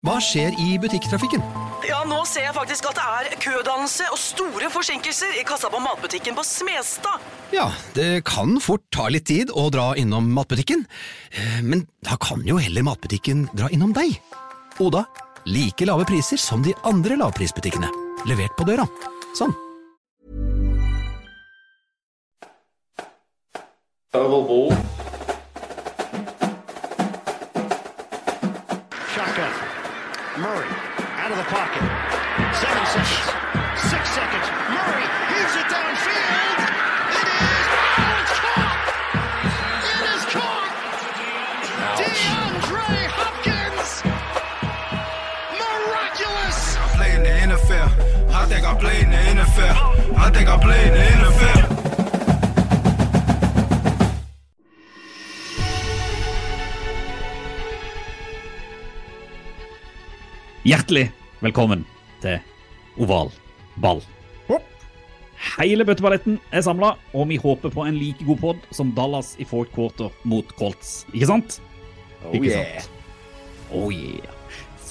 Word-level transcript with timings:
Hva 0.00 0.14
skjer 0.24 0.54
i 0.56 0.78
butikktrafikken? 0.80 1.42
Ja, 1.84 1.98
nå 2.08 2.22
ser 2.24 2.46
jeg 2.46 2.54
faktisk 2.56 2.86
at 2.88 2.96
det 2.96 3.04
er 3.04 3.34
kødannelse 3.42 4.06
og 4.08 4.16
store 4.20 4.70
forsinkelser 4.72 5.34
i 5.36 5.42
kassa 5.44 5.68
på 5.68 5.80
matbutikken 5.84 6.36
på 6.38 6.44
Smestad. 6.46 7.20
Ja, 7.52 7.66
det 7.92 8.22
kan 8.24 8.56
fort 8.64 8.86
ta 8.96 9.10
litt 9.12 9.26
tid 9.28 9.52
å 9.52 9.66
dra 9.72 9.92
innom 10.00 10.32
matbutikken, 10.36 10.86
Eh, 11.30 11.60
men 11.62 11.84
da 12.02 12.16
kan 12.18 12.40
jo 12.42 12.56
heller 12.58 12.82
matbutikken 12.82 13.44
dra 13.54 13.68
innom 13.70 13.92
deg. 13.94 14.16
Oda, 14.82 15.04
like 15.46 15.86
lave 15.86 16.08
priser 16.08 16.40
som 16.42 16.64
de 16.64 16.74
andre 16.82 17.14
lavprisbutikkene. 17.20 17.86
Levert 18.26 18.56
på 18.58 18.66
døra. 18.66 18.88
Sånn. 19.38 19.54
Shaka. 24.10 25.09
Murray 30.40 30.72
out 31.20 31.30
of 31.30 31.36
the 31.36 31.44
pocket. 31.44 31.84
Seven 32.56 32.86
seconds. 32.88 33.28
Six 33.92 34.08
seconds. 34.08 34.46
Murray 34.72 35.04
heaves 35.28 35.54
it 35.60 35.68
downfield. 35.68 36.56
It 37.12 37.28
is. 38.08 38.30
Caught. 38.40 38.80
It 39.84 40.00
is 40.16 40.24
caught. 40.32 40.72
DeAndre 42.00 42.88
Hopkins. 43.20 43.90
Miraculous. 45.60 46.58
play 46.96 47.12
in 47.16 47.22
the 47.22 47.34
NFL. 47.54 47.88
I 48.32 48.46
think 48.46 48.64
I 48.64 48.74
play 48.80 49.02
in 49.02 49.10
the 49.10 49.16
NFL. 49.16 50.16
I 50.16 50.30
think 50.30 50.48
I 50.48 50.56
play 50.56 50.86
in 50.86 50.92
the 50.94 51.00
NFL. 51.00 51.59
Hjertelig 60.70 61.08
velkommen 61.42 61.80
til 62.22 62.36
oval 63.02 63.32
ball. 63.82 64.04
Hele 65.56 65.82
bøtteballetten 65.88 66.36
er 66.54 66.62
samla, 66.62 66.92
og 67.10 67.26
vi 67.26 67.40
håper 67.42 67.72
på 67.74 67.82
en 67.88 67.98
like 67.98 68.22
god 68.28 68.38
pod 68.38 68.68
som 68.76 68.92
Dallas 68.94 69.32
i 69.42 69.46
fourth 69.48 69.72
quarter 69.74 70.14
mot 70.22 70.46
Colts. 70.60 71.08
Ikke 71.10 71.26
sant? 71.26 71.58
Ikke 72.30 72.52
sant? 72.54 72.86
Oh 73.74 73.90
yeah. 73.90 74.30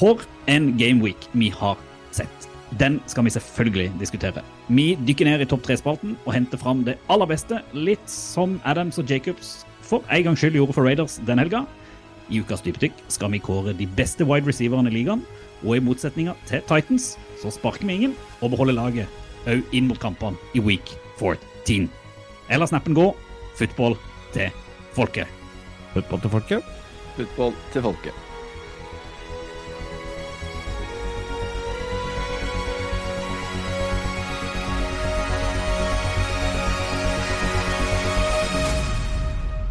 For 0.02 0.26
en 0.52 0.74
gameweek 0.82 1.30
vi 1.32 1.48
har 1.62 1.80
sett. 2.12 2.52
Den 2.76 3.00
skal 3.08 3.30
vi 3.30 3.38
selvfølgelig 3.38 3.88
diskutere. 4.02 4.44
Vi 4.68 4.98
dykker 5.08 5.32
ned 5.32 5.46
i 5.46 5.48
topp 5.48 5.64
tre-spalten 5.70 6.18
og 6.26 6.34
henter 6.36 6.60
fram 6.60 6.84
det 6.84 7.00
aller 7.08 7.32
beste, 7.32 7.64
litt 7.72 8.04
som 8.12 8.60
Adams 8.68 9.00
og 9.00 9.08
Jacobs 9.08 9.62
for 9.80 10.04
en 10.12 10.28
gangs 10.28 10.44
skyld 10.44 10.60
gjorde 10.60 10.76
for 10.76 10.92
Raiders 10.92 11.22
den 11.24 11.40
helga. 11.40 11.64
I 12.28 12.44
ukas 12.44 12.68
dypdykk 12.68 13.06
skal 13.08 13.32
vi 13.32 13.40
kåre 13.40 13.72
de 13.78 13.88
beste 13.96 14.28
wide 14.28 14.50
receiverne 14.50 14.92
i 14.92 15.00
ligaen, 15.00 15.24
og 15.64 15.76
i 15.76 15.84
motsetninga 15.84 16.36
til 16.50 16.64
Titans 16.70 17.14
så 17.42 17.52
sparker 17.54 17.88
vi 17.88 17.98
ingen 18.00 18.16
og 18.40 18.54
beholder 18.54 18.78
laget 18.78 19.20
òg 19.50 19.76
inn 19.76 19.88
mot 19.90 20.00
kampene 20.00 20.38
i 20.54 20.64
week 20.64 20.96
14. 21.20 21.90
Eller 22.50 22.70
snappen 22.70 22.98
gå 22.98 23.12
football 23.60 23.98
til 24.34 24.50
folket. 24.96 25.28
Football 25.94 26.24
til 26.24 26.36
folket. 26.38 26.74
Football 27.16 27.56
til 27.74 27.88
folket. 27.90 28.26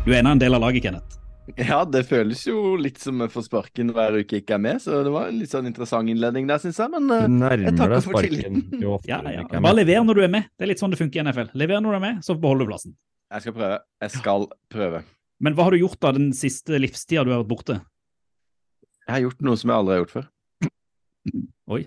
Du 0.09 0.15
er 0.15 0.23
ennå 0.23 0.31
en 0.33 0.41
del 0.41 0.57
av 0.57 0.63
laget, 0.63 0.81
Kenneth. 0.87 1.19
Ja, 1.57 1.81
det 1.89 2.03
føles 2.09 2.43
jo 2.45 2.75
litt 2.77 2.99
som 3.01 3.23
jeg 3.25 3.33
får 3.33 3.47
sparken 3.47 3.93
hver 3.97 4.19
uke 4.21 4.43
ikke 4.43 4.57
er 4.59 4.63
med, 4.63 4.83
så 4.85 5.01
det 5.07 5.13
var 5.15 5.31
en 5.31 5.39
litt 5.41 5.53
sånn 5.53 5.69
interessant 5.71 6.11
innledning 6.13 6.49
der, 6.51 6.61
syns 6.61 6.81
jeg. 6.83 6.93
Men 6.93 7.09
Du 7.09 7.47
eh, 7.49 7.63
jeg 7.65 7.77
takker 7.79 7.95
deg 7.95 8.05
for 8.05 8.27
tilliten. 8.27 8.65
Ja, 8.83 9.21
du 9.25 9.31
ja. 9.33 9.45
ikke 9.47 9.63
Bare 9.65 9.79
lever 9.81 10.05
når 10.05 10.21
du 10.21 10.25
er 10.27 10.33
med. 10.35 10.49
Det 10.59 10.67
er 10.67 10.73
litt 10.75 10.83
sånn 10.83 10.93
det 10.93 11.01
funker 11.01 11.23
i 11.23 11.25
NFL. 11.25 11.53
Lever 11.59 11.81
når 11.85 11.97
du 11.97 11.99
er 12.01 12.05
med, 12.05 12.19
så 12.27 12.37
beholder 12.37 12.69
du 12.69 12.73
plassen. 12.75 12.97
Jeg 13.33 13.45
skal 13.45 13.57
prøve. 13.57 13.79
Jeg 14.05 14.15
skal 14.17 14.49
prøve. 14.73 15.05
Men 15.45 15.55
hva 15.55 15.69
har 15.69 15.77
du 15.77 15.81
gjort 15.83 16.01
da 16.03 16.13
den 16.17 16.33
siste 16.37 16.81
livstida 16.83 17.25
du 17.25 17.33
har 17.33 17.45
vært 17.45 17.53
borte? 17.53 17.79
Jeg 19.07 19.15
har 19.15 19.25
gjort 19.25 19.47
noe 19.47 19.61
som 19.61 19.73
jeg 19.73 19.81
aldri 19.83 19.95
har 19.95 20.03
gjort 20.03 20.15
før. 20.19 20.29
Oi, 21.79 21.83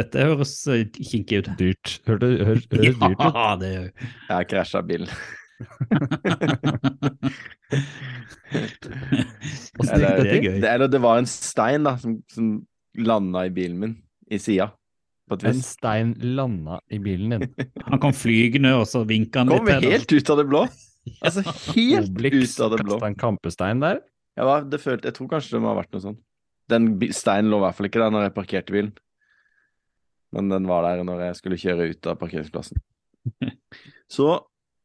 dette 0.00 0.28
høres 0.28 0.54
eh, 0.72 0.86
kinkig 0.92 1.42
ut. 1.42 1.50
Dyrt. 1.60 1.96
Hørte, 2.08 2.30
hør, 2.36 2.46
høres 2.50 2.68
dyrt 2.72 3.02
ut. 3.04 3.26
Ja, 3.26 3.48
det 3.60 3.72
gjør 3.72 3.84
jeg. 3.88 3.96
Jeg 4.04 4.32
har 4.34 4.48
krasja 4.52 4.84
bilen. 4.84 5.12
Eller, 9.86 10.22
det 10.22 10.40
det 10.40 10.64
er 10.64 10.74
eller 10.74 10.88
det 10.88 11.00
var 11.02 11.18
en 11.20 11.28
stein 11.28 11.84
da, 11.86 11.96
som, 12.00 12.16
som 12.32 12.66
landa 12.96 13.44
i 13.46 13.52
bilen 13.52 13.78
min, 13.80 13.94
i 14.32 14.38
sida. 14.40 14.70
En 15.34 15.62
stein 15.64 16.12
landa 16.36 16.78
i 16.92 17.00
bilen 17.02 17.34
din. 17.34 17.48
Han 17.90 18.00
kom 18.02 18.14
flygende, 18.14 18.74
og 18.78 18.86
så 18.88 19.02
vinka 19.08 19.42
han 19.42 19.50
litt 19.50 19.64
Kom 19.64 19.90
helt 19.90 20.12
ut 20.12 20.30
av 20.30 20.40
det 20.40 20.46
blå. 20.48 20.62
Altså 21.20 21.42
helt 21.74 22.12
Obelix 22.12 22.54
ut 22.54 22.62
av 22.66 22.76
det 22.76 22.84
blå. 22.84 22.94
kasta 22.94 23.10
en 23.10 23.18
kampestein 23.18 23.82
der. 23.82 24.00
Jeg, 24.36 24.46
var, 24.46 24.68
det 24.70 24.80
følte, 24.82 25.10
jeg 25.10 25.18
tror 25.18 25.32
kanskje 25.34 25.56
det 25.56 25.62
må 25.64 25.72
ha 25.72 25.80
vært 25.80 25.92
noe 25.96 26.04
sånt. 26.04 26.22
Den 26.70 26.88
steinen 27.14 27.50
lå 27.50 27.60
i 27.60 27.66
hvert 27.66 27.78
fall 27.78 27.88
ikke 27.88 28.02
der 28.02 28.14
når 28.14 28.26
jeg 28.26 28.36
parkerte 28.36 28.74
bilen. 28.74 28.94
Men 30.34 30.50
den 30.50 30.66
var 30.68 30.86
der 30.86 31.04
når 31.06 31.28
jeg 31.28 31.38
skulle 31.38 31.60
kjøre 31.60 31.90
ut 31.92 32.08
av 32.10 32.18
parkeringsplassen. 32.20 32.80
Så 34.10 34.30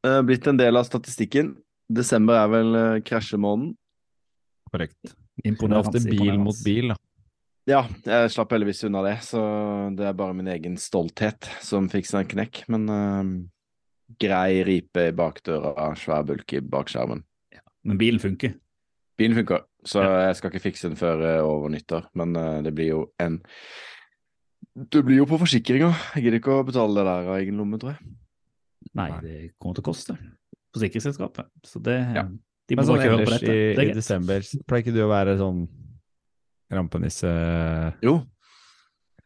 eh, 0.07 0.22
blitt 0.28 0.47
en 0.47 0.59
del 0.59 0.79
av 0.79 0.88
statistikken. 0.88 1.56
Desember 1.91 2.39
er 2.39 2.51
vel 2.51 2.75
eh, 2.79 3.00
krasjemåneden. 3.06 3.73
Korrekt. 4.72 5.00
Det 5.03 5.45
er 5.45 5.51
Imponerende. 5.51 5.89
ofte 5.91 6.03
bil 6.07 6.38
mot 6.39 6.59
bil, 6.66 6.94
da. 6.94 7.00
Ja, 7.69 7.84
jeg 8.07 8.31
slapp 8.34 8.53
heldigvis 8.56 8.81
unna 8.88 9.03
det, 9.06 9.17
så 9.28 9.41
det 9.94 10.07
er 10.09 10.16
bare 10.17 10.34
min 10.34 10.50
egen 10.50 10.79
stolthet 10.81 11.45
som 11.61 11.90
fikk 11.91 12.07
seg 12.09 12.23
en 12.23 12.31
knekk. 12.31 12.63
Men 12.73 12.88
uh, 12.90 13.34
grei 14.22 14.63
ripe 14.66 15.09
i 15.11 15.13
bakdøra, 15.16 15.91
svær 16.00 16.25
bulk 16.28 16.56
i 16.57 16.63
bakskjermen. 16.66 17.22
Men 17.85 18.01
bilen 18.01 18.22
funker. 18.22 18.56
Bilen 19.19 19.38
funker, 19.38 19.66
så 19.85 20.03
jeg 20.07 20.40
skal 20.40 20.51
ikke 20.51 20.63
fikse 20.63 20.90
den 20.90 20.97
før 20.97 21.22
uh, 21.22 21.38
over 21.45 21.69
nyttår. 21.73 22.09
Men 22.17 22.34
uh, 22.34 22.59
det 22.66 22.73
blir 22.73 22.94
jo 22.95 23.06
en 23.22 23.40
Du 24.72 25.01
blir 25.03 25.22
jo 25.22 25.29
på 25.29 25.38
forsikringa. 25.41 25.91
Jeg 26.16 26.25
gidder 26.25 26.41
ikke 26.41 26.57
å 26.57 26.66
betale 26.66 26.97
det 26.97 27.06
der 27.06 27.29
av 27.29 27.38
egen 27.38 27.61
lomme, 27.61 27.78
tror 27.81 27.94
jeg. 27.94 28.11
Nei, 28.97 29.09
det 29.21 29.35
kommer 29.59 29.77
til 29.77 29.83
å 29.83 29.89
koste. 29.91 30.17
Forsikringsselskapet. 30.75 31.47
Så 31.67 31.81
det 31.83 31.99
Ja. 32.15 32.25
De 32.69 32.75
må 32.77 32.83
Men 32.83 32.87
sånn 32.87 32.99
ikke 33.01 33.09
høre 33.09 33.17
på 33.17 33.27
ellers 33.27 33.41
dette. 33.41 33.53
i, 33.53 33.75
Det 33.75 33.83
er 33.83 33.89
i 33.91 33.95
desember 33.97 34.39
pleier 34.69 34.83
ikke 34.85 34.93
du 34.95 35.01
å 35.03 35.09
være 35.11 35.37
sånn 35.39 35.67
rampenisse 36.71 37.31
Jo. 38.05 38.21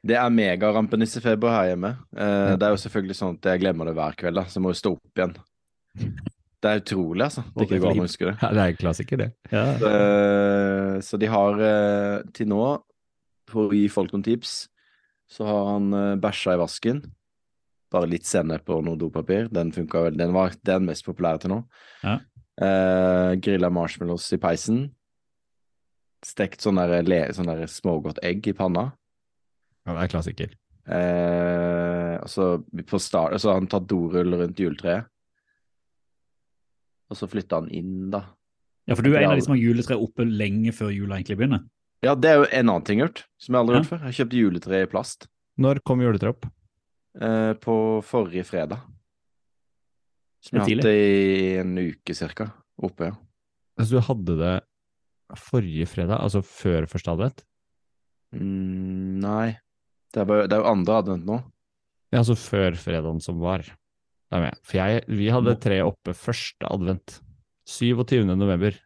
Det 0.05 0.15
er 0.17 0.29
megarampenissefeber 0.29 1.49
her 1.49 1.71
hjemme. 1.71 1.91
Eh, 2.15 2.55
Det 2.57 2.65
er 2.67 2.73
jo 2.75 2.81
selvfølgelig 2.81 3.17
sånn 3.17 3.37
at 3.37 3.49
jeg 3.51 3.61
glemmer 3.63 3.85
det 3.89 3.95
hver 3.97 4.17
kveld, 4.19 4.35
da, 4.37 4.43
så 4.45 4.61
må 4.61 4.69
jo 4.73 4.77
stå 4.77 4.91
opp 4.93 5.17
igjen. 5.17 5.35
Det 6.61 6.71
er 6.71 6.81
utrolig, 6.81 7.25
altså. 7.25 7.43
Det 7.55 7.67
det, 7.69 7.79
går 7.81 7.93
det. 8.01 8.37
Ja, 8.41 8.49
det 8.53 8.61
er 8.61 8.69
en 8.73 8.77
klassiker, 8.81 9.17
det. 9.17 9.33
Ja. 9.51 9.65
Så, 9.77 11.01
Så 11.09 11.19
de 11.21 11.25
har 11.29 11.59
eh, 11.61 12.23
til 12.33 12.47
nå, 12.49 12.61
for 13.49 13.69
å 13.69 13.73
gi 13.73 13.87
folk 13.89 14.13
noen 14.13 14.25
tips, 14.25 14.67
så 15.29 15.45
har 15.45 15.65
han 15.73 15.93
eh, 15.93 16.15
bæsja 16.21 16.53
i 16.53 16.61
vasken. 16.61 17.01
Bare 17.95 18.09
litt 18.11 18.27
sennep 18.27 18.67
og 18.75 18.83
noe 18.83 18.99
dopapir. 18.99 19.47
Den 19.55 19.71
funka 19.75 20.01
vel. 20.09 20.17
Den 20.19 20.33
var 20.35 20.51
den 20.67 20.85
mest 20.89 21.05
populære 21.07 21.45
til 21.45 21.53
nå. 21.53 21.61
Ja. 22.03 22.17
Eh, 22.59 23.31
grilla 23.43 23.69
marshmallows 23.71 24.27
i 24.35 24.39
peisen. 24.43 24.83
Stekt 26.25 26.63
sånn 26.65 26.79
der, 26.81 27.01
le- 27.05 27.31
sånn 27.37 27.47
der 27.51 27.65
smågodt 27.71 28.19
egg 28.25 28.47
i 28.51 28.55
panna. 28.57 28.89
Ja, 29.85 29.93
det 29.93 30.03
er 30.07 30.11
klassiker. 30.15 30.53
Eh, 30.85 32.15
og 32.21 32.29
så 32.31 32.47
på 32.89 32.99
start, 33.01 33.37
så 33.41 33.53
han 33.55 33.67
tatt 33.71 33.87
dorull 33.89 34.33
rundt 34.41 34.59
juletreet. 34.61 35.05
Og 37.13 37.19
så 37.19 37.27
flytta 37.29 37.59
han 37.61 37.69
inn, 37.73 38.09
da. 38.13 38.23
ja, 38.89 38.95
for 38.97 39.05
du 39.05 39.11
er 39.13 39.21
en 39.23 39.31
av 39.35 39.37
de 39.39 39.45
som 39.45 39.53
har 39.53 39.61
juletre 39.61 39.97
oppe 40.01 40.25
lenge 40.25 40.73
før 40.73 40.89
jula 40.93 41.19
egentlig 41.19 41.37
begynner. 41.39 41.63
Ja, 42.05 42.15
det 42.17 42.31
er 42.31 42.39
jo 42.41 42.47
en 42.49 42.69
annen 42.71 42.85
ting 42.85 42.99
jeg 42.99 43.05
har 43.05 43.11
gjort, 43.13 43.23
som 43.41 43.53
jeg 43.55 43.61
aldri 43.61 43.75
har 43.75 43.77
Ja. 43.79 43.83
gjort 43.85 43.93
før. 43.93 44.05
Jeg 44.09 44.17
kjøpte 44.19 44.41
juletre 44.41 44.81
i 44.81 44.89
plast 44.91 45.27
Når 45.57 45.79
kom 45.85 46.01
juletreet 46.01 46.33
opp? 46.35 46.45
Eh, 47.21 47.53
på 47.61 47.75
forrige 48.05 48.45
fredag. 48.47 48.83
Som 50.45 50.59
er 50.59 50.69
jeg 50.69 50.77
har 50.77 50.83
hatt 50.83 50.91
i 50.91 51.55
en 51.61 51.75
uke 51.81 52.15
cirka. 52.17 52.51
Oppe, 52.85 53.09
ja. 53.09 53.17
Altså, 53.79 53.97
du 53.97 54.07
hadde 54.07 54.37
det 54.39 54.55
forrige 55.39 55.87
fredag, 55.89 56.19
altså 56.21 56.43
før 56.45 56.87
første 56.91 57.13
advent? 57.15 57.43
Mm, 58.35 59.21
nei, 59.23 59.55
det 60.13 60.21
er, 60.21 60.27
bare, 60.29 60.47
det 60.47 60.57
er 60.57 60.63
jo 60.63 60.71
andre 60.71 60.99
advent 61.01 61.27
nå. 61.27 61.39
Ja, 62.13 62.21
altså 62.21 62.37
før 62.39 62.77
fredagen 62.79 63.19
som 63.23 63.41
var. 63.43 63.65
Det 63.65 64.37
er 64.37 64.43
med. 64.47 64.59
For 64.65 64.79
jeg, 64.79 65.03
vi 65.11 65.29
hadde 65.33 65.57
tre 65.61 65.81
oppe 65.85 66.15
første 66.17 66.69
advent. 66.69 67.19
27. 67.65 68.21
november. 68.29 68.77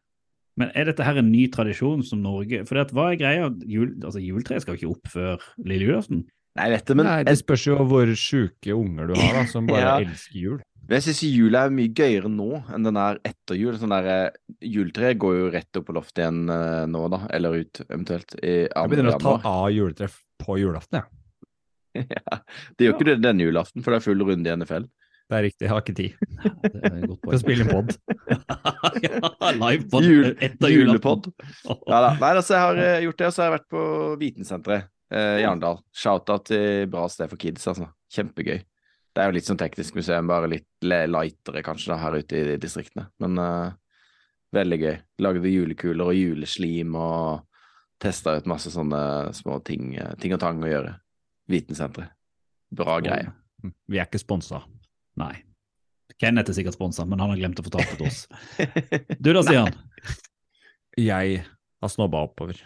Men 0.60 0.72
er 0.76 0.88
dette 0.90 1.04
her 1.04 1.20
en 1.20 1.32
ny 1.32 1.46
tradisjon 1.52 2.02
som 2.04 2.22
Norge 2.24 2.62
For 2.68 2.76
det 2.76 2.88
at, 2.88 2.94
hva 2.96 3.10
er 3.12 3.20
greia? 3.20 3.50
Jul, 3.68 3.94
altså, 4.00 4.22
Juletreet 4.24 4.64
skal 4.64 4.76
jo 4.76 4.80
ikke 4.80 4.92
opp 4.96 5.12
før 5.12 5.46
lille 5.60 5.88
julaften. 5.88 6.24
Nei, 6.60 6.66
jeg 6.68 6.76
vet 6.76 6.90
det, 6.92 6.96
men 7.00 7.08
Nei, 7.08 7.20
det 7.30 7.38
spørs 7.40 7.64
jo 7.70 7.78
hvor 7.88 8.10
sjuke 8.20 8.74
unger 8.76 9.08
du 9.08 9.14
har, 9.16 9.38
da, 9.40 9.46
som 9.48 9.70
bare 9.70 9.86
Ja. 9.88 9.94
elsker 10.04 10.36
jul. 10.44 10.58
Men 10.90 10.98
jeg 10.98 11.06
syns 11.06 11.20
jula 11.30 11.60
er 11.68 11.74
mye 11.78 11.92
gøyere 11.94 12.30
nå 12.34 12.48
enn 12.74 12.88
den 12.88 12.98
er 12.98 13.20
etter 13.30 13.56
jul. 13.60 13.76
Sånn 13.78 13.92
der, 13.94 14.08
eh, 14.10 14.56
Juletreet 14.66 15.20
går 15.22 15.36
jo 15.38 15.50
rett 15.54 15.78
opp 15.78 15.86
på 15.86 15.94
loftet 15.96 16.24
igjen 16.26 16.40
eh, 16.50 16.86
nå, 16.90 17.04
da. 17.14 17.20
Eller 17.38 17.60
ut, 17.62 17.82
eventuelt. 17.88 18.34
I 18.42 18.56
Jeg 18.66 18.90
begynner 18.92 19.14
å 19.16 19.20
ta 19.22 19.36
av 19.52 19.68
juletreet 19.72 20.18
på 20.42 20.58
julaften, 20.60 21.00
jeg. 21.04 21.10
Ja. 22.10 22.40
Det 22.78 22.86
gjør 22.88 22.96
ikke 22.98 23.08
det 23.12 23.16
denne 23.24 23.46
julaften, 23.48 23.82
for 23.86 23.94
det 23.94 24.00
er 24.02 24.06
full 24.10 24.22
runde 24.26 24.50
i 24.50 24.56
NFL. 24.60 24.84
Det 25.30 25.38
er 25.38 25.44
riktig, 25.46 25.66
jeg 25.68 25.72
har 25.76 25.82
ikke 25.86 25.98
tid. 25.98 26.14
Du 27.06 27.16
poeng. 27.22 27.38
spille 27.42 27.66
inn 27.66 27.70
pod. 27.70 27.94
ja, 29.06 29.52
livepod 29.54 30.06
Jul, 30.10 30.30
etter 30.42 30.72
julepod. 30.74 31.28
Ja 31.70 32.00
da. 32.02 32.12
Nei, 32.18 32.32
altså, 32.34 32.56
jeg 32.56 32.64
har 32.66 32.82
eh, 32.86 33.02
gjort 33.06 33.20
det, 33.22 33.28
og 33.30 33.36
så 33.36 33.44
har 33.44 33.50
jeg 33.52 33.56
vært 33.60 33.68
på 33.74 33.84
Vitensenteret 34.22 34.90
eh, 35.12 35.42
i 35.42 35.74
Shout-out 35.94 36.46
til 36.50 36.88
bra 36.92 37.08
sted 37.10 37.30
for 37.32 37.42
kids, 37.42 37.68
altså. 37.68 37.90
Kjempegøy. 38.14 38.60
Det 39.10 39.22
er 39.22 39.30
jo 39.30 39.36
litt 39.36 39.50
sånn 39.50 39.60
teknisk 39.60 39.98
museum, 39.98 40.30
bare 40.30 40.50
litt 40.52 40.86
lightere 40.86 41.64
kanskje 41.66 41.92
da, 41.94 42.00
her 42.04 42.20
ute 42.22 42.38
i 42.40 42.58
distriktene. 42.62 43.10
Men 43.20 43.42
eh, 43.42 43.74
veldig 44.56 44.80
gøy. 44.80 44.96
Lagde 45.26 45.52
julekuler 45.52 46.12
og 46.12 46.18
juleslim 46.18 46.96
og 46.98 47.46
testa 48.00 48.38
ut 48.40 48.48
masse 48.50 48.72
sånne 48.74 49.02
små 49.36 49.60
ting, 49.66 49.94
eh, 50.00 50.16
ting 50.22 50.34
og 50.36 50.42
tang 50.44 50.64
å 50.64 50.72
gjøre. 50.72 50.96
Vitensenteret. 51.50 52.16
Bra 52.70 53.00
greie. 53.02 53.32
Vi 53.90 53.98
er 53.98 54.06
ikke 54.06 54.22
sponsa. 54.22 54.62
Nei. 55.20 55.34
Kenneth 56.20 56.52
er 56.52 56.58
sikkert 56.58 56.76
sponsa, 56.76 57.06
men 57.08 57.22
han 57.22 57.32
har 57.34 57.40
glemt 57.40 57.60
å 57.62 57.66
fortelle 57.66 57.88
det 57.90 58.00
til 58.00 58.10
oss. 58.10 58.26
Du 59.24 59.32
da, 59.34 59.42
Stian? 59.44 59.74
Jeg 61.00 61.42
har 61.42 61.92
snobba 61.92 62.26
oppover. 62.28 62.60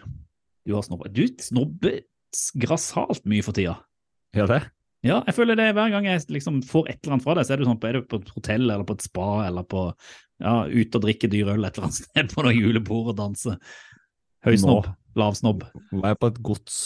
Du 0.66 0.74
har 0.74 0.84
snobba. 0.86 1.08
Du 1.12 1.22
snobber 1.40 2.02
grassat 2.60 3.24
mye 3.28 3.44
for 3.44 3.56
tida. 3.56 3.76
Gjør 4.34 4.50
det? 4.50 4.60
Ja, 5.04 5.18
jeg 5.28 5.36
føler 5.36 5.58
det 5.58 5.66
hver 5.76 5.90
gang 5.92 6.06
jeg 6.08 6.22
liksom 6.32 6.62
får 6.64 6.86
et 6.88 6.98
eller 7.02 7.18
annet 7.18 7.26
fra 7.26 7.34
deg, 7.36 7.44
så 7.44 7.54
er 7.54 7.60
du 7.60 7.66
sånn 7.68 7.80
på, 7.80 7.88
er 7.90 7.98
du 7.98 8.06
på 8.08 8.20
et 8.22 8.30
hotell 8.32 8.64
eller 8.64 8.86
på 8.88 8.96
et 8.96 9.04
spa 9.04 9.26
eller 9.44 9.66
på 9.68 9.82
ja, 10.40 10.54
ute 10.64 10.96
og 10.96 11.04
drikke 11.04 11.28
dyr 11.28 11.50
øl 11.52 11.66
et 11.68 11.76
eller 11.76 11.90
annet 11.90 11.98
sted 12.00 12.32
på 12.32 12.44
noe 12.46 12.54
julebord 12.56 13.12
og 13.12 13.18
danse. 13.20 13.58
Høysnobb, 14.44 14.88
lavsnobb. 15.16 15.66
er 16.00 16.08
jeg 16.14 16.20
på 16.20 16.32
et 16.32 16.40
gods. 16.48 16.78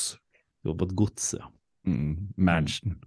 Du 0.62 0.72
er 0.72 0.80
på 0.80 0.90
et 0.90 0.96
gods, 0.98 1.30
ja. 1.38 1.46
Mm, 1.86 2.34
mansion. 2.36 2.98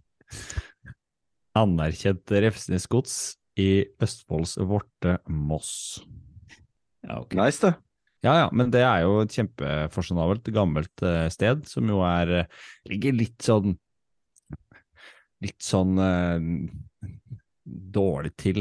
Anerkjent 1.60 2.32
Refsnes 2.32 2.88
gods 2.88 3.16
i 3.60 3.84
Østfolds 4.02 4.56
Vorte 4.64 5.20
Moss. 5.28 6.00
ja 7.04 7.20
okay. 7.20 7.36
Nice, 7.36 7.60
det. 7.68 7.76
Ja, 8.22 8.36
ja, 8.38 8.50
men 8.54 8.70
det 8.70 8.84
er 8.86 9.02
jo 9.02 9.16
et 9.24 9.34
kjempefasjonabelt, 9.34 10.50
gammelt 10.54 11.02
eh, 11.06 11.26
sted, 11.34 11.64
som 11.70 11.88
jo 11.90 12.04
er 12.06 12.34
eh, 12.44 12.60
Ligger 12.90 13.16
litt 13.18 13.42
sånn 13.42 13.74
Litt 15.42 15.66
sånn 15.66 15.98
eh, 15.98 16.44
dårlig 17.66 18.36
til, 18.38 18.60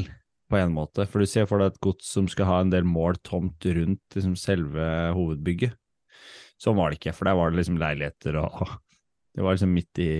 på 0.49 0.57
en 0.57 0.73
måte. 0.73 1.05
For 1.05 1.21
du 1.21 1.29
ser 1.29 1.45
for 1.49 1.61
deg 1.61 1.75
et 1.75 1.83
gods 1.85 2.09
som 2.15 2.29
skal 2.31 2.49
ha 2.49 2.61
en 2.63 2.71
del 2.73 2.87
mål 2.89 3.19
tomt 3.27 3.67
rundt 3.69 4.17
liksom, 4.17 4.33
selve 4.41 4.87
hovedbygget. 5.17 5.77
Sånn 6.61 6.79
var 6.79 6.89
det 6.89 7.01
ikke, 7.01 7.13
for 7.17 7.29
der 7.29 7.37
var 7.37 7.53
det 7.53 7.61
liksom 7.61 7.77
leiligheter 7.81 8.39
og 8.41 8.79
Det 9.37 9.45
var 9.45 9.55
liksom 9.55 9.77
midt 9.77 10.01
i 10.03 10.13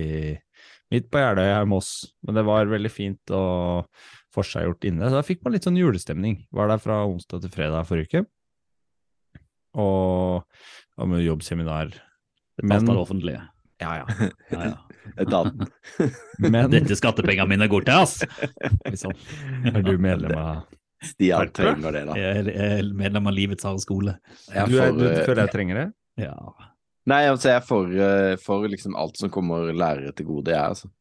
Midt 0.91 1.07
på 1.11 1.21
Jeløya 1.21 1.61
i 1.63 1.67
Moss, 1.71 2.11
men 2.27 2.35
det 2.35 2.43
var 2.45 2.67
veldig 2.67 2.89
fint 2.91 3.31
og 3.33 3.87
forseggjort 4.35 4.85
inne. 4.89 5.07
Så 5.07 5.17
da 5.17 5.23
fikk 5.23 5.41
man 5.41 5.55
litt 5.55 5.63
sånn 5.65 5.79
julestemning. 5.79 6.41
Var 6.51 6.67
der 6.67 6.81
fra 6.83 6.97
onsdag 7.07 7.45
til 7.45 7.53
fredag 7.53 7.87
forrige 7.87 8.09
uke 8.11 8.23
og 9.75 10.43
og 11.01 11.07
med 11.09 11.23
jobbseminar. 11.23 11.89
Det 12.59 12.67
passer 12.69 12.91
det 12.91 12.97
offentlige. 13.01 13.41
ja, 13.81 13.93
ja. 14.03 14.29
Ja, 14.51 14.63
ja. 14.69 14.77
Etaten. 15.23 15.63
Men 16.39 16.69
Dette 16.69 16.93
skattepengene 16.99 17.47
mine 17.49 17.67
går 17.71 17.85
til, 17.87 17.95
ass! 18.03 18.19
liksom, 18.85 19.15
er 19.65 19.81
du 19.81 19.95
medlem 19.97 20.35
av 20.37 20.67
Stian 21.01 21.49
trenger 21.49 21.95
det, 21.95 22.03
da. 22.05 22.13
Jeg 22.19 22.43
er- 22.43 22.51
er 22.77 22.91
medlem 22.93 23.25
av 23.31 23.33
Livets 23.33 23.65
harde 23.65 23.81
skole. 23.81 24.13
Jeg 24.51 24.61
er 24.61 24.67
Du, 24.69 24.75
er, 24.77 24.91
du 24.93 25.05
eh, 25.07 25.23
føler 25.25 25.41
jeg 25.47 25.53
trenger 25.55 25.79
det? 25.79 25.87
Ja. 26.27 26.35
Nei, 27.09 27.23
altså, 27.31 27.49
jeg 27.49 27.57
er 27.57 27.65
for, 27.65 27.89
eh, 27.89 28.35
for 28.37 28.67
liksom 28.69 28.93
alt 28.95 29.17
som 29.17 29.31
kommer 29.33 29.71
lærere 29.73 30.13
til 30.13 30.27
gode, 30.29 30.51
jeg, 30.53 30.61
altså. 30.61 30.91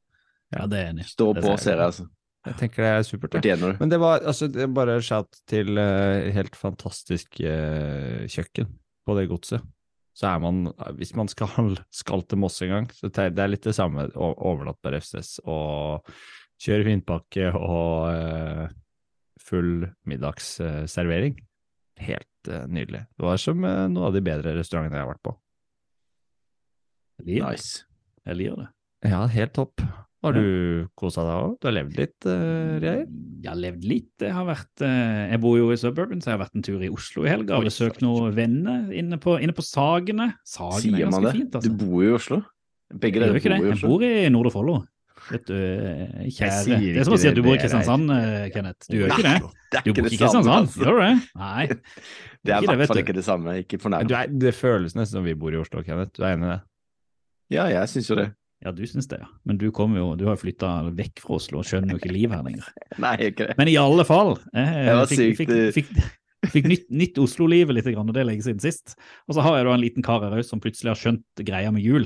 ja, 0.57 0.65
det 0.67 0.79
er 0.81 0.89
enig 0.95 1.05
i. 1.05 1.11
Stå 1.11 1.35
Det 1.37 1.45
på, 1.45 1.59
ser 1.61 1.77
jeg, 1.77 1.85
altså. 1.91 2.07
Jeg 2.49 2.57
tenker 2.57 2.85
det 2.85 2.91
er 2.91 3.03
supert. 3.05 3.35
det 3.45 3.57
Men 3.81 3.91
det 3.93 3.99
var 4.01 4.23
altså, 4.25 4.49
det 4.49 4.63
er 4.65 4.73
bare 4.73 5.01
shout 5.05 5.43
til 5.51 5.77
uh, 5.77 6.31
helt 6.33 6.57
fantastisk 6.57 7.37
uh, 7.45 8.25
kjøkken 8.25 8.71
på 9.05 9.17
det 9.19 9.27
godset. 9.29 9.67
Så 10.17 10.31
er 10.31 10.41
man, 10.41 10.71
hvis 10.97 11.13
man 11.17 11.29
skal, 11.29 11.77
skal 12.03 12.25
til 12.25 12.41
Moss 12.41 12.61
en 12.65 12.73
gang, 12.73 12.89
så 12.97 13.09
det 13.13 13.27
er 13.27 13.37
det 13.37 13.49
litt 13.53 13.69
det 13.69 13.77
samme 13.77 14.09
å 14.17 14.33
overnatte 14.37 14.81
på 14.85 14.95
Refsnes 14.95 15.37
og 15.45 16.09
kjøre 16.61 16.89
vinpakke 16.89 17.53
og 17.57 18.09
uh, 18.09 18.67
full 19.41 19.87
middagsservering. 20.09 21.37
Helt 22.01 22.53
nydelig. 22.73 23.05
Det 23.21 23.27
var 23.27 23.41
som 23.41 23.61
noen 23.61 24.05
av 24.07 24.15
de 24.17 24.25
bedre 24.25 24.57
restaurantene 24.57 24.97
jeg 24.97 25.05
har 25.05 25.13
vært 25.13 25.27
på. 25.29 25.35
Jeg 27.21 27.27
liker. 27.27 27.51
Nice. 27.53 27.83
Jeg 28.25 28.41
liker 28.41 28.63
det. 28.63 28.71
Ja, 29.13 29.27
helt 29.29 29.53
topp. 29.57 29.85
Har 30.21 30.35
du 30.37 30.87
kosa 31.01 31.23
deg 31.25 31.37
òg? 31.47 31.53
Du 31.63 31.67
har 31.71 31.73
levd 31.79 31.95
litt, 31.97 32.27
uh, 32.29 32.77
Reir? 32.83 33.07
Jeg 33.41 33.49
har 33.49 33.57
levd 33.57 33.85
litt. 33.89 34.11
Jeg 34.21 34.35
har 34.37 34.45
vært 34.45 34.83
eh, 34.85 35.31
Jeg 35.33 35.41
bor 35.41 35.55
jo 35.57 35.71
i 35.73 35.79
suburban, 35.81 36.21
så 36.21 36.29
jeg 36.29 36.37
har 36.37 36.43
vært 36.43 36.59
en 36.59 36.65
tur 36.67 36.83
i 36.85 36.91
Oslo 36.93 37.25
i 37.25 37.31
helga 37.33 37.57
Har 37.57 37.65
besøkt 37.65 38.03
noen 38.05 38.35
venner 38.37 38.91
inne 38.93 39.17
på, 39.23 39.39
inne 39.41 39.55
på 39.57 39.65
Sagene. 39.65 40.27
Sagene 40.45 40.83
Sier 40.85 41.07
er 41.07 41.13
man 41.15 41.25
ganske 41.25 41.31
det? 41.31 41.37
fint, 41.39 41.57
altså. 41.57 41.73
Du 41.73 41.79
bor 41.87 42.05
jo 42.05 42.11
i 42.13 42.17
Oslo. 42.19 42.41
Begge 42.93 43.23
Jeg 43.23 43.23
dere 43.23 43.33
bor 43.33 43.41
det. 43.41 43.61
i 43.65 43.71
Jeg 43.71 43.79
Oslo. 43.79 43.93
bor 43.95 44.05
i 44.05 44.13
Nordre 44.35 44.53
Follo. 44.53 44.77
Vet 45.31 45.45
du, 45.47 45.55
eh, 45.57 46.29
kjære 46.33 46.77
Det 46.81 47.01
er 47.01 47.05
som 47.09 47.15
å 47.17 47.21
si 47.21 47.29
at 47.31 47.37
du 47.37 47.43
bor 47.45 47.55
i 47.55 47.61
Kristiansand, 47.61 48.13
Kenneth. 48.53 48.89
Du 48.91 48.97
gjør 48.99 49.13
ikke 49.15 49.25
det? 49.25 49.39
Du 49.41 49.93
bor 49.95 50.05
ikke 50.05 50.05
i 50.05 50.19
Kristiansand, 50.19 50.53
altså. 50.53 50.83
gjør 50.85 50.97
du 50.99 51.05
det? 51.07 51.15
Nei. 51.41 51.67
Det 52.45 52.55
er 52.57 52.65
i 52.65 52.69
hvert 52.73 52.89
fall 52.89 53.01
ikke 53.03 53.13
det 53.17 53.25
samme. 53.27 53.53
Ikke 53.61 53.77
fornærmet. 53.81 54.33
Det 54.41 54.53
føles 54.57 54.95
nesten 54.97 55.19
som 55.21 55.25
vi 55.29 55.35
bor 55.37 55.53
i 55.53 55.59
Oslo, 55.61 55.83
Kenneth. 55.85 56.15
Du 56.17 56.25
er 56.25 56.37
enig 56.37 56.49
i 56.49 56.53
det? 56.55 56.61
Ja, 57.53 57.67
jeg 57.69 57.89
syns 57.93 58.09
jo 58.09 58.17
det. 58.17 58.31
Ja, 58.61 58.73
du 58.77 58.83
syns 58.85 59.09
det, 59.09 59.23
ja. 59.23 59.29
Men 59.49 59.57
du 59.61 59.71
kommer 59.73 60.03
jo, 60.03 60.09
du 60.21 60.27
har 60.29 60.37
jo 60.37 60.43
flytta 60.43 60.71
vekk 60.97 61.23
fra 61.25 61.39
Oslo 61.39 61.63
og 61.63 61.69
skjønner 61.69 61.95
jo 61.95 62.01
ikke 62.01 62.13
livet 62.13 62.37
her 62.37 62.45
lenger. 62.45 62.67
Nei, 63.05 63.15
ikke 63.31 63.49
det. 63.49 63.57
Men 63.61 63.71
i 63.73 63.77
alle 63.81 64.05
fall. 64.09 64.35
Jeg, 64.53 64.83
jeg 64.87 65.11
fikk, 65.13 65.39
fikk, 65.39 65.53
eh. 65.57 65.71
fikk, 65.77 65.93
fikk 66.53 66.69
nytt, 66.69 66.89
nytt 67.03 67.21
Oslo-livet 67.25 67.79
litt, 67.79 67.89
grann, 67.89 68.11
og 68.11 68.17
det 68.17 68.25
er 68.25 68.29
lenge 68.29 68.45
siden 68.45 68.61
sist. 68.61 68.99
Og 69.29 69.37
så 69.37 69.47
har 69.47 69.57
jeg 69.57 69.69
da 69.69 69.77
en 69.77 69.85
liten 69.85 70.05
kar 70.05 70.27
her 70.27 70.37
òg 70.37 70.45
som 70.45 70.61
plutselig 70.61 70.93
har 70.93 71.01
skjønt 71.01 71.45
greia 71.49 71.73
med 71.73 71.87
jul. 71.87 72.05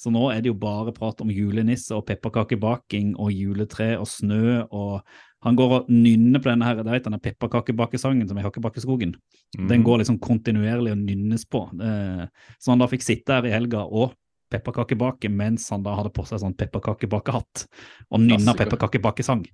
Så 0.00 0.12
nå 0.14 0.30
er 0.32 0.40
det 0.40 0.48
jo 0.48 0.56
bare 0.56 0.94
prat 0.96 1.18
om 1.20 1.32
julenisse 1.34 1.92
og 1.92 2.06
pepperkakebaking 2.08 3.16
og 3.20 3.34
juletre 3.34 3.92
og 4.00 4.08
snø 4.08 4.62
og 4.70 5.02
han 5.44 5.56
går 5.56 5.72
og 5.72 5.86
nynner 5.88 6.40
på 6.42 6.50
denne 6.50 6.66
her, 6.68 6.80
det 6.84 7.02
denne 7.06 7.20
pepperkakebakesangen 7.22 8.28
som 8.28 8.36
er 8.36 8.44
i 8.44 8.46
Hakkebakkeskogen. 8.46 9.14
Mm. 9.56 9.68
Den 9.70 9.84
går 9.86 10.02
liksom 10.02 10.18
kontinuerlig 10.20 10.92
og 10.92 11.00
nynnes 11.00 11.46
på. 11.48 11.62
Eh, 11.80 12.26
Så 12.60 12.72
han 12.72 12.82
da 12.82 12.88
fikk 12.90 13.06
sitte 13.06 13.38
her 13.38 13.48
i 13.48 13.54
helga 13.54 13.86
og 13.88 14.12
pepperkakebake 14.50 15.30
mens 15.32 15.68
han 15.72 15.82
da 15.86 15.94
hadde 15.98 16.10
på 16.14 16.24
seg 16.28 16.40
sånn 16.42 16.56
pepperkakebakehatt 16.58 17.64
og 18.10 18.20
nynna 18.24 18.54
pepperkakebakesang. 18.58 19.44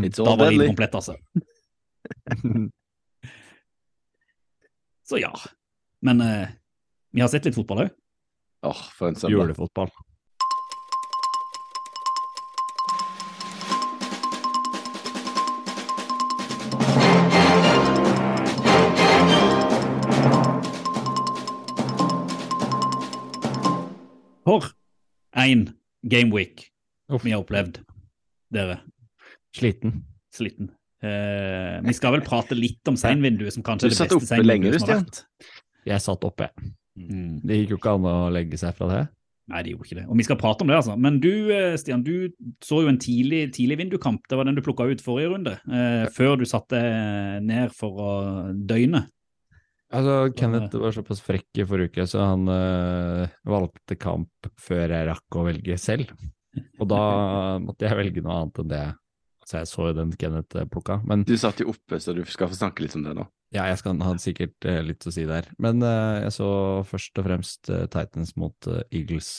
It's 0.00 0.16
Da 0.18 0.32
var 0.32 0.36
det 0.48 0.56
deadly. 0.56 0.66
komplett, 0.72 0.94
altså. 0.96 1.14
Så 5.08 5.18
ja. 5.18 5.32
Men 6.02 6.20
eh, 6.20 6.48
vi 7.14 7.20
har 7.22 7.28
sett 7.32 7.44
litt 7.46 7.54
fotball 7.56 7.84
òg. 7.86 7.90
Åh, 8.66 8.80
for 8.98 9.08
en 9.12 9.16
søndag. 9.18 9.36
Julefotball. 9.36 9.90
For 24.46 24.70
én 25.36 25.66
gameweek 26.06 26.68
vi 27.22 27.32
har 27.32 27.42
opplevd, 27.42 27.80
dere. 28.54 28.80
Sliten. 29.54 30.00
Sliten. 30.34 30.72
Eh, 31.04 31.76
vi 31.86 31.94
skal 31.94 32.16
vel 32.16 32.24
prate 32.26 32.56
litt 32.58 32.88
om 32.90 32.96
seinvinduet, 32.98 33.54
som 33.54 33.62
kanskje 33.66 33.86
er 33.86 33.92
det 33.92 33.98
beste 33.98 34.08
beste 34.08 34.16
som 34.16 34.24
har 34.24 34.30
seinvinduet 34.32 34.74
du, 34.74 34.78
som 34.80 34.88
har 34.90 35.02
Stian. 35.02 35.04
vært. 35.06 35.52
Jeg 35.86 36.02
satt 36.02 36.26
oppe. 36.26 36.48
Mm. 36.98 37.36
Det 37.46 37.60
gikk 37.60 37.74
jo 37.74 37.78
ikke 37.78 37.94
an 37.98 38.08
å 38.10 38.16
legge 38.34 38.58
seg 38.58 38.74
fra 38.78 38.88
det. 38.90 39.02
Nei, 39.46 39.60
det 39.62 39.72
gjorde 39.74 39.86
ikke 39.86 39.98
det. 40.00 40.06
Og 40.10 40.18
vi 40.18 40.26
skal 40.26 40.38
prate 40.40 40.64
om 40.64 40.70
det, 40.72 40.78
altså. 40.80 40.96
Men 40.98 41.20
du, 41.22 41.30
eh, 41.54 41.76
Stian, 41.78 42.02
du 42.02 42.32
så 42.64 42.80
jo 42.82 42.90
en 42.90 42.98
tidlig, 42.98 43.52
tidlig 43.54 43.78
vindukamp. 43.78 44.24
Det 44.26 44.38
var 44.38 44.48
den 44.48 44.58
du 44.58 44.62
plukka 44.66 44.88
ut 44.90 45.04
forrige 45.04 45.30
runde. 45.30 45.54
Eh, 45.70 46.06
før 46.10 46.34
du 46.40 46.46
satte 46.48 46.80
ned 47.46 47.70
for 47.76 48.02
å 48.02 48.14
døgne. 48.66 49.06
Altså, 49.94 50.14
Kenneth 50.34 50.74
var 50.82 50.94
såpass 50.96 51.20
frekk 51.22 51.60
i 51.62 51.66
forrige 51.68 51.92
uke, 51.92 52.06
så 52.10 52.24
han 52.24 52.48
øh, 52.50 53.26
valgte 53.46 53.98
kamp 54.00 54.48
før 54.58 54.90
jeg 54.96 55.06
rakk 55.10 55.38
å 55.38 55.44
velge 55.46 55.76
selv. 55.78 56.10
Og 56.80 56.88
da 56.90 57.02
måtte 57.66 57.86
jeg 57.86 57.98
velge 57.98 58.24
noe 58.24 58.40
annet 58.40 58.62
enn 58.64 58.72
det. 58.72 58.86
Så 59.46 59.60
jeg 59.60 59.68
så 59.70 59.84
jo 59.90 59.94
den 59.94 60.14
Kenneth 60.18 60.58
eh, 60.58 60.66
plukka. 60.66 60.98
Men 61.06 61.22
Du 61.26 61.36
satt 61.38 61.62
jo 61.62 61.70
oppe, 61.70 62.00
så 62.02 62.16
du 62.16 62.24
skal 62.26 62.50
få 62.50 62.58
snakke 62.58 62.82
litt 62.82 62.96
om 62.98 63.04
det 63.06 63.14
nå. 63.14 63.28
ja, 63.54 63.68
jeg 63.70 63.78
skal 63.78 64.00
ha 64.02 64.14
sikkert 64.18 64.66
eh, 64.66 64.80
litt 64.82 65.06
å 65.06 65.12
si 65.14 65.22
der. 65.28 65.46
Men 65.62 65.78
eh, 65.86 66.24
jeg 66.24 66.34
så 66.34 66.48
først 66.88 67.22
og 67.22 67.28
fremst 67.28 67.70
Titans 67.94 68.34
mot 68.40 68.70
Eagles. 68.90 69.30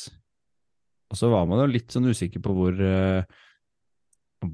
Og 1.11 1.19
så 1.19 1.27
var 1.31 1.43
man 1.47 1.59
jo 1.59 1.67
litt 1.71 1.91
sånn 1.91 2.07
usikker 2.07 2.39
på 2.43 2.55
hvor, 2.55 2.79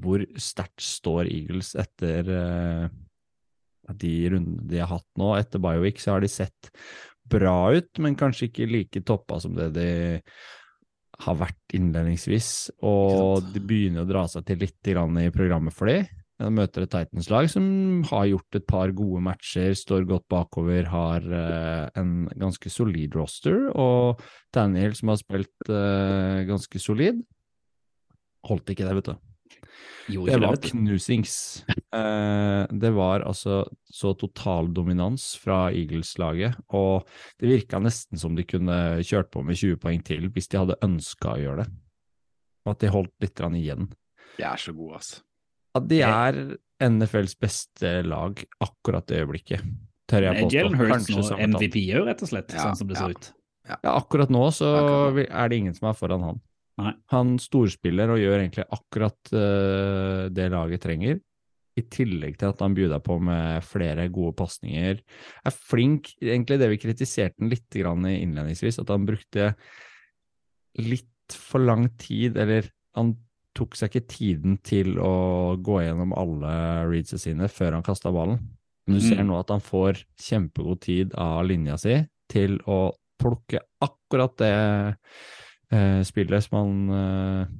hvor 0.02 0.26
sterkt 0.38 0.84
står 0.86 1.26
Eagles 1.26 1.72
etter 1.78 2.28
de 4.00 4.14
rundene 4.32 4.68
de 4.70 4.80
har 4.82 4.92
hatt 4.94 5.08
nå. 5.20 5.34
Etter 5.38 5.62
Biowick 5.62 6.02
så 6.02 6.14
har 6.14 6.24
de 6.24 6.30
sett 6.32 6.72
bra 7.30 7.72
ut, 7.72 7.90
men 8.04 8.18
kanskje 8.18 8.50
ikke 8.50 8.68
like 8.68 9.04
toppa 9.06 9.40
som 9.40 9.56
det 9.56 9.70
de 9.76 9.88
har 11.24 11.38
vært 11.38 11.76
innledningsvis. 11.76 12.50
Og 12.86 13.46
de 13.54 13.62
begynner 13.62 14.04
å 14.04 14.10
dra 14.10 14.26
seg 14.30 14.46
til 14.48 14.62
litt 14.64 14.92
i 14.92 15.30
programmet 15.34 15.74
for 15.74 15.90
de. 15.90 16.02
De 16.42 16.50
møter 16.50 16.82
et 16.82 16.90
Titans-lag 16.90 17.46
som 17.52 17.66
har 18.10 18.26
gjort 18.26 18.58
et 18.58 18.64
par 18.66 18.90
gode 18.96 19.22
matcher, 19.22 19.70
står 19.78 20.08
godt 20.08 20.26
bakover, 20.32 20.88
har 20.90 21.22
eh, 21.22 21.84
en 22.00 22.26
ganske 22.34 22.72
solid 22.74 23.14
roster, 23.14 23.68
og 23.70 24.22
Daniel 24.54 24.96
som 24.98 25.12
har 25.12 25.20
spilt 25.20 25.70
eh, 25.70 26.42
ganske 26.48 26.82
solid, 26.82 27.22
holdt 28.50 28.74
ikke 28.74 28.88
det, 28.88 28.96
vet 28.98 29.12
du. 29.12 29.33
Det 30.08 30.38
var 30.42 30.56
knusings. 30.56 31.64
Eh, 31.94 32.66
det 32.70 32.90
var 32.90 33.22
altså 33.24 33.62
så 33.88 34.12
total 34.18 34.72
dominans 34.74 35.34
fra 35.40 35.70
Eagles-laget, 35.72 36.58
og 36.74 37.06
det 37.40 37.52
virka 37.52 37.80
nesten 37.80 38.20
som 38.20 38.34
de 38.36 38.44
kunne 38.48 39.00
kjørt 39.06 39.30
på 39.32 39.44
med 39.46 39.56
20 39.60 39.78
poeng 39.80 40.02
til 40.04 40.28
hvis 40.34 40.50
de 40.52 40.60
hadde 40.60 40.78
ønska 40.84 41.36
å 41.36 41.40
gjøre 41.40 41.64
det. 41.64 41.68
Og 42.64 42.74
at 42.74 42.82
de 42.82 42.92
holdt 42.92 43.14
litt 43.24 43.44
igjen. 43.60 43.88
De 44.38 44.44
er 44.48 44.60
så 44.60 44.74
gode, 44.74 45.00
altså. 45.00 45.22
At 45.74 45.88
de 45.90 46.00
er 46.06 46.40
NFLs 46.84 47.34
beste 47.40 47.94
lag 48.06 48.38
akkurat 48.62 49.06
det 49.10 49.22
øyeblikket, 49.22 49.64
tør 50.10 50.28
jeg 50.28 50.44
påstå. 50.44 50.56
Jalen 50.58 50.78
Hurts 50.78 51.08
nå. 51.10 51.24
MVP 51.48 51.78
òg, 51.96 52.04
rett 52.10 52.22
og 52.22 52.30
slett, 52.30 52.54
Ja, 52.54 52.68
sånn 52.68 52.78
som 52.78 52.90
det 52.90 52.98
ja. 52.98 53.06
ser 53.06 53.16
ut? 53.16 53.30
Ja, 53.64 53.94
akkurat 53.94 54.32
nå 54.32 54.42
så 54.52 54.68
er 55.24 55.48
det 55.48 55.56
ingen 55.56 55.76
som 55.76 55.88
er 55.88 55.96
foran 55.96 56.24
han. 56.24 56.42
Nei. 56.80 56.92
Han 57.12 57.36
storspiller 57.38 58.10
og 58.10 58.18
gjør 58.18 58.40
egentlig 58.40 58.66
akkurat 58.74 59.32
uh, 59.36 60.26
det 60.34 60.48
laget 60.50 60.82
trenger, 60.82 61.20
i 61.74 61.82
tillegg 61.90 62.36
til 62.38 62.52
at 62.52 62.60
han 62.62 62.74
bjuda 62.76 63.00
på 63.02 63.16
med 63.22 63.64
flere 63.66 64.06
gode 64.14 64.34
pasninger. 64.38 65.00
Er 65.46 65.54
flink, 65.54 66.12
egentlig 66.22 66.60
det 66.60 66.70
vi 66.70 66.78
kritiserte 66.82 67.42
han 67.42 67.50
litt 67.50 67.66
grann 67.74 68.06
innledningsvis, 68.06 68.78
at 68.82 68.92
han 68.94 69.06
brukte 69.08 69.52
litt 70.78 71.34
for 71.34 71.62
lang 71.62 71.88
tid, 71.98 72.38
eller 72.38 72.68
han 72.94 73.14
tok 73.54 73.74
seg 73.78 73.90
ikke 73.90 74.10
tiden 74.10 74.58
til 74.66 74.98
å 75.02 75.54
gå 75.62 75.80
gjennom 75.82 76.14
alle 76.18 76.54
readsa 76.90 77.18
sine 77.22 77.48
før 77.50 77.78
han 77.78 77.86
kasta 77.86 78.12
ballen. 78.14 78.40
Men 78.86 78.98
du 78.98 79.02
ser 79.02 79.22
Mm. 79.22 79.30
nå 79.30 79.38
at 79.40 79.50
han 79.50 79.62
får 79.64 80.04
kjempegod 80.20 80.80
tid 80.80 81.14
av 81.14 81.46
linja 81.46 81.78
si 81.78 81.96
til 82.28 82.58
å 82.66 82.92
plukke 83.18 83.62
akkurat 83.80 84.36
det 84.36 84.54
eh, 85.74 86.02
spillet 86.06 86.46
som 86.46 86.58
han 86.60 86.98
eh, 86.98 87.54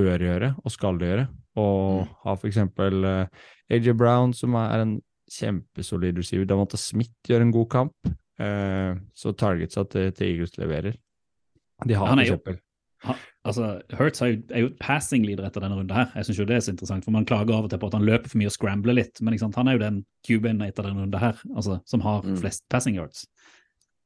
bør 0.00 0.26
gjøre 0.26 0.54
og 0.60 0.74
skal 0.74 1.00
gjøre. 1.00 1.28
Og 1.60 2.08
ha 2.24 2.34
for 2.36 2.50
eksempel 2.50 3.04
eh, 3.06 3.44
AJ 3.70 3.94
Brown, 3.98 4.34
som 4.36 4.56
er 4.60 4.84
en 4.84 4.96
kjempesolid 5.30 6.18
receiver. 6.18 6.48
Davante 6.48 6.78
Smith 6.80 7.14
gjør 7.28 7.46
en 7.46 7.54
god 7.54 7.68
kamp. 7.70 8.10
Eh, 8.40 8.96
så 9.14 9.34
targetsa 9.36 9.86
til, 9.90 10.10
til 10.16 10.32
Eagles 10.34 10.58
leverer. 10.58 10.98
De 11.86 11.96
har 11.96 12.10
for 12.12 12.20
eksempel 12.20 12.60
altså, 13.48 13.80
Hurts 13.96 14.20
er 14.22 14.26
jo, 14.32 14.40
er 14.52 14.64
jo 14.66 14.70
passing 14.80 15.24
leader 15.26 15.46
etter 15.48 15.64
denne 15.64 15.78
runden 15.78 15.96
her. 15.96 16.10
Jeg 16.16 16.28
synes 16.28 16.40
jo 16.40 16.46
det 16.48 16.56
er 16.56 16.64
så 16.64 16.74
interessant, 16.74 17.06
for 17.06 17.14
man 17.14 17.26
klager 17.28 17.56
av 17.56 17.66
og 17.66 17.72
til 17.72 17.80
på 17.80 17.90
at 17.90 17.96
han 17.96 18.06
løper 18.06 18.32
for 18.32 18.40
mye 18.40 18.50
og 18.50 18.56
scrambler 18.56 18.96
litt, 18.98 19.20
men 19.24 19.38
han 19.40 19.68
er 19.70 19.78
jo 19.78 19.82
den 19.84 20.02
cuben 20.26 20.60
etter 20.66 20.86
denne 20.86 21.04
runden 21.06 21.20
her, 21.22 21.40
altså, 21.54 21.80
som 21.88 22.04
har 22.04 22.22
Mm. 22.24 22.36
flest 22.36 22.64
passing 22.68 22.96
yards. 22.96 23.26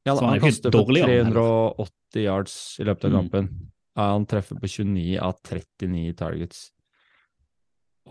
Ja, 0.05 0.13
Så 0.15 0.21
han 0.21 0.29
han 0.29 0.37
er 0.37 0.43
kaster 0.43 0.71
han 0.71 1.33
380 1.33 2.23
yards 2.23 2.55
i 2.79 2.83
løpet 2.85 3.05
av 3.05 3.11
Mm. 3.11 3.17
kampen. 3.21 3.47
Mm. 3.49 3.71
han 3.95 4.25
treffer 4.25 4.59
på 4.59 4.67
29 4.67 5.19
av 5.23 5.37
39 5.41 6.13
targets. 6.19 6.71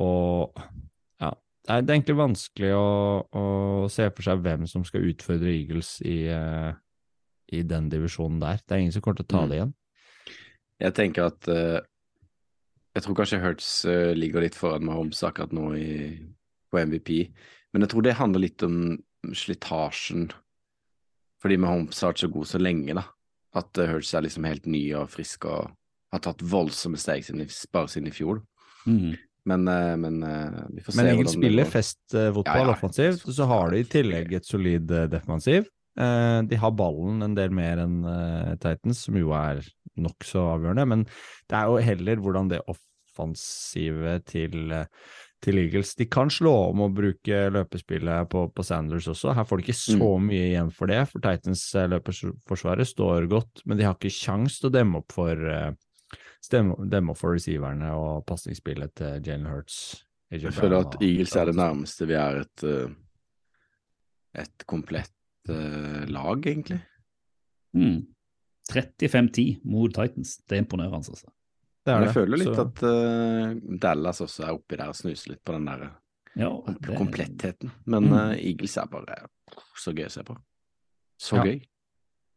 Og 0.00 0.56
ja, 1.20 1.30
det 1.30 1.70
er, 1.70 1.82
er 1.82 1.92
egentlig 1.94 2.16
vanskelig 2.18 2.72
å, 2.74 2.88
å 3.30 3.44
se 3.92 4.08
for 4.10 4.22
seg 4.26 4.42
hvem 4.42 4.66
som 4.70 4.84
skal 4.86 5.06
utfordre 5.12 5.52
Eagles 5.54 6.00
i, 6.02 6.24
eh, 6.32 6.72
i 7.52 7.62
den 7.62 7.88
divisjonen 7.92 8.40
der. 8.42 8.58
Det 8.64 8.74
er 8.74 8.82
ingen 8.82 8.92
som 8.96 9.02
kommer 9.04 9.20
til 9.22 9.28
å 9.28 9.32
ta 9.36 9.42
Mm. 9.44 9.48
det 9.52 9.58
igjen. 9.60 9.74
Jeg 10.80 10.94
tenker 10.94 11.26
at 11.30 11.48
uh, 11.48 11.80
Jeg 12.96 13.02
tror 13.04 13.14
kanskje 13.14 13.38
Hurts 13.42 13.68
uh, 13.86 14.12
ligger 14.14 14.42
litt 14.42 14.54
foran 14.58 14.84
Mahomes 14.84 15.22
akkurat 15.22 15.52
nå 15.54 15.72
i, 15.78 16.18
på 16.70 16.78
MVP, 16.78 17.30
men 17.72 17.82
jeg 17.82 17.90
tror 17.90 18.02
det 18.02 18.14
handler 18.18 18.40
litt 18.40 18.62
om 18.66 18.98
slitasjen. 19.34 20.30
Fordi 21.44 21.60
Mahomes 21.60 22.00
har 22.00 22.14
vært 22.14 22.24
så 22.24 22.32
god 22.32 22.48
så 22.48 22.60
lenge, 22.62 22.96
da. 22.96 23.04
At 23.54 23.76
Hurts 23.76 24.14
er 24.16 24.24
liksom 24.24 24.48
helt 24.48 24.64
ny 24.66 24.82
og 24.98 25.12
frisk 25.12 25.44
og 25.46 25.68
har 26.14 26.22
tatt 26.24 26.42
voldsomme 26.46 26.98
steg 27.00 27.26
siden, 27.26 27.44
bare 27.74 27.90
siden 27.92 28.08
i 28.08 28.14
fjor. 28.14 28.40
Mm. 28.88 29.14
Men, 29.50 29.68
eh, 29.68 29.94
men 30.00 30.22
eh, 30.24 30.60
vi 30.72 30.82
får 30.84 30.94
se 30.94 31.02
Men 31.02 31.10
Eagles 31.12 31.36
spiller 31.36 31.68
fest-fotball 31.68 32.62
Ja, 32.62 32.68
ja. 32.70 32.76
offensivt, 32.76 33.26
og 33.28 33.36
så 33.36 33.48
har 33.50 33.72
de 33.72 33.82
i 33.82 33.88
tillegg 33.88 34.32
et 34.38 34.48
solid 34.48 34.90
eh, 34.94 35.08
defensiv. 35.12 35.68
Eh, 36.00 36.38
de 36.48 36.58
har 36.58 36.74
ballen 36.74 37.22
en 37.26 37.36
del 37.36 37.52
mer 37.54 37.82
enn 37.84 38.00
eh, 38.08 38.54
Titans, 38.62 39.04
som 39.06 39.18
jo 39.20 39.34
er 39.36 39.60
nokså 40.00 40.46
avgjørende. 40.54 40.88
Men 40.90 41.04
det 41.04 41.60
er 41.60 41.68
jo 41.68 41.84
heller 41.90 42.24
hvordan 42.24 42.50
det 42.54 42.62
offensive 42.72 44.16
til, 44.30 44.72
eh, 44.72 44.88
til 45.44 45.58
Eagles 45.60 45.92
De 45.98 46.06
kan 46.10 46.30
slå 46.32 46.52
om 46.70 46.80
og 46.86 46.94
bruke 46.96 47.40
løpespillet 47.52 48.28
på, 48.32 48.46
på 48.54 48.64
Sanders 48.64 49.08
også. 49.10 49.34
Her 49.36 49.44
får 49.48 49.60
de 49.60 49.66
ikke 49.66 49.76
så 49.78 50.08
Mm. 50.14 50.28
mye 50.30 50.46
igjen 50.50 50.70
for 50.72 50.90
det, 50.90 51.02
for 51.10 51.20
Titans 51.24 51.64
eh, 51.74 52.84
står 52.88 53.28
godt, 53.28 53.62
men 53.66 53.78
de 53.78 53.84
har 53.84 53.94
ikke 53.98 54.12
kjangs 54.14 54.58
til 54.60 54.70
å 54.70 54.74
demme 54.74 55.02
opp 55.02 55.12
for 55.12 55.32
eh, 55.36 55.72
demme 56.50 57.12
opp 57.12 57.18
for 57.18 57.36
receiverne 57.36 57.92
og 57.96 58.24
pasningsspillet 58.28 58.94
til 58.94 59.20
Jalen 59.24 59.46
Hurts. 59.48 60.04
Jeg 60.30 60.52
føler 60.52 60.80
at 60.80 60.96
Eagles 61.00 61.36
er 61.36 61.46
det 61.46 61.56
nærmeste 61.56 62.06
vi 62.08 62.16
er 62.18 62.40
et, 62.42 62.64
eh, 62.64 62.90
et 64.44 64.66
komplett 64.66 65.10
lag, 65.44 66.46
egentlig. 66.48 66.80
Mm. 67.76 68.06
35-10 68.72 69.60
mot 69.68 69.92
Titans. 69.92 70.38
Det 70.48 70.56
er 70.56 70.62
imponerende, 70.62 70.96
altså. 70.96 71.28
Det 71.84 71.92
er 71.92 71.98
Men 71.98 72.06
det. 72.06 72.08
jeg 72.08 72.16
føler 72.16 72.38
litt 72.40 72.54
Så- 72.54 72.64
at 72.64 72.82
uh, 72.82 73.76
Dallas 73.78 74.20
også 74.24 74.44
er 74.48 74.54
oppi 74.54 74.76
der 74.80 74.88
og 74.88 74.94
snuser 74.96 75.30
litt 75.34 75.44
på 75.44 75.52
den 75.52 75.66
der 75.66 75.90
Ja, 76.36 76.48
det- 76.80 76.96
komplettheten. 76.98 77.70
Men 77.86 78.04
Mm. 78.08 78.12
uh, 78.12 78.32
Eagles 78.34 78.76
er 78.78 78.86
bare 78.86 79.26
så 79.76 79.92
gøy 79.94 80.06
å 80.06 80.10
se 80.10 80.22
på. 80.24 80.36
Så 81.20 81.36
Ja. 81.36 81.44
gøy. 81.44 81.60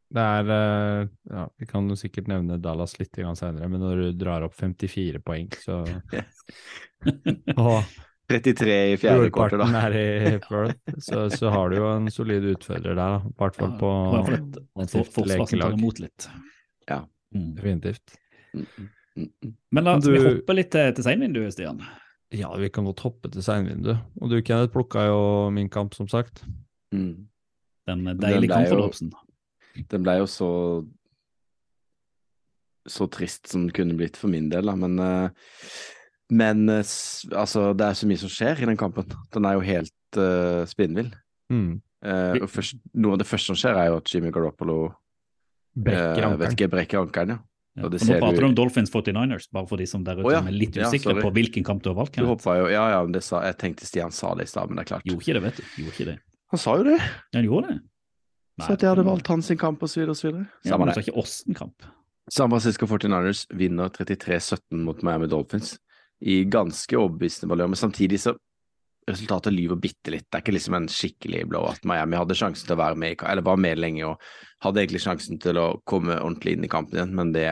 Det 0.09 0.23
er 0.23 0.49
eh, 0.49 1.07
Ja, 1.29 1.47
vi 1.59 1.65
kan 1.65 1.87
jo 1.89 1.95
sikkert 1.95 2.27
nevne 2.29 2.61
Dallas 2.61 2.97
litt 2.97 3.11
senere, 3.11 3.67
men 3.69 3.81
når 3.81 3.95
du 4.13 4.13
drar 4.23 4.41
opp 4.43 4.53
54 4.53 5.19
poeng, 5.19 5.49
så 5.51 5.83
Og 7.57 7.83
33 8.29 8.93
i 8.93 8.97
fjerde 8.99 9.29
kvarter, 9.31 9.57
da. 9.57 9.67
er 9.87 9.95
i 10.35 10.37
Perth, 10.39 10.79
så, 10.99 11.27
så 11.31 11.49
har 11.51 11.69
du 11.69 11.77
jo 11.77 11.87
en 11.95 12.09
solid 12.11 12.43
utfordrer 12.55 12.95
der. 12.95 13.17
I 13.27 13.33
hvert 13.39 13.55
fall 13.55 13.75
på 13.79 13.91
Ja, 14.13 14.21
offensivt 14.75 15.27
lekelag. 15.27 15.77
Ja. 16.89 17.01
Mm. 17.35 17.55
Definitivt. 17.55 18.15
Mm, 18.53 18.65
mm. 18.77 18.89
Men 19.17 19.83
la 19.83 19.95
oss 19.97 20.05
Du- 20.05 20.11
vi 20.13 20.21
hoppe 20.23 20.55
litt 20.55 20.69
til, 20.71 20.93
til 20.93 21.03
seinvinduet, 21.03 21.55
Stian. 21.55 21.81
Ja, 22.35 22.51
vi 22.59 22.69
kan 22.69 22.85
godt 22.85 23.01
hoppe 23.05 23.31
til 23.31 23.43
seinvinduet. 23.43 24.03
Og 24.21 24.29
du, 24.29 24.41
Kenneth, 24.41 24.73
plukka 24.73 25.07
jo 25.07 25.49
min 25.53 25.69
kamp, 25.69 25.95
som 25.95 26.07
sagt. 26.11 26.43
Mm. 26.91 27.27
Den 27.87 28.05
deilige 28.19 28.51
kampforløpsen. 28.51 29.11
Den 29.91 30.03
ble 30.03 30.17
jo 30.19 30.27
så 30.29 30.51
så 32.87 33.07
trist 33.11 33.49
som 33.51 33.65
den 33.65 33.75
kunne 33.75 33.97
blitt 33.99 34.17
for 34.19 34.31
min 34.31 34.49
del, 34.51 34.69
da. 34.69 34.75
Men, 34.79 34.99
eh, 34.99 35.49
men 36.31 36.69
eh, 36.71 36.93
altså, 37.35 37.73
det 37.77 37.87
er 37.87 37.99
så 37.99 38.07
mye 38.07 38.21
som 38.21 38.31
skjer 38.31 38.63
i 38.63 38.69
den 38.69 38.79
kampen. 38.79 39.11
Den 39.33 39.47
er 39.47 39.57
jo 39.57 39.65
helt 39.67 40.19
uh, 40.19 40.63
spinnvill. 40.69 41.11
Mm. 41.51 41.81
Uh, 42.05 42.37
og 42.43 42.49
først, 42.51 42.79
noe 42.95 43.17
av 43.17 43.21
det 43.21 43.27
første 43.27 43.51
som 43.51 43.59
skjer, 43.59 43.75
er 43.75 43.91
jo 43.91 43.99
at 43.99 44.13
Jimmy 44.13 44.31
Garoppolo 44.31 44.79
Brekker 45.77 46.25
ankeren. 46.25 46.71
brekker 46.71 47.03
ankelen, 47.03 47.35
ja. 47.35 47.39
Ja. 47.77 47.89
nå 47.89 48.19
prater 48.19 48.41
du- 48.41 48.47
om 48.47 48.55
Dolphins 48.57 48.89
49ers, 48.89 49.51
bare 49.53 49.67
for 49.69 49.77
de 49.77 49.85
som 49.85 50.03
der 50.03 50.17
ute 50.17 50.25
oh, 50.25 50.33
ja. 50.33 50.41
er 50.41 50.55
litt 50.55 50.73
usikre 50.73 51.13
ja, 51.13 51.21
på 51.21 51.29
hvilken 51.35 51.65
kamp 51.65 51.83
du 51.85 51.91
har 51.91 51.97
valgt. 51.99 52.17
Du 52.17 52.25
jo 52.25 52.69
Ja, 52.73 52.89
ja, 52.89 53.03
men 53.05 53.21
sa, 53.21 53.43
jeg 53.45 53.57
tenkte 53.61 53.85
Stian 53.85 54.11
sa 54.11 54.33
det 54.35 54.47
i 54.47 54.49
stad, 54.49 54.71
men 54.71 54.79
det 54.79 54.87
er 54.87 54.95
klart. 54.95 55.05
Gjorde 55.05 55.21
ikke 55.21 55.37
det, 55.37 55.43
vet 55.43 55.59
du. 55.61 55.63
Gjorde 55.77 55.93
ikke 55.93 56.09
det. 56.09 56.17
Han 56.49 56.59
sa 56.63 56.77
jo 56.79 56.87
det. 56.87 56.97
Ja, 56.97 57.37
han 57.37 57.45
gjorde 57.45 57.67
det. 57.75 57.79
Så 58.57 58.73
at 58.73 58.81
jeg 58.81 58.89
hadde 58.89 59.05
valgt 59.05 59.27
hans 59.29 59.45
sin 59.51 59.57
kamp, 59.61 59.83
så 59.85 60.01
videre. 60.01 60.47
Ja, 60.65 60.77
men 60.77 60.87
du 60.87 60.93
det. 60.93 60.97
sa 60.97 61.05
ikke 61.05 61.21
åssen 61.21 61.57
kamp. 61.57 61.85
San 62.33 62.49
Francisco 62.49 62.87
49ers 62.89 63.45
vinner 63.55 63.89
33-17 63.93 64.81
mot 64.83 65.03
Miami 65.05 65.29
Dolphins 65.31 65.77
i 66.19 66.41
ganske 66.49 66.97
overbevisende 66.97 67.51
valør, 67.51 67.69
men 67.71 67.79
samtidig 67.79 68.19
så 68.23 68.33
resultatet 69.07 69.53
lyver 69.53 69.79
bitte 69.79 70.11
litt. 70.11 70.25
Det 70.27 70.39
er 70.39 70.43
ikke 70.43 70.55
liksom 70.57 70.75
en 70.75 70.89
skikkelig 70.91 71.45
blowout. 71.47 71.85
Miami 71.87 72.17
hadde 72.19 72.35
sjansen 72.35 72.67
til 72.67 72.75
å 72.75 72.81
være 72.81 72.99
med, 72.99 73.21
eller 73.23 73.45
var 73.45 73.61
med 73.61 73.79
lenge 73.79 74.03
og 74.09 74.25
hadde 74.65 74.81
egentlig 74.83 75.03
sjansen 75.05 75.39
til 75.39 75.59
å 75.61 75.67
komme 75.87 76.17
ordentlig 76.17 76.57
inn 76.57 76.67
i 76.67 76.71
kampen 76.71 76.99
igjen, 76.99 77.13
men 77.15 77.31
det, 77.35 77.47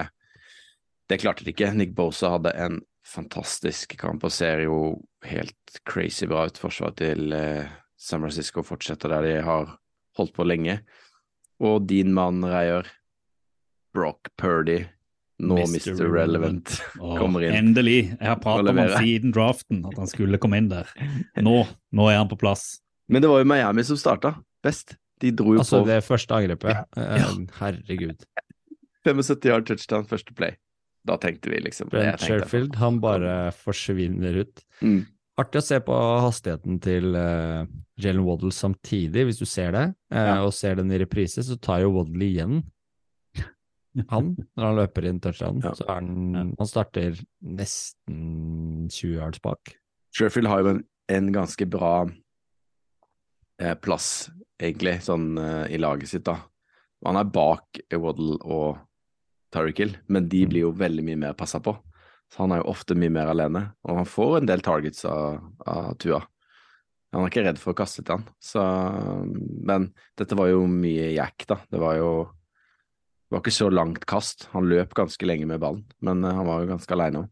det 1.09 1.21
klarte 1.21 1.45
de 1.45 1.53
ikke. 1.53 1.71
Nick 1.77 1.95
Bosa 1.97 2.33
hadde 2.35 2.53
en 2.57 2.81
fantastisk 3.05 3.93
kamp 4.01 4.23
og 4.25 4.33
ser 4.33 4.63
jo 4.65 4.77
helt 5.27 5.79
crazy 5.89 6.27
bra 6.29 6.47
ut. 6.49 6.57
Forsvaret 6.61 6.97
til 7.01 7.35
eh, 7.35 7.69
San 7.97 8.23
Francisco 8.25 8.63
fortsetter 8.65 9.13
der 9.13 9.27
de 9.27 9.35
har 9.45 9.75
holdt 10.17 10.33
på 10.35 10.47
lenge. 10.47 10.79
Og 11.63 11.85
din 11.87 12.11
mann 12.15 12.43
Reier, 12.43 12.87
Brock 13.95 14.31
Purdy, 14.39 14.81
Nå 15.45 15.57
Mr. 15.67 15.99
Relevant 16.07 16.77
Åh, 16.99 17.17
kommer 17.19 17.43
inn. 17.43 17.55
Endelig. 17.59 18.15
Jeg 18.15 18.27
har 18.29 18.39
pratet 18.39 18.71
om 18.71 18.77
han 18.79 18.93
siden 19.03 19.33
draften, 19.35 19.81
at 19.87 19.97
han 19.99 20.07
skulle 20.07 20.39
komme 20.39 20.61
inn 20.61 20.69
der. 20.71 20.87
Nå, 21.43 21.57
nå 21.91 22.05
er 22.07 22.21
han 22.21 22.31
på 22.31 22.37
plass. 22.39 22.77
Men 23.11 23.21
det 23.21 23.29
var 23.29 23.43
jo 23.43 23.49
Miami 23.51 23.83
som 23.83 23.99
starta 23.99 24.37
best. 24.63 24.95
De 25.21 25.31
dro 25.35 25.53
jo 25.55 25.63
Altså, 25.63 25.81
på 25.83 25.89
det 25.91 25.99
første 26.07 26.39
angrepet. 26.39 26.87
Ja. 26.95 27.27
Herregud. 27.59 28.23
75 29.05 29.45
yard 29.51 29.67
touchdown 29.67 30.07
første 30.09 30.33
play. 30.33 30.55
Da 31.05 31.17
tenkte 31.21 31.51
vi 31.53 31.59
liksom 31.61 31.91
Brent. 31.91 32.23
Sherfield, 32.23 32.75
han 32.81 32.99
bare 33.03 33.51
forsvinner 33.53 34.41
ut. 34.41 34.63
Mm. 34.81 35.03
Artig 35.37 35.59
å 35.59 35.65
se 35.67 35.77
på 35.83 35.95
hastigheten 36.23 36.79
til 36.81 37.11
uh, 37.13 37.67
Jalen 38.01 38.23
Waddle 38.25 38.53
samtidig, 38.55 39.25
hvis 39.27 39.41
du 39.41 39.45
ser 39.45 39.75
det, 39.75 39.85
uh, 40.15 40.17
Ja. 40.17 40.37
og 40.45 40.53
ser 40.55 40.79
den 40.79 40.93
i 40.95 40.99
reprise, 41.01 41.43
så 41.43 41.59
tar 41.59 41.83
jo 41.83 41.91
Waddle 41.97 42.25
igjen 42.25 42.63
han 44.11 44.33
når 44.55 44.65
han 44.65 44.77
løper 44.79 45.07
inn 45.07 45.21
touchdown. 45.23 45.61
Ja. 45.63 45.73
Så 45.77 45.85
er 45.87 45.99
han, 46.01 46.53
han 46.57 46.69
starter 46.69 47.19
nesten 47.39 48.89
20 48.91 49.15
yards 49.19 49.41
bak. 49.43 49.75
Sherfield 50.15 50.49
har 50.51 50.63
jo 50.63 50.73
en, 50.73 50.81
en 51.11 51.31
ganske 51.35 51.67
bra 51.69 51.93
eh, 53.61 53.75
plass, 53.79 54.29
egentlig, 54.61 54.97
sånn 55.05 55.33
eh, 55.39 55.75
i 55.75 55.79
laget 55.81 56.11
sitt, 56.11 56.25
da. 56.27 56.39
Han 57.05 57.19
er 57.19 57.29
bak 57.29 57.81
Waddle 57.93 58.39
og 58.41 58.79
Tyreek 59.55 59.81
Hill, 59.81 59.97
men 60.11 60.29
de 60.31 60.43
blir 60.51 60.67
jo 60.67 60.75
veldig 60.75 61.03
mye 61.07 61.21
mer 61.25 61.35
passa 61.39 61.61
på. 61.63 61.73
Så 62.31 62.43
han 62.43 62.51
er 62.51 62.61
jo 62.61 62.71
ofte 62.73 62.97
mye 62.97 63.13
mer 63.13 63.29
alene, 63.31 63.67
og 63.85 63.99
han 64.01 64.07
får 64.09 64.39
en 64.39 64.49
del 64.49 64.63
targets 64.65 65.05
av, 65.07 65.43
av 65.69 65.93
Tua. 66.01 66.19
Han 67.15 67.23
er 67.23 67.31
ikke 67.31 67.45
redd 67.45 67.59
for 67.61 67.71
å 67.71 67.77
kaste 67.79 68.03
til 68.03 68.17
han, 68.17 68.25
så 68.43 68.61
Men 69.63 69.91
dette 70.19 70.35
var 70.35 70.49
jo 70.51 70.65
mye 70.67 71.13
jack, 71.15 71.45
da. 71.47 71.61
Det 71.71 71.79
var 71.79 71.95
jo 71.99 72.09
Det 73.25 73.37
var 73.37 73.41
ikke 73.41 73.55
så 73.55 73.69
langt 73.71 74.03
kast. 74.09 74.49
Han 74.51 74.67
løp 74.69 74.91
ganske 74.97 75.25
lenge 75.25 75.47
med 75.49 75.61
ballen, 75.63 75.85
men 76.03 76.23
eh, 76.23 76.35
han 76.35 76.45
var 76.45 76.61
jo 76.61 76.73
ganske 76.73 76.93
aleine 76.93 77.23
òg. 77.23 77.31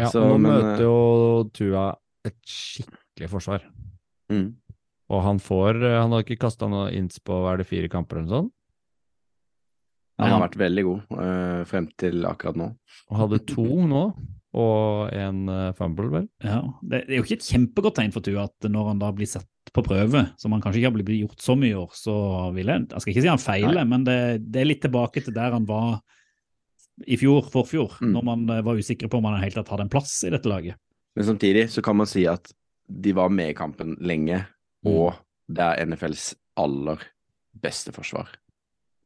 Ja, 0.00 0.08
Så, 0.10 0.22
nå 0.24 0.38
men, 0.38 0.50
møter 0.54 0.82
jo 0.82 0.96
Tua 1.54 1.84
et 2.26 2.38
skikkelig 2.46 3.28
forsvar. 3.30 3.66
Mm. 4.32 4.48
Og 5.10 5.22
han 5.26 5.40
får 5.42 5.78
eh, 5.82 5.98
Han 5.98 6.14
har 6.14 6.24
ikke 6.24 6.40
kasta 6.46 6.68
noe 6.70 6.88
inns 6.96 7.20
på 7.22 7.36
hva 7.36 7.54
er 7.54 7.62
det, 7.62 7.68
fire 7.70 7.90
kamper 7.92 8.18
eller 8.18 8.28
noe 8.28 8.36
sånt? 8.38 8.56
Han 10.20 10.34
har 10.36 10.44
vært 10.44 10.58
veldig 10.60 10.84
god 10.86 11.16
uh, 11.16 11.62
frem 11.70 11.88
til 12.00 12.26
akkurat 12.28 12.58
nå. 12.60 12.68
Og 13.10 13.16
hadde 13.22 13.40
to 13.48 13.66
nå, 13.88 14.02
og 14.60 15.14
en 15.14 15.40
uh, 15.48 15.70
fumble, 15.78 16.08
vel? 16.12 16.26
Ja, 16.44 16.60
det, 16.82 17.04
det 17.06 17.14
er 17.14 17.20
jo 17.20 17.26
ikke 17.26 17.38
et 17.38 17.48
kjempegodt 17.48 17.98
tegn 18.00 18.14
for 18.14 18.26
Tua 18.26 18.48
at 18.48 18.68
når 18.68 18.92
han 18.92 19.02
da 19.02 19.10
blir 19.14 19.30
satt 19.30 19.46
på 19.70 19.84
prøve, 19.86 20.24
som 20.40 20.50
han 20.54 20.62
kanskje 20.64 20.80
ikke 20.80 20.90
har 20.90 20.96
blitt 20.96 21.12
gjort 21.20 21.44
så 21.44 21.54
mye 21.58 21.70
i 21.70 21.78
år, 21.78 21.92
så 21.94 22.14
vil 22.56 22.72
jeg 22.72 22.88
Jeg 22.90 23.02
skal 23.04 23.12
ikke 23.12 23.22
si 23.22 23.30
han 23.30 23.42
feiler, 23.42 23.84
men 23.86 24.06
det, 24.08 24.16
det 24.50 24.62
er 24.62 24.70
litt 24.72 24.82
tilbake 24.82 25.22
til 25.22 25.36
der 25.36 25.54
han 25.54 25.68
var 25.68 26.00
i 27.06 27.16
fjor, 27.16 27.46
forfjor, 27.52 27.94
Mm. 28.02 28.12
når 28.12 28.24
man 28.26 28.42
eh, 28.50 28.62
var 28.66 28.76
usikre 28.76 29.08
på 29.08 29.20
om 29.20 29.24
han 29.28 29.38
i 29.38 29.40
det 29.40 29.46
hele 29.46 29.60
tatt 29.60 29.70
hadde 29.72 29.86
en 29.86 29.92
plass 29.92 30.18
i 30.26 30.32
dette 30.34 30.50
laget. 30.50 30.76
Men 31.16 31.24
samtidig 31.30 31.68
så 31.72 31.82
kan 31.82 31.96
man 31.96 32.10
si 32.10 32.26
at 32.28 32.50
de 32.90 33.14
var 33.16 33.30
med 33.30 33.52
i 33.52 33.56
kampen 33.56 33.94
lenge, 34.02 34.42
og 34.84 35.14
det 35.48 35.64
er 35.64 35.86
NFLs 35.86 36.34
aller 36.60 37.00
beste 37.62 37.94
forsvar. 37.94 38.28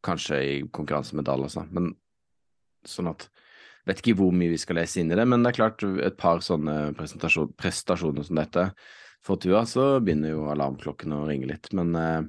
Kanskje 0.04 0.40
i 0.44 0.56
konkurranse 0.68 1.16
med 1.16 1.26
Dallas, 1.28 1.56
da. 1.58 1.66
Men 1.72 1.94
sånn 2.88 3.12
at 3.12 3.28
Vet 3.84 4.00
ikke 4.00 4.14
hvor 4.16 4.30
mye 4.32 4.48
vi 4.48 4.56
skal 4.56 4.78
lese 4.78 5.02
inn 5.02 5.12
i 5.12 5.16
det, 5.18 5.26
men 5.28 5.42
det 5.44 5.50
er 5.50 5.58
klart 5.58 5.82
et 5.84 6.14
par 6.16 6.38
sånne 6.40 6.94
prestasjoner 6.96 8.24
som 8.24 8.38
dette 8.38 8.62
for 9.24 9.40
Tua, 9.40 9.64
så 9.68 9.98
begynner 10.04 10.32
jo 10.34 10.46
alarmklokkene 10.52 11.18
å 11.20 11.26
ringe 11.28 11.50
litt. 11.50 11.70
Men 11.76 11.92
eh, 11.96 12.22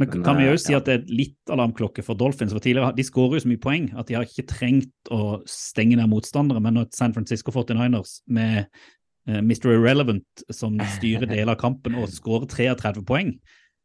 Men, 0.00 0.08
Men, 0.08 0.24
kan 0.24 0.38
vi 0.38 0.48
òg 0.48 0.54
jo 0.56 0.62
si 0.62 0.74
at 0.74 0.86
det 0.88 0.94
er 0.96 1.10
litt 1.12 1.50
alarmklokke 1.52 2.02
for 2.02 2.18
Dolphins? 2.18 2.54
for 2.56 2.62
tidligere, 2.64 2.94
De 2.96 3.04
skårer 3.04 3.36
jo 3.36 3.44
så 3.44 3.50
mye 3.50 3.62
poeng 3.62 3.90
at 4.00 4.08
de 4.08 4.16
har 4.16 4.26
ikke 4.26 4.48
trengt 4.48 5.12
å 5.12 5.42
stenge 5.46 5.98
ned 6.00 6.08
motstandere. 6.10 6.62
Men 6.62 6.78
når 6.78 6.90
San 6.96 7.14
Francisco 7.14 7.52
49ers 7.54 8.22
med 8.26 8.64
eh, 8.64 9.38
Mr. 9.38 9.74
Irrelevant 9.74 10.46
som 10.50 10.78
styrer 10.96 11.30
deler 11.34 11.52
av 11.52 11.60
kampen 11.60 11.98
og 12.00 12.10
skårer 12.10 12.48
33 12.50 13.04
poeng, 13.06 13.36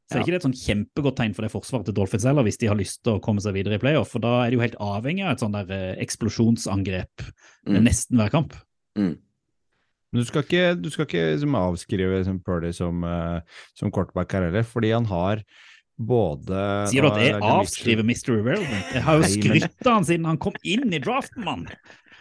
så 0.05 0.17
er 0.17 0.21
ikke 0.21 0.33
det 0.35 0.37
et 0.37 0.45
sånn 0.45 0.57
kjempegodt 0.59 1.15
tegn 1.17 1.33
for 1.33 1.41
det 1.45 1.49
forsvaret 1.49 1.87
til 1.89 1.95
Dolphins 1.97 2.25
heller, 2.29 2.45
hvis 2.45 2.59
de 2.61 2.67
har 2.69 2.77
lyst 2.77 2.99
til 3.01 3.15
å 3.17 3.21
komme 3.25 3.41
seg 3.41 3.55
videre 3.57 3.79
i 3.79 3.81
playoff. 3.81 4.11
For 4.13 4.21
da 4.21 4.35
er 4.43 4.51
de 4.53 4.59
jo 4.59 4.61
helt 4.61 4.77
avhengig 4.77 5.23
av 5.25 5.31
et 5.33 5.41
sånn 5.41 5.55
der 5.57 5.71
eh, 5.73 5.93
eksplosjonsangrep 6.05 7.25
eh, 7.25 7.31
Mm. 7.65 7.79
nesten 7.87 8.19
hver 8.21 8.29
kamp. 8.29 8.53
mm. 8.99 9.15
Men 10.13 10.21
du 10.21 10.27
skal 10.29 10.43
ikke, 10.45 10.65
du 10.79 10.85
skal 10.93 11.07
ikke 11.09 11.23
liksom 11.33 11.55
avskrive 11.59 12.19
liksom 12.21 12.37
Purdy 12.45 12.69
som, 12.71 13.01
uh, 13.03 13.41
som 13.75 13.89
quarterback 13.91 14.31
her 14.31 14.45
heller, 14.47 14.63
fordi 14.63 14.93
han 14.93 15.03
har 15.09 15.41
både 15.99 16.61
Sier 16.91 17.03
du 17.03 17.09
at 17.09 17.19
jeg 17.19 17.41
avskriver 17.41 18.05
Mr. 18.05 18.37
Irrelevant? 18.37 18.93
Jeg 18.93 19.03
har 19.03 19.19
jo 19.19 19.27
skrytt 19.33 19.87
av 19.89 19.93
han 19.97 20.07
siden 20.07 20.29
han 20.29 20.39
kom 20.39 20.55
inn 20.63 20.93
i 20.93 21.01
draften, 21.03 21.43
mann! 21.43 21.65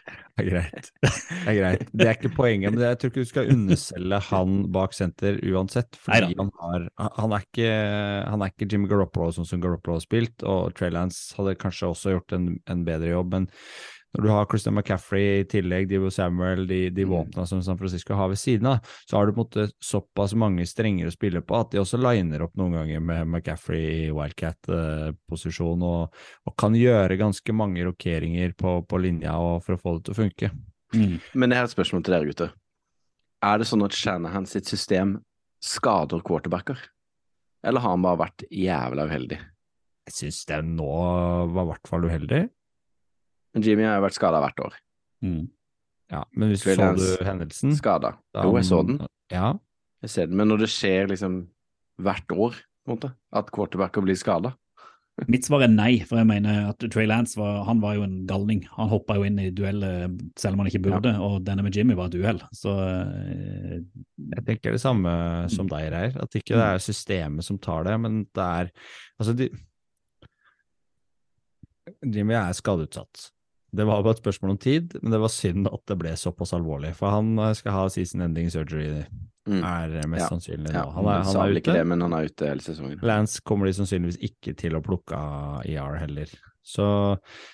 Det 0.04 0.42
er 0.42 0.48
greit. 0.50 0.88
Det 1.00 1.10
er 1.46 1.56
greit. 1.56 1.82
Det 1.94 2.06
er 2.06 2.16
ikke 2.16 2.32
poenget, 2.34 2.74
men 2.74 2.82
jeg 2.82 2.98
tror 2.98 3.12
ikke 3.12 3.24
du 3.24 3.30
skal 3.30 3.50
underselge 3.54 4.20
han 4.28 4.56
bak 4.74 4.96
senter 4.96 5.38
uansett. 5.46 5.98
Fordi 6.02 6.34
han, 6.40 6.50
har, 6.60 6.86
han, 7.20 7.34
er 7.36 7.46
ikke, 7.46 7.68
han 8.32 8.42
er 8.42 8.52
ikke 8.52 8.68
Jimmy 8.70 8.90
Garoppolo 8.90 9.30
sånn 9.36 9.48
som 9.48 9.62
Garoppolo 9.62 10.00
har 10.00 10.04
spilt, 10.04 10.42
og 10.42 10.74
Trey 10.76 10.92
Lance 10.94 11.36
hadde 11.38 11.56
kanskje 11.60 11.92
også 11.92 12.16
gjort 12.16 12.34
en, 12.36 12.50
en 12.70 12.82
bedre 12.86 13.14
jobb. 13.14 13.36
Men 13.36 13.48
når 14.14 14.22
du 14.22 14.30
har 14.30 14.46
Christian 14.46 14.76
McCaffrey 14.76 15.40
i 15.40 15.46
tillegg, 15.50 15.88
Divo 15.90 16.10
Samuel, 16.14 16.68
de, 16.70 16.86
de 16.94 17.06
våpna 17.08 17.46
som 17.50 17.62
San 17.66 17.78
Francisco 17.80 18.14
har 18.14 18.30
ved 18.30 18.38
siden 18.38 18.68
av, 18.70 18.92
så 19.10 19.18
har 19.18 19.26
du 19.26 19.34
på 19.34 19.42
en 19.42 19.48
måte 19.48 19.66
såpass 19.82 20.36
mange 20.38 20.66
strenger 20.70 21.10
å 21.10 21.14
spille 21.14 21.42
på 21.42 21.58
at 21.58 21.72
de 21.72 21.82
også 21.82 21.98
liner 21.98 22.46
opp 22.46 22.54
noen 22.60 22.76
ganger 22.78 23.02
med 23.02 23.26
McCaffrey 23.26 24.06
i 24.06 24.12
wildcat-posisjon 24.14 25.82
og, 25.82 26.14
og 26.46 26.56
kan 26.60 26.78
gjøre 26.78 27.18
ganske 27.18 27.56
mange 27.56 27.86
rokeringer 27.88 28.54
på, 28.58 28.78
på 28.86 29.02
linja 29.02 29.34
for 29.64 29.74
å 29.74 29.82
få 29.82 29.96
det 29.98 30.06
til 30.06 30.14
å 30.14 30.20
funke. 30.22 30.52
Men 31.34 31.50
jeg 31.50 31.58
har 31.58 31.66
et 31.66 31.74
spørsmål 31.74 32.06
til 32.06 32.14
dere 32.14 32.30
gutter. 32.30 32.52
Er 33.44 33.58
det 33.60 33.66
sånn 33.68 33.82
at 33.84 33.96
Shanahan 33.98 34.46
sitt 34.48 34.70
system 34.70 35.18
skader 35.64 36.22
quarterbacker? 36.24 36.78
Eller 37.66 37.82
har 37.82 37.96
han 37.96 38.04
bare 38.04 38.20
vært 38.28 38.44
jævla 38.52 39.08
uheldig? 39.08 39.40
Jeg 40.04 40.16
syns 40.18 40.44
den 40.48 40.74
nå 40.78 40.92
var 41.50 41.64
i 41.64 41.70
hvert 41.72 41.90
fall 41.90 42.06
uheldig. 42.06 42.44
Jimmy 43.62 43.86
har 43.86 44.00
jo 44.00 44.06
vært 44.06 44.16
skada 44.16 44.40
hvert 44.42 44.64
år. 44.64 44.80
Mm. 45.24 45.44
Ja, 46.12 46.24
men 46.36 46.50
hvis 46.52 46.64
Trey 46.64 46.76
så 46.76 46.90
du 46.98 47.24
hendelsen 47.24 47.72
Skada. 47.78 48.16
Jo, 48.36 48.52
jeg 48.58 48.66
så 48.68 48.82
den. 48.86 49.00
Ja, 49.32 49.54
Jeg 50.04 50.12
ser 50.12 50.28
den. 50.28 50.36
Men 50.36 50.50
når 50.52 50.66
det 50.66 50.72
skjer 50.74 51.08
liksom 51.10 51.46
hvert 52.02 52.34
år, 52.34 52.58
på 52.84 52.92
en 52.92 52.98
måte, 52.98 53.14
at 53.32 53.48
quarterbacker 53.54 54.04
blir 54.04 54.18
skada 54.18 54.50
Mitt 55.30 55.46
svar 55.46 55.62
er 55.62 55.70
nei, 55.70 56.00
for 56.02 56.18
jeg 56.18 56.26
mener 56.26 56.72
at 56.72 56.82
Trey 56.90 57.06
Lance 57.06 57.38
var, 57.38 57.60
han 57.68 57.78
var 57.80 57.94
jo 57.94 58.02
en 58.02 58.16
galning. 58.26 58.64
Han 58.74 58.90
hoppa 58.90 59.14
jo 59.14 59.22
inn 59.28 59.38
i 59.38 59.52
duell 59.54 59.78
selv 60.34 60.56
om 60.56 60.64
han 60.64 60.70
ikke 60.72 60.82
burde, 60.88 61.12
og 61.22 61.36
denne 61.46 61.62
med 61.62 61.76
Jimmy 61.76 61.94
var 61.94 62.10
et 62.10 62.16
uhell. 62.18 62.40
Så 62.50 62.72
eh, 62.82 63.76
jeg 64.34 64.44
tenker 64.48 64.74
det 64.74 64.82
samme 64.82 65.12
som 65.54 65.70
deg, 65.70 65.86
Reir. 65.94 66.18
At 66.18 66.34
ikke 66.34 66.58
det 66.58 66.66
er 66.66 66.82
systemet 66.82 67.46
som 67.46 67.60
tar 67.62 67.86
det, 67.86 67.94
men 68.02 68.24
det 68.34 68.48
er 68.64 68.72
Altså, 69.14 69.36
de 69.38 69.46
Jimmy 72.02 72.34
er 72.34 72.50
skadeutsatt. 72.56 73.28
Det 73.74 73.84
var 73.88 74.02
bare 74.06 74.14
et 74.16 74.22
spørsmål 74.22 74.50
om 74.54 74.58
tid, 74.62 74.94
men 75.02 75.10
det 75.14 75.20
var 75.20 75.32
synd 75.34 75.66
at 75.70 75.82
det 75.90 75.96
ble 75.98 76.12
såpass 76.20 76.52
alvorlig. 76.54 76.92
For 76.94 77.10
han 77.10 77.32
eh, 77.38 77.52
skal 77.58 77.72
ha 77.72 77.86
season 77.92 78.22
ending 78.28 78.50
surgery, 78.54 79.04
Mm. 79.44 79.60
er 79.60 80.06
mest 80.08 80.22
Ja. 80.22 80.28
sannsynlig 80.30 80.70
nå. 80.72 80.82
Han 80.94 81.04
er, 81.04 81.22
han 81.28 81.36
er 81.36 81.50
ute. 81.58 81.72
det, 81.74 81.86
men 81.86 82.00
han 82.00 82.12
er 82.16 82.24
ute 82.30 82.46
hele 82.48 82.62
sesongen. 82.64 82.98
Lance 83.04 83.42
kommer 83.44 83.66
de 83.68 83.74
sannsynligvis 83.76 84.16
ikke 84.24 84.54
til 84.56 84.72
å 84.72 84.80
plukke 84.80 85.12
av 85.12 85.66
ER 85.68 85.98
heller. 86.00 86.30
Så, 86.64 86.86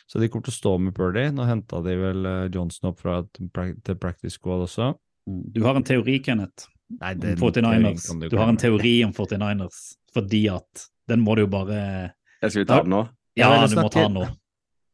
så 0.06 0.20
de 0.22 0.28
kommer 0.28 0.44
til 0.46 0.54
å 0.54 0.58
stå 0.60 0.74
med 0.78 0.94
Purdy. 0.94 1.24
Nå 1.34 1.42
henta 1.48 1.80
de 1.82 1.96
vel 1.98 2.26
eh, 2.30 2.48
Johnson 2.54 2.92
opp 2.92 3.00
fra 3.02 3.24
til 3.34 3.96
practice 3.98 4.36
squad 4.38 4.62
også. 4.68 4.92
du 5.26 5.64
har 5.64 5.74
en 5.74 5.82
teori, 5.82 6.20
Kenneth, 6.22 6.68
Nei, 7.00 7.12
om 7.14 7.34
49ers. 7.42 8.06
Du, 8.20 8.28
Du 8.28 8.36
har 8.38 8.48
en 8.48 8.56
teori 8.56 8.94
om 9.04 9.12
49ers, 9.12 9.96
fordi 10.14 10.44
at 10.54 10.86
den 11.08 11.24
må 11.26 11.34
du 11.34 11.42
jo 11.42 11.50
bare 11.50 12.12
Jeg 12.40 12.52
skal 12.52 12.62
vi 12.62 12.68
ta 12.70 12.82
den 12.84 12.94
nå? 12.94 13.02
Ja, 13.34 13.50
Ja, 13.50 13.66
du 13.66 13.74
må 13.82 13.90
ta 13.90 14.06
den 14.06 14.14
nå. 14.14 14.28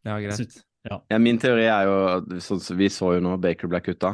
Ja, 0.07 0.17
greit. 0.19 0.63
Ja, 0.87 1.01
Ja, 1.11 1.19
min 1.19 1.39
teori 1.43 1.65
er 1.67 1.85
jo 1.89 2.39
sånn 2.45 2.61
som 2.63 2.77
Vi 2.79 2.87
så 2.93 3.15
jo 3.17 3.21
nå 3.25 3.37
Baker 3.43 3.69
ble 3.69 3.81
kutta. 3.83 4.13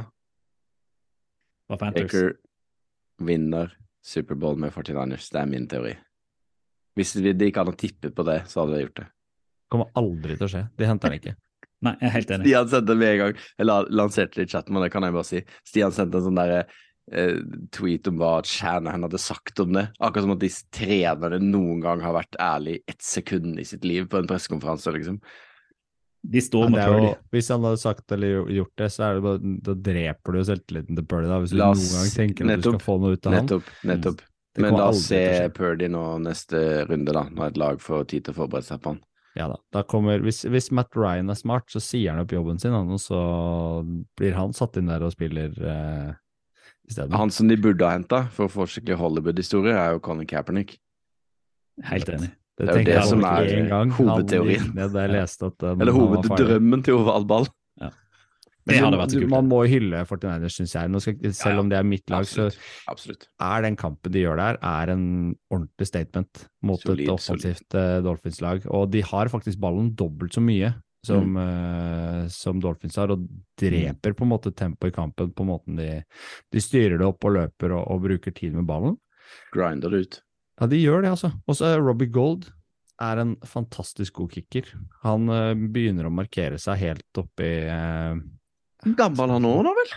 Baker 1.68 2.32
vinner 3.22 3.72
Superbowl 4.04 4.56
med 4.58 4.72
49ers. 4.74 5.30
Det 5.32 5.40
er 5.40 5.46
min 5.46 5.66
teori. 5.68 5.94
Hvis 6.98 7.14
vi- 7.16 7.32
det 7.32 7.52
ikke 7.52 7.64
hadde 7.64 7.76
tippet 7.78 8.14
på 8.14 8.24
det, 8.24 8.42
så 8.48 8.60
hadde 8.66 8.76
de 8.76 8.84
gjort 8.86 8.94
det. 9.00 9.06
Kommer 9.70 9.90
aldri 9.96 10.36
til 10.36 10.46
å 10.46 10.50
skje. 10.50 10.70
De 10.76 10.84
henter 10.86 11.08
den 11.10 11.18
ikke. 11.20 11.36
Nei, 11.82 11.96
jeg 12.00 12.08
er 12.08 12.12
helt 12.16 12.28
enig. 12.30 12.46
Stian 12.46 12.68
sendte 12.68 12.96
med 12.98 13.08
en 13.08 13.18
gang, 13.18 13.36
eller 13.58 13.86
lanserte 13.90 14.34
det 14.36 14.48
i 14.48 14.52
chatten, 14.52 14.72
men 14.74 14.82
det 14.82 14.92
kan 14.92 15.02
jeg 15.02 15.12
bare 15.12 15.24
si. 15.24 15.40
Stian 15.64 15.90
sendte 15.92 16.16
en 16.20 16.26
sånn 16.28 16.36
derre 16.38 16.66
eh, 17.10 17.40
tweet 17.74 18.06
om 18.06 18.18
hva 18.20 18.44
Shanahan 18.46 19.02
hadde 19.02 19.18
sagt 19.18 19.58
om 19.64 19.72
det. 19.72 19.88
Akkurat 20.00 20.22
som 20.22 20.30
at 20.36 20.38
de 20.44 20.50
trenerne 20.70 21.40
noen 21.42 21.80
gang 21.82 22.00
har 22.04 22.12
vært 22.14 22.36
ærlig 22.38 22.82
ett 22.86 23.02
sekund 23.02 23.58
i 23.58 23.64
sitt 23.64 23.82
liv 23.84 24.06
på 24.08 24.18
en 24.20 24.28
pressekonferanse, 24.30 24.92
liksom. 24.94 25.18
De 26.22 26.38
står 26.38 26.70
Ja, 26.78 26.86
jo, 26.86 27.14
hvis 27.34 27.48
han 27.50 27.64
hadde 27.66 27.80
sagt 27.82 28.12
eller 28.14 28.50
gjort 28.54 28.72
det, 28.78 28.88
så 28.94 29.08
er 29.08 29.16
det 29.16 29.22
bare, 29.24 29.54
da 29.66 29.74
dreper 29.90 30.34
du 30.34 30.38
jo 30.38 30.44
selvtilliten 30.46 30.98
til 30.98 31.06
Purdy. 31.10 31.30
Hvis 31.42 31.54
du 31.54 31.58
La 31.58 31.70
noen 31.74 31.94
gang 31.96 32.12
tenker 32.14 32.52
at 32.52 32.62
du 32.62 32.68
skal 32.68 32.84
få 32.84 32.98
noe 33.02 33.16
ut 33.16 33.26
av 33.26 33.34
han. 33.34 33.48
Nettopp. 33.90 34.20
Mm. 34.22 34.28
Men 34.62 34.76
la 34.76 34.90
oss 34.92 35.06
se. 35.08 35.22
Purdy 35.56 35.88
nå 35.90 36.02
neste 36.22 36.60
runde, 36.86 37.14
da, 37.16 37.24
når 37.32 37.50
et 37.50 37.58
lag 37.62 37.82
får 37.82 38.04
tid 38.12 38.26
til 38.26 38.36
å 38.36 38.42
forberede 38.42 38.68
seg 38.68 38.82
på 38.84 38.94
han. 38.94 39.00
Ja 39.34 39.46
da. 39.48 39.56
da 39.72 39.80
kommer, 39.88 40.20
hvis, 40.20 40.42
hvis 40.44 40.68
Matt 40.76 40.92
Ryan 40.96 41.32
er 41.32 41.38
smart, 41.40 41.70
så 41.72 41.80
sier 41.80 42.12
han 42.12 42.20
opp 42.20 42.34
jobben 42.34 42.60
sin, 42.60 42.74
han, 42.76 42.90
og 42.92 43.00
så 43.00 43.20
blir 44.20 44.36
han 44.36 44.52
satt 44.56 44.76
inn 44.76 44.92
der 44.92 45.04
og 45.06 45.14
spiller 45.14 45.56
eh, 45.56 46.12
isteden. 46.88 47.16
Han 47.16 47.32
som 47.32 47.48
de 47.48 47.56
burde 47.56 47.88
ha 47.88 47.96
henta 47.96 48.26
for 48.34 48.46
å 48.46 48.52
få 48.52 48.68
skikkelig 48.68 49.00
Hollywood-historie, 49.00 49.72
er 49.72 49.96
jo 49.96 50.04
Colin 50.04 50.28
Kaepernick. 50.28 50.76
Helt 51.88 52.12
enig. 52.12 52.34
Det 52.62 52.72
er 52.72 52.78
jo 52.78 52.86
det 52.86 53.00
som 53.08 53.24
er 53.26 53.48
hovedteorien. 53.96 54.60
Han 54.62 54.68
gikk 54.68 54.76
ned 54.78 54.94
da 54.94 55.06
jeg 55.06 55.12
leste 55.16 55.48
at 55.50 55.58
den, 55.64 55.82
Eller 55.82 55.96
hoveddrømmen 55.96 56.86
til 56.86 57.00
Oval 57.00 57.26
Ball. 57.28 57.48
Det 58.62 58.78
hadde 58.78 58.98
vært 59.00 59.14
kult. 59.16 59.30
Man 59.32 59.48
må 59.50 59.58
hylle 59.66 60.04
49ers, 60.06 60.56
syns 60.60 60.74
jeg. 60.76 60.90
Nå 60.92 61.00
skal, 61.02 61.32
selv 61.34 61.64
om 61.64 61.70
det 61.72 61.80
er 61.80 61.86
mitt 61.86 62.12
lag, 62.12 62.26
så 62.28 62.46
Absolutt. 62.90 63.26
Er 63.42 63.64
den 63.66 63.78
kampen 63.78 64.14
de 64.14 64.22
gjør 64.22 64.38
der, 64.38 64.58
er 64.62 64.92
en 64.94 65.04
ordentlig 65.50 65.88
statement 65.90 66.44
mot 66.62 66.82
Solid, 66.84 67.02
et 67.02 67.12
offensivt 67.12 67.78
eh, 67.78 67.98
Dolphins-lag. 68.06 68.66
Og 68.70 68.86
de 68.92 69.02
har 69.08 69.32
faktisk 69.32 69.58
ballen 69.62 69.90
dobbelt 69.98 70.38
så 70.38 70.44
mye 70.44 70.70
som, 71.06 71.34
eh, 71.42 72.28
som 72.30 72.62
Dolphins 72.62 73.00
har, 73.02 73.10
og 73.10 73.26
dreper 73.58 74.14
på 74.14 74.26
en 74.26 74.30
måte 74.36 74.54
tempoet 74.54 74.94
i 74.94 74.98
kampen 75.00 75.32
på 75.34 75.46
måten 75.48 75.80
de, 75.80 75.90
de 76.54 76.62
styrer 76.62 77.00
det 77.00 77.08
opp 77.08 77.26
og 77.26 77.34
løper 77.40 77.74
og, 77.74 77.88
og 77.90 78.04
bruker 78.06 78.36
tid 78.36 78.54
med 78.54 78.68
ballen. 78.70 78.94
Grinder 79.54 79.90
det 79.90 80.06
ut. 80.06 80.22
Ja, 80.62 80.68
de 80.70 80.78
gjør 80.78 81.02
det, 81.02 81.10
altså. 81.10 81.32
Og 81.50 81.56
så 81.58 81.72
er 81.72 81.80
Robbie 81.82 82.12
Gold 82.12 82.44
er 83.02 83.18
en 83.18 83.32
fantastisk 83.42 84.20
god 84.20 84.36
kicker. 84.36 84.68
Han 85.02 85.26
uh, 85.26 85.56
begynner 85.58 86.06
å 86.06 86.12
markere 86.14 86.60
seg 86.62 86.78
helt 86.84 87.18
oppi 87.18 87.48
uh, 87.66 88.14
Gammel 88.94 89.32
han 89.34 89.42
nå, 89.42 89.50
da 89.66 89.72
vel? 89.74 89.90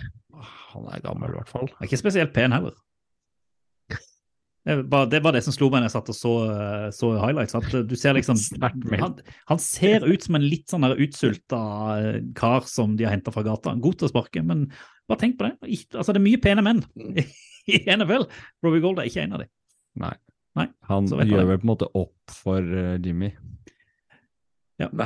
Han 0.71 0.89
er 0.89 1.03
gammel, 1.05 1.35
i 1.35 1.37
hvert 1.37 1.51
fall. 1.53 1.69
Er 1.77 1.85
ikke 1.85 2.01
spesielt 2.01 2.33
pen 2.33 2.53
heller. 2.53 2.73
Det 4.65 4.79
var, 4.89 5.05
det 5.05 5.19
var 5.21 5.35
det 5.35 5.43
som 5.45 5.53
slo 5.53 5.67
meg 5.69 5.83
når 5.83 5.91
jeg 5.91 5.93
satt 5.93 6.07
og 6.09 6.15
så, 6.17 6.33
eh, 6.49 6.85
så 6.97 7.09
highlights. 7.21 7.53
At 7.57 7.69
du 7.85 7.93
ser 7.97 8.17
liksom 8.17 8.39
han, 8.63 9.19
han 9.51 9.61
ser 9.61 10.05
ut 10.05 10.25
som 10.25 10.37
en 10.37 10.45
litt 10.49 10.73
sånn 10.73 10.87
utsulta 10.89 11.59
kar 12.37 12.65
som 12.69 12.95
de 12.97 13.05
har 13.05 13.13
henta 13.13 13.33
fra 13.33 13.45
gata. 13.45 13.75
God 13.77 13.99
til 13.99 14.09
å 14.09 14.13
sparke, 14.13 14.41
men 14.41 14.65
bare 15.05 15.21
tenk 15.21 15.37
på 15.37 15.45
det. 15.45 15.53
Altså, 15.93 16.09
det 16.09 16.17
er 16.17 16.25
mye 16.25 16.41
pene 16.41 16.65
menn 16.65 16.81
i 17.77 17.83
NFL. 17.93 18.25
Robbie 18.65 18.81
Gold 18.85 19.03
er 19.03 19.11
ikke 19.11 19.27
en 19.27 19.37
av 19.37 19.45
dem. 19.45 19.53
Nei. 20.01 20.15
Nei, 20.55 20.69
Han 20.89 21.07
gjør 21.11 21.49
vel 21.49 21.59
på 21.59 21.65
en 21.67 21.71
måte 21.73 21.89
opp 21.97 22.31
for 22.31 22.63
eh, 22.63 22.95
Jimmy. 23.03 23.33
Ja. 24.81 24.89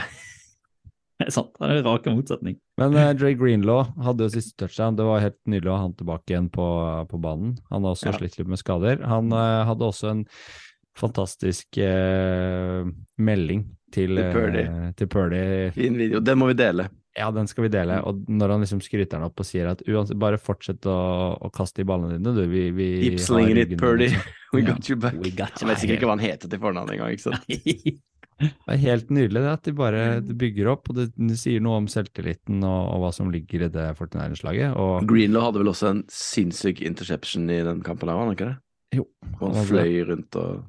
Det 1.20 1.28
er 1.28 1.34
sant. 1.36 1.50
Det 1.60 1.68
er 1.68 1.82
en 1.82 1.84
rak 1.84 2.06
motsetning. 2.08 2.54
Men 2.80 2.94
uh, 2.96 3.10
Dre 3.12 3.34
Greenlaw 3.36 3.90
hadde 4.06 4.24
jo 4.24 4.32
siste 4.32 4.56
touchdown. 4.62 4.96
Det 4.96 5.04
var 5.04 5.20
helt 5.20 5.36
nydelig 5.52 5.68
å 5.68 5.76
ha 5.76 5.82
han 5.84 5.96
tilbake 6.00 6.32
igjen 6.32 6.48
på, 6.54 6.68
på 7.12 7.20
banen. 7.20 7.58
Han 7.74 7.84
har 7.84 7.98
også 7.98 8.08
Ja. 8.08 8.14
slitt 8.16 8.38
litt 8.40 8.48
med 8.48 8.62
skader. 8.62 9.04
Han 9.04 9.34
uh, 9.36 9.66
hadde 9.68 9.84
også 9.90 10.14
en 10.14 10.22
fantastisk 10.96 11.76
uh, 11.84 12.88
melding 13.20 13.66
til, 13.92 14.16
til 14.96 15.12
Purdy. 15.12 15.44
Fin 15.76 16.00
video. 16.00 16.24
Den 16.24 16.40
må 16.40 16.48
vi 16.54 16.56
dele. 16.62 16.88
Ja, 17.18 17.32
den 17.34 17.48
skal 17.50 17.66
vi 17.66 17.72
dele. 17.74 18.00
Og 18.06 18.22
når 18.30 18.54
han 18.54 18.64
liksom 18.64 18.82
skryter 18.86 19.18
den 19.18 19.26
opp 19.28 19.42
og 19.42 19.48
sier 19.48 19.72
at 19.72 19.82
uansett, 19.90 20.20
bare 20.22 20.38
fortsett 20.42 20.86
å, 20.88 20.98
å 21.42 21.50
kaste 21.54 21.82
i 21.84 21.88
ballene 21.88 22.20
dine, 22.20 22.36
du. 22.38 22.44
Vi, 22.52 22.68
vi 22.76 22.90
Keep 23.06 23.24
slinging 23.24 23.64
it, 23.64 23.74
Purdy. 23.80 24.12
liksom. 24.12 24.36
We 24.54 24.62
got 24.66 24.88
you 24.90 24.96
back. 24.98 25.18
We 25.22 25.30
got 25.30 25.58
you 25.60 25.66
Jeg 25.68 25.70
vet 25.70 25.82
sikkert 25.84 26.00
ikke 26.00 26.08
hva 26.10 26.16
han 26.16 26.24
heter 26.26 26.50
til 26.52 26.62
fornavn 26.62 26.94
engang. 26.96 27.18
ikke 27.18 27.28
sant? 27.30 27.50
Det 28.40 28.72
er 28.72 28.80
helt 28.80 29.10
nydelig 29.12 29.42
det 29.44 29.50
at 29.52 29.66
de 29.68 29.72
bare 29.76 30.04
de 30.24 30.32
bygger 30.40 30.70
opp, 30.72 30.86
og 30.88 30.96
det, 30.96 31.10
de 31.20 31.36
sier 31.36 31.60
noe 31.60 31.82
om 31.82 31.90
selvtilliten 31.92 32.62
og, 32.64 32.86
og 32.94 33.02
hva 33.04 33.10
som 33.12 33.28
ligger 33.34 33.66
i 33.66 33.72
det 33.74 33.90
49ers-laget. 34.00 34.78
Og 34.80 35.04
Greenlaw 35.10 35.50
hadde 35.50 35.60
vel 35.60 35.72
også 35.74 35.90
en 35.92 36.02
sinnssyk 36.08 36.80
interception 36.88 37.50
i 37.52 37.60
den 37.68 37.84
kampen 37.84 38.08
var 38.08 38.22
han 38.24 38.32
ikke 38.38 38.48
det? 38.54 38.56
Jo, 38.96 39.04
Og 39.42 39.58
han 39.58 39.68
fløy 39.68 40.00
rundt 40.08 40.40
og 40.40 40.62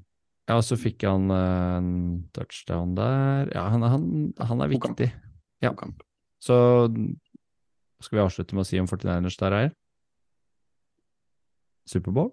ja, 0.50 0.56
og 0.58 0.64
så 0.66 0.74
fikk 0.74 1.04
han 1.06 1.30
eh, 1.30 1.76
en 1.78 1.90
touchdown 2.34 2.96
der. 2.98 3.52
Ja, 3.54 3.68
han, 3.70 3.84
han, 3.86 4.06
han 4.48 4.64
er 4.64 4.72
viktig. 4.72 5.06
Ja. 5.62 5.70
Så 6.40 6.56
skal 8.00 8.16
vi 8.18 8.22
avslutte 8.24 8.54
med 8.56 8.64
å 8.64 8.68
si 8.68 8.78
om 8.80 8.86
49ers 8.88 9.36
der 9.40 9.52
er? 9.58 9.70
Superbowl? 11.90 12.30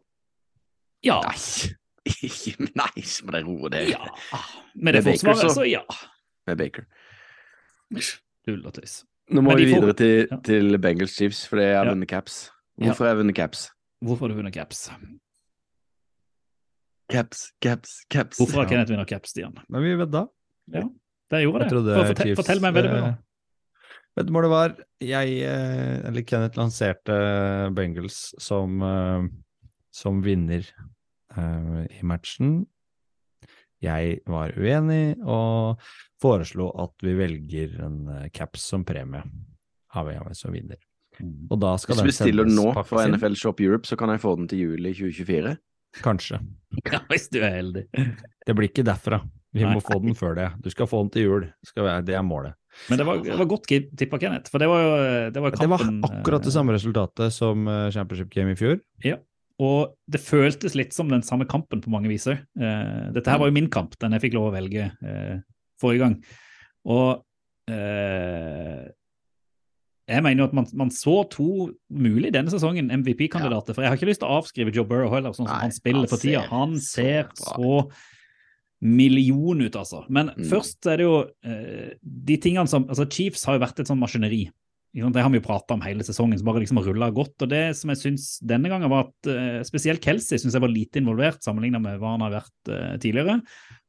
Ja. 1.06 1.20
Nei! 1.26 1.74
Nei 2.78 2.88
nice 2.96 3.26
med 3.28 3.34
det 3.36 3.41
roet 3.46 3.72
der. 3.74 3.89
ja. 3.91 4.08
Med 4.76 4.96
det 4.96 5.04
forsvaret, 5.04 5.41
så- 5.43 5.54
så 5.60 5.65
ja. 5.67 5.82
Med 6.48 6.58
Baker. 6.58 6.86
Tull 8.48 8.62
og 8.65 8.74
tøys. 8.78 9.02
Nå 9.30 9.41
må 9.43 9.58
vi 9.60 9.65
videre 9.67 9.91
får- 9.91 9.98
til, 9.98 10.28
Ja. 10.32 10.38
til 10.39 10.78
Bengals 10.80 11.15
Chiefs, 11.17 11.46
for 11.48 11.58
jeg 11.60 11.76
har 11.76 11.86
Ja. 11.86 11.91
vunnet 11.91 12.08
caps. 12.08 12.50
Hvorfor 12.80 13.04
har 13.06 13.15
jeg 13.15 13.17
vunnet 13.26 13.36
caps? 13.36 13.72
Hvorfor 14.02 14.28
har 14.28 14.30
du 14.30 14.36
vunnet 14.41 14.54
caps? 14.54 14.89
Caps, 17.10 17.52
caps, 17.62 18.06
caps. 18.10 18.38
Hvorfor 18.38 18.62
har 18.63 18.70
Kenneth 18.70 18.91
vunnet 18.91 19.08
caps, 19.08 19.30
Stian? 19.32 19.56
Men 19.70 19.82
vi 19.84 19.96
vedda. 19.96 20.28
Det 20.67 21.41
gjorde 21.43 21.67
Jeg 21.67 21.72
det. 21.72 22.08
fortell, 22.08 22.24
Chiefs, 22.24 22.39
fortell 22.39 22.62
meg 22.62 22.70
en 22.70 22.76
veddemål. 22.84 23.17
Veddemålet 24.17 24.49
var 24.49 24.73
jeg, 25.03 25.34
eh, 25.45 25.99
eller 26.10 26.25
Kenneth 26.25 26.58
lanserte 26.58 27.17
Bengals 27.77 28.32
som, 28.41 28.82
eh, 28.82 29.27
som 29.93 30.23
vinner 30.25 30.65
eh, 31.38 31.84
i 31.99 32.01
matchen. 32.01 32.65
Jeg 33.77 34.23
var 34.25 34.56
uenig 34.58 35.19
og 35.21 35.84
foreslo 36.17 36.71
at 36.82 36.97
vi 37.06 37.13
velger 37.13 37.77
en 37.86 37.99
caps 38.34 38.65
som 38.71 38.82
premie, 38.88 39.21
avhengig 39.93 40.23
av 40.23 40.32
hvem 40.32 40.39
som 40.39 40.56
vinner. 40.56 40.82
Og 41.51 41.60
da 41.62 41.75
skal 41.77 41.99
Hvis 41.99 42.08
vi 42.08 42.10
bestiller 42.10 42.49
den 42.49 42.58
nå 42.58 42.71
for 42.73 42.89
fra. 42.89 43.06
NFL 43.06 43.38
Shop 43.38 43.62
Europe, 43.62 43.86
så 43.86 43.97
kan 43.97 44.10
jeg 44.10 44.23
få 44.25 44.34
den 44.39 44.49
til 44.49 44.65
juli 44.65 44.95
2024. 44.97 45.58
Kanskje. 46.01 46.41
Ja, 46.91 46.99
hvis 47.10 47.30
du 47.30 47.38
er 47.41 47.53
heldig. 47.53 47.86
Det 47.93 48.56
blir 48.58 48.69
ikke 48.69 48.86
derfra. 48.86 49.21
Vi 49.53 49.63
Nei. 49.63 49.77
må 49.77 49.82
få 49.82 50.01
den 50.01 50.17
før 50.17 50.36
det. 50.38 50.49
Du 50.62 50.69
skal 50.73 50.89
få 50.89 51.06
den 51.06 51.13
til 51.13 51.30
jul. 51.30 51.45
Det 52.06 52.17
er 52.17 52.25
målet. 52.25 52.58
Men 52.90 53.00
det 53.02 53.06
var, 53.08 53.22
det 53.26 53.38
var 53.40 53.50
godt 53.50 53.66
tippa, 53.70 54.20
Kenneth. 54.22 54.52
For 54.54 54.62
det 54.63 54.70
var 54.72 54.84
jo 54.84 54.92
det 55.34 55.44
var 55.44 55.56
Det 55.58 55.70
var 55.72 55.84
akkurat 56.08 56.46
det 56.46 56.54
samme 56.56 56.76
resultatet 56.76 57.34
som 57.36 57.68
eh, 57.68 57.88
Championship 57.96 58.30
Game 58.34 58.54
i 58.54 58.60
fjor. 58.60 58.78
Ja, 59.06 59.18
Og 59.60 59.96
det 60.08 60.22
føltes 60.22 60.76
litt 60.78 60.94
som 60.94 61.10
den 61.10 61.24
samme 61.26 61.48
kampen 61.50 61.82
på 61.82 61.90
mange 61.94 62.12
viser. 62.12 62.44
Eh, 62.60 63.08
dette 63.16 63.32
her 63.34 63.42
var 63.42 63.50
jo 63.50 63.58
min 63.58 63.72
kamp, 63.74 63.98
den 64.00 64.13
jeg 64.16 64.28
fikk 64.28 64.38
lov 64.38 64.52
å 64.52 64.56
velge 64.56 64.92
eh, 64.94 65.40
forrige 65.82 66.06
gang. 66.06 66.20
Og 66.88 67.24
eh, 67.74 68.86
jeg 70.08 70.24
mener 70.24 70.46
jo 70.46 70.48
at 70.48 70.54
man, 70.56 70.68
man 70.80 70.92
så 70.94 71.18
to 71.34 71.72
mulig 71.92 72.30
denne 72.32 72.52
sesongen 72.54 72.94
MVP-kandidater. 73.02 73.76
For 73.76 73.84
jeg 73.84 73.92
har 73.92 73.98
ikke 74.00 74.08
lyst 74.08 74.22
til 74.24 74.30
å 74.30 74.38
avskrive 74.40 74.72
Joe 74.76 74.88
Burrow 74.88 75.12
heller, 75.12 75.34
sånn 75.36 75.50
som 75.50 75.58
Nei, 75.58 75.66
han 75.66 75.76
spiller 75.76 76.06
han 76.06 76.12
for 76.13 76.24
tida. 76.24 76.46
Han 76.54 76.78
ser 76.80 77.28
så, 77.36 77.58
så 77.58 77.74
million 78.82 79.62
ut, 79.62 79.76
altså. 79.76 80.04
Men 80.10 80.30
Mm. 80.36 80.46
først 80.52 80.86
er 80.86 80.98
det 80.98 81.06
jo 81.08 81.26
eh, 81.44 81.94
de 82.04 82.38
tingene 82.38 82.68
som 82.70 82.86
altså 82.86 83.10
Chiefs 83.10 83.46
har 83.46 83.58
jo 83.58 83.66
vært 83.66 83.80
et 83.80 83.88
sånn 83.88 84.00
maskineri. 84.00 84.50
Det 84.98 85.22
har 85.22 85.30
vi 85.30 85.38
jo 85.38 85.46
prata 85.46 85.76
om 85.76 85.82
hele 85.82 86.02
sesongen, 86.02 86.38
som 86.40 86.46
bare 86.46 86.63
liksom 86.63 86.78
har 86.80 86.88
rulla 86.90 87.12
godt. 87.13 87.42
Og 87.42 87.50
det 87.50 87.76
som 87.78 87.90
jeg 87.90 87.98
syns 87.98 88.40
denne 88.42 88.70
gangen 88.70 88.90
var 88.90 89.08
at 89.10 89.30
eh, 89.30 89.60
spesielt 89.68 90.02
Kelsey 90.02 90.38
synes 90.38 90.54
jeg 90.54 90.62
var 90.62 90.70
lite 90.74 90.98
involvert 91.02 91.44
sammenlignet 91.44 91.82
med 91.82 92.00
hva 92.00 92.16
han 92.16 92.24
har 92.26 92.32
vært 92.40 92.72
eh, 92.72 92.96
tidligere. 92.98 93.42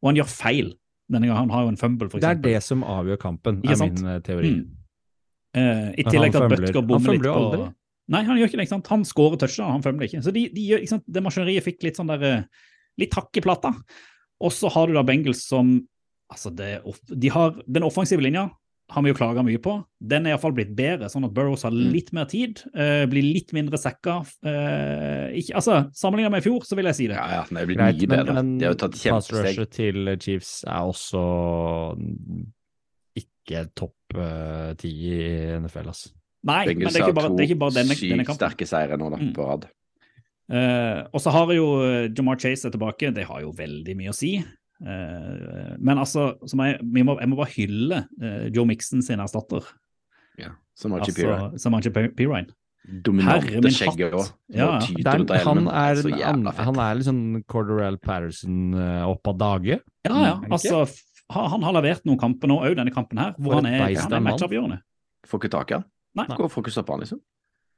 Og 0.02 0.10
han 0.10 0.16
gjør 0.20 0.28
feil 0.28 0.74
denne 1.08 1.28
gangen. 1.28 1.48
Han 1.48 1.54
har 1.54 1.64
jo 1.64 1.72
en 1.72 1.80
fumble, 1.80 2.08
f.eks. 2.10 2.20
Det 2.20 2.32
er 2.32 2.42
det 2.42 2.62
som 2.62 2.84
avgjør 2.84 3.20
kampen, 3.22 3.62
er 3.64 3.80
min 3.80 4.22
teori. 4.26 4.50
Mm. 4.58 4.66
Uh, 5.56 5.88
I 5.96 6.04
tillegg 6.04 6.34
til 6.34 6.44
at. 6.44 6.52
Butker 6.52 6.84
bommer 6.84 7.16
litt 7.16 7.24
på 7.24 7.32
aldri. 7.32 7.70
Nei, 8.12 8.20
han 8.24 8.36
gjør 8.36 8.50
ikke 8.50 8.58
det. 8.60 8.66
ikke 8.68 8.74
sant? 8.76 8.92
Han 8.92 9.04
skårer 9.08 9.40
touchdown, 9.40 9.72
han 9.78 9.84
fumbler 9.84 10.08
ikke. 10.08 10.20
Så 10.24 10.32
de, 10.32 10.44
de 10.52 10.66
ikke 10.76 10.92
sant? 10.92 11.04
det 11.08 11.22
maskineriet 11.24 11.64
fikk 11.64 11.88
litt 11.88 11.96
sånn 12.00 12.12
der 12.12 12.44
Litt 12.98 13.14
hakk 13.14 13.36
i 13.38 13.42
plata. 13.44 13.70
Og 14.40 14.52
så 14.54 14.70
har 14.70 14.86
du 14.86 14.94
da 14.98 15.02
Bengals 15.02 15.44
som 15.48 15.80
Altså, 16.30 16.50
det, 16.54 16.82
de 17.08 17.28
har 17.32 17.54
Den 17.66 17.82
offensive 17.86 18.20
linja 18.20 18.50
har 18.92 19.02
vi 19.04 19.10
jo 19.10 19.16
klaga 19.16 19.40
mye 19.44 19.58
på. 19.60 19.72
Den 20.00 20.26
er 20.26 20.34
iallfall 20.34 20.52
blitt 20.56 20.70
bedre, 20.76 21.08
sånn 21.12 21.24
at 21.24 21.32
Burrows 21.36 21.62
har 21.64 21.70
Mm. 21.72 21.90
litt 21.92 22.10
mer 22.16 22.24
tid. 22.28 22.62
Uh, 22.74 23.04
blir 23.08 23.22
litt 23.22 23.50
mindre 23.52 23.76
sekka. 23.80 24.18
Uh, 24.44 25.28
ikke, 25.36 25.54
altså, 25.60 25.90
Sammenlignet 25.92 26.30
med 26.32 26.40
i 26.40 26.46
fjor, 26.48 26.64
så 26.64 26.76
vil 26.76 26.84
jeg 26.88 26.94
si 26.96 27.06
det. 27.08 27.16
Ja, 27.16 27.26
ja, 27.36 27.42
den 27.48 27.56
er 27.60 27.66
blitt 27.68 27.78
mye 27.80 28.08
bedre. 28.08 28.34
men 28.38 28.54
De 28.58 28.64
har 28.64 28.72
jo 28.72 28.78
tatt 28.80 28.92
pass 28.96 29.02
kjempesteg. 29.28 29.58
rushet 29.58 29.70
til 29.76 30.16
Chiefs 30.24 30.52
er 30.64 30.88
også 30.88 31.24
ikke 33.18 33.64
topp 33.76 34.16
eh, 34.16 34.72
ti 34.80 34.90
i 35.08 35.58
NFL, 35.58 35.88
altså. 35.92 36.12
Nei, 36.48 36.60
men 36.66 36.76
Bengals 36.76 36.94
det 36.94 37.00
er 37.02 37.08
ikke 37.08 37.16
bare, 37.18 37.30
det 37.34 37.40
er 37.44 37.48
ikke 37.50 37.60
bare 37.64 37.74
denne, 37.76 37.96
to 37.98 38.08
denne 38.12 38.24
sykt 38.28 38.38
sterke 38.38 38.68
seire 38.68 38.96
nå, 39.00 39.08
da, 39.10 39.16
Mm. 39.18 39.32
på 39.36 39.46
rad. 39.48 39.66
Eh, 40.48 41.00
og 41.12 41.20
så 41.20 41.32
har 41.34 41.50
jo 41.52 41.66
eh, 41.84 42.06
Jamar 42.16 42.38
Chase 42.40 42.68
er 42.68 42.72
tilbake, 42.72 43.10
det 43.14 43.26
har 43.28 43.42
jo 43.44 43.50
veldig 43.56 43.96
mye 43.98 44.14
å 44.14 44.16
si. 44.16 44.36
Uh, 44.78 45.74
men 45.82 45.98
altså, 45.98 46.36
så 46.46 46.54
må 46.54 46.68
jeg, 46.68 46.78
må, 47.02 47.16
jeg 47.18 47.26
må 47.32 47.36
bare 47.40 47.50
hylle 47.50 47.96
uh, 48.22 48.44
Joe 48.54 48.62
Mixon 48.68 49.02
sin 49.02 49.18
erstatter, 49.18 49.64
Ja, 50.38 50.52
som 50.78 50.94
Archie 50.94 51.26
altså, 51.26 51.58
som 51.64 51.74
Archie 51.74 51.90
P- 51.90 52.12
Pirine. 52.14 52.54
Dominante 52.86 53.72
skjegget 53.74 54.14
òg. 54.14 54.28
Ja, 54.54 54.78
ja. 54.78 55.08
Han, 55.42 55.66
er, 55.66 55.98
han, 56.22 56.46
han 56.46 56.78
er 56.84 56.94
litt 56.94 57.08
sånn 57.08 57.42
Corderell 57.50 57.98
Patterson 57.98 58.70
opp 59.10 59.28
av 59.34 59.40
dage. 59.42 59.80
Ja, 60.06 60.14
ja, 60.14 60.30
han 60.44 60.54
altså 60.54 60.84
f- 60.86 61.02
han, 61.34 61.50
han 61.56 61.66
har 61.66 61.74
levert 61.80 62.06
noen 62.08 62.20
kamper 62.22 62.48
nå 62.48 62.60
òg, 62.62 62.78
denne 62.78 62.94
kampen 62.94 63.18
her, 63.20 63.34
hvor 63.36 63.58
For 63.58 63.66
han 63.66 63.72
er, 63.74 63.98
han 63.98 64.14
er 64.16 64.24
matchavgjørende. 64.30 64.78
Får 65.28 65.42
ikke 65.42 65.52
tak 65.58 65.74
i 65.74 65.76
han. 65.76 65.84
Nei. 66.22 66.28
Går 66.38 66.54
får 66.54 66.64
ikke 66.64 66.76
stoppe 66.78 66.94
han, 66.94 67.02
liksom. 67.02 67.20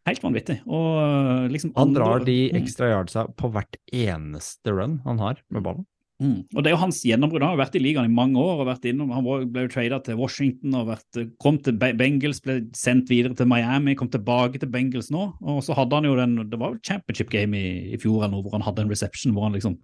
Helt 0.09 0.23
vanvittig. 0.25 0.61
Og 0.67 0.99
eh, 1.03 1.47
liksom 1.53 1.73
Han 1.77 1.95
drar 1.95 2.25
de 2.25 2.51
Mm. 2.51 2.63
ekstra 2.63 2.89
yardsa 2.91 3.27
på 3.37 3.51
hvert 3.53 3.77
eneste 3.93 4.73
run 4.73 5.01
han 5.05 5.19
har 5.19 5.43
med 5.51 5.63
ballen. 5.63 5.87
Mm. 6.21 6.45
Og 6.55 6.61
det 6.61 6.69
er 6.69 6.75
jo 6.75 6.81
hans 6.83 6.99
gjennombrudd. 7.09 7.41
Han 7.41 7.55
har 7.57 7.63
vært 7.63 7.77
i 7.79 7.81
ligaen 7.81 8.05
i 8.11 8.13
mange 8.13 8.37
år. 8.37 8.61
og 8.61 8.67
vært 8.69 8.85
innom, 8.91 9.11
Han 9.13 9.25
ble 9.53 9.63
jo 9.63 9.69
trada 9.73 10.03
til 10.05 10.17
Washington 10.17 10.75
og 10.75 10.89
vært, 10.89 11.31
kom 11.41 11.59
til 11.59 11.79
Bengals, 11.81 12.41
ble 12.45 12.61
sendt 12.77 13.09
videre 13.09 13.35
til 13.35 13.47
Miami, 13.49 13.95
kom 13.95 14.09
tilbake 14.09 14.61
til 14.61 14.69
Bengals 14.69 15.11
nå. 15.11 15.33
Og 15.41 15.63
så 15.65 15.75
hadde 15.75 15.95
han 15.97 16.05
jo 16.05 16.17
den 16.17 16.37
Det 16.51 16.59
var 16.59 16.75
jo 16.75 16.81
championship 16.85 17.31
game 17.31 17.55
i, 17.55 17.95
i 17.95 17.97
fjor 17.97 18.25
eller 18.25 18.37
noe, 18.37 18.43
hvor 18.43 18.53
han 18.53 18.67
hadde 18.67 18.83
en 18.85 18.91
reception 18.93 19.33
hvor 19.33 19.45
han 19.49 19.57
liksom 19.57 19.79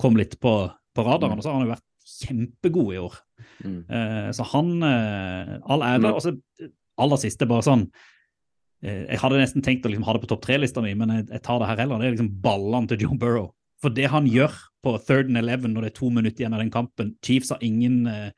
kom 0.00 0.16
litt 0.16 0.40
på, 0.40 0.72
på 0.96 1.04
radaren. 1.04 1.36
Og 1.36 1.44
så 1.44 1.52
har 1.52 1.60
han 1.60 1.68
jo 1.68 1.74
vært 1.74 1.90
kjempegod 2.04 2.94
i 2.94 2.98
år. 3.00 3.14
Mm. 3.64 3.84
Uh, 3.88 4.30
så 4.32 4.44
han 4.54 4.82
uh, 4.82 5.58
All 5.68 5.84
ære. 5.84 6.00
Mm. 6.00 6.14
Og 6.14 6.22
så 6.24 6.36
aller 6.96 7.20
siste, 7.20 7.46
bare 7.46 7.64
sånn 7.66 7.88
Jeg 8.84 9.20
hadde 9.22 9.40
nesten 9.40 9.64
tenkt 9.64 9.86
å 9.86 9.90
liksom 9.92 10.04
ha 10.04 10.12
det 10.12 10.20
på 10.24 10.28
topp 10.28 10.42
tre-lista 10.44 10.82
mi, 10.84 10.90
men 10.98 11.12
jeg, 11.14 11.28
jeg 11.32 11.44
tar 11.46 11.60
det 11.62 11.70
her 11.70 11.80
heller. 11.80 12.02
Det 12.02 12.08
er 12.08 12.16
liksom 12.18 12.34
ballene 12.44 12.90
til 12.90 13.06
Joe 13.06 13.16
Burrow. 13.20 13.46
For 13.80 13.94
det 13.94 14.10
han 14.12 14.28
gjør 14.28 14.52
på 14.84 14.92
third 15.06 15.30
and 15.32 15.40
eleven 15.40 15.72
når 15.72 15.86
det 15.86 15.90
er 15.92 15.98
to 15.98 16.10
minutter 16.12 16.44
igjen 16.44 16.56
av 16.56 16.60
den 16.60 16.72
kampen 16.72 17.14
Chiefs 17.24 17.52
har 17.54 17.64
ingen 17.64 18.04
uh, 18.08 18.28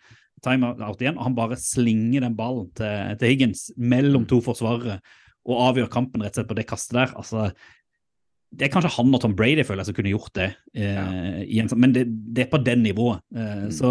timeout 0.46 1.02
igjen, 1.02 1.18
og 1.18 1.26
han 1.26 1.37
bare 1.38 1.59
slinger 1.61 2.26
den 2.26 2.37
ballen 2.38 2.68
til, 2.78 3.16
til 3.18 3.32
Higgins 3.32 3.68
mellom 3.76 4.26
to 4.30 4.40
forsvarere 4.44 5.00
og 5.46 5.62
avgjør 5.68 5.90
kampen 5.92 6.24
rett 6.24 6.35
og 6.35 6.40
slett 6.40 6.50
på 6.50 6.59
det 6.59 6.66
kastet 6.68 6.98
der. 6.98 7.12
altså 7.18 7.50
det 8.56 8.66
er 8.66 8.72
kanskje 8.72 8.92
han 8.94 9.14
og 9.14 9.20
Tom 9.22 9.35
Brady 9.37 9.64
føler 9.66 9.82
jeg 9.82 9.90
som 9.90 9.96
kunne 9.98 10.12
gjort 10.12 10.32
det, 10.38 10.46
eh, 10.78 11.40
ja. 11.50 11.64
en, 11.64 11.70
men 11.82 11.92
det, 11.92 12.06
det 12.09 12.44
er 12.44 12.52
på 12.52 12.61
den 12.62 12.85
nivået. 12.87 13.20
Eh, 13.35 13.66
Så 13.74 13.90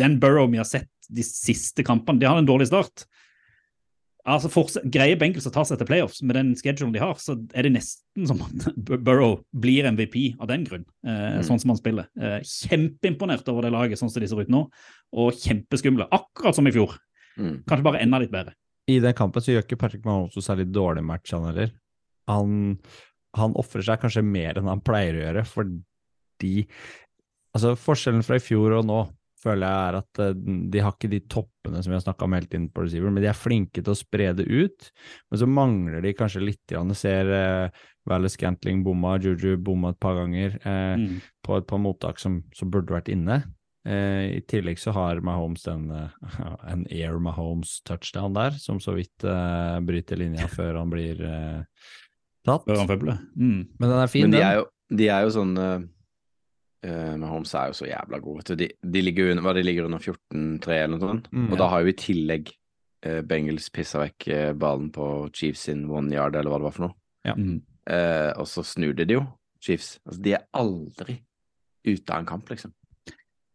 den 0.00 0.18
Burrow 0.20 0.50
vi 0.50 0.58
har 0.60 0.68
sett 0.68 0.90
de 1.08 1.24
siste 1.24 1.84
kampene, 1.86 2.20
de 2.20 2.28
har 2.28 2.38
en 2.38 2.48
dårlig 2.48 2.68
start. 2.68 3.06
Altså 4.28 4.50
fortsatt, 4.52 4.84
Greier 4.92 5.16
Bengals 5.16 5.46
å 5.48 5.52
ta 5.54 5.62
seg 5.64 5.78
til 5.80 5.86
playoffs 5.88 6.18
med 6.22 6.36
den 6.36 6.50
schedulen 6.58 6.92
de 6.92 7.00
har, 7.00 7.14
så 7.16 7.38
er 7.56 7.64
det 7.64 7.72
nesten 7.72 8.26
som 8.28 8.42
at 8.44 8.66
Burrow 9.06 9.38
blir 9.56 9.86
MVP 9.88 10.34
av 10.38 10.50
den 10.50 10.64
grunn, 10.68 10.84
eh, 11.06 11.38
Mm. 11.38 11.44
sånn 11.46 11.60
som 11.62 11.70
han 11.72 11.78
spiller. 11.80 12.08
Eh, 12.20 12.40
kjempeimponert 12.44 13.48
over 13.48 13.62
det 13.64 13.72
laget 13.72 13.98
sånn 13.98 14.10
som 14.12 14.20
de 14.20 14.28
ser 14.28 14.42
ut 14.44 14.52
nå, 14.52 14.66
og 15.16 15.32
kjempeskumle. 15.40 16.08
Akkurat 16.12 16.54
som 16.54 16.66
i 16.68 16.72
fjor. 16.74 16.98
Mm. 17.38 17.62
Kanskje 17.64 17.86
bare 17.86 18.02
enda 18.04 18.20
litt 18.20 18.30
bedre. 18.34 18.52
I 18.90 18.98
den 19.00 19.14
kampen 19.14 19.40
så 19.40 19.54
gjør 19.54 19.64
ikke 19.64 19.78
Patrick 19.78 20.04
Mahomes 20.04 20.34
noe 20.36 20.42
særlig 20.44 20.68
dårlig 20.74 21.04
match, 21.06 21.30
han 21.32 21.46
heller. 21.48 21.70
Han, 22.28 22.78
han 23.38 23.54
ofrer 23.54 23.82
seg 23.86 24.00
kanskje 24.02 24.22
mer 24.26 24.58
enn 24.60 24.68
han 24.68 24.80
pleier 24.84 25.16
å 25.16 25.24
gjøre, 25.24 25.46
fordi 25.48 26.66
Altså, 27.50 27.72
forskjellen 27.74 28.22
fra 28.22 28.36
i 28.38 28.42
fjor 28.44 28.76
og 28.78 28.84
nå 28.86 28.98
føler 29.42 29.64
jeg 29.66 29.88
er 29.90 29.98
at 30.00 30.20
eh, 30.24 30.32
de 30.74 30.82
har 30.84 30.92
ikke 30.96 31.10
de 31.12 31.20
toppene 31.32 31.80
som 31.82 31.90
vi 31.92 31.96
har 31.98 32.04
snakka 32.04 32.26
om 32.26 32.34
hele 32.36 32.46
tiden 32.50 32.66
på 32.74 32.84
receiver, 32.84 33.10
men 33.12 33.22
de 33.24 33.28
er 33.30 33.38
flinke 33.38 33.80
til 33.82 33.92
å 33.94 33.98
spre 33.98 34.32
det 34.36 34.44
ut. 34.50 34.90
Men 35.30 35.40
så 35.42 35.48
mangler 35.48 36.02
de 36.04 36.12
kanskje 36.18 36.42
litt. 36.44 36.60
grann. 36.70 36.92
Ser 36.94 37.30
uh, 37.30 37.86
Valle 38.08 38.28
Scantling 38.32 38.82
bomma, 38.84 39.14
Juju 39.20 39.56
bomma 39.60 39.90
et 39.94 40.00
par 40.00 40.16
ganger 40.20 40.58
eh, 40.64 40.96
Mm. 41.00 41.20
på 41.46 41.56
et 41.58 41.66
par 41.68 41.78
mottak 41.82 42.18
som, 42.18 42.42
som 42.56 42.70
burde 42.72 42.92
vært 42.92 43.08
inne. 43.12 43.42
Eh, 43.86 44.36
I 44.36 44.40
tillegg 44.48 44.76
så 44.80 44.92
har 44.92 45.20
Mahomes 45.24 45.62
den, 45.64 45.86
eh, 45.90 46.10
en 46.72 46.84
Air 46.92 47.16
Mahomes 47.22 47.78
touchdown 47.88 48.34
der, 48.36 48.56
som 48.60 48.80
så 48.80 48.92
vidt 48.96 49.24
eh, 49.24 49.78
bryter 49.84 50.20
linja 50.20 50.48
før 50.58 50.80
han 50.82 50.90
blir 50.92 51.20
eh, 51.24 51.62
tatt. 52.44 52.64
Før 52.68 52.82
han 52.82 52.88
føbler. 52.90 53.22
Mm. 53.36 53.62
Men 53.78 53.88
den 53.88 53.98
er 54.04 54.12
fin, 54.12 54.26
Men 54.28 54.36
de 54.36 54.38
den. 54.42 54.46
er 54.50 54.60
jo, 54.60 54.66
de 55.00 55.08
er 55.12 55.24
jo 55.28 55.32
sånn 55.38 55.54
uh, 56.86 57.26
Holmes 57.30 57.54
er 57.54 57.72
jo 57.72 57.78
så 57.80 57.88
jævla 57.90 58.20
god. 58.24 58.54
De, 58.58 58.70
de 58.96 59.02
ligger 59.04 59.32
under, 59.32 59.44
hva, 59.46 59.54
de 59.56 59.64
ligger 59.66 59.88
under 59.88 59.98
14-3 60.02 60.78
eller 60.78 60.96
noe 60.96 61.10
sånt. 61.10 61.30
Mm, 61.32 61.48
og 61.50 61.56
ja. 61.56 61.60
da 61.62 61.68
har 61.74 61.84
jo 61.84 61.92
i 61.92 61.98
tillegg 62.00 62.52
uh, 63.06 63.20
Bengals 63.26 63.70
pissa 63.74 64.00
vekk 64.04 64.28
uh, 64.30 64.52
ballen 64.58 64.90
på 64.94 65.10
Chiefs 65.36 65.68
in 65.72 65.86
one 65.90 66.12
yard, 66.14 66.36
eller 66.36 66.52
hva 66.52 66.60
det 66.62 66.68
var 66.70 66.76
for 66.78 66.88
noe. 66.88 66.96
Mm. 67.36 67.58
Eh, 67.90 68.30
og 68.38 68.46
så 68.48 68.62
snur 68.66 68.94
de 68.96 69.06
det 69.08 69.16
jo, 69.16 69.24
Chiefs. 69.62 69.96
Altså, 70.06 70.20
de 70.22 70.36
er 70.36 70.44
aldri 70.56 71.16
ute 71.88 72.12
av 72.12 72.20
en 72.22 72.28
kamp, 72.28 72.50
liksom. 72.52 72.72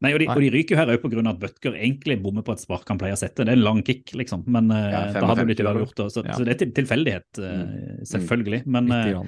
Nei, 0.04 0.12
og 0.12 0.20
de, 0.20 0.28
Nei. 0.28 0.36
og 0.36 0.44
de 0.44 0.50
ryker 0.54 0.76
jo 0.76 0.80
her 0.82 0.92
òg 0.92 1.06
pga. 1.06 1.22
at 1.32 1.40
Butker 1.40 1.78
egentlig 1.78 2.18
bommer 2.22 2.44
på 2.46 2.52
et 2.54 2.62
spark 2.62 2.90
han 2.92 3.00
pleier 3.00 3.16
å 3.16 3.20
sette. 3.22 3.46
Det 3.46 3.54
er 3.54 3.58
en 3.58 3.64
lang 3.64 3.80
kick, 3.86 4.12
liksom, 4.18 4.44
men 4.52 4.68
eh, 4.76 4.90
Ja, 4.92 5.04
da 5.16 5.24
hadde 5.30 5.46
det 5.46 5.48
blitt 5.54 5.64
uavgjort. 5.64 6.04
Så, 6.12 6.26
Ja. 6.26 6.36
så 6.36 6.46
det 6.46 6.56
er 6.56 6.60
til, 6.66 6.74
tilfeldighet, 6.82 7.40
eh, 7.40 7.64
Mm. 7.64 8.04
selvfølgelig. 8.12 8.62
Men 8.68 8.92
eh. 8.92 9.22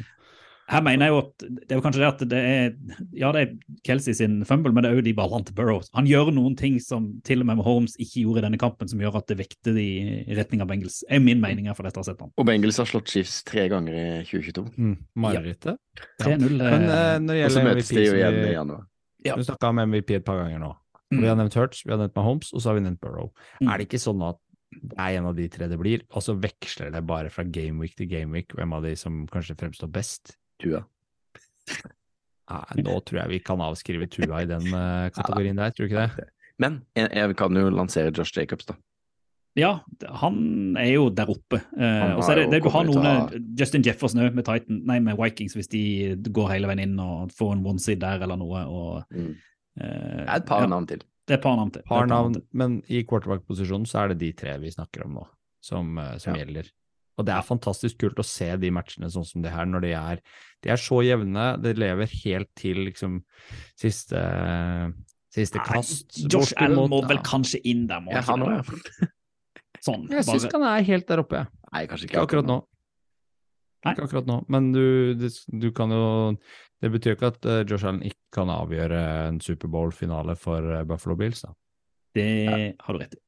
Her 0.67 0.83
mener 0.83 1.07
jeg 1.07 1.13
jo 1.13 1.19
at 1.21 1.43
det 1.47 1.71
er 1.71 1.79
jo 1.79 1.83
kanskje 1.85 2.01
det 2.01 2.07
at 2.07 2.23
det 2.27 2.39
er 2.43 2.65
Ja, 3.15 3.29
det 3.35 3.41
er 3.43 3.77
Kelsey 3.87 4.15
sin 4.17 4.41
fumble, 4.47 4.73
men 4.75 4.83
det 4.83 4.91
er 4.91 4.99
jo 4.99 5.05
de 5.05 5.13
ballene 5.15 5.47
til 5.47 5.55
Burrows. 5.55 5.87
Han 5.95 6.09
gjør 6.09 6.33
noen 6.35 6.57
ting 6.59 6.75
som 6.83 7.07
til 7.27 7.43
og 7.43 7.47
med 7.47 7.63
Holmes 7.63 7.95
ikke 8.03 8.25
gjorde 8.25 8.41
i 8.41 8.45
denne 8.49 8.59
kampen, 8.59 8.89
som 8.91 8.99
gjør 9.01 9.19
at 9.21 9.29
det 9.31 9.39
vekter 9.39 9.77
de 9.77 9.85
i 9.85 10.37
retning 10.37 10.63
av 10.63 10.67
Bengels. 10.71 11.03
er 11.07 11.23
min 11.23 11.39
mening 11.43 11.69
for 11.71 11.87
dette 11.87 12.01
å 12.01 12.03
ha 12.03 12.09
sett 12.09 12.19
han. 12.23 12.33
Og 12.35 12.47
Bengels 12.49 12.79
har 12.81 12.89
slått 12.89 13.13
Chiefs 13.13 13.39
tre 13.47 13.69
ganger 13.71 13.95
i 13.95 14.07
2022. 14.27 14.65
Mm, 14.75 14.97
Marerittet. 15.23 15.79
3-0. 16.23 16.57
Men 16.59 16.89
eh, 16.89 17.13
når 17.23 17.39
det 17.39 17.45
Og 17.45 17.53
så 17.55 17.63
gjelder 17.63 17.69
møtes 17.69 17.91
MVP, 17.91 17.95
de 17.95 18.03
jo 18.03 18.17
igjen 18.17 18.39
i 18.41 18.51
januar. 18.57 18.83
Ja. 19.25 19.37
vi 19.39 19.47
snakka 19.47 19.71
om 19.71 19.79
MVP 19.87 20.11
et 20.19 20.25
par 20.27 20.41
ganger 20.41 20.61
nå. 20.61 20.73
Mm. 21.13 21.21
Vi 21.21 21.29
har 21.29 21.39
nevnt 21.39 21.55
Hurts, 21.55 21.85
vi 21.85 21.93
har 21.93 22.01
nevnt 22.01 22.15
Mahomes, 22.19 22.51
og 22.51 22.59
så 22.59 22.69
har 22.71 22.77
vi 22.77 22.83
nevnt 22.83 22.99
Burrow. 22.99 23.31
Mm. 23.61 23.71
Er 23.71 23.79
det 23.79 23.87
ikke 23.87 24.03
sånn 24.03 24.19
at 24.27 24.41
det 24.75 24.97
er 24.99 25.15
en 25.17 25.29
av 25.29 25.37
de 25.37 25.47
tre 25.51 25.69
det 25.71 25.79
blir, 25.79 26.03
og 26.11 26.23
så 26.25 26.35
veksler 26.35 26.91
det 26.91 27.01
bare 27.07 27.31
fra 27.31 27.45
gameweek 27.47 27.95
til 27.95 28.09
gameweek 28.11 28.51
hvem 28.57 28.75
av 28.75 28.83
de 28.83 28.91
som 28.99 29.23
kanskje 29.31 29.55
fremstår 29.59 29.91
best? 29.95 30.35
Tua. 30.61 30.83
Nei, 32.47 32.81
nå 32.85 32.97
tror 33.03 33.19
jeg 33.25 33.29
vi 33.33 33.39
kan 33.43 33.59
avskrive 33.63 34.07
Tua 34.11 34.43
i 34.45 34.47
den 34.49 34.67
eh, 34.71 35.07
kategorien 35.15 35.57
der, 35.59 35.73
tror 35.75 35.87
du 35.87 35.91
ikke 35.91 36.05
det? 36.15 36.27
Men 36.63 36.77
jeg, 36.97 37.09
jeg 37.13 37.35
kan 37.37 37.57
jo 37.59 37.69
lansere 37.69 38.13
Josh 38.15 38.31
Jacobs, 38.37 38.65
da. 38.69 38.77
Ja, 39.57 39.71
han 40.21 40.77
er 40.77 40.91
jo 40.93 41.07
der 41.17 41.29
oppe. 41.33 41.57
Eh, 41.75 42.11
og 42.13 42.21
så 42.23 42.31
er 42.35 42.39
det, 42.43 42.45
det 42.53 42.59
du 42.63 42.69
har 42.71 42.85
noen 42.87 43.07
eh, 43.09 43.35
Justin 43.57 43.83
Jefferson 43.85 44.21
òg, 44.23 44.35
med 44.37 44.45
Titan, 44.47 44.79
nei, 44.85 44.99
med 45.03 45.17
Vikings, 45.19 45.55
hvis 45.57 45.69
de 45.73 45.81
går 46.33 46.51
hele 46.53 46.69
veien 46.69 46.83
inn 46.85 46.99
og 47.01 47.33
får 47.35 47.55
en 47.57 47.63
one-side 47.73 47.99
der 48.05 48.23
eller 48.27 48.39
noe. 48.39 48.63
Og, 48.69 49.03
Mm. 49.17 49.33
eh, 49.81 50.23
Det 50.23 50.27
er 50.29 50.35
et 50.39 50.45
par 50.49 50.61
ja, 50.63 50.69
navn 50.71 50.87
til. 50.89 51.01
Det 51.27 51.35
er 51.35 51.39
et 51.41 51.43
par 51.43 51.57
navn 51.59 51.71
til. 51.75 51.83
Par 51.89 52.07
navn, 52.07 52.37
men 52.53 52.79
i 52.87 53.01
quarterback-posisjonen 53.03 53.89
så 53.89 54.05
er 54.05 54.13
det 54.13 54.19
de 54.23 54.31
tre 54.39 54.55
vi 54.61 54.71
snakker 54.71 55.03
om 55.09 55.17
nå, 55.19 55.25
som, 55.59 55.97
eh, 55.99 56.15
som 56.21 56.33
Ja. 56.37 56.45
gjelder. 56.45 56.69
Og 57.17 57.25
det 57.25 57.33
er 57.33 57.45
fantastisk 57.45 57.97
kult 58.03 58.19
å 58.21 58.25
se 58.25 58.49
de 58.61 58.69
matchene 58.73 59.09
sånn 59.09 59.25
som 59.25 59.43
det 59.43 59.53
her, 59.53 59.65
når 59.69 59.85
de 59.87 59.91
er 59.97 60.21
De 60.63 60.71
er 60.73 60.81
så 60.81 61.01
jevne, 61.05 61.49
det 61.61 61.77
lever 61.77 62.09
helt 62.23 62.49
til 62.57 62.83
liksom 62.87 63.21
siste 63.77 64.21
Siste 65.37 65.59
Nei, 65.59 65.67
kast. 65.67 66.15
Josh 66.31 66.55
Allen 66.57 66.89
må 66.89 67.01
vel 67.05 67.19
kanskje 67.25 67.59
inn 67.67 67.85
der, 67.89 68.01
må 68.01 68.13
Ja, 68.15 68.23
han 68.25 68.45
òg, 68.45 68.71
det? 68.71 69.09
Sånn, 69.85 70.07
Jeg 70.09 70.25
syns 70.25 70.47
ikke 70.47 70.57
han 70.57 70.69
er 70.71 70.85
helt 70.87 71.05
der 71.09 71.21
oppe. 71.21 71.43
Nei, 71.69 71.83
kanskje 71.89 72.07
Ikke 72.07 72.23
akkurat 72.25 72.47
nå. 72.49 72.55
Nei. 73.85 73.93
Ikke 73.93 74.07
akkurat 74.07 74.29
nå, 74.29 74.39
men 74.51 74.71
du, 74.73 75.13
du, 75.19 75.27
du 75.61 75.67
kan 75.75 75.93
jo 75.93 76.07
Det 76.81 76.89
betyr 76.95 77.13
jo 77.13 77.19
ikke 77.19 77.29
at 77.35 77.45
eh, 77.45 77.61
Josh 77.69 77.85
Allen 77.85 78.01
ikke 78.07 78.39
kan 78.39 78.49
avgjøre 78.53 79.03
en 79.27 79.39
Superbowl-finale 79.43 80.37
for 80.39 80.65
eh, 80.79 80.83
Buffalo 80.89 81.17
Bills, 81.19 81.43
da. 81.45 81.53
Det 82.17 82.27
har 82.81 82.97
du 82.97 83.03
rett 83.03 83.13
i. 83.13 83.21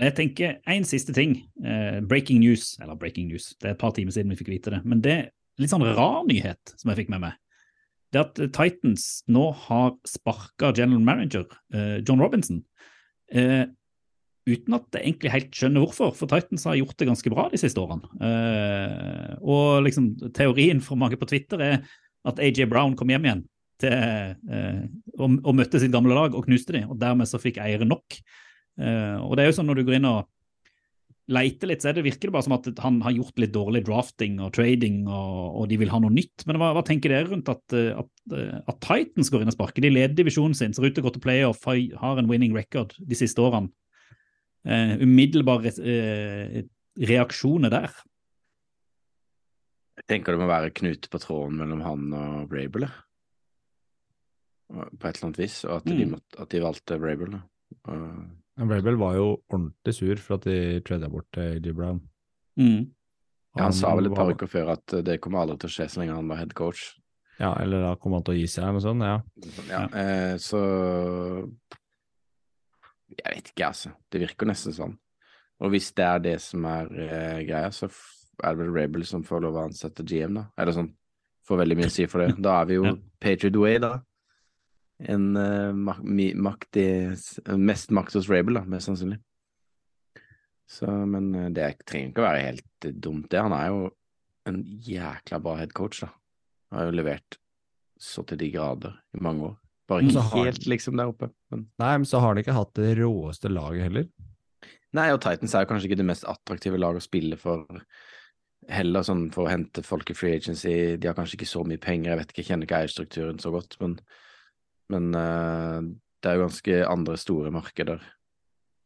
Jeg 0.00 0.14
tenker 0.16 0.56
en 0.72 0.86
siste 0.88 1.12
ting. 1.16 1.36
Eh, 1.64 2.00
breaking 2.08 2.40
news, 2.40 2.76
eller 2.80 2.96
breaking 2.96 3.28
news, 3.28 3.52
det 3.60 3.68
er 3.68 3.74
et 3.74 3.82
par 3.82 3.92
timer 3.96 4.14
siden 4.14 4.32
vi 4.32 4.38
fikk 4.40 4.52
vite 4.54 4.72
det. 4.72 4.80
Men 4.88 5.02
det 5.04 5.12
er 5.12 5.30
litt 5.60 5.72
sånn 5.72 5.84
rar 5.84 6.22
nyhet 6.28 6.74
som 6.78 6.92
jeg 6.92 7.02
fikk 7.02 7.12
med 7.12 7.26
meg. 7.26 7.38
Det 8.12 8.20
er 8.20 8.26
at 8.26 8.40
eh, 8.40 8.50
Titans 8.52 9.06
nå 9.32 9.50
har 9.66 9.94
sparka 10.08 10.72
general 10.76 11.04
manager 11.04 11.44
eh, 11.74 12.00
John 12.00 12.22
Robinson. 12.24 12.62
Eh, 13.32 13.66
uten 14.48 14.74
at 14.74 14.96
jeg 14.96 15.04
egentlig 15.04 15.32
helt 15.32 15.56
skjønner 15.56 15.84
hvorfor, 15.84 16.14
for 16.16 16.30
Titans 16.30 16.64
har 16.66 16.78
gjort 16.80 16.96
det 16.98 17.08
ganske 17.10 17.32
bra 17.32 17.46
de 17.52 17.60
siste 17.60 17.82
årene. 17.82 18.08
Eh, 18.28 19.34
og 19.44 19.84
liksom 19.86 20.14
teorien 20.32 20.80
for 20.84 21.00
mange 21.00 21.20
på 21.20 21.28
Twitter 21.28 21.62
er 21.62 21.82
at 22.28 22.40
AJ 22.40 22.64
Brown 22.70 22.96
kom 22.96 23.12
hjem 23.12 23.28
igjen 23.28 23.44
til, 23.82 23.92
eh, 23.92 24.82
og, 25.18 25.36
og 25.42 25.58
møtte 25.58 25.80
sitt 25.82 25.92
gamle 25.92 26.16
lag 26.16 26.32
og 26.38 26.48
knuste 26.48 26.78
dem, 26.78 26.88
og 26.88 27.00
dermed 27.02 27.28
så 27.28 27.40
fikk 27.42 27.60
eieren 27.60 27.92
nok. 27.92 28.22
Eh, 28.80 29.16
og 29.20 29.36
det 29.36 29.44
er 29.44 29.50
jo 29.50 29.56
sånn 29.58 29.68
når 29.68 29.80
du 29.80 29.84
går 29.88 29.98
inn 29.98 30.08
og 30.08 30.28
leiter 31.32 31.68
litt, 31.70 31.80
så 31.84 31.88
er 31.90 31.94
det 31.96 32.04
virker 32.04 32.28
det 32.28 32.32
bare 32.34 32.44
som 32.44 32.54
at 32.56 32.66
han 32.82 32.96
har 33.04 33.14
gjort 33.14 33.38
litt 33.38 33.52
dårlig 33.54 33.84
drafting 33.86 34.40
og 34.42 34.50
trading, 34.56 35.04
og, 35.06 35.60
og 35.62 35.68
de 35.70 35.78
vil 35.80 35.92
ha 35.92 36.00
noe 36.02 36.12
nytt. 36.12 36.44
Men 36.48 36.58
hva, 36.60 36.72
hva 36.76 36.82
tenker 36.84 37.12
dere 37.14 37.28
rundt 37.30 37.48
at, 37.52 37.62
eh, 37.78 37.92
at, 37.96 38.10
eh, 38.34 38.58
at 38.68 38.80
Titans 38.84 39.30
går 39.32 39.44
inn 39.44 39.52
og 39.52 39.56
sparker? 39.56 39.84
De 39.84 39.92
leder 39.92 40.16
divisjonen 40.18 40.56
sin, 40.58 40.74
ser 40.74 40.88
ut 40.88 40.96
til 40.96 41.04
å 41.04 41.06
gå 41.06 41.14
til 41.14 41.24
playoff, 41.24 41.62
har, 41.68 42.18
en 42.18 42.28
winning 42.28 42.52
record 42.56 42.96
de 42.98 43.18
siste 43.18 43.40
årene. 43.44 43.70
Eh, 44.66 44.96
umiddelbare 45.02 45.72
eh, 45.80 46.58
reaksjoner 47.02 47.72
der. 47.72 47.94
Jeg 50.02 50.08
tenker 50.10 50.34
det 50.34 50.42
må 50.42 50.50
være 50.50 50.74
knute 50.74 51.08
på 51.12 51.20
tråden 51.22 51.56
mellom 51.60 51.82
han 51.86 52.12
og 52.18 52.50
Brable. 52.50 52.88
På 54.72 54.84
et 55.06 55.16
eller 55.18 55.26
annet 55.28 55.40
vis, 55.42 55.62
og 55.68 55.78
at, 55.80 55.88
de, 55.88 56.04
Mm. 56.06 56.14
måtte, 56.16 56.38
at 56.40 56.48
de 56.50 56.60
valgte 56.64 56.98
Brable. 56.98 57.42
Og- 57.86 58.22
Vrabel 58.60 58.98
var 59.00 59.14
jo 59.16 59.28
ordentlig 59.50 59.94
sur 59.96 60.16
for 60.20 60.34
at 60.36 60.44
de 60.48 60.80
trada 60.84 61.08
bort 61.08 61.38
eh, 61.40 61.54
AJ 61.56 61.72
Brown. 61.76 62.00
Mm. 62.60 62.90
Ja, 63.56 63.62
han 63.66 63.72
sa 63.76 63.94
vel 63.96 64.06
et 64.10 64.14
par 64.16 64.26
var- 64.28 64.34
uker 64.36 64.46
før 64.48 64.72
at 64.74 64.92
eh, 64.98 65.02
det 65.06 65.20
kommer 65.24 65.42
aldri 65.44 65.58
til 65.62 65.70
å 65.70 65.72
skje 65.76 65.86
så 65.92 66.00
lenge 66.02 66.14
han 66.18 66.28
var 66.28 66.36
head 66.42 66.52
coach. 66.54 66.82
Ja, 67.40 67.54
eller 67.62 67.80
da 67.80 67.94
kommer 67.96 68.20
han 68.20 68.24
til 68.28 68.34
å 68.34 68.38
gi 68.38 68.46
seg, 68.46 68.64
eller 68.64 68.76
noe 68.76 68.84
sånt. 68.84 69.02
Ja. 69.02 69.16
Ja, 69.72 69.82
eh, 69.98 70.34
så 70.38 70.60
Jeg 73.12 73.34
vet 73.36 73.50
ikke, 73.52 73.66
altså. 73.68 73.92
Det 74.10 74.20
virker 74.22 74.48
nesten 74.48 74.72
sånn. 74.76 74.94
Og 75.62 75.70
hvis 75.74 75.90
det 75.96 76.04
er 76.06 76.22
det 76.24 76.36
som 76.42 76.64
er 76.68 76.88
eh, 76.96 77.40
greia, 77.48 77.68
så 77.74 77.88
er 78.42 78.54
det 78.54 78.62
vel 78.62 78.72
Rabel 78.74 79.04
som 79.06 79.24
får 79.26 79.42
lov 79.44 79.58
å 79.58 79.64
ansette 79.68 80.04
GM, 80.08 80.38
da. 80.40 80.46
Eller 80.58 80.72
sånn. 80.76 80.88
Får 81.46 81.60
veldig 81.60 81.76
mye 81.80 81.90
å 81.90 81.92
si 81.92 82.06
for 82.10 82.24
det. 82.24 82.36
Da 82.42 82.60
er 82.62 82.70
vi 82.70 82.78
jo 82.80 82.84
Ja. 82.88 82.94
Patriot 83.22 83.58
Way, 83.60 83.78
da. 83.84 83.92
En 85.08 85.36
eh, 85.36 85.72
makt 85.72 86.78
i, 86.80 86.88
mest 87.58 87.90
makt 87.90 88.16
hos 88.18 88.30
Rabel, 88.30 88.60
da, 88.60 88.64
mest 88.68 88.90
sannsynlig. 88.90 89.18
Så, 90.70 90.88
men 90.88 91.34
eh, 91.34 91.50
det 91.54 91.68
trenger 91.86 92.12
ikke 92.12 92.22
å 92.22 92.28
være 92.28 92.46
helt 92.46 92.86
eh, 92.88 92.94
dumt, 92.94 93.28
det. 93.32 93.42
Han 93.42 93.56
er 93.56 93.70
jo 93.72 93.82
en 94.48 94.62
jækla 94.86 95.40
bra 95.42 95.56
headcoach, 95.60 96.04
da. 96.04 96.12
Han 96.70 96.80
Har 96.80 96.88
jo 96.88 96.98
levert 97.02 97.38
så 98.02 98.24
til 98.26 98.40
de 98.40 98.48
grader 98.54 98.96
i 99.14 99.22
mange 99.22 99.50
år. 99.50 99.58
Bare 99.90 100.06
ikke 100.06 100.22
helt 100.38 100.66
liksom 100.70 100.96
der 100.98 101.10
oppe. 101.10 101.28
Men... 101.52 101.66
Nei, 101.82 101.92
men 101.98 102.08
så 102.08 102.22
har 102.22 102.34
de 102.34 102.42
ikke 102.42 102.56
hatt 102.56 102.72
det 102.78 102.94
råeste 102.98 103.50
laget 103.52 103.88
heller. 103.88 104.08
Nei, 104.96 105.08
og 105.12 105.20
Titans 105.24 105.54
er 105.54 105.64
jo 105.64 105.70
kanskje 105.70 105.90
ikke 105.90 106.00
det 106.00 106.08
mest 106.08 106.26
attraktive 106.28 106.80
laget 106.80 107.02
å 107.02 107.04
spille 107.04 107.38
for 107.40 107.64
heller, 108.70 109.04
sånn 109.06 109.26
for 109.34 109.46
å 109.46 109.52
hente 109.52 109.84
folk 109.84 110.12
i 110.12 110.16
free 110.16 110.38
agency. 110.38 110.96
De 111.00 111.08
har 111.10 111.16
kanskje 111.18 111.38
ikke 111.40 111.50
så 111.50 111.64
mye 111.66 111.80
penger, 111.82 112.12
jeg 112.12 112.20
vet 112.20 112.32
ikke, 112.32 112.42
jeg 112.42 112.50
kjenner 112.50 112.68
ikke 112.68 112.80
eierstrukturen 112.80 113.40
så 113.42 113.52
godt, 113.54 113.76
men, 113.82 113.96
men 114.92 115.08
eh, 115.18 115.78
det 116.22 116.30
er 116.30 116.38
jo 116.38 116.44
ganske 116.46 116.76
andre 116.86 117.16
store 117.18 117.50
markeder 117.54 118.02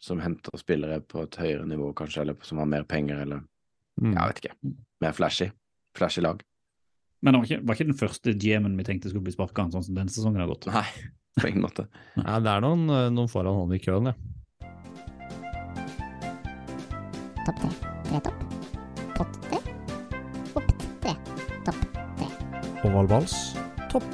som 0.02 0.20
henter 0.22 0.56
spillere 0.60 1.00
på 1.08 1.22
et 1.26 1.36
høyere 1.40 1.66
nivå, 1.68 1.90
kanskje, 1.98 2.22
eller 2.24 2.36
som 2.46 2.58
har 2.62 2.68
mer 2.70 2.84
penger, 2.88 3.22
eller 3.26 3.44
Mm. 3.96 4.10
jeg 4.12 4.28
vet 4.28 4.40
ikke, 4.42 4.72
mer 5.00 5.12
flashy. 5.16 5.46
Flashy 5.96 6.20
lag. 6.20 6.42
Men 7.24 7.32
det 7.32 7.38
var 7.40 7.46
ikke, 7.48 7.60
var 7.66 7.74
ikke 7.78 7.86
den 7.88 7.96
første 7.96 8.34
GM-en 8.36 8.74
vi 8.76 8.84
tenkte 8.84 9.08
skulle 9.08 9.24
bli 9.24 9.32
sparka, 9.32 9.64
sånn 9.72 9.86
som 9.86 9.96
denne 9.96 10.12
sesongen 10.12 10.42
har 10.42 10.50
gått. 10.50 10.66
Nei, 10.68 10.82
på 11.40 11.48
ingen 11.48 11.64
måte. 11.64 11.86
Nei, 12.20 12.34
det 12.44 12.52
er 12.52 12.60
noen, 12.60 12.82
eh, 12.92 13.06
noen 13.16 13.30
foran 13.32 13.56
han 13.56 13.72
i 13.72 13.80
køen, 13.80 14.10
ja. 14.12 14.16
Topp 17.46 17.56
tre. 17.62 17.72
Tre 18.10 18.20
topp. 18.28 18.44
Pott 19.16 19.40
tre. 19.48 19.62
Opp 20.60 20.70
tre. 21.00 21.16
Topp 21.64 21.82
tre. 22.20 22.28
Ovalvals 22.84 23.38
topp 23.88 24.12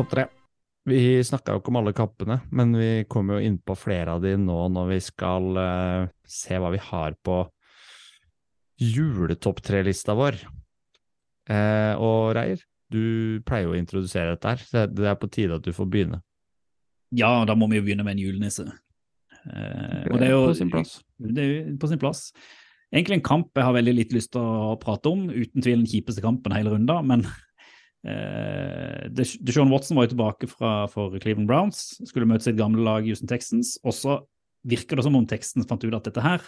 Topp 0.00 0.12
tre. 0.14 0.22
Vi 0.88 1.20
snakka 1.20 1.52
jo 1.52 1.60
ikke 1.60 1.68
om 1.74 1.78
alle 1.82 1.92
kappene, 1.92 2.38
men 2.56 2.70
vi 2.72 3.04
kommer 3.04 3.36
jo 3.36 3.48
inn 3.50 3.58
på 3.60 3.74
flere 3.76 4.14
av 4.16 4.22
de 4.24 4.32
nå 4.40 4.60
når 4.72 4.86
vi 4.94 5.00
skal 5.04 5.58
uh, 5.60 6.08
se 6.24 6.56
hva 6.56 6.70
vi 6.72 6.80
har 6.80 7.18
på 7.20 7.42
juletopp 8.80 9.60
tre-lista 9.60 10.16
vår. 10.16 10.38
Uh, 11.50 12.00
og 12.00 12.32
Reier, 12.38 12.62
du 12.88 13.42
pleier 13.44 13.68
jo 13.68 13.74
å 13.74 13.76
introdusere 13.76 14.38
dette 14.38 14.54
her, 14.54 14.64
så 14.64 14.86
det 14.88 15.10
er 15.10 15.20
på 15.20 15.28
tide 15.28 15.60
at 15.60 15.68
du 15.68 15.76
får 15.76 15.90
begynne. 15.92 16.22
Ja, 17.12 17.28
da 17.44 17.58
må 17.58 17.68
vi 17.68 17.82
jo 17.82 17.84
begynne 17.84 18.06
med 18.06 18.16
en 18.16 18.24
julenisse. 18.24 18.70
Uh, 19.44 20.08
og 20.08 20.16
det 20.16 20.30
er 20.30 20.32
jo 20.32 20.40
på 20.46 20.56
sin 20.62 20.72
plass. 20.72 20.96
Det 21.20 21.44
er 21.44 21.70
på 21.76 21.92
sin 21.92 22.00
plass. 22.00 22.24
Egentlig 22.88 23.20
en 23.20 23.28
kamp 23.28 23.52
jeg 23.52 23.68
har 23.68 23.76
veldig 23.76 23.96
litt 24.00 24.16
lyst 24.16 24.32
til 24.32 24.48
å 24.48 24.80
prate 24.80 25.12
om. 25.12 25.28
Uten 25.28 25.60
tvil 25.60 25.82
den 25.82 25.92
kjipeste 25.92 26.24
kampen 26.24 26.56
hele 26.56 26.72
runda, 26.72 27.02
men 27.04 27.28
eh, 28.06 29.08
Deshaun 29.10 29.72
Watson 29.72 29.98
var 29.98 30.06
jo 30.06 30.14
tilbake 30.14 30.50
fra, 30.50 30.74
for 30.90 31.16
Cleveland 31.18 31.50
Browns, 31.50 32.00
skulle 32.08 32.28
møte 32.28 32.48
sitt 32.48 32.58
gamle 32.60 32.84
lag 32.86 33.06
Houston 33.08 33.30
Texans. 33.30 33.76
Og 33.84 33.96
så 33.96 34.20
virker 34.68 34.98
det 34.98 35.06
som 35.06 35.16
om 35.16 35.28
Texans 35.28 35.68
fant 35.68 35.84
ut 35.84 35.96
at 35.96 36.08
dette 36.08 36.24
her, 36.24 36.44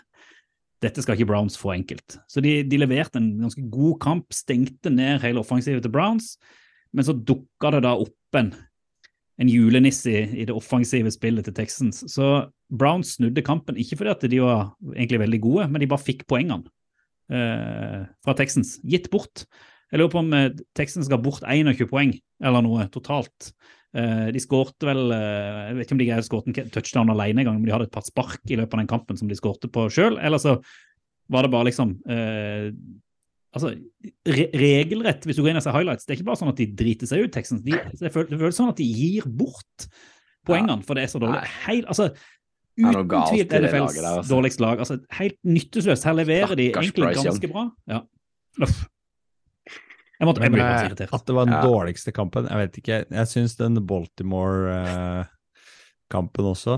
dette 0.83 1.05
skal 1.05 1.17
ikke 1.17 1.31
Browns 1.31 1.57
få 1.59 1.77
enkelt. 1.77 2.19
Så 2.31 2.43
de, 2.45 2.59
de 2.67 2.81
leverte 2.81 3.21
en 3.21 3.31
ganske 3.45 3.63
god 3.71 3.97
kamp, 4.03 4.35
stengte 4.35 4.91
ned 4.91 5.23
hele 5.23 5.41
offensivet 5.41 5.85
til 5.85 5.95
Browns, 5.95 6.35
men 6.93 7.07
så 7.07 7.15
dukka 7.17 7.71
det 7.77 7.85
da 7.87 7.95
opp 7.97 8.39
en 8.41 8.53
en 9.41 9.51
julenisse 9.51 10.11
i, 10.11 10.23
i 10.43 10.47
det 10.49 10.55
offensive 10.55 11.11
spillet 11.13 11.47
til 11.47 11.57
Texans. 11.57 12.03
Så 12.13 12.29
Browns 12.73 13.17
snudde 13.17 13.45
kampen, 13.45 13.79
ikke 13.81 13.99
fordi 14.01 14.13
at 14.13 14.27
de 14.31 14.41
var 14.43 14.73
egentlig 14.95 15.23
veldig 15.25 15.41
gode, 15.43 15.69
men 15.73 15.83
de 15.83 15.89
bare 15.91 16.05
fikk 16.05 16.27
poengene 16.31 16.69
eh, 17.33 18.03
fra 18.25 18.37
Texans, 18.39 18.77
gitt 18.85 19.11
bort. 19.13 19.47
Jeg 19.93 20.01
lurer 20.01 20.13
på 20.13 20.23
om 20.23 20.35
eh, 20.37 20.51
Texans 20.79 21.11
ga 21.13 21.21
bort 21.21 21.45
21 21.45 21.89
poeng, 21.91 22.15
eller 22.43 22.65
noe, 22.65 22.89
totalt. 22.93 23.53
Eh, 23.93 24.31
de 24.33 24.41
skårte 24.41 24.89
vel 24.89 25.13
eh, 25.13 25.69
Jeg 25.69 25.77
vet 25.77 25.85
ikke 25.85 25.95
om 25.99 25.99
de 26.01 26.05
greide 26.09 26.25
å 26.25 26.25
skåre 26.25 26.49
en 26.49 26.73
touchdown 26.73 27.13
alene 27.13 27.43
engang, 27.43 27.59
men 27.61 27.69
de 27.69 27.75
hadde 27.75 27.91
et 27.91 27.93
par 27.93 28.07
spark 28.07 28.41
i 28.49 28.57
løpet 28.57 28.73
av 28.73 28.81
den 28.81 28.89
kampen 28.89 29.19
som 29.21 29.29
de 29.29 29.37
skårte 29.37 29.69
på 29.73 29.85
sjøl. 29.93 30.17
Eller 30.17 30.41
så 30.41 30.57
var 31.33 31.45
det 31.45 31.53
bare 31.53 31.69
liksom 31.69 31.97
eh, 32.09 32.71
Altså, 33.53 33.75
re 34.25 34.47
regelrett, 34.57 35.27
hvis 35.29 35.37
du 35.37 35.43
går 35.45 35.51
inn 35.51 35.59
og 35.61 35.65
ser 35.67 35.75
highlights, 35.77 36.07
det 36.09 36.15
er 36.15 36.17
ikke 36.17 36.31
bare 36.31 36.41
sånn 36.41 36.55
at 36.55 36.61
de 36.63 36.67
driter 36.73 37.09
seg 37.11 37.27
ut, 37.27 37.33
Texans. 37.35 37.61
De, 37.61 37.75
det 38.01 38.09
føles 38.15 38.31
det 38.31 38.39
føles 38.41 38.57
sånn 38.57 38.71
at 38.73 38.79
de 38.79 38.87
gir 38.89 39.27
bort 39.29 39.85
poengene, 40.49 40.81
for 40.87 40.97
det 40.97 41.05
er 41.05 41.11
så 41.13 41.21
dårlig. 41.21 41.43
Heil, 41.67 41.83
altså, 41.85 42.07
uten 42.81 43.13
tvil 43.13 43.43
er 43.43 43.51
det 43.53 43.61
NFLs 43.67 43.99
altså. 44.01 44.25
dårligste 44.31 44.65
lag. 44.65 44.81
Altså, 44.81 44.97
helt 45.19 45.37
nytteløst. 45.45 46.09
Her 46.09 46.17
leverer 46.17 46.57
de 46.57 46.71
egentlig 46.71 47.13
ganske 47.19 47.53
bra. 47.53 47.67
Ja. 47.93 48.01
Uff. 48.65 48.81
Jeg, 50.23 50.29
måtte, 50.29 50.43
jeg 50.47 50.53
ble 50.55 50.63
eh, 50.63 50.85
irritert. 50.87 51.11
at 51.19 51.25
det 51.27 51.35
var 51.35 51.45
den 51.49 51.57
Ja. 51.57 51.63
dårligste 51.67 52.13
kampen, 52.15 52.47
jeg 52.47 52.59
vet 52.63 52.75
ikke. 52.79 52.97
Jeg 53.11 53.27
syns 53.33 53.57
den 53.59 53.75
Baltimore-kampen 53.87 56.45
også 56.53 56.77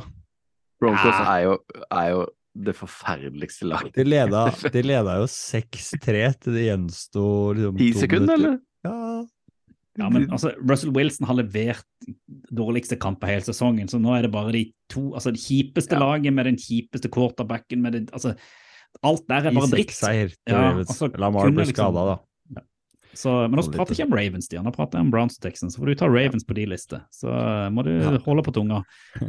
Broncos 0.80 1.14
Ja. 1.14 1.24
er 1.37 1.40
jo, 1.44 1.59
er 1.92 2.09
jo 2.14 2.24
det 2.57 2.74
forferdeligste 2.78 3.64
laget. 3.66 3.92
De 3.96 4.04
leda, 4.07 4.44
de 4.74 4.83
leda 4.83 5.16
jo 5.20 5.26
6-3 5.30 6.35
til 6.40 6.52
det 6.57 6.64
gjensto 6.68 7.24
liksom, 7.57 7.76
Ti 7.80 7.88
sekunder, 7.98 8.35
eller? 8.38 8.59
Ja. 8.85 9.00
Ja, 9.96 10.09
men 10.11 10.24
altså, 10.35 10.50
Russell 10.66 10.90
Wilson 10.90 11.26
har 11.28 11.35
levert 11.38 11.85
dårligste 12.50 12.96
kamp 12.98 13.22
hele 13.28 13.42
sesongen, 13.46 13.87
så 13.90 13.98
nå 14.02 14.11
er 14.18 14.22
det 14.26 14.33
bare 14.35 14.50
de 14.57 14.64
to 14.90 15.12
altså 15.14 15.30
det 15.35 15.42
kjipeste 15.44 15.94
Ja. 15.94 16.00
laget 16.02 16.33
med 16.35 16.44
den 16.50 16.57
kjipeste 16.59 17.09
quarterbacken 17.14 17.80
med 17.85 17.92
det, 17.92 18.02
altså, 18.12 18.35
Alt 19.02 19.24
der 19.28 19.46
er 19.48 19.52
bare 19.54 19.66
dritt. 19.70 19.90
seks-seier 19.90 20.28
til 20.30 20.54
Ja, 20.54 20.70
altså, 20.78 21.09
Lamar 21.18 21.50
ble 21.50 21.64
liksom- 21.64 21.74
skada, 21.74 22.02
da. 22.11 22.16
Så, 23.16 23.33
men 23.48 23.59
vi 23.61 23.72
prater 23.77 23.94
ikke 23.96 24.07
om 24.09 24.14
Ravens, 24.16 24.46
Stian. 24.48 24.64
Da 24.66 24.72
prater 24.74 25.00
om 25.00 25.11
Browns 25.12 25.38
og 25.38 25.46
Texans. 25.46 25.74
Så 25.77 25.83
får 25.83 25.92
du 25.92 25.94
ta 26.00 26.09
Ravens 26.11 26.44
på 26.46 26.57
de 26.59 26.66
liste. 26.70 27.00
Så 27.14 27.31
uh, 27.31 27.70
må 27.74 27.85
du 27.87 27.92
Ja. 27.94 28.12
holde 28.27 28.44
på 28.46 28.53
tunga. 28.55 28.83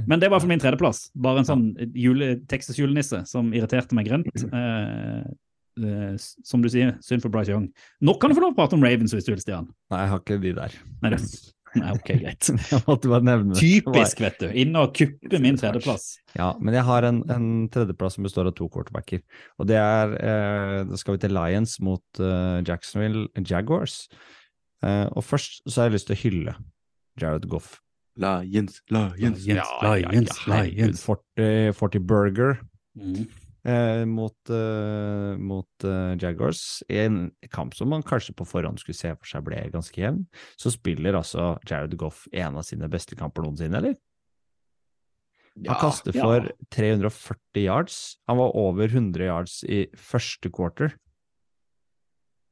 Men 0.08 0.20
det 0.20 0.30
var 0.34 0.40
for 0.44 0.48
min 0.52 0.60
tredjeplass. 0.60 1.10
Bare 1.16 1.44
en 1.44 1.50
sånn 1.50 1.66
jule, 1.94 2.36
Texas-julenisse 2.52 3.24
som 3.30 3.54
irriterte 3.54 3.96
meg 3.98 4.10
grønt. 4.12 4.30
Eh, 5.76 5.84
eh, 5.84 6.14
som 6.18 6.62
du 6.64 6.70
sier, 6.72 6.94
synd 7.04 7.22
for 7.22 7.30
Bryce 7.34 7.52
Young. 7.52 7.66
Nå 8.02 8.14
kan 8.22 8.32
du 8.32 8.36
få 8.38 8.46
lov 8.46 8.54
å 8.54 8.56
prate 8.62 8.78
om 8.78 8.84
Ravens 8.86 9.12
hvis 9.12 9.26
du 9.28 9.34
vil, 9.34 9.42
Stian. 9.44 9.66
Nei, 9.92 10.06
jeg 10.06 10.12
har 10.14 10.22
ikke 10.22 10.38
de 10.44 10.54
der. 10.56 10.78
Nei, 11.04 11.12
det, 11.16 11.20
nei 11.80 11.92
ok, 11.96 12.10
greit. 12.22 12.50
Jeg 12.72 12.82
måtte 12.88 13.12
bare 13.12 13.26
nevne 13.28 13.54
det. 13.56 13.62
Typisk, 13.62 14.22
vet 14.24 14.38
du. 14.42 14.48
Inn 14.64 14.76
og 14.80 14.94
kuppe 14.98 15.40
min 15.44 15.60
tredjeplass. 15.60 16.08
Ja, 16.36 16.50
men 16.60 16.76
jeg 16.76 16.84
har 16.88 17.08
en, 17.08 17.22
en 17.32 17.48
tredjeplass 17.72 18.18
som 18.18 18.28
består 18.28 18.50
av 18.50 18.56
to 18.58 18.68
quarterbacker. 18.72 19.22
Og 19.62 19.70
det 19.70 19.78
er 19.80 20.16
eh, 20.20 20.82
Da 20.90 21.00
skal 21.00 21.16
vi 21.16 21.22
til 21.24 21.36
Lions 21.38 21.78
mot 21.86 22.20
eh, 22.20 22.60
Jacksonville 22.68 23.28
Jaguars. 23.40 24.02
Eh, 24.84 25.06
og 25.12 25.24
først 25.24 25.62
så 25.66 25.82
har 25.82 25.90
jeg 25.90 25.98
lyst 26.00 26.10
til 26.12 26.18
å 26.18 26.22
hylle 26.26 26.56
Jared 27.22 27.48
Goff. 27.52 27.78
Lions, 28.20 28.82
Lions. 28.92 29.44
Lions, 29.44 29.48
Lions, 29.48 30.38
herregud. 30.46 30.86
Lions. 30.96 31.04
40, 31.04 31.74
40 31.80 32.08
burger 32.08 32.58
Mm. 32.96 33.26
Eh, 33.66 34.06
mot, 34.06 34.38
eh, 34.50 35.36
mot 35.38 35.84
eh, 35.84 36.16
Jaguars. 36.22 36.84
I 36.90 37.00
en 37.06 37.20
kamp 37.52 37.76
som 37.76 37.90
man 37.90 38.06
kanskje 38.06 38.36
på 38.38 38.48
forhånd 38.48 38.82
skulle 38.82 38.98
se 38.98 39.14
for 39.18 39.30
seg 39.30 39.46
ble 39.48 39.62
ganske 39.74 40.02
jevn. 40.02 40.26
Så 40.62 40.74
spiller 40.76 41.18
altså 41.18 41.56
Jared 41.68 41.98
Goff 42.00 42.26
en 42.32 42.60
av 42.62 42.68
sine 42.68 42.90
beste 42.92 43.18
kamper 43.20 43.46
noensinne, 43.46 43.82
eller? 43.82 43.98
Han 45.56 45.80
kaster 45.80 46.12
ja. 46.16 46.26
for 46.26 46.52
340 46.76 47.64
yards. 47.64 48.18
Han 48.28 48.42
var 48.42 48.56
over 48.60 48.92
100 48.92 49.24
yards 49.24 49.62
i 49.64 49.86
første 49.96 50.52
quarter. 50.52 50.98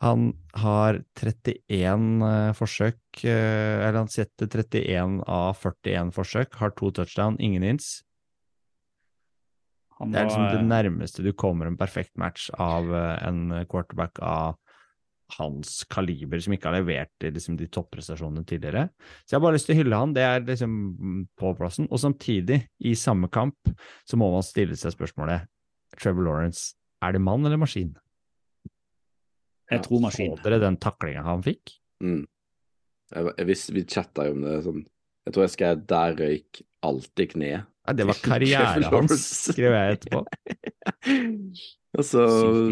Han 0.04 0.34
har 0.60 1.00
31 1.16 2.24
eh, 2.28 2.54
forsøk, 2.58 3.00
eh, 3.24 3.80
eller 3.80 4.02
han 4.02 4.12
setter 4.12 4.50
31 4.52 5.22
av 5.32 5.54
41 5.56 6.12
forsøk, 6.16 6.58
har 6.60 6.74
to 6.76 6.92
touchdown, 6.92 7.38
ingen 7.40 7.64
ins. 7.64 8.02
Han 10.04 10.12
Det 10.14 10.20
er 10.22 10.28
liksom 10.28 10.44
var- 10.44 10.58
det 10.58 10.68
nærmeste 10.70 11.24
du 11.24 11.32
kommer 11.34 11.70
en 11.70 11.80
perfekt 11.80 12.14
match 12.20 12.50
av 12.60 12.92
eh, 12.94 13.28
en 13.28 13.66
quarterback 13.72 14.20
av 14.22 14.58
hans 15.38 15.84
kaliber, 15.90 16.38
som 16.44 16.54
ikke 16.54 16.70
har 16.70 16.76
levert 16.78 17.26
i 17.26 17.32
liksom, 17.34 17.56
de 17.58 17.66
topprestasjonene 17.72 18.46
tidligere. 18.46 18.90
Så 19.26 19.34
jeg 19.34 19.40
har 19.40 19.46
bare 19.48 19.56
lyst 19.56 19.66
til 19.70 19.76
å 19.76 19.80
hylle 19.80 19.98
han, 19.98 20.14
det 20.14 20.22
er 20.28 20.44
liksom 20.46 20.76
på 21.40 21.54
plassen. 21.58 21.88
Og 21.90 21.98
samtidig, 22.04 22.60
i 22.86 22.94
samme 23.00 23.32
kamp, 23.34 23.58
så 24.06 24.20
må 24.20 24.30
man 24.34 24.46
stille 24.46 24.78
seg 24.78 24.94
spørsmålet 24.94 25.48
Trevor 25.98 26.28
Lawrence, 26.28 26.76
er 27.02 27.16
det 27.16 27.22
mann 27.24 27.46
eller 27.46 27.58
maskin? 27.58 27.96
Jeg 29.72 29.84
tror 29.88 30.04
maskin. 30.04 30.36
Så 30.38 30.46
dere 30.46 30.62
den 30.62 30.78
taklinga 30.82 31.24
han 31.26 31.44
fikk? 31.46 31.76
Mm. 32.04 32.26
Jeg, 33.14 33.34
jeg, 33.38 33.58
vi 33.74 33.84
chatta 33.90 34.28
jo 34.28 34.36
om 34.38 34.42
det 34.44 34.56
sånn 34.66 34.82
Jeg 35.24 35.34
tror 35.34 35.44
jeg 35.44 35.54
skrev 35.54 35.82
'der 35.88 36.16
røyk 36.20 36.62
alltid 36.84 37.30
kneet'. 37.32 37.66
Nei, 37.84 37.96
det 38.00 38.08
var 38.08 38.20
karrieren 38.24 38.86
hans, 38.94 39.24
skrev 39.52 39.76
jeg 39.76 39.98
etterpå. 39.98 40.24
Og 42.00 42.06
så 42.08 42.24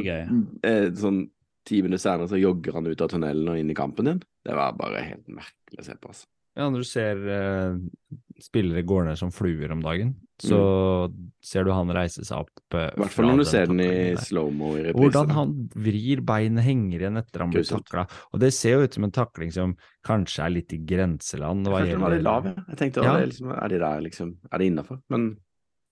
eh, 0.08 0.86
sånn 0.98 1.26
ti 1.68 1.82
minutter 1.84 2.02
senere 2.02 2.30
så 2.32 2.40
jogger 2.40 2.80
han 2.80 2.88
ut 2.90 3.04
av 3.04 3.12
tunnelen 3.12 3.50
og 3.52 3.60
inn 3.60 3.70
i 3.70 3.78
kampen 3.78 4.08
din. 4.08 4.22
Det 4.42 4.56
var 4.58 4.74
bare 4.80 5.04
helt 5.06 5.28
merkelig 5.30 5.84
å 5.84 5.86
se 5.86 5.98
på. 6.00 6.14
Altså. 6.14 6.26
Ja, 6.58 6.68
når 6.68 6.84
du 6.84 6.88
ser 6.88 7.22
eh, 7.32 7.76
spillere 8.44 8.82
går 8.84 9.06
ned 9.08 9.20
som 9.20 9.32
fluer 9.32 9.72
om 9.72 9.82
dagen, 9.84 10.16
så 10.42 10.58
ser 11.46 11.68
du 11.68 11.70
han 11.72 11.92
reise 11.94 12.24
seg 12.26 12.42
opp. 12.44 12.64
eh, 12.74 12.90
I 12.98 13.02
hvert 13.04 13.14
fall 13.14 13.30
når 13.30 13.38
du 13.44 13.46
ser 13.48 13.70
den 13.70 13.84
i 13.86 13.92
slow-mo 14.20 14.72
i 14.76 14.82
reprise. 14.88 14.98
Hvordan 15.04 15.32
han 15.38 15.54
vrir 15.76 16.24
beinet 16.26 16.66
henger 16.66 17.06
igjen 17.06 17.22
etter 17.22 17.46
han 17.46 17.54
blir 17.54 17.68
takla. 17.70 18.08
Og 18.34 18.42
det 18.42 18.50
ser 18.58 18.76
jo 18.80 18.88
ut 18.90 18.98
som 18.98 19.06
en 19.08 19.14
takling 19.16 19.54
som 19.54 19.76
kanskje 20.08 20.44
er 20.48 20.56
litt 20.58 20.74
i 20.76 20.82
grenseland. 20.82 21.70
hva 21.70 21.84
Kanskje 21.84 21.94
den 21.96 22.04
var 22.08 22.16
litt 22.18 22.26
lav. 22.26 22.50
Jeg 22.58 22.82
tenkte, 22.82 23.06
Ja. 23.06 23.16
det 23.20 23.30
liksom, 23.36 23.54
er 23.56 23.68
de 23.70 23.80
der, 23.86 24.02
liksom 24.10 24.36
Er 24.52 24.58
det 24.58 24.68
innafor? 24.72 25.02
Men 25.14 25.30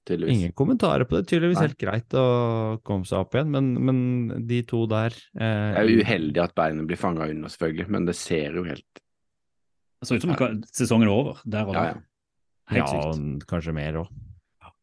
tydeligvis. 0.10 0.38
Ingen 0.39 0.51
kommentarer 0.57 1.05
på 1.05 1.20
det. 1.20 1.28
Tydeligvis 1.30 1.60
Nei. 1.62 1.68
helt 1.68 1.78
greit 1.78 2.18
å 2.18 2.26
komme 2.84 3.05
seg 3.05 3.20
opp 3.22 3.36
igjen, 3.38 3.51
men, 3.53 3.74
men 3.86 4.47
de 4.49 4.64
to 4.64 4.88
der 4.89 5.14
eh, 5.38 5.70
Det 5.76 5.84
er 5.84 5.88
jo 5.93 6.01
uheldig 6.01 6.43
at 6.43 6.55
beinet 6.57 6.89
blir 6.89 6.97
fanga 6.97 7.30
under, 7.30 7.53
selvfølgelig, 7.53 7.88
men 7.88 8.10
det 8.10 8.16
ser 8.18 8.57
jo 8.57 8.66
helt 8.66 9.03
Det 10.00 10.08
så 10.08 10.16
ut 10.16 10.24
som 10.24 10.32
ja. 10.32 10.50
sesongen 10.72 11.10
er 11.10 11.14
over 11.14 11.41
der 11.43 11.68
og 11.68 11.76
da. 11.76 11.84
Ja, 11.84 11.93
ja. 11.97 12.02
Helt 12.70 12.93
ja, 12.93 13.14
kanskje 13.50 13.74
mer 13.76 14.04
òg. 14.04 14.12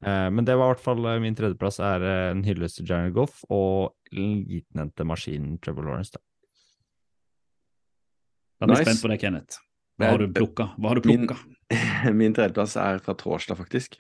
Eh, 0.05 0.31
men 0.31 0.45
det 0.45 0.57
var 0.59 0.69
i 0.69 0.75
hvert 0.75 0.85
fall 0.85 1.07
eh, 1.09 1.21
min 1.23 1.37
tredjeplass 1.37 1.79
er 1.81 2.05
eh, 2.05 2.31
en 2.35 2.43
hyllest 2.45 2.81
til 2.81 2.91
Janet 2.91 3.15
Goff 3.17 3.45
og 3.53 3.95
litenhendte 4.13 5.07
maskinen 5.09 5.57
Trevor 5.65 5.89
Lawrence. 5.89 6.13
Da. 6.15 6.23
Jeg 8.61 8.69
blir 8.69 8.77
Nice. 8.77 8.89
spent 8.89 9.05
på 9.05 9.13
det, 9.13 9.21
Kenneth. 9.21 9.63
Hva 9.97 10.13
har 10.13 10.21
du 10.21 10.33
plukka? 10.33 10.71
Hva 10.77 10.93
har 10.93 11.01
du 11.01 11.09
Min- 11.09 11.25
plukka? 11.25 11.39
Min 12.21 12.37
tredjeplass 12.37 12.77
er 12.81 13.01
fra 13.05 13.17
torsdag, 13.17 13.59
faktisk. 13.59 13.97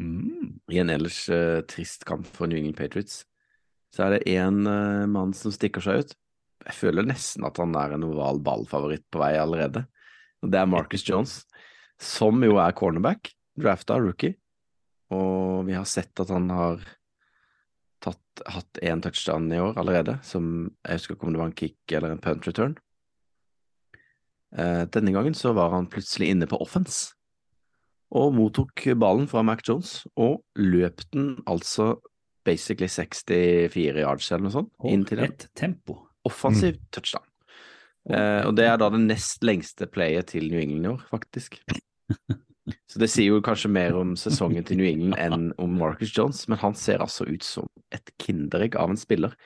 Mm. 0.00 0.56
I 0.72 0.80
en 0.82 0.92
ellers 0.92 1.22
uh, 1.32 1.62
trist 1.68 2.04
kamp 2.08 2.26
for 2.28 2.48
New 2.48 2.58
England 2.58 2.76
Patriots. 2.76 3.24
Så 3.94 4.04
er 4.04 4.16
det 4.16 4.28
én 4.28 4.58
mann 5.08 5.32
som 5.32 5.52
stikker 5.54 5.80
seg 5.80 6.02
ut. 6.02 6.16
Jeg 6.66 6.74
føler 6.76 7.06
nesten 7.06 7.46
at 7.48 7.56
han 7.62 7.72
er 7.78 7.94
en 7.94 8.04
oval 8.04 8.42
ballfavoritt 8.44 9.06
på 9.12 9.22
vei 9.22 9.36
allerede. 9.40 9.86
Og 10.46 10.52
det 10.54 10.60
er 10.60 10.70
Marcus 10.70 11.02
Jones, 11.06 11.40
som 11.98 12.38
jo 12.46 12.60
er 12.62 12.74
cornerback, 12.78 13.32
drafta 13.58 13.98
rookie. 13.98 14.36
Og 15.10 15.66
vi 15.66 15.74
har 15.74 15.86
sett 15.90 16.22
at 16.22 16.30
han 16.30 16.46
har 16.54 16.80
tatt, 18.02 18.42
hatt 18.46 18.80
én 18.86 19.02
touchdown 19.02 19.50
i 19.50 19.60
år 19.62 19.78
allerede, 19.82 20.18
som 20.26 20.70
jeg 20.86 21.00
husker 21.00 21.16
ikke 21.16 21.28
om 21.28 21.34
det 21.34 21.42
var 21.42 21.50
en 21.50 21.58
kick 21.58 21.96
eller 21.98 22.14
en 22.14 22.22
punt 22.22 22.46
return. 22.46 22.78
Eh, 24.56 24.84
denne 24.94 25.12
gangen 25.14 25.34
så 25.34 25.52
var 25.56 25.74
han 25.74 25.90
plutselig 25.90 26.30
inne 26.32 26.46
på 26.48 26.58
offense 26.62 27.16
og 28.14 28.34
mottok 28.36 28.84
ballen 28.98 29.26
fra 29.30 29.42
Mac 29.42 29.64
Jones 29.66 30.04
og 30.14 30.44
løp 30.54 31.02
den 31.14 31.40
altså 31.50 31.96
basically 32.46 32.86
64 32.86 33.98
yards 33.98 34.30
eller 34.30 34.46
noe 34.46 34.54
sånt 34.54 34.86
inn 34.86 35.02
til 35.08 35.24
Et 35.24 35.48
tempo. 35.58 36.04
offensiv 36.24 36.78
touchdown. 36.94 37.26
Eh, 38.06 38.42
og 38.46 38.54
det 38.58 38.68
er 38.70 38.78
da 38.78 38.88
det 38.92 39.02
nest 39.02 39.44
lengste 39.46 39.88
playet 39.90 40.30
til 40.34 40.46
New 40.50 40.60
England 40.60 40.86
i 40.86 40.92
år, 40.94 41.06
faktisk. 41.10 41.58
Så 42.90 42.98
det 42.98 43.08
sier 43.12 43.30
jo 43.30 43.44
kanskje 43.44 43.70
mer 43.70 43.94
om 43.98 44.16
sesongen 44.18 44.64
til 44.66 44.80
New 44.80 44.88
England 44.88 45.18
enn 45.22 45.50
om 45.62 45.76
Marcus 45.78 46.10
Jones, 46.14 46.44
men 46.50 46.58
han 46.58 46.74
ser 46.78 47.02
altså 47.02 47.26
ut 47.28 47.44
som 47.46 47.68
et 47.94 48.10
kinderegg 48.22 48.74
av 48.78 48.90
en 48.90 48.98
spiller. 48.98 49.36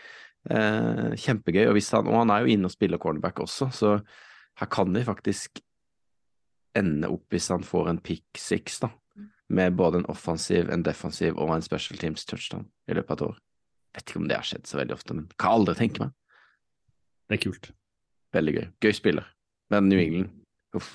Eh, 0.49 1.11
kjempegøy, 1.21 1.67
og, 1.67 1.75
hvis 1.77 1.91
han, 1.97 2.09
og 2.09 2.23
han 2.23 2.33
er 2.33 2.45
jo 2.45 2.55
inne 2.55 2.71
og 2.71 2.73
spiller 2.73 3.01
cornerback 3.01 3.43
også, 3.45 3.69
så 3.77 3.99
her 4.61 4.71
kan 4.73 4.97
de 4.97 5.05
faktisk 5.05 5.61
ende 6.77 7.11
opp 7.13 7.35
hvis 7.35 7.51
han 7.53 7.67
får 7.67 7.91
en 7.91 8.01
pick 8.01 8.41
six, 8.41 8.79
da, 8.81 8.93
med 9.53 9.77
både 9.77 10.01
en 10.01 10.09
offensiv, 10.13 10.71
en 10.73 10.85
defensiv 10.87 11.37
og 11.37 11.53
en 11.57 11.67
special 11.67 12.01
teams 12.01 12.25
touchdown 12.29 12.69
i 12.89 12.97
løpet 12.97 13.13
av 13.13 13.19
et 13.19 13.27
år. 13.29 13.43
Vet 13.97 14.07
ikke 14.07 14.23
om 14.23 14.31
det 14.31 14.39
har 14.39 14.47
skjedd 14.47 14.71
så 14.71 14.81
veldig 14.81 14.97
ofte, 14.97 15.19
men 15.19 15.29
kan 15.37 15.61
aldri 15.61 15.77
tenke 15.81 16.07
meg. 16.07 16.17
Det 17.29 17.37
er 17.37 17.45
kult. 17.45 17.73
Veldig 18.37 18.57
gøy. 18.57 18.67
Gøy 18.85 18.97
spiller. 18.97 19.31
Men 19.71 19.89
New 19.91 20.01
England, 20.03 20.31
uff. 20.77 20.91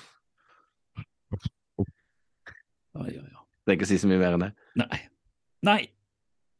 Oi, 2.96 3.10
oi, 3.12 3.36
er 3.66 3.76
ikke 3.76 3.86
å 3.86 3.90
si 3.90 3.98
så 4.00 4.08
mye 4.08 4.20
mer 4.20 4.36
enn 4.36 4.46
det. 4.46 4.52
Nei. 4.80 5.00
Nei. 5.66 5.80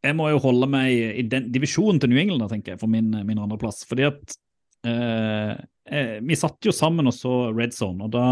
Jeg 0.06 0.14
må 0.18 0.28
jo 0.30 0.42
holde 0.42 0.68
meg 0.70 0.92
i 0.92 1.24
den 1.26 1.48
divisjonen 1.54 1.98
til 2.02 2.12
New 2.12 2.20
England, 2.20 2.46
tenker 2.52 2.74
jeg, 2.74 2.80
for 2.82 2.90
min, 2.90 3.08
min 3.26 3.40
andreplass. 3.42 3.82
Fordi 3.88 4.06
at 4.06 4.36
eh, 4.86 5.52
eh, 5.88 6.16
Vi 6.22 6.38
satt 6.38 6.66
jo 6.66 6.74
sammen 6.74 7.10
og 7.10 7.16
så 7.16 7.48
Red 7.56 7.74
Zone, 7.74 8.06
og 8.06 8.12
da 8.14 8.26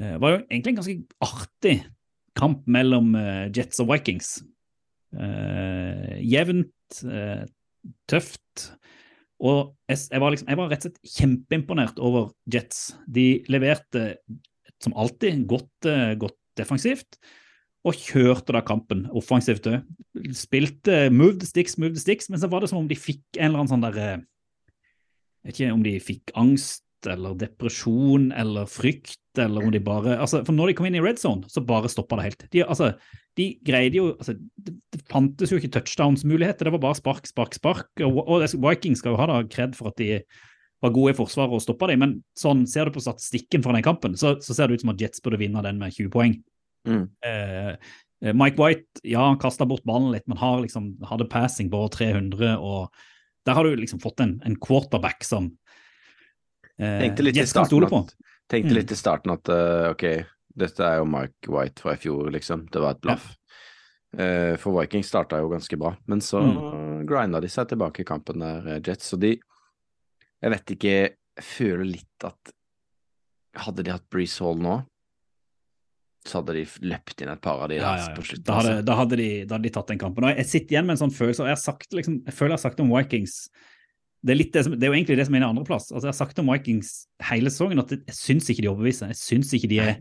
eh, 0.00 0.16
var 0.18 0.34
jo 0.34 0.40
egentlig 0.48 0.72
en 0.72 0.80
ganske 0.80 0.96
artig 1.28 1.76
kamp 2.38 2.64
mellom 2.70 3.12
eh, 3.18 3.46
Jets 3.54 3.82
og 3.84 3.92
Vikings. 3.92 4.32
Eh, 5.14 6.18
jevnt, 6.32 7.02
eh, 7.06 7.44
tøft. 8.10 8.70
Og 9.40 9.72
jeg, 9.88 10.20
var 10.20 10.34
liksom, 10.34 10.48
jeg 10.52 10.58
var 10.60 10.70
rett 10.70 10.84
og 10.84 10.90
slett 10.90 11.14
kjempeimponert 11.16 12.00
over 12.04 12.32
Jets. 12.52 12.90
De 13.08 13.40
leverte 13.48 14.14
som 14.80 14.96
alltid 14.96 15.46
godt, 15.48 15.88
eh, 15.88 16.12
godt 16.20 16.36
defensivt, 16.60 17.18
og 17.88 17.96
kjørte 17.96 18.52
da 18.52 18.60
kampen 18.64 19.06
offensivt 19.16 19.68
òg. 19.70 19.80
Spilte 20.36 21.06
move 21.12 21.38
the 21.40 21.48
sticks, 21.48 21.78
move 21.80 21.96
the 21.96 22.02
sticks, 22.02 22.28
men 22.28 22.40
så 22.40 22.50
var 22.52 22.60
det 22.60 22.68
som 22.72 22.82
om 22.82 22.88
de 22.88 22.98
fikk 22.98 23.22
en 23.38 23.48
eller 23.48 23.62
annen 23.62 23.72
sånn 23.72 23.86
der 23.86 23.96
eh, 24.00 24.18
Jeg 25.40 25.48
vet 25.48 25.60
ikke 25.60 25.72
om 25.72 25.84
de 25.86 25.94
fikk 26.04 26.32
angst 26.36 26.84
eller 27.08 27.38
depresjon 27.38 28.30
eller 28.36 28.68
frykt, 28.68 29.20
eller 29.38 29.64
om 29.64 29.72
de 29.72 29.80
bare 29.80 30.18
altså, 30.18 30.42
For 30.44 30.56
når 30.56 30.70
de 30.70 30.76
kom 30.78 30.88
inn 30.88 30.98
i 30.98 31.02
red 31.04 31.20
zone, 31.22 31.48
så 31.48 31.62
bare 31.64 31.90
stoppa 31.92 32.18
det 32.18 32.26
helt. 32.28 32.44
De, 32.52 32.62
altså, 32.64 32.92
de 33.38 33.46
greide 33.66 34.00
jo 34.00 34.10
altså, 34.16 34.34
det, 34.36 34.74
det 34.92 35.02
fantes 35.10 35.52
jo 35.52 35.60
ikke 35.60 35.72
touchdowns-muligheter, 35.78 36.66
det 36.66 36.74
var 36.76 36.84
bare 36.84 36.98
spark, 36.98 37.28
spark, 37.30 37.56
spark. 37.56 37.90
Og, 38.04 38.20
og 38.26 38.46
Vikings 38.66 39.04
skal 39.04 39.14
jo 39.14 39.20
ha 39.22 39.28
da 39.30 39.42
kred 39.48 39.78
for 39.78 39.92
at 39.92 40.00
de 40.02 40.20
var 40.80 40.94
gode 40.96 41.12
i 41.12 41.16
forsvaret 41.16 41.56
og 41.56 41.62
stoppa 41.62 41.90
dem, 41.90 42.00
men 42.02 42.14
sånn 42.38 42.64
ser 42.68 42.88
du 42.88 42.96
på 42.96 43.04
statistikken 43.04 43.64
fra 43.64 43.74
den 43.76 43.84
kampen, 43.84 44.16
så, 44.16 44.38
så 44.40 44.56
ser 44.56 44.68
det 44.68 44.78
ut 44.78 44.84
som 44.86 44.94
at 44.94 45.02
Jets 45.02 45.20
burde 45.24 45.40
vinne 45.40 45.62
den 45.64 45.80
med 45.80 45.92
20 45.92 46.12
poeng. 46.14 46.38
Mm. 46.88 47.04
Eh, 47.26 47.72
eh, 48.24 48.32
Mike 48.32 48.56
White, 48.60 49.02
ja, 49.04 49.26
han 49.26 49.40
kasta 49.40 49.68
bort 49.68 49.84
ballen 49.88 50.08
litt, 50.14 50.24
men 50.30 50.40
har 50.40 50.62
liksom, 50.64 50.94
hadde 51.10 51.28
passing 51.28 51.68
på 51.72 51.82
300, 51.92 52.56
og 52.56 52.88
der 53.48 53.56
har 53.56 53.68
du 53.68 53.76
liksom 53.76 54.00
fått 54.00 54.24
en, 54.24 54.38
en 54.46 54.56
quarterback 54.60 55.24
som 55.24 55.52
Tenkte 56.80 57.22
litt, 57.26 57.40
starten 57.48 58.08
tenkte 58.50 58.70
Mm. 58.72 58.76
litt 58.80 58.90
i 58.92 58.96
starten 58.98 59.30
at 59.34 59.48
uh, 59.52 59.90
ok, 59.92 60.04
dette 60.56 60.80
er 60.82 60.96
jo 60.98 61.04
Mike 61.06 61.52
White 61.52 61.82
fra 61.84 61.92
i 61.94 62.00
fjor, 62.00 62.30
liksom. 62.34 62.66
Det 62.72 62.80
var 62.82 62.96
et 62.96 63.00
blaff. 63.04 63.36
Eh, 64.18 64.56
for 64.58 64.74
Vikings 64.74 65.06
starta 65.06 65.38
jo 65.38 65.48
ganske 65.52 65.76
bra, 65.78 65.92
men 66.10 66.18
så 66.20 66.40
Mm. 66.42 67.06
grinda 67.06 67.40
de 67.40 67.46
seg 67.48 67.68
tilbake 67.70 68.00
i 68.02 68.04
kampen 68.04 68.40
der, 68.42 68.66
eh, 68.66 68.80
Jets. 68.80 69.06
Så 69.12 69.18
de 69.20 69.38
Jeg 70.42 70.50
vet 70.50 70.66
ikke, 70.72 70.90
jeg 71.36 71.44
føler 71.44 71.84
litt 71.84 72.24
at 72.24 72.52
hadde 73.56 73.82
de 73.84 73.90
hatt 73.92 74.08
Breeze 74.10 74.38
Hall 74.40 74.56
nå, 74.56 74.86
så 76.24 76.40
hadde 76.40 76.54
de 76.54 76.64
løpt 76.88 77.20
inn 77.22 77.28
et 77.28 77.40
par 77.42 77.60
av 77.60 77.68
de 77.68 77.76
Ja, 77.76 77.94
ja, 77.96 78.06
ja. 78.08 78.14
på 78.14 78.22
slutten. 78.24 78.44
Da, 78.44 78.54
hadde, 78.54 78.70
altså. 78.72 78.84
da, 78.84 78.94
hadde 78.96 79.16
de, 79.16 79.44
da 79.44 79.54
hadde 79.56 79.62
de 79.68 79.70
tatt 79.74 79.86
den 79.92 79.98
kampen. 79.98 80.24
Og 80.24 80.36
jeg, 80.36 80.46
sitter 80.46 80.74
igjen 80.76 80.86
med 80.86 80.96
en 80.96 81.02
sånn 81.10 81.14
følelse, 81.16 81.40
og 81.44 81.50
jeg, 81.50 81.56
har 81.56 81.62
sagt, 81.64 81.92
liksom, 81.92 82.24
jeg 82.24 82.34
føler 82.34 82.54
jeg 82.54 82.58
har 82.58 82.64
sagt 82.70 82.80
om 82.80 82.88
Vikings 82.88 83.36
det 84.20 84.34
er, 84.34 84.40
det, 84.52 84.64
som, 84.66 84.74
det 84.76 84.84
er 84.84 84.92
jo 84.92 84.96
egentlig 84.98 85.16
det 85.16 85.26
som 85.28 85.36
er 85.36 85.42
en 85.42 85.50
andreplass. 85.54 85.88
Altså, 85.90 86.06
jeg 86.06 86.12
har 86.12 86.18
sagt 86.18 86.40
om 86.42 86.50
Vikings 86.52 86.90
hele 87.30 87.52
sesongen 87.52 87.80
at 87.80 87.94
jeg 87.94 88.16
syns 88.16 88.50
ikke 88.52 88.64
de 88.64 88.70
overbeviser. 88.72 89.12
Jeg 89.14 89.20
syns 89.20 89.52
ikke 89.56 89.70
de 89.70 89.80
er 89.80 89.94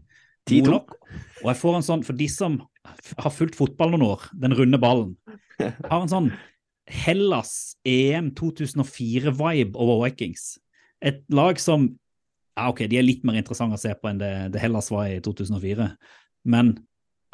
gode 0.50 0.74
nok. 0.74 0.96
Og 1.44 1.48
jeg 1.52 1.60
får 1.62 1.78
en 1.78 1.88
sånn, 1.88 2.04
for 2.08 2.20
de 2.20 2.28
som 2.32 2.58
har 3.20 3.34
fulgt 3.36 3.58
fotball 3.60 3.94
noen 3.94 4.08
år, 4.10 4.28
den 4.44 4.56
runde 4.58 4.82
ballen, 4.82 5.14
har 5.60 6.02
en 6.02 6.12
sånn 6.12 6.30
Hellas 6.90 7.78
EM 7.88 8.32
2004-vibe 8.38 9.78
over 9.80 10.04
Vikings. 10.04 10.58
Et 11.06 11.22
lag 11.32 11.60
som 11.62 11.88
ja, 12.60 12.68
ok, 12.68 12.84
de 12.92 13.00
er 13.00 13.06
litt 13.06 13.24
mer 13.24 13.38
interessante 13.40 13.78
å 13.78 13.80
se 13.80 13.94
på 13.96 14.10
enn 14.10 14.20
det, 14.20 14.34
det 14.52 14.60
Hellas 14.60 14.90
var 14.92 15.08
i 15.08 15.20
2004. 15.24 15.88
Men 16.52 16.74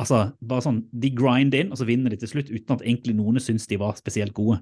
altså, 0.02 0.28
bare 0.38 0.66
sånn, 0.68 0.84
de 0.94 1.10
grinder 1.18 1.64
inn, 1.64 1.72
og 1.74 1.80
så 1.80 1.88
vinner 1.90 2.14
de 2.14 2.20
til 2.22 2.30
slutt 2.36 2.52
uten 2.52 2.76
at 2.76 2.84
egentlig 2.84 3.16
noen 3.18 3.42
syns 3.42 3.66
de 3.72 3.80
var 3.82 3.98
spesielt 3.98 4.36
gode. 4.38 4.60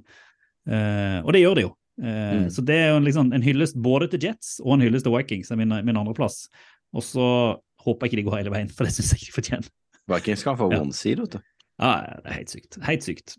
Uh, 0.64 1.20
og 1.26 1.34
det 1.36 1.44
gjør 1.44 1.60
de 1.60 1.66
jo. 1.66 1.74
Eh, 2.02 2.34
Mm. 2.34 2.50
Så 2.50 2.64
det 2.66 2.74
er 2.76 2.88
jo 2.90 2.96
en, 2.98 3.06
liksom, 3.06 3.34
en 3.34 3.44
hyllest 3.46 3.76
både 3.78 4.08
til 4.10 4.20
Jets 4.26 4.60
og 4.64 4.74
en 4.74 4.82
hyllest 4.82 5.06
til 5.06 5.14
Vikings, 5.14 5.52
er 5.52 5.56
min, 5.60 5.70
min 5.86 5.96
andreplass. 6.00 6.48
Og 6.94 7.04
så 7.06 7.60
håper 7.86 8.08
jeg 8.08 8.12
ikke 8.14 8.22
de 8.24 8.24
går 8.30 8.38
hele 8.40 8.52
veien, 8.56 8.70
for 8.72 8.84
det 8.88 8.94
syns 8.96 9.12
jeg 9.14 9.20
ikke 9.22 9.30
de 9.30 9.36
fortjener. 9.42 9.70
Vikings 10.10 10.44
kan 10.44 10.58
få 10.58 10.72
Ja. 10.74 10.82
one 10.82 10.92
seed, 10.94 11.20
vet 11.20 11.32
du. 11.38 11.40
Ja, 11.80 11.94
det 12.24 12.26
er 12.32 12.34
helt 12.40 12.50
sykt. 12.50 12.80
Helt 12.84 13.04
sykt. 13.06 13.38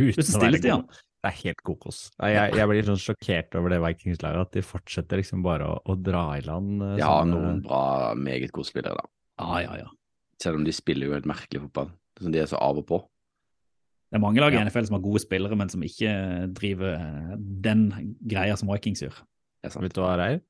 Uten 0.00 0.24
å 0.24 0.40
være 0.40 0.60
god. 0.64 1.00
Det 1.22 1.30
er 1.30 1.36
helt 1.44 1.60
kokos. 1.62 1.98
Jeg, 2.18 2.54
jeg 2.58 2.66
blir 2.66 2.82
sånn 2.88 2.98
sjokkert 2.98 3.54
over 3.60 3.70
det 3.70 3.78
Vikings-laget, 3.84 4.40
at 4.48 4.56
de 4.56 4.62
fortsetter 4.66 5.20
liksom 5.20 5.44
bare 5.44 5.68
å, 5.70 5.76
å 5.86 5.94
dra 6.02 6.24
i 6.34 6.40
land. 6.42 6.80
ja, 6.96 6.96
De 6.96 7.04
sånne- 7.06 7.36
noen 7.36 7.60
bra, 7.62 7.82
meget 8.18 8.50
gode 8.50 8.66
spillere, 8.72 8.96
da. 8.98 9.06
Ja, 9.38 9.58
ja, 9.62 9.76
ja. 9.84 9.90
Selv 10.42 10.56
om 10.58 10.64
de 10.66 10.72
spiller 10.74 11.06
jo 11.06 11.12
helt 11.14 11.28
merkelig 11.30 11.60
fotball. 11.68 11.92
Sånn, 12.18 12.32
De 12.34 12.40
er 12.42 12.46
så 12.50 12.58
av 12.58 12.78
og 12.80 12.86
på. 12.88 12.98
Det 14.12 14.18
er 14.18 14.20
mange 14.20 14.42
lag 14.44 14.52
i 14.52 14.58
Ja. 14.58 14.64
NFL 14.66 14.84
som 14.90 14.98
har 14.98 15.04
gode 15.06 15.22
spillere, 15.24 15.56
men 15.56 15.70
som 15.72 15.80
ikke 15.82 16.10
driver 16.52 16.98
eh, 17.00 17.36
den 17.64 17.86
greia 18.28 18.56
som 18.60 18.68
Vikings 18.68 19.00
gjør. 19.06 19.22
Vet 19.64 19.94
du 19.96 20.02
hva, 20.02 20.16
Reir? 20.20 20.40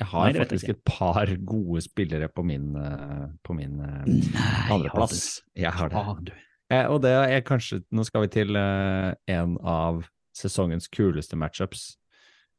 Jeg 0.00 0.08
har 0.10 0.32
Nei, 0.32 0.40
faktisk 0.40 0.66
jeg 0.66 0.74
et 0.74 0.84
par 0.88 1.30
gode 1.46 1.82
spillere 1.84 2.26
på 2.32 2.42
min, 2.44 2.72
eh, 2.74 3.28
på 3.46 3.54
min 3.54 3.78
eh, 3.78 4.08
Nei, 4.08 4.72
andreplass. 4.74 5.42
Jeg 5.54 5.70
har 5.70 5.92
det. 5.92 6.02
Du? 6.26 6.32
Eh, 6.74 6.86
og 6.90 7.02
det 7.04 7.12
er 7.14 7.44
kanskje 7.46 7.82
Nå 7.92 8.02
skal 8.08 8.24
vi 8.24 8.32
til 8.32 8.56
eh, 8.58 9.12
en 9.30 9.54
av 9.62 10.02
sesongens 10.34 10.88
kuleste 10.90 11.36
matchups. 11.38 11.92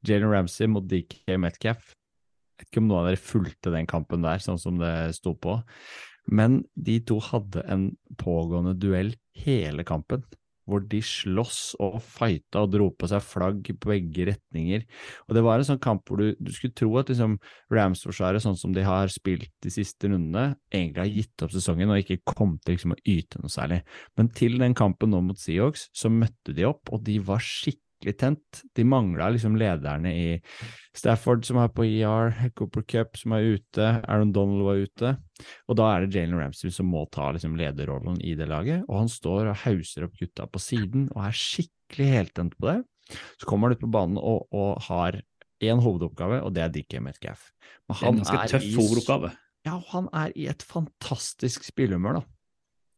Jalen 0.08 0.30
Ramsey 0.32 0.68
mot 0.70 0.86
DK 0.88 1.36
Metcalf. 1.42 1.92
Jeg 2.54 2.64
vet 2.64 2.70
ikke 2.72 2.84
om 2.84 2.88
noen 2.88 3.02
av 3.02 3.10
dere 3.10 3.20
fulgte 3.20 3.74
den 3.74 3.88
kampen 3.90 4.24
der, 4.24 4.40
sånn 4.40 4.62
som 4.62 4.78
det 4.80 4.94
sto 5.18 5.34
på. 5.36 5.58
Men 6.32 6.62
de 6.80 7.00
to 7.04 7.18
hadde 7.20 7.66
en 7.68 7.90
pågående 8.22 8.78
duell 8.80 9.16
hele 9.36 9.84
kampen, 9.84 10.24
hvor 10.70 10.84
de 10.90 11.02
sloss 11.04 11.74
og 11.84 12.00
fighta 12.04 12.64
og 12.64 12.72
dro 12.74 12.90
på 12.96 13.10
seg 13.12 13.24
flagg 13.26 13.68
på 13.68 13.92
begge 13.92 14.28
retninger. 14.32 14.86
Og 15.28 15.38
det 15.38 15.44
var 15.46 15.60
en 15.60 15.68
sånn 15.68 15.82
kamp 15.84 16.08
hvor 16.08 16.22
du, 16.22 16.34
du 16.40 16.52
skulle 16.56 16.76
tro 16.78 16.92
at 17.02 17.12
liksom 17.12 17.38
Rams-forsvaret, 17.74 18.44
sånn 18.44 18.60
som 18.60 18.76
de 18.76 18.86
har 18.88 19.12
spilt 19.14 19.52
de 19.64 19.74
siste 19.74 20.10
rundene, 20.10 20.58
egentlig 20.74 21.04
har 21.04 21.14
gitt 21.20 21.46
opp 21.46 21.56
sesongen 21.56 21.94
og 21.94 22.04
ikke 22.04 22.36
kom 22.36 22.58
til 22.64 22.78
liksom 22.78 22.96
å 22.96 23.02
yte 23.04 23.42
noe 23.44 23.52
særlig. 23.52 23.84
Men 24.20 24.32
til 24.36 24.60
den 24.62 24.78
kampen 24.78 25.14
nå 25.14 25.24
mot 25.26 25.40
Seahawks, 25.40 25.90
så 25.96 26.12
møtte 26.14 26.56
de 26.56 26.68
opp, 26.70 26.92
og 26.94 27.04
de 27.08 27.20
var 27.24 27.44
skikkelig 27.44 27.82
tent. 28.12 28.62
De 28.76 28.84
mangla 28.84 29.30
liksom 29.32 29.56
lederne 29.56 30.12
i 30.12 30.26
Stafford 30.94 31.46
som 31.48 31.62
er 31.64 31.70
på 31.72 31.86
ER, 31.88 32.34
Cooper 32.58 32.84
Cup 32.84 33.16
som 33.18 33.36
er 33.38 33.56
ute, 33.56 33.86
Aaron 34.04 34.34
Donald 34.36 34.66
var 34.68 34.82
ute. 34.84 35.14
Og 35.72 35.78
da 35.80 35.88
er 35.94 36.04
det 36.04 36.20
Jalen 36.20 36.36
Ramsey 36.42 36.74
som 36.74 36.92
må 36.92 37.06
ta 37.14 37.32
liksom 37.32 37.56
lederrollen 37.60 38.20
i 38.20 38.36
det 38.36 38.50
laget, 38.52 38.84
og 38.90 39.06
han 39.06 39.12
står 39.12 39.54
og 39.54 39.62
hauser 39.64 40.10
opp 40.10 40.18
gutta 40.20 40.50
på 40.52 40.62
siden 40.62 41.08
og 41.14 41.24
er 41.30 41.38
skikkelig 41.38 42.10
heltent 42.18 42.58
på 42.60 42.74
det. 42.74 42.82
Så 43.40 43.48
kommer 43.48 43.70
han 43.70 43.78
ut 43.78 43.86
på 43.86 43.94
banen 43.94 44.20
og, 44.20 44.50
og 44.52 44.84
har 44.90 45.22
én 45.64 45.80
hovedoppgave, 45.80 46.42
og 46.44 46.52
det 46.56 46.66
er 46.66 46.76
DK 46.76 47.00
Metcalf. 47.04 47.50
Men 47.88 47.96
Det 47.96 48.04
er 48.04 48.12
en 48.12 48.22
ganske 48.22 48.52
tøff 48.52 48.70
hovedoppgave. 48.76 49.34
Ja, 49.64 49.78
han 49.94 50.10
er 50.12 50.34
i 50.36 50.50
et 50.52 50.64
fantastisk 50.68 51.64
spillehumør, 51.64 52.20
da. 52.20 52.24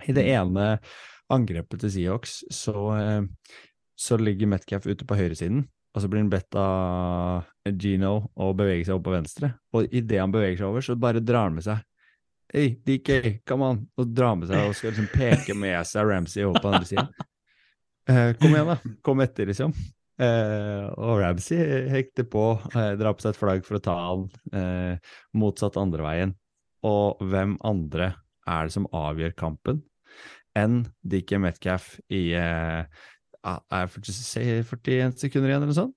I 0.09 0.15
det 0.17 0.25
ene 0.33 0.79
angrepet 1.31 1.81
til 1.81 1.93
Seahawks 1.93 2.39
så, 2.53 2.75
eh, 2.97 3.21
så 3.95 4.17
ligger 4.19 4.49
Metcalf 4.51 4.85
ute 4.87 5.07
på 5.07 5.17
høyresiden, 5.17 5.65
og 5.95 6.03
så 6.03 6.09
blir 6.11 6.25
han 6.25 6.31
bedt 6.31 6.57
av 6.59 7.75
Gino 7.79 8.15
å 8.35 8.51
bevege 8.57 8.83
seg 8.87 8.97
opp 8.97 9.05
på 9.07 9.13
venstre. 9.15 9.53
Og 9.75 9.91
idet 9.95 10.19
han 10.19 10.33
beveger 10.33 10.59
seg 10.59 10.69
over, 10.69 10.83
så 10.83 10.97
bare 10.99 11.23
drar 11.23 11.49
han 11.49 11.59
med 11.59 11.67
seg 11.67 11.83
Hei, 12.53 12.75
DK, 12.85 13.41
come 13.49 13.67
on! 13.67 13.79
Og 13.99 14.11
drar 14.15 14.35
med 14.37 14.47
seg 14.47 14.67
og 14.69 14.75
skal 14.77 14.93
liksom 14.93 15.07
peke 15.11 15.55
med 15.57 15.79
seg 15.89 16.05
Ramsey 16.07 16.43
over 16.45 16.61
på 16.61 16.69
andre 16.69 16.87
siden. 16.87 17.07
Eh, 18.05 18.35
kom 18.37 18.53
igjen, 18.53 18.69
da. 18.69 18.91
Kom 19.03 19.23
etter, 19.25 19.49
liksom. 19.49 19.73
Eh, 20.21 20.83
og 20.93 21.17
Ramsey 21.19 21.89
hekter 21.89 22.27
på, 22.29 22.43
eh, 22.69 22.91
drar 22.99 23.17
på 23.17 23.25
seg 23.25 23.33
et 23.33 23.39
flagg 23.41 23.65
for 23.65 23.79
å 23.79 23.83
ta 23.83 23.95
han 23.97 24.27
eh, 24.53 25.11
motsatt 25.33 25.79
andre 25.81 26.05
veien. 26.05 26.35
Og 26.85 27.25
hvem 27.25 27.57
andre 27.65 28.11
er 28.45 28.69
det 28.69 28.75
som 28.77 28.85
avgjør 28.93 29.33
kampen 29.41 29.81
enn 30.55 30.83
DK 31.03 31.39
Metcalf 31.41 31.95
i 32.13 32.29
eh, 32.37 32.85
er 33.45 33.87
40, 33.93 34.63
41 34.65 35.15
sekunder 35.21 35.51
igjen, 35.51 35.61
eller 35.61 35.71
noe 35.71 35.77
sånt? 35.77 35.95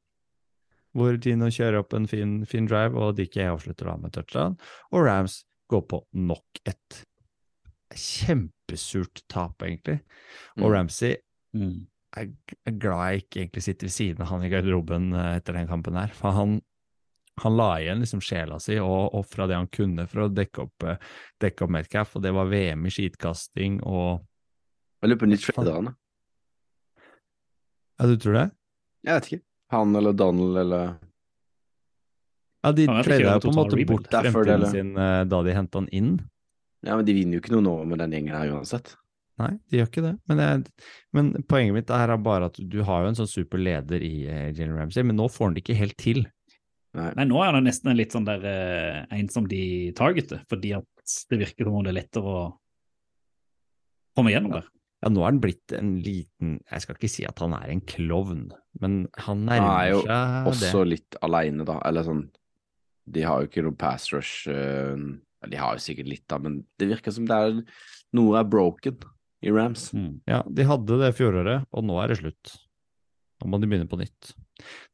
Hvor 0.96 1.18
Gino 1.22 1.50
kjører 1.52 1.82
opp 1.82 1.92
en 1.94 2.08
fin, 2.10 2.38
fin 2.48 2.66
drive, 2.68 2.96
og 2.96 3.16
DK 3.18 3.42
avslutter 3.48 3.90
da 3.90 3.96
med 4.00 4.14
touchdown. 4.16 4.56
Og 4.92 5.04
Rams 5.06 5.42
går 5.70 5.84
på 5.90 6.00
nok 6.16 6.60
et 6.68 7.02
kjempesurt 7.94 9.22
tap, 9.28 9.60
egentlig. 9.62 10.00
Og 10.58 10.68
Mm. 10.68 10.72
Ramsey 10.72 11.16
Mm. 11.54 11.86
er, 12.16 12.26
glad 12.78 13.12
jeg 13.12 13.22
ikke 13.22 13.40
egentlig 13.40 13.62
sitter 13.62 13.86
ved 13.86 13.92
siden 13.92 14.20
av 14.22 14.26
han 14.28 14.42
i 14.44 14.48
garderoben 14.50 15.12
eh, 15.14 15.36
etter 15.36 15.52
den 15.54 15.68
kampen 15.68 15.94
her. 15.94 16.08
For 16.08 16.30
han, 16.32 16.60
han 17.38 17.56
la 17.56 17.78
igjen 17.78 18.00
liksom 18.00 18.20
sjela 18.20 18.58
si 18.60 18.78
og 18.78 19.14
ofra 19.14 19.46
det 19.46 19.56
han 19.56 19.68
kunne 19.68 20.06
for 20.08 20.26
å 20.26 20.32
dekke 20.34 20.62
opp, 20.62 20.82
eh, 20.84 20.96
dekke 21.40 21.64
opp 21.64 21.70
Metcalf, 21.70 22.16
og 22.16 22.22
det 22.22 22.32
var 22.32 22.46
VM 22.48 22.86
i 22.86 22.90
skitkasting 22.90 23.80
og 23.84 24.24
Jeg 25.00 25.10
lurer 25.10 25.20
på 25.20 25.28
nytt 25.30 25.44
trader 25.54 25.74
han, 25.74 25.84
da. 25.84 25.94
Ja, 27.98 28.06
du 28.06 28.16
tror 28.20 28.38
det? 28.38 28.46
Jeg 29.06 29.18
vet 29.18 29.28
ikke. 29.28 29.44
Han 29.74 29.96
eller 29.98 30.16
Donald 30.16 30.56
eller 30.62 30.94
Ja, 32.64 32.72
de 32.72 32.86
Han 32.88 33.04
trada 33.04 33.34
jo 33.34 33.42
på 33.42 33.52
en 33.52 33.58
måte 33.58 33.84
bort 33.88 34.08
fremtiden 34.10 34.66
sin 34.70 34.94
eh, 34.96 35.24
da 35.28 35.42
de 35.46 35.54
henta 35.54 35.82
han 35.82 35.90
inn. 35.94 36.16
Ja, 36.86 36.96
men 36.96 37.04
de 37.06 37.14
vinner 37.14 37.38
jo 37.38 37.42
ikke 37.42 37.54
noe 37.56 37.66
nå 37.66 37.74
med 37.90 38.00
den 38.02 38.14
gjengen 38.14 38.38
her 38.38 38.54
uansett. 38.54 38.94
Nei, 39.38 39.52
de 39.70 39.78
gjør 39.78 39.90
ikke 39.90 40.02
det. 40.02 40.14
Men, 40.30 40.40
jeg, 40.42 40.88
men 41.14 41.30
poenget 41.50 41.76
mitt 41.76 41.92
er 41.94 42.14
bare 42.22 42.48
at 42.50 42.58
du 42.58 42.80
har 42.86 43.04
jo 43.04 43.12
en 43.12 43.18
sånn 43.18 43.30
super 43.30 43.60
leder 43.62 44.02
i 44.02 44.14
uh, 44.26 44.48
Jalen 44.50 44.78
Ramsey, 44.78 45.06
men 45.06 45.18
nå 45.18 45.28
får 45.30 45.48
han 45.48 45.58
det 45.58 45.62
ikke 45.62 45.78
helt 45.78 45.98
til. 46.00 46.24
Nei, 46.98 47.26
nå 47.28 47.38
er 47.44 47.54
det 47.54 47.66
nesten 47.66 47.92
en 47.92 47.98
litt 47.98 48.14
sånn 48.14 48.26
der 48.26 48.42
eh, 48.48 49.02
en 49.14 49.28
som 49.30 49.46
de 49.46 49.92
targeter, 49.94 50.40
fordi 50.50 50.72
at 50.78 51.14
det 51.30 51.38
virker 51.44 51.68
som 51.68 51.76
om 51.78 51.84
det 51.84 51.92
er 51.92 51.98
lettere 52.00 52.32
å 52.32 52.40
komme 54.18 54.32
gjennom 54.32 54.56
der. 54.56 54.66
Ja, 54.98 55.10
nå 55.14 55.22
er 55.22 55.30
han 55.30 55.38
blitt 55.42 55.72
en 55.78 55.92
liten 56.02 56.56
Jeg 56.66 56.82
skal 56.82 56.96
ikke 56.98 57.10
si 57.12 57.22
at 57.28 57.38
han 57.38 57.52
er 57.54 57.70
en 57.70 57.82
klovn, 57.86 58.48
men 58.82 59.04
han 59.26 59.44
nærmer 59.46 60.00
seg 60.02 60.08
Han 60.10 60.16
er 60.16 60.40
jo 60.42 60.50
Også 60.50 60.80
det. 60.82 60.88
litt 60.96 61.18
aleine, 61.22 61.66
da. 61.68 61.78
Eller 61.86 62.06
sånn 62.06 62.24
De 63.06 63.22
har 63.22 63.42
jo 63.42 63.50
ikke 63.50 63.62
noe 63.66 63.78
pass 63.78 64.08
rush 64.10 64.50
eh, 64.50 64.98
De 65.46 65.60
har 65.60 65.78
jo 65.78 65.84
sikkert 65.84 66.10
litt, 66.10 66.26
da, 66.26 66.40
men 66.42 66.64
det 66.82 66.90
virker 66.90 67.14
som 67.14 67.28
det 67.30 67.38
er 67.38 67.62
noe 68.18 68.40
er 68.40 68.48
broken 68.48 68.98
i 69.44 69.52
Rams. 69.54 69.92
Mm. 69.94 70.18
Ja, 70.26 70.40
de 70.42 70.64
hadde 70.66 70.96
det 70.98 71.12
fjoråret, 71.14 71.68
og 71.70 71.84
nå 71.86 71.98
er 72.02 72.10
det 72.10 72.16
slutt. 72.18 72.56
Nå 73.38 73.50
må 73.52 73.60
de 73.62 73.68
begynne 73.70 73.86
på 73.86 73.98
nytt. 74.00 74.32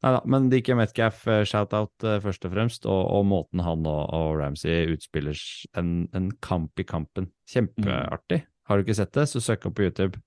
Nei 0.05 0.11
da, 0.13 0.19
men 0.29 0.51
DK 0.51 0.75
Metcalf, 0.77 1.23
eh, 1.31 1.41
shout-out 1.49 2.05
eh, 2.05 2.19
først 2.21 2.45
og 2.45 2.53
fremst, 2.53 2.85
og, 2.85 2.99
og 3.15 3.25
måten 3.25 3.63
han 3.65 3.87
og, 3.89 4.03
og 4.13 4.35
Ramsey 4.37 4.91
utspiller 4.93 5.39
en, 5.81 5.95
en 6.13 6.29
kamp 6.45 6.77
i 6.77 6.85
kampen. 6.85 7.31
Kjempeartig. 7.49 8.43
Har 8.65 8.77
du 8.77 8.85
ikke 8.85 8.97
sett 8.97 9.13
det, 9.13 9.27
så 9.29 9.41
søk 9.43 9.67
opp 9.69 9.75
på 9.77 9.85
YouTube 9.85 10.21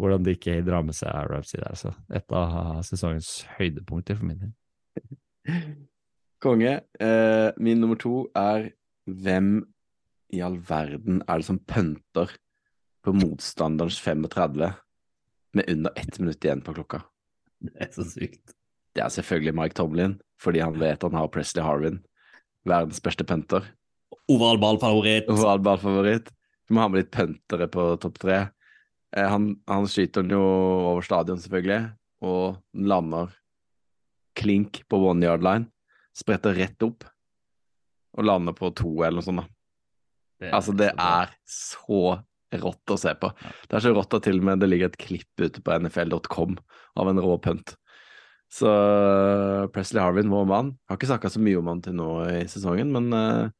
hvordan 0.00 0.24
DK 0.24 0.62
drar 0.64 0.84
med 0.86 0.96
seg 0.96 1.12
Ramsey 1.28 1.60
der. 1.60 1.76
Så 1.76 1.92
et 2.12 2.32
av 2.32 2.80
sesongens 2.86 3.42
høydepunkter 3.58 4.18
for 4.18 4.30
min 4.30 4.40
del. 4.40 4.52
Konge. 6.44 6.78
Eh, 6.96 7.48
min 7.60 7.82
nummer 7.82 8.00
to 8.00 8.24
er 8.36 8.70
hvem 9.04 9.58
i 10.32 10.40
all 10.46 10.56
verden 10.64 11.20
er 11.26 11.42
det 11.42 11.48
som 11.48 11.60
pønter 11.68 12.32
på 13.04 13.12
motstanderens 13.16 13.98
35 14.00 14.70
med 15.56 15.72
under 15.72 15.92
ett 15.98 16.20
minutt 16.20 16.44
igjen 16.44 16.64
på 16.64 16.76
klokka? 16.78 17.02
Det 17.60 17.74
er 17.76 17.92
så 17.92 18.06
sykt. 18.08 18.54
Det 18.96 19.04
er 19.04 19.12
selvfølgelig 19.12 19.54
Mike 19.56 19.76
Tomlin, 19.76 20.16
fordi 20.40 20.62
han 20.64 20.78
vet 20.80 21.04
han 21.04 21.18
har 21.18 21.28
Presley 21.32 21.64
Harvin, 21.64 22.00
verdens 22.66 23.02
beste 23.04 23.26
pønter. 23.26 23.66
Overall 24.30 24.58
ballfavoritt. 25.64 26.30
Ballfavoritt. 26.70 26.74
Må 26.74 26.80
ha 26.80 26.88
med 26.88 27.02
litt 27.02 27.12
puntere 27.14 27.68
på 27.68 27.86
topp 28.00 28.18
tre. 28.22 28.38
Eh, 29.16 29.28
han, 29.28 29.60
han 29.66 29.88
skyter 29.90 30.22
den 30.22 30.36
jo 30.36 30.42
over 30.94 31.02
stadion, 31.02 31.40
selvfølgelig, 31.40 31.92
og 32.22 32.60
den 32.72 32.88
lander 32.90 33.36
klink 34.38 34.84
på 34.88 35.00
one 35.10 35.26
yard 35.26 35.42
line. 35.42 35.66
Spretter 36.16 36.54
rett 36.54 36.82
opp 36.82 37.04
og 38.16 38.26
lander 38.26 38.52
på 38.52 38.70
to, 38.74 39.02
eller 39.02 39.20
noe 39.20 39.26
sånt. 39.26 39.44
da. 39.44 40.50
Altså, 40.56 40.72
det 40.72 40.90
er 40.96 41.30
så 41.46 42.18
rått 42.50 42.90
å 42.90 42.96
se 42.98 43.12
på. 43.14 43.30
Det 43.68 43.76
er 43.76 43.84
så 43.84 43.92
rått 43.94 44.14
at 44.16 44.24
til 44.26 44.40
og 44.40 44.46
med 44.48 44.62
det 44.62 44.70
ligger 44.70 44.90
et 44.90 44.98
klipp 44.98 45.38
ute 45.38 45.62
på 45.62 45.76
nfl.com 45.84 46.56
av 46.98 47.10
en 47.10 47.20
rå 47.22 47.36
punt. 47.38 47.76
Så 48.50 48.70
Presley 49.70 50.02
Harvin, 50.02 50.32
vår 50.32 50.48
mann, 50.50 50.72
har 50.88 50.98
ikke 50.98 51.12
snakka 51.12 51.30
så 51.30 51.42
mye 51.42 51.60
om 51.60 51.68
han 51.70 51.82
til 51.84 51.94
nå 51.94 52.08
i 52.32 52.40
sesongen, 52.50 52.90
men 52.90 53.12
eh, 53.14 53.52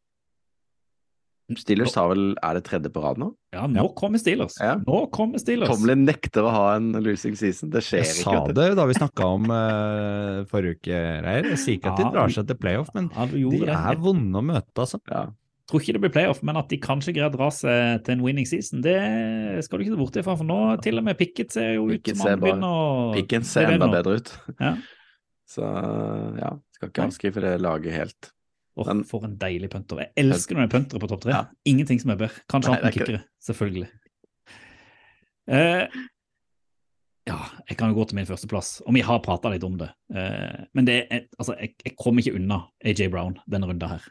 Steelers 1.59 1.94
har 1.98 2.09
vel 2.12 2.36
Er 2.44 2.55
det 2.59 2.62
tredje 2.68 2.90
på 2.94 3.03
rad 3.03 3.18
nå? 3.18 3.30
Ja, 3.55 3.64
nå 3.66 3.88
kommer 3.98 4.20
Steelers. 4.22 4.55
Ja. 4.61 4.76
Nå 4.84 5.01
kommer 5.14 5.40
Steelers. 5.42 5.70
Tomlin 5.72 6.05
nekter 6.07 6.46
å 6.46 6.53
ha 6.55 6.64
en 6.76 6.92
losing 7.03 7.34
season. 7.38 7.70
Det 7.74 7.82
skjer 7.82 8.05
Jeg 8.05 8.12
ikke. 8.12 8.22
sa 8.22 8.36
vet 8.36 8.55
du. 8.55 8.61
det 8.61 8.68
da 8.78 8.86
vi 8.86 8.96
snakka 8.98 9.26
om 9.26 9.51
uh, 9.51 10.44
forrige 10.51 10.78
uke, 10.78 11.01
Reier. 11.26 11.51
Jeg 11.55 11.61
sier 11.64 11.78
ikke 11.80 11.90
at 11.94 11.98
de 12.03 12.09
drar 12.14 12.34
seg 12.36 12.46
til 12.51 12.59
playoff, 12.61 12.92
men 12.94 13.11
Ja, 13.16 13.26
de 13.26 13.42
det. 13.64 13.68
er 13.74 14.01
vonde 14.05 14.38
å 14.38 14.44
møte, 14.46 14.74
altså. 14.78 15.01
Ja. 15.11 15.26
Jeg 15.30 15.72
tror 15.72 15.82
ikke 15.84 15.92
det 15.94 16.01
blir 16.03 16.14
playoff, 16.14 16.40
men 16.42 16.57
at 16.59 16.68
de 16.72 16.78
kanskje 16.82 17.12
greier 17.14 17.30
å 17.30 17.36
dra 17.36 17.46
seg 17.55 18.01
til 18.07 18.16
en 18.16 18.24
winning 18.24 18.46
season, 18.48 18.80
det 18.82 18.96
skal 19.62 19.78
du 19.78 19.84
ikke 19.84 19.94
se 19.94 20.01
bort 20.01 20.16
ifra. 20.18 20.34
For 20.40 20.46
nå 20.48 20.57
til 20.82 20.98
og 20.98 21.05
med 21.07 21.18
Pickett 21.20 21.55
ser 21.55 21.76
jo 21.76 21.84
ut 21.90 22.11
som 22.11 22.24
ser 22.24 22.34
han 22.34 22.42
begynner 22.42 22.74
å 22.74 23.12
Pickett 23.14 23.46
ser 23.46 23.68
er 23.68 23.76
enda 23.76 23.86
bedre 23.92 24.16
ut. 24.18 24.32
Ja. 24.59 24.72
Så 25.51 25.62
ja, 26.38 26.51
skal 26.74 26.90
ikke 26.90 27.07
anskrive 27.07 27.38
avskrive 27.38 27.46
det 27.46 27.62
laget 27.62 27.94
helt. 27.94 28.30
Åh, 28.78 28.86
Men- 28.86 29.04
for 29.04 29.24
en 29.26 29.36
deilig 29.36 29.70
punter. 29.70 29.98
Jeg 29.98 30.12
elsker 30.16 30.54
når 30.56 30.66
det 30.68 30.74
er 30.74 30.78
puntere 30.78 31.00
på 31.00 31.08
topp 31.08 31.20
tre. 31.22 31.32
Ja. 31.32 31.44
Ingenting 31.66 31.98
som 32.00 32.10
er 32.10 32.16
bedre. 32.16 32.40
Kanskje 32.48 32.70
annet 32.70 32.82
enn 32.84 32.88
er 32.88 32.92
kickere, 32.96 33.24
selvfølgelig. 33.42 33.88
Eh, 35.50 35.88
ja, 37.28 37.38
jeg 37.68 37.76
kan 37.78 37.90
jo 37.90 37.98
gå 37.98 38.06
til 38.08 38.16
min 38.20 38.28
førsteplass, 38.28 38.80
og 38.86 38.94
vi 38.96 39.02
har 39.06 39.20
prata 39.24 39.50
litt 39.52 39.64
om 39.66 39.76
det. 39.80 39.90
Eh, 40.14 40.64
men 40.74 40.86
det 40.88 40.96
er, 41.10 41.26
altså, 41.38 41.56
jeg, 41.60 41.74
jeg 41.84 41.96
kommer 42.00 42.22
ikke 42.22 42.36
unna 42.38 42.62
AJ 42.84 43.10
Brown 43.12 43.36
denne 43.50 43.68
runda 43.70 43.90
her. 43.96 44.06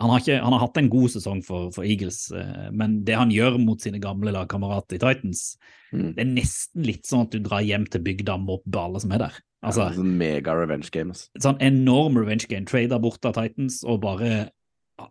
Han 0.00 0.08
har, 0.14 0.22
ikke, 0.22 0.38
han 0.40 0.54
har 0.54 0.62
hatt 0.62 0.78
en 0.80 0.88
god 0.88 1.10
sesong 1.12 1.42
for, 1.44 1.68
for 1.74 1.84
Eagles, 1.84 2.30
eh, 2.32 2.70
men 2.72 3.00
det 3.04 3.18
han 3.18 3.32
gjør 3.34 3.58
mot 3.60 3.82
sine 3.82 4.00
gamle 4.00 4.32
lagkamerater 4.36 4.96
i 4.96 5.02
Titans, 5.02 5.56
Mm. 5.90 6.12
det 6.14 6.22
er 6.22 6.28
nesten 6.30 6.84
litt 6.86 7.02
sånn 7.02 7.24
at 7.24 7.32
du 7.34 7.40
drar 7.42 7.64
hjem 7.66 7.82
til 7.90 7.98
bygda 8.06 8.36
og 8.36 8.44
mobber 8.46 8.78
alle 8.84 9.00
som 9.02 9.10
er 9.10 9.18
der. 9.24 9.38
Altså, 9.62 9.82
ja, 9.90 9.96
sånn 9.98 10.14
mega 10.16 10.54
revenge 10.56 10.88
game. 10.90 11.12
Altså. 11.12 11.28
sånn 11.44 11.58
enorm 11.60 12.16
revenge 12.16 12.46
game. 12.48 12.64
Trader 12.64 12.98
bort 13.02 13.24
av 13.28 13.34
Titans 13.36 13.82
og 13.84 14.00
bare 14.06 14.48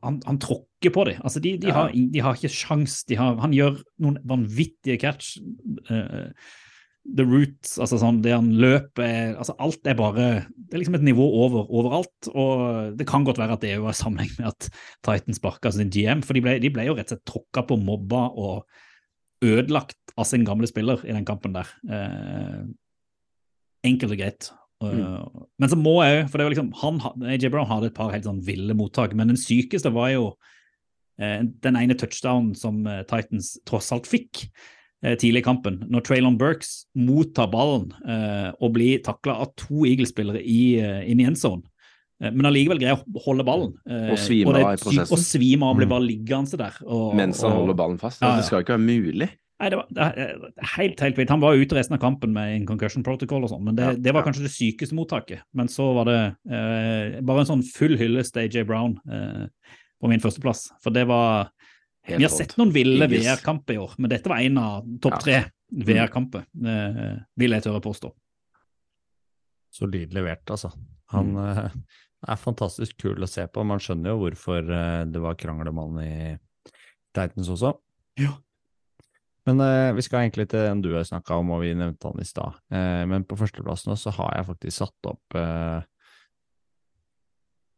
Han, 0.04 0.20
han 0.26 0.38
tråkker 0.38 0.92
på 0.94 1.04
dem. 1.08 1.22
Altså, 1.26 1.40
de, 1.42 1.56
de, 1.58 1.68
Ja. 1.68 1.74
har, 1.74 1.92
de 1.92 2.20
har 2.22 2.36
ikke 2.38 2.50
sjans. 2.54 3.04
De 3.10 3.16
har, 3.18 3.36
han 3.42 3.52
gjør 3.58 3.80
noen 4.00 4.20
vanvittige 4.24 5.00
catch. 5.02 5.38
Uh, 5.90 6.30
the 7.18 7.26
roots, 7.26 7.80
altså 7.82 7.98
sånn 7.98 8.20
det 8.22 8.36
han 8.36 8.52
løper 8.62 9.02
er- 9.02 9.38
altså 9.40 9.56
Alt 9.58 9.88
er 9.88 9.96
bare 9.98 10.26
Det 10.54 10.76
er 10.76 10.82
liksom 10.84 10.94
et 11.00 11.02
nivå 11.08 11.26
over 11.42 11.66
overalt. 11.74 12.30
Og 12.36 12.98
det 13.00 13.08
kan 13.10 13.26
godt 13.26 13.40
være 13.42 13.54
at 13.58 13.62
det 13.62 13.72
er 13.72 13.80
jo 13.80 13.88
har 13.90 13.98
sammenheng 13.98 14.30
med 14.38 14.48
at 14.52 14.70
Titans 15.02 15.38
sparka 15.42 15.72
sin 15.74 15.90
GM, 15.90 16.22
for 16.22 16.34
de 16.38 16.42
ble, 16.46 16.60
de 16.62 16.70
ble 16.70 16.86
jo 16.86 16.94
rett 16.94 17.10
og 17.12 17.18
slett 17.18 17.26
tråkka 17.26 17.66
på, 17.72 17.80
mobba 17.82 18.28
og 18.38 18.66
ødelagt 19.42 19.98
av 20.20 20.26
sin 20.30 20.46
gamle 20.46 20.68
spiller 20.70 21.02
i 21.08 21.14
den 21.16 21.26
kampen 21.26 21.54
der. 21.56 21.68
Eh, 21.90 22.62
enkelt 23.86 24.12
og 24.12 24.18
greit. 24.18 24.52
Mm. 24.82 25.46
Men 25.60 25.70
så 25.70 25.76
må 25.76 25.98
jeg 26.06 26.22
jo, 26.22 26.28
for 26.32 26.38
det 26.40 26.46
var 26.48 26.54
liksom 26.56 26.74
han, 26.82 27.00
AJ 27.34 27.50
Brown 27.52 27.68
hadde 27.68 27.88
et 27.92 27.96
par 27.98 28.12
helt 28.14 28.24
sånn 28.24 28.42
ville 28.48 28.74
mottak, 28.80 29.14
men 29.14 29.28
den 29.28 29.38
sykeste 29.40 29.92
var 29.92 30.10
jo 30.14 30.30
eh, 31.20 31.42
den 31.64 31.76
ene 31.76 31.98
touchdownen 32.00 32.54
som 32.56 32.86
eh, 32.88 33.02
Titans 33.10 33.58
tross 33.68 33.92
alt 33.92 34.08
fikk 34.08 34.46
eh, 35.04 35.18
tidlig 35.20 35.42
i 35.44 35.48
kampen, 35.50 35.82
når 35.92 36.06
Traylon 36.08 36.38
Burks 36.40 36.86
mottar 36.96 37.52
ballen 37.52 37.90
eh, 38.08 38.54
og 38.60 38.72
blir 38.78 39.02
takla 39.04 39.36
av 39.44 39.52
to 39.60 39.84
Eagle-spillere 39.90 40.40
i, 40.44 40.62
eh, 40.80 41.04
inn 41.12 41.20
i 41.20 41.28
end 41.28 41.40
zone. 41.40 41.64
Eh, 42.24 42.32
Men 42.32 42.48
allikevel 42.48 42.80
greier 42.80 43.00
å 43.04 43.26
holde 43.28 43.44
ballen. 43.48 43.74
eh, 43.88 44.14
Og 44.14 44.18
svime 44.20 44.56
av 44.56 44.62
i 44.62 44.80
prosessen. 44.80 45.12
Og 45.12 45.20
svime 45.20 45.64
av, 45.68 45.76
blir 45.76 45.88
Mm. 45.88 45.94
bare 45.98 46.08
liggende 46.08 46.58
der. 46.58 46.80
Og, 46.88 47.16
Mens 47.16 47.42
han 47.44 47.52
og- 47.52 47.58
holder 47.66 47.76
ballen 47.84 48.00
fast. 48.00 48.22
Ja, 48.22 48.32
ja. 48.32 48.36
Det 48.38 48.46
skal 48.48 48.64
ikke 48.64 48.78
være 48.80 48.88
mulig. 48.88 49.30
Nei, 49.60 49.68
det 49.74 49.76
var 49.76 49.90
det 49.92 50.06
er 50.08 50.70
helt, 50.78 51.02
helt 51.04 51.18
vilt. 51.20 51.32
Han 51.34 51.42
var 51.44 51.60
ute 51.60 51.76
resten 51.76 51.98
av 51.98 52.00
kampen 52.00 52.32
med 52.36 52.54
en 52.56 52.68
concussion 52.70 53.04
protocol 53.04 53.44
og 53.44 53.52
sånn, 53.52 53.66
men 53.68 53.76
det, 53.76 53.88
Ja, 53.90 53.98
det 54.08 54.14
var 54.16 54.24
ja. 54.24 54.30
kanskje 54.30 54.46
det 54.46 54.54
sykeste 54.54 54.96
mottaket. 54.96 55.44
Men 55.52 55.68
så 55.72 55.90
var 55.98 56.08
det 56.08 56.20
eh, 56.48 57.20
bare 57.28 57.44
en 57.44 57.50
sånn 57.50 57.66
full 57.68 57.98
hyllest 58.00 58.38
til 58.38 58.48
AJ 58.48 58.64
Brown 58.70 58.96
eh, 59.12 59.76
på 60.00 60.12
min 60.12 60.24
førsteplass. 60.24 60.70
For 60.84 60.96
det 60.96 61.06
var 61.12 61.52
Helt 62.08 62.22
Vi 62.22 62.26
har 62.26 62.32
sett 62.32 62.56
noen 62.58 62.72
ville 62.74 63.06
VR-kamper 63.12 63.76
i 63.76 63.82
år, 63.84 63.92
men 64.00 64.10
dette 64.10 64.32
var 64.32 64.42
en 64.42 64.58
av 64.58 64.86
topp 65.04 65.20
tre 65.22 65.42
VR-kamper, 65.70 66.48
eh, 66.66 67.18
vil 67.38 67.54
jeg 67.54 67.66
tørre 67.68 67.82
påstå. 67.84 68.10
Solid 69.76 70.16
levert, 70.16 70.48
altså. 70.50 70.72
Han 71.14 71.36
eh, 71.44 71.68
er 72.28 72.40
fantastisk 72.40 72.98
kul 73.04 73.22
å 73.22 73.30
se 73.30 73.46
på. 73.52 73.66
Man 73.68 73.84
skjønner 73.84 74.16
jo 74.16 74.24
hvorfor 74.24 74.64
eh, 74.64 75.04
det 75.12 75.22
var 75.22 75.38
han 75.44 76.00
i 76.02 76.14
Titans 77.14 77.52
også. 77.52 77.76
Ja. 78.20 78.38
Men 79.50 79.62
eh, 79.66 79.92
vi 79.98 80.04
skal 80.06 80.28
egentlig 80.28 80.46
til 80.52 80.62
den 80.62 80.84
du 80.86 80.92
har 80.94 81.08
snakka 81.08 81.40
om, 81.42 81.56
og 81.56 81.64
vi 81.64 81.72
nevnte 81.74 82.12
han 82.12 82.22
i 82.22 82.28
stad. 82.28 82.60
Eh, 82.70 83.06
men 83.10 83.26
på 83.26 83.38
førsteplass 83.40 83.88
nå 83.88 83.96
så 83.98 84.14
har 84.20 84.36
jeg 84.38 84.50
faktisk 84.52 84.76
satt 84.84 85.10
opp 85.10 85.38
eh, 85.40 85.80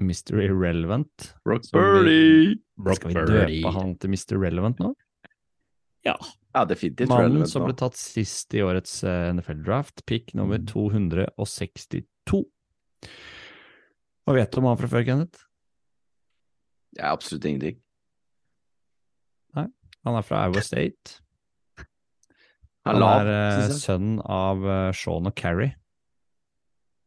Mr. 0.03 0.41
Irrelevant. 0.43 1.29
Brock 1.45 1.69
Birdie! 1.71 2.57
Skal 2.97 3.13
vi 3.13 3.15
døpe 3.15 3.73
han 3.77 3.95
til 4.01 4.11
Mr. 4.11 4.35
Relevant 4.41 4.83
nå? 4.83 4.91
Ja. 6.03 6.17
Ja, 6.51 6.65
definitivt 6.67 7.07
Mannen 7.07 7.37
relevant 7.37 7.51
som 7.53 7.63
ble 7.63 7.75
tatt 7.79 7.95
sist 7.95 8.51
i 8.57 8.63
årets 8.65 8.97
eh, 9.07 9.29
NFL-draft, 9.31 10.03
pick 10.09 10.33
nummer 10.35 10.59
262. 10.59 12.41
Hva 14.27 14.35
vet 14.35 14.51
du 14.51 14.59
om 14.59 14.67
han 14.67 14.81
fra 14.81 14.89
før, 14.91 15.05
Kenneth? 15.07 15.45
Ja, 16.97 17.13
absolutt 17.13 17.47
ingenting. 17.47 17.79
Nei. 19.55 19.69
Han 20.03 20.19
er 20.19 20.27
fra 20.27 20.43
Iowa 20.49 20.65
State. 20.65 21.21
Han 22.87 23.03
er 23.05 23.27
er 23.29 23.67
eh, 23.67 23.73
sønn 23.77 24.15
av 24.25 24.63
eh, 24.65 24.89
Sean 24.97 25.29
og 25.29 25.35
Carrie. 25.37 25.75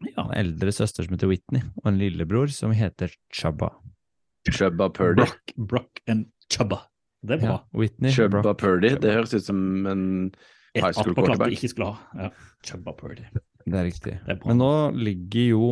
Ja. 0.04 0.26
En 0.26 0.34
eldre 0.36 0.70
søster 0.74 1.06
som 1.06 1.14
heter 1.16 1.30
Whitney, 1.30 1.62
og 1.82 1.86
en 1.90 1.98
lillebror 1.98 2.48
som 2.52 2.74
heter 2.76 3.08
Chubba. 3.34 3.70
Chubba 4.50 4.90
Purdy. 4.92 5.22
Brock, 5.22 5.52
Brock 5.56 6.00
and 6.06 6.26
Chubba. 6.52 6.82
Det 7.24 7.38
er 7.38 7.40
bra. 7.40 7.54
Ja, 7.56 7.64
Whitney, 7.80 8.12
Chubba 8.12 8.42
Brock, 8.44 8.58
Purdy. 8.60 8.90
Chubba. 8.92 9.02
Det 9.06 9.14
høres 9.16 9.34
ut 9.34 9.46
som 9.46 9.58
en 9.88 10.04
high 10.76 10.92
school 10.92 11.14
quarterback. 11.16 11.48
vi 11.48 11.56
ikke 11.58 11.72
skulle 11.72 11.88
ha. 11.94 11.98
Ja. 12.26 12.30
Chubba 12.66 12.92
Purdy. 12.98 13.24
Det 13.64 13.76
er 13.80 13.84
riktig. 13.88 14.14
Det 14.26 14.32
er. 14.36 14.40
Men 14.44 14.56
nå 14.60 14.72
ligger 14.98 15.44
jo, 15.48 15.64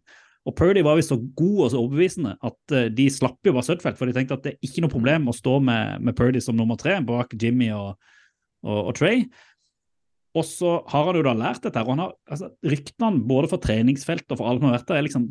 Og 0.46 0.56
Purdy 0.58 0.82
var 0.82 0.98
jo 0.98 1.06
så 1.06 1.16
god 1.38 1.58
og 1.64 1.70
så 1.70 1.78
overbevisende 1.78 2.34
at 2.42 2.74
uh, 2.74 2.88
de 2.90 3.06
slapp 3.10 3.38
jo 3.46 3.52
bare 3.54 3.66
Sudfeldt, 3.68 3.98
for 3.98 4.06
de 4.06 4.12
tenkte 4.16 4.34
at 4.34 4.42
det 4.42 4.56
er 4.56 4.66
ikke 4.66 4.82
noe 4.82 4.90
problem 4.90 5.30
å 5.30 5.36
stå 5.36 5.60
med, 5.62 6.02
med 6.02 6.16
Purdy 6.18 6.42
som 6.42 6.58
nummer 6.58 6.76
tre 6.80 6.98
bak 7.06 7.34
Jimmy 7.38 7.70
og, 7.70 7.94
og, 8.66 8.90
og 8.90 8.94
Trey. 8.98 9.28
Og 10.38 10.44
så 10.48 10.78
har 10.88 11.08
han 11.08 11.18
jo 11.18 11.24
da 11.26 11.34
lært 11.36 11.64
dette 11.66 11.80
og 11.84 11.92
han 11.92 12.04
har, 12.06 12.12
altså, 12.30 12.48
ryktene 12.64 13.20
både 13.28 13.50
for 13.52 13.60
treningsfelt 13.60 14.30
og 14.32 14.40
for 14.40 14.48
alt 14.48 14.62
som 14.62 14.70
har 14.70 14.78
vært 14.78 14.88
der, 14.88 15.00
er 15.00 15.06
liksom 15.06 15.26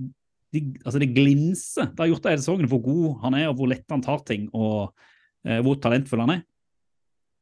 de, 0.52 0.62
altså 0.84 1.02
det 1.02 1.14
glinser. 1.16 1.90
Det 1.90 2.04
har 2.04 2.12
gjort 2.12 2.26
det 2.26 2.34
hele 2.34 2.44
sesongen 2.44 2.70
hvor 2.70 2.82
god 2.86 3.20
han 3.24 3.38
er, 3.40 3.50
og 3.50 3.58
hvor 3.60 3.72
lett 3.72 3.94
han 3.94 4.04
tar 4.04 4.22
ting, 4.28 4.50
og 4.52 4.92
eh, 5.48 5.62
hvor 5.64 5.80
talentfull 5.82 6.22
han 6.26 6.36
er. 6.36 6.42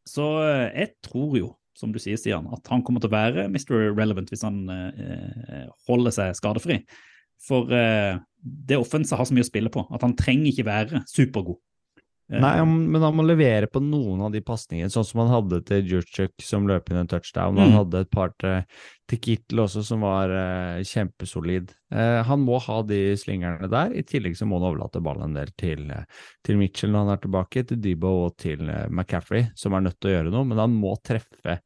Så 0.08 0.28
eh, 0.46 0.68
jeg 0.76 0.94
tror 1.06 1.38
jo, 1.40 1.52
som 1.78 1.94
du 1.96 2.00
sier, 2.02 2.20
Stian, 2.20 2.48
at 2.54 2.70
han 2.72 2.84
kommer 2.86 3.02
til 3.02 3.12
å 3.12 3.16
være 3.16 3.48
Mr. 3.50 3.96
Relevant 3.98 4.32
hvis 4.32 4.46
han 4.46 4.62
eh, 4.72 5.66
holder 5.90 6.16
seg 6.16 6.38
skadefri. 6.38 6.82
For 7.44 7.72
eh, 7.76 8.20
det 8.44 8.80
offenset 8.80 9.18
har 9.18 9.28
så 9.28 9.36
mye 9.36 9.48
å 9.48 9.50
spille 9.50 9.72
på 9.74 9.86
at 9.90 10.06
han 10.06 10.16
trenger 10.20 10.52
ikke 10.52 10.68
være 10.68 11.04
supergod. 11.10 11.60
Eh, 12.32 12.38
Nei, 12.40 12.54
men 12.66 13.02
han 13.02 13.16
må 13.18 13.24
levere 13.26 13.66
på 13.66 13.82
noen 13.82 14.22
av 14.22 14.32
de 14.32 14.42
pasningene, 14.46 14.92
sånn 14.94 15.06
som 15.08 15.24
han 15.24 15.32
hadde 15.34 15.64
til 15.66 15.88
Jurchuk 15.90 16.36
som 16.46 16.68
løp 16.70 16.92
inn 16.92 17.00
en 17.02 17.08
touchdown. 17.10 17.58
Han 17.58 17.72
Mm. 17.72 17.78
hadde 17.80 18.02
et 18.06 18.12
par 18.12 18.34
til, 18.38 18.64
til 19.10 19.20
Kittel 19.20 19.64
også 19.64 19.84
som 19.84 20.02
var 20.06 20.30
eh, 20.30 20.84
kjempesolid. 20.86 21.74
Eh, 21.92 22.22
han 22.24 22.40
må 22.46 22.60
ha 22.62 22.82
de 22.84 23.16
slingerne 23.18 23.68
der, 23.70 23.96
i 23.98 24.04
tillegg 24.04 24.38
så 24.38 24.46
må 24.46 24.60
han 24.62 24.70
overlate 24.70 25.02
ballen 25.02 25.32
en 25.32 25.40
del 25.40 25.50
til, 25.58 25.90
eh, 25.90 26.06
til 26.46 26.58
Mitchell 26.62 26.92
når 26.94 27.06
han 27.08 27.16
er 27.18 27.24
tilbake, 27.26 27.66
til 27.68 27.82
Debo 27.82 28.14
og 28.28 28.38
til 28.38 28.70
eh, 28.70 28.86
McCaffrey, 28.90 29.50
som 29.56 29.74
er 29.74 29.82
nødt 29.88 30.00
til 30.00 30.12
å 30.12 30.16
gjøre 30.20 30.32
noe, 30.32 30.46
men 30.46 30.58
han 30.62 30.76
må 30.78 30.94
treffe 31.02 31.60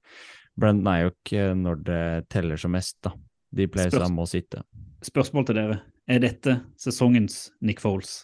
Brent 0.56 0.88
Ayok 0.88 1.34
eh, 1.34 1.54
når 1.54 1.84
det 1.84 2.30
teller 2.30 2.56
som 2.58 2.72
mest, 2.72 3.02
da. 3.04 3.12
De 3.54 3.68
playsa 3.68 4.08
må 4.10 4.24
sitte. 4.26 4.64
Spørsmål 5.06 5.46
til 5.46 5.56
dere. 5.60 5.82
Er 6.10 6.20
dette 6.24 6.62
sesongens 6.80 7.52
Nick 7.62 7.80
Foles? 7.84 8.24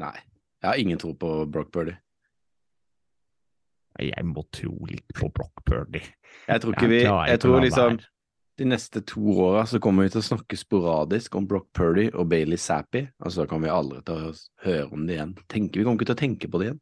Nei. 0.00 0.16
Jeg 0.62 0.68
har 0.70 0.80
ingen 0.80 0.98
tro 0.98 1.12
på 1.14 1.30
Brock 1.52 1.70
Purdy. 1.72 1.92
Jeg 4.00 4.24
må 4.26 4.42
tro 4.50 4.72
litt 4.90 5.06
på 5.14 5.28
Brock 5.34 5.60
Purdy. 5.68 6.00
Jeg 6.48 6.62
tror 6.64 6.74
ikke 6.74 6.88
vi 6.90 7.02
Jeg 7.04 7.40
tror 7.44 7.60
liksom 7.62 8.00
de 8.58 8.66
neste 8.70 9.00
to 9.06 9.20
åra 9.42 9.64
så 9.66 9.80
kommer 9.82 10.06
vi 10.06 10.12
til 10.14 10.20
å 10.22 10.26
snakke 10.28 10.56
sporadisk 10.58 11.34
om 11.38 11.46
Brock 11.50 11.68
Purdy 11.74 12.08
og 12.12 12.28
Bailey 12.30 12.58
Sappy, 12.58 13.04
og 13.22 13.32
så 13.34 13.46
kommer 13.50 13.66
vi 13.68 13.74
aldri 13.74 14.02
høre 14.62 14.92
om 14.94 15.06
det 15.06 15.16
igjen. 15.16 15.32
Tenker, 15.50 15.80
vi 15.80 15.84
kommer 15.86 15.98
ikke 15.98 16.10
til 16.12 16.14
å 16.18 16.22
tenke 16.22 16.50
på 16.50 16.60
det 16.62 16.68
igjen. 16.68 16.80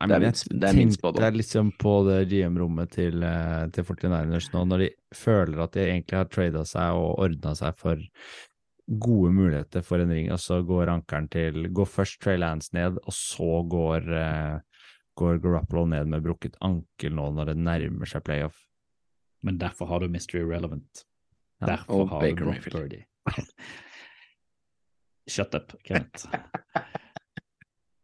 Nei, 0.00 0.06
Det 0.08 0.16
er 0.16 0.20
min- 0.20 0.60
det 0.60 0.68
er 0.68 0.76
min 0.76 0.90
spådom. 0.92 1.16
Det 1.16 1.24
er 1.24 1.36
liksom 1.38 1.72
på 1.78 1.92
det 2.06 2.28
GM-rommet 2.28 2.90
til, 2.90 3.22
eh, 3.22 3.66
til 3.68 3.84
49ers 3.84 4.50
nå, 4.52 4.64
når 4.68 4.78
de 4.78 4.90
føler 5.14 5.62
at 5.62 5.72
de 5.72 5.80
egentlig 5.86 6.16
har 6.18 6.24
trada 6.26 6.64
seg 6.64 6.92
og 6.92 7.18
ordna 7.18 7.54
seg 7.54 7.76
for 7.76 7.96
gode 8.86 9.32
muligheter 9.34 9.82
for 9.82 10.02
en 10.02 10.12
ring, 10.14 10.30
og 10.32 10.38
så 10.40 10.60
går 10.62 10.92
ankeren 10.92 11.26
til 11.32 11.66
Går 11.74 11.88
først 11.90 12.20
Trey 12.22 12.38
Lance 12.38 12.70
ned, 12.76 13.00
og 13.02 13.14
så 13.14 13.62
går, 13.66 14.06
uh, 14.06 14.60
går 15.18 15.40
Garoppolo 15.42 15.86
ned 15.90 16.06
med 16.12 16.22
brukket 16.22 16.56
ankel 16.64 17.14
nå 17.18 17.30
når 17.34 17.52
det 17.52 17.56
nærmer 17.58 18.06
seg 18.10 18.24
playoff. 18.26 18.56
Men 19.42 19.58
derfor 19.58 19.86
har 19.90 20.02
du 20.02 20.08
Mystery 20.10 20.44
Relevant. 20.46 21.04
Ja, 21.60 21.76
Derfor 21.76 22.04
og 22.04 22.08
har 22.14 22.20
Baker 22.20 22.36
du 22.36 22.44
Brock 22.44 22.66
Mayfield. 22.66 23.02
Shut 25.34 25.54
up, 25.54 25.74
Kent. 25.84 26.26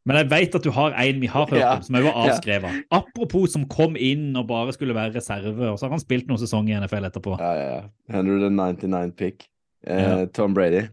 Men 0.02 0.18
jeg 0.18 0.26
vet 0.32 0.56
at 0.58 0.64
du 0.66 0.72
har 0.74 0.96
en 0.98 1.20
vi 1.22 1.28
har 1.30 1.46
hørt 1.46 1.60
Ja, 1.60 1.76
om, 1.76 1.82
som 1.86 1.94
òg 1.94 2.08
var 2.08 2.16
ja. 2.16 2.22
avskrevet. 2.32 2.78
Apropos 2.90 3.52
som 3.54 3.68
kom 3.70 3.94
inn 3.94 4.34
og 4.38 4.48
bare 4.48 4.72
skulle 4.74 4.96
være 4.96 5.14
reserve, 5.14 5.68
og 5.70 5.78
så 5.78 5.86
har 5.86 5.92
han 5.94 6.02
spilt 6.02 6.26
noen 6.26 6.40
sesonger 6.42 6.74
i 6.74 6.80
NFL 6.82 7.06
etterpå. 7.06 7.36
Ja, 7.38 7.52
ja, 7.54 7.68
ja. 7.76 7.82
199 8.18 9.14
pick. 9.18 9.46
Eh, 9.86 10.24
Tom 10.34 10.54
Brady. 10.54 10.84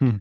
Mm. 0.00 0.20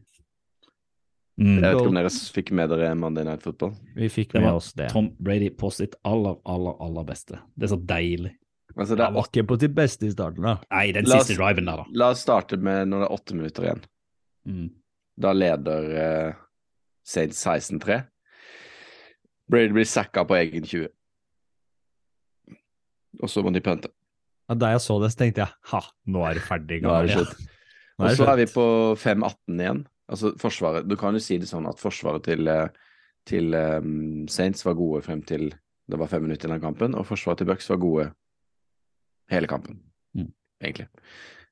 Jeg 1.39 1.61
vet 1.63 1.74
ikke 1.80 1.89
om 1.89 1.97
dere 1.97 2.11
fikk 2.36 2.51
med 2.53 2.69
dere 2.69 2.91
Monday 2.95 3.26
Night 3.26 3.41
Football. 3.41 3.71
Vi 3.97 4.07
fikk 4.13 4.36
med 4.38 4.51
oss 4.53 4.71
det. 4.78 4.91
Tom 4.93 5.09
Brady 5.17 5.49
på 5.57 5.71
sitt 5.74 5.95
aller, 6.05 6.38
aller, 6.45 6.76
aller 6.84 7.07
beste. 7.07 7.39
Det 7.57 7.65
er 7.67 7.74
så 7.74 7.80
deilig. 7.89 8.36
Altså, 8.76 8.95
det 8.97 9.05
Han 9.05 9.13
er 9.13 9.17
var 9.19 9.28
ikke 9.30 9.43
på 9.49 9.57
sitt 9.61 9.74
beste 9.78 10.07
i 10.07 10.11
starten, 10.13 10.45
da. 10.45 10.53
Nei, 10.71 10.91
den 10.95 11.05
La 11.09 11.17
oss- 11.17 11.28
siste 11.28 11.38
driven 11.41 11.65
der, 11.69 11.82
da. 11.84 11.86
La 11.93 12.09
oss 12.13 12.21
starte 12.26 12.57
med 12.57 12.88
når 12.89 13.03
det 13.03 13.07
er 13.09 13.15
åtte 13.17 13.38
minutter 13.38 13.67
igjen. 13.67 13.84
Mm. 14.49 14.69
Da 15.26 15.34
leder 15.34 15.89
uh, 15.93 16.34
Saints 17.05 17.41
16-3. 17.45 17.99
Brady 19.49 19.74
blir 19.76 19.86
sacka 19.89 20.24
på 20.26 20.38
egen 20.39 20.63
20. 20.65 20.88
Og 23.21 23.30
så 23.30 23.43
må 23.45 23.51
de 23.53 23.61
pønte. 23.61 23.91
Ja, 24.49 24.55
da 24.59 24.71
jeg 24.74 24.82
så 24.86 24.97
det, 25.01 25.11
så 25.13 25.21
tenkte 25.21 25.43
jeg 25.45 25.53
ha, 25.71 25.82
nå 26.09 26.24
er 26.28 26.38
det 26.39 26.45
ferdig. 26.45 26.82
Nå 26.84 26.93
er 26.97 27.07
det 27.09 27.17
slutt. 27.19 27.49
Og 27.99 28.15
så 28.17 28.25
er 28.31 28.39
vi 28.41 28.45
på 28.49 28.63
5-18 28.97 29.59
igjen. 29.61 29.83
Altså 30.09 30.33
forsvaret 30.41 30.87
Du 30.89 30.95
kan 30.99 31.13
jo 31.15 31.21
si 31.23 31.37
det 31.39 31.47
sånn 31.47 31.67
at 31.69 31.79
forsvaret 31.79 32.25
til, 32.25 32.49
til 33.29 33.53
um, 33.55 34.25
Saints 34.27 34.65
var 34.65 34.75
gode 34.79 35.03
frem 35.05 35.21
til 35.25 35.51
det 35.91 35.99
var 35.99 36.07
fem 36.07 36.23
minutter 36.23 36.47
igjen 36.47 36.57
av 36.57 36.63
kampen, 36.63 36.95
og 36.95 37.05
forsvaret 37.05 37.41
til 37.41 37.47
Bucks 37.49 37.69
var 37.69 37.79
gode 37.81 38.09
hele 39.31 39.47
kampen, 39.51 39.81
Mm. 40.15 40.29
egentlig. 40.63 40.87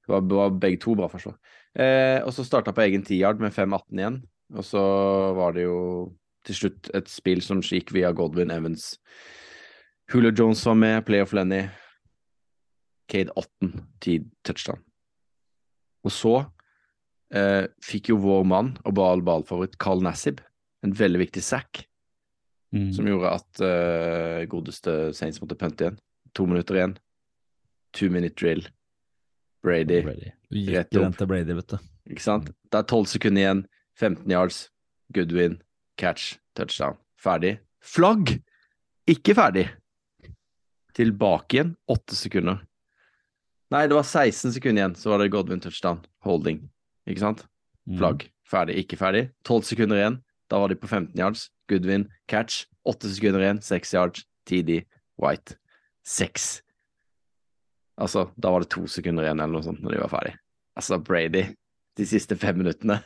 Det 0.05 0.07
var, 0.13 0.21
var 0.21 0.53
begge 0.55 0.79
to 0.79 0.95
bra 0.95 1.07
forsvar. 1.11 1.35
Eh, 1.75 2.21
og 2.23 2.31
så 2.33 2.45
starta 2.45 2.71
på 2.71 2.81
egen 2.85 3.03
tiard 3.03 3.39
med 3.39 3.51
5-18 3.51 3.99
igjen, 3.99 4.17
og 4.55 4.63
så 4.63 4.81
var 5.35 5.51
det 5.53 5.63
jo 5.65 6.13
til 6.45 6.55
slutt 6.55 6.89
et 6.95 7.09
spill 7.11 7.41
som 7.41 7.61
gikk 7.61 7.91
via 7.93 8.11
Godwin 8.15 8.51
Evans. 8.51 8.97
Hula 10.11 10.31
Jones 10.31 10.63
var 10.65 10.75
med, 10.79 11.05
Playoff 11.05 11.33
Lenny. 11.33 11.65
Cade 13.11 13.31
Otten, 13.35 13.85
tid 13.99 14.29
touchdown. 14.43 14.79
Og 16.03 16.11
så 16.15 16.33
eh, 17.33 17.67
fikk 17.83 18.09
jo 18.11 18.17
vår 18.23 18.43
mann 18.47 18.73
og 18.85 18.95
ball 18.97 19.21
ballfavoritt 19.25 19.77
Carl 19.81 20.01
Nassib 20.03 20.41
en 20.83 20.93
veldig 20.97 21.19
viktig 21.27 21.43
sack, 21.45 21.85
Mm. 22.71 22.93
som 22.95 23.03
gjorde 23.03 23.27
at 23.35 23.59
eh, 23.67 24.45
godeste 24.47 24.93
Saints 25.13 25.41
måtte 25.43 25.57
pønte 25.59 25.83
igjen. 25.83 25.97
To 26.39 26.45
minutter 26.47 26.77
igjen. 26.77 26.93
Two 27.91 28.07
minute 28.09 28.37
drill. 28.39 28.61
Brady, 29.61 29.97
Brady. 30.05 30.31
Rett 30.71 30.95
opp. 30.95 31.17
Brady, 31.27 31.51
vet 31.57 31.67
du. 31.67 31.75
ikke 32.09 32.23
sant? 32.23 32.47
Det 32.71 32.79
er 32.79 32.87
tolv 32.87 33.09
sekunder 33.11 33.41
igjen. 33.43 33.65
15 33.99 34.31
yards. 34.31 34.61
Goodwin. 35.11 35.57
Catch. 35.99 36.37
Touchdown. 36.55 36.95
Ferdig. 37.19 37.57
Flagg! 37.83 38.37
Ikke 39.11 39.35
ferdig. 39.35 39.67
Tilbake 40.95 41.57
igjen. 41.59 41.75
Åtte 41.91 42.15
sekunder. 42.15 42.63
Nei, 43.71 43.85
det 43.87 43.95
var 43.95 44.03
16 44.03 44.51
sekunder 44.57 44.81
igjen, 44.81 44.95
så 44.99 45.13
var 45.13 45.21
det 45.21 45.29
Godwin 45.31 45.61
touchdown. 45.63 46.01
Holding. 46.27 46.65
Ikke 47.07 47.23
sant? 47.23 47.45
Mm. 47.87 48.01
Flagg. 48.01 48.25
Ferdig, 48.51 48.75
ikke 48.83 48.99
ferdig. 48.99 49.29
12 49.47 49.63
sekunder 49.69 50.01
igjen. 50.01 50.17
Da 50.51 50.59
var 50.59 50.67
de 50.67 50.75
på 50.75 50.89
15 50.89 51.15
yards. 51.15 51.45
Goodwin, 51.71 52.09
catch. 52.27 52.65
8 52.83 53.13
sekunder 53.15 53.45
igjen. 53.45 53.61
6 53.63 53.95
yards. 53.95 54.25
TD, 54.49 54.81
White. 55.21 55.55
6. 56.03 56.49
Altså, 58.01 58.25
da 58.35 58.51
var 58.51 58.65
det 58.65 58.73
to 58.73 58.83
sekunder 58.91 59.23
igjen 59.23 59.39
eller 59.39 59.55
noe 59.55 59.63
sånt 59.63 59.79
når 59.83 59.95
de 59.95 60.03
var 60.03 60.13
ferdig. 60.17 60.35
Altså, 60.75 60.99
Brady, 60.99 61.45
de 61.95 62.09
siste 62.09 62.35
fem 62.41 62.59
minuttene. 62.59 62.99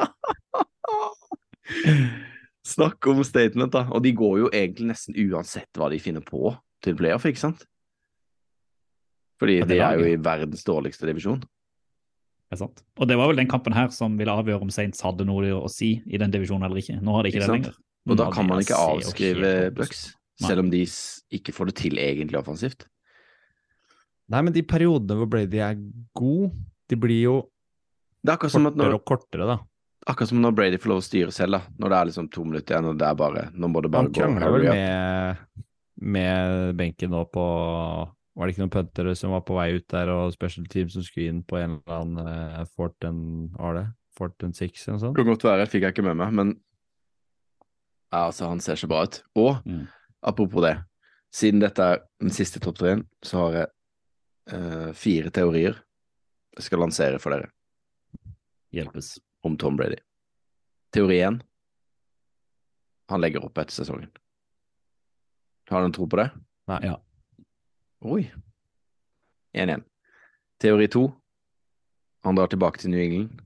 Snakk 2.72 3.12
om 3.12 3.20
statement, 3.26 3.74
da. 3.76 3.84
Og 3.92 4.00
de 4.04 4.16
går 4.16 4.46
jo 4.46 4.52
egentlig 4.54 4.94
nesten 4.94 5.18
uansett 5.26 5.68
hva 5.76 5.92
de 5.92 6.00
finner 6.00 6.24
på 6.24 6.54
til 6.84 6.96
playoff, 6.96 7.26
ikke 7.28 7.42
sant? 7.42 7.66
Fordi 9.40 9.60
det 9.62 9.74
de 9.74 9.82
er 9.84 10.00
jo 10.00 10.08
i 10.08 10.16
verdens 10.16 10.64
dårligste 10.64 11.08
divisjon. 11.08 11.42
Det 12.46 12.54
er 12.56 12.60
sant. 12.62 12.82
Og 13.00 13.08
det 13.10 13.16
var 13.18 13.28
vel 13.30 13.40
den 13.40 13.50
kampen 13.50 13.74
her 13.74 13.90
som 13.94 14.14
ville 14.18 14.32
avgjøre 14.32 14.68
om 14.68 14.70
Saints 14.72 15.02
hadde 15.04 15.26
noe 15.26 15.50
å 15.56 15.68
si 15.72 15.96
i 16.06 16.20
den 16.20 16.32
divisjonen 16.32 16.68
eller 16.68 16.80
ikke. 16.80 17.00
Nå 17.02 17.16
har 17.16 17.26
de 17.26 17.32
ikke, 17.32 17.42
Ikke 17.42 17.50
det 17.50 17.56
lenger. 17.58 17.80
Og 18.06 18.20
da 18.20 18.28
kan 18.30 18.46
man 18.46 18.62
ikke 18.62 18.78
avskrive 18.78 19.48
helt 19.50 19.74
Bucks, 19.80 20.02
selv 20.38 20.62
om 20.62 20.70
de 20.70 20.84
ikke 21.34 21.54
får 21.56 21.72
det 21.72 21.76
til 21.82 21.98
egentlig 21.98 22.38
offensivt. 22.38 22.86
Nei, 24.30 24.42
men 24.46 24.54
de 24.54 24.62
periodene 24.66 25.18
hvor 25.18 25.28
Brady 25.30 25.58
er 25.62 25.76
god, 26.18 26.54
de 26.90 26.98
blir 26.98 27.22
jo 27.24 27.36
er 28.26 28.38
kortere 28.42 28.72
når, 28.74 28.94
og 28.96 29.04
kortere, 29.06 29.46
da. 29.46 29.56
akkurat 30.10 30.30
som 30.32 30.40
når 30.42 30.54
Brady 30.58 30.78
får 30.82 30.90
lov 30.90 31.02
å 31.02 31.06
styre 31.06 31.34
selv, 31.34 31.58
da. 31.58 31.74
Når 31.78 31.92
det 31.92 31.98
er 31.98 32.08
liksom 32.10 32.30
to 32.34 32.46
minutter 32.46 32.74
igjen, 32.74 32.88
og 32.90 32.98
det 32.98 33.06
er 33.06 33.18
bare 33.18 33.44
Nå 33.54 33.70
må 33.70 33.82
det 33.84 33.90
bare 33.94 34.06
Han 34.06 34.12
gå. 34.12 34.18
krangla 34.18 34.50
vel 34.54 34.66
med, 34.70 35.62
med 36.14 36.74
benken 36.78 37.14
nå 37.14 37.22
på 37.30 37.46
Var 38.36 38.46
det 38.46 38.52
ikke 38.54 38.62
noen 38.66 38.74
puntere 38.74 39.14
som 39.16 39.32
var 39.32 39.40
på 39.48 39.54
vei 39.56 39.70
ut 39.78 39.86
der, 39.88 40.10
og 40.12 40.32
special 40.34 40.66
team 40.68 40.90
som 40.92 41.02
skulle 41.06 41.30
inn 41.32 41.38
på 41.48 41.56
en 41.56 41.78
eller 41.78 42.00
annen 42.02 42.26
uh, 42.60 42.64
fort 42.68 43.04
and 43.08 43.50
Hva 43.56 43.70
var 43.70 43.78
det? 43.80 43.86
Fort 44.16 44.42
and 44.44 44.56
six 44.56 44.84
eller 44.86 44.96
noe 44.98 45.02
sånt? 45.06 45.16
Det 45.16 45.24
kan 45.24 45.32
godt 45.34 45.44
være, 45.48 45.66
fikk 45.72 45.82
jeg 45.86 45.92
ikke 45.96 46.04
med 46.04 46.16
meg, 46.20 46.34
men 46.36 46.50
ja, 48.12 48.26
altså, 48.26 48.46
han 48.48 48.60
ser 48.64 48.76
så 48.80 48.88
bra 48.88 49.02
ut. 49.04 49.22
Og 49.36 49.62
Mm. 49.66 49.86
apropos 50.22 50.62
det, 50.64 50.74
siden 51.34 51.60
dette 51.60 51.82
er 51.82 51.98
den 52.20 52.30
siste 52.32 52.60
topp 52.60 52.78
tre-en, 52.78 53.02
så 53.24 53.42
har 53.46 53.56
jeg 53.58 53.66
uh, 54.54 54.92
fire 54.96 55.30
teorier 55.30 55.76
jeg 56.56 56.64
skal 56.64 56.80
lansere 56.80 57.18
for 57.20 57.34
dere 57.34 57.50
Hjelpes. 58.72 59.18
om 59.44 59.56
Tom 59.60 59.76
Brady. 59.76 59.98
Teori 60.92 61.18
én 61.24 61.40
han 63.10 63.20
legger 63.20 63.44
opp 63.44 63.58
etter 63.58 63.72
sesongen. 63.84 64.08
Har 65.70 65.80
du 65.84 65.86
en 65.86 65.92
tro 65.94 66.06
på 66.10 66.16
det? 66.18 66.30
Nei. 66.70 66.80
Ja. 66.88 66.96
Oi. 68.06 68.22
1-1. 69.56 69.82
Teori 70.62 70.86
2. 70.88 71.02
han 72.24 72.34
drar 72.38 72.46
tilbake 72.50 72.78
til 72.78 72.90
New 72.90 73.00
England. 73.00 73.40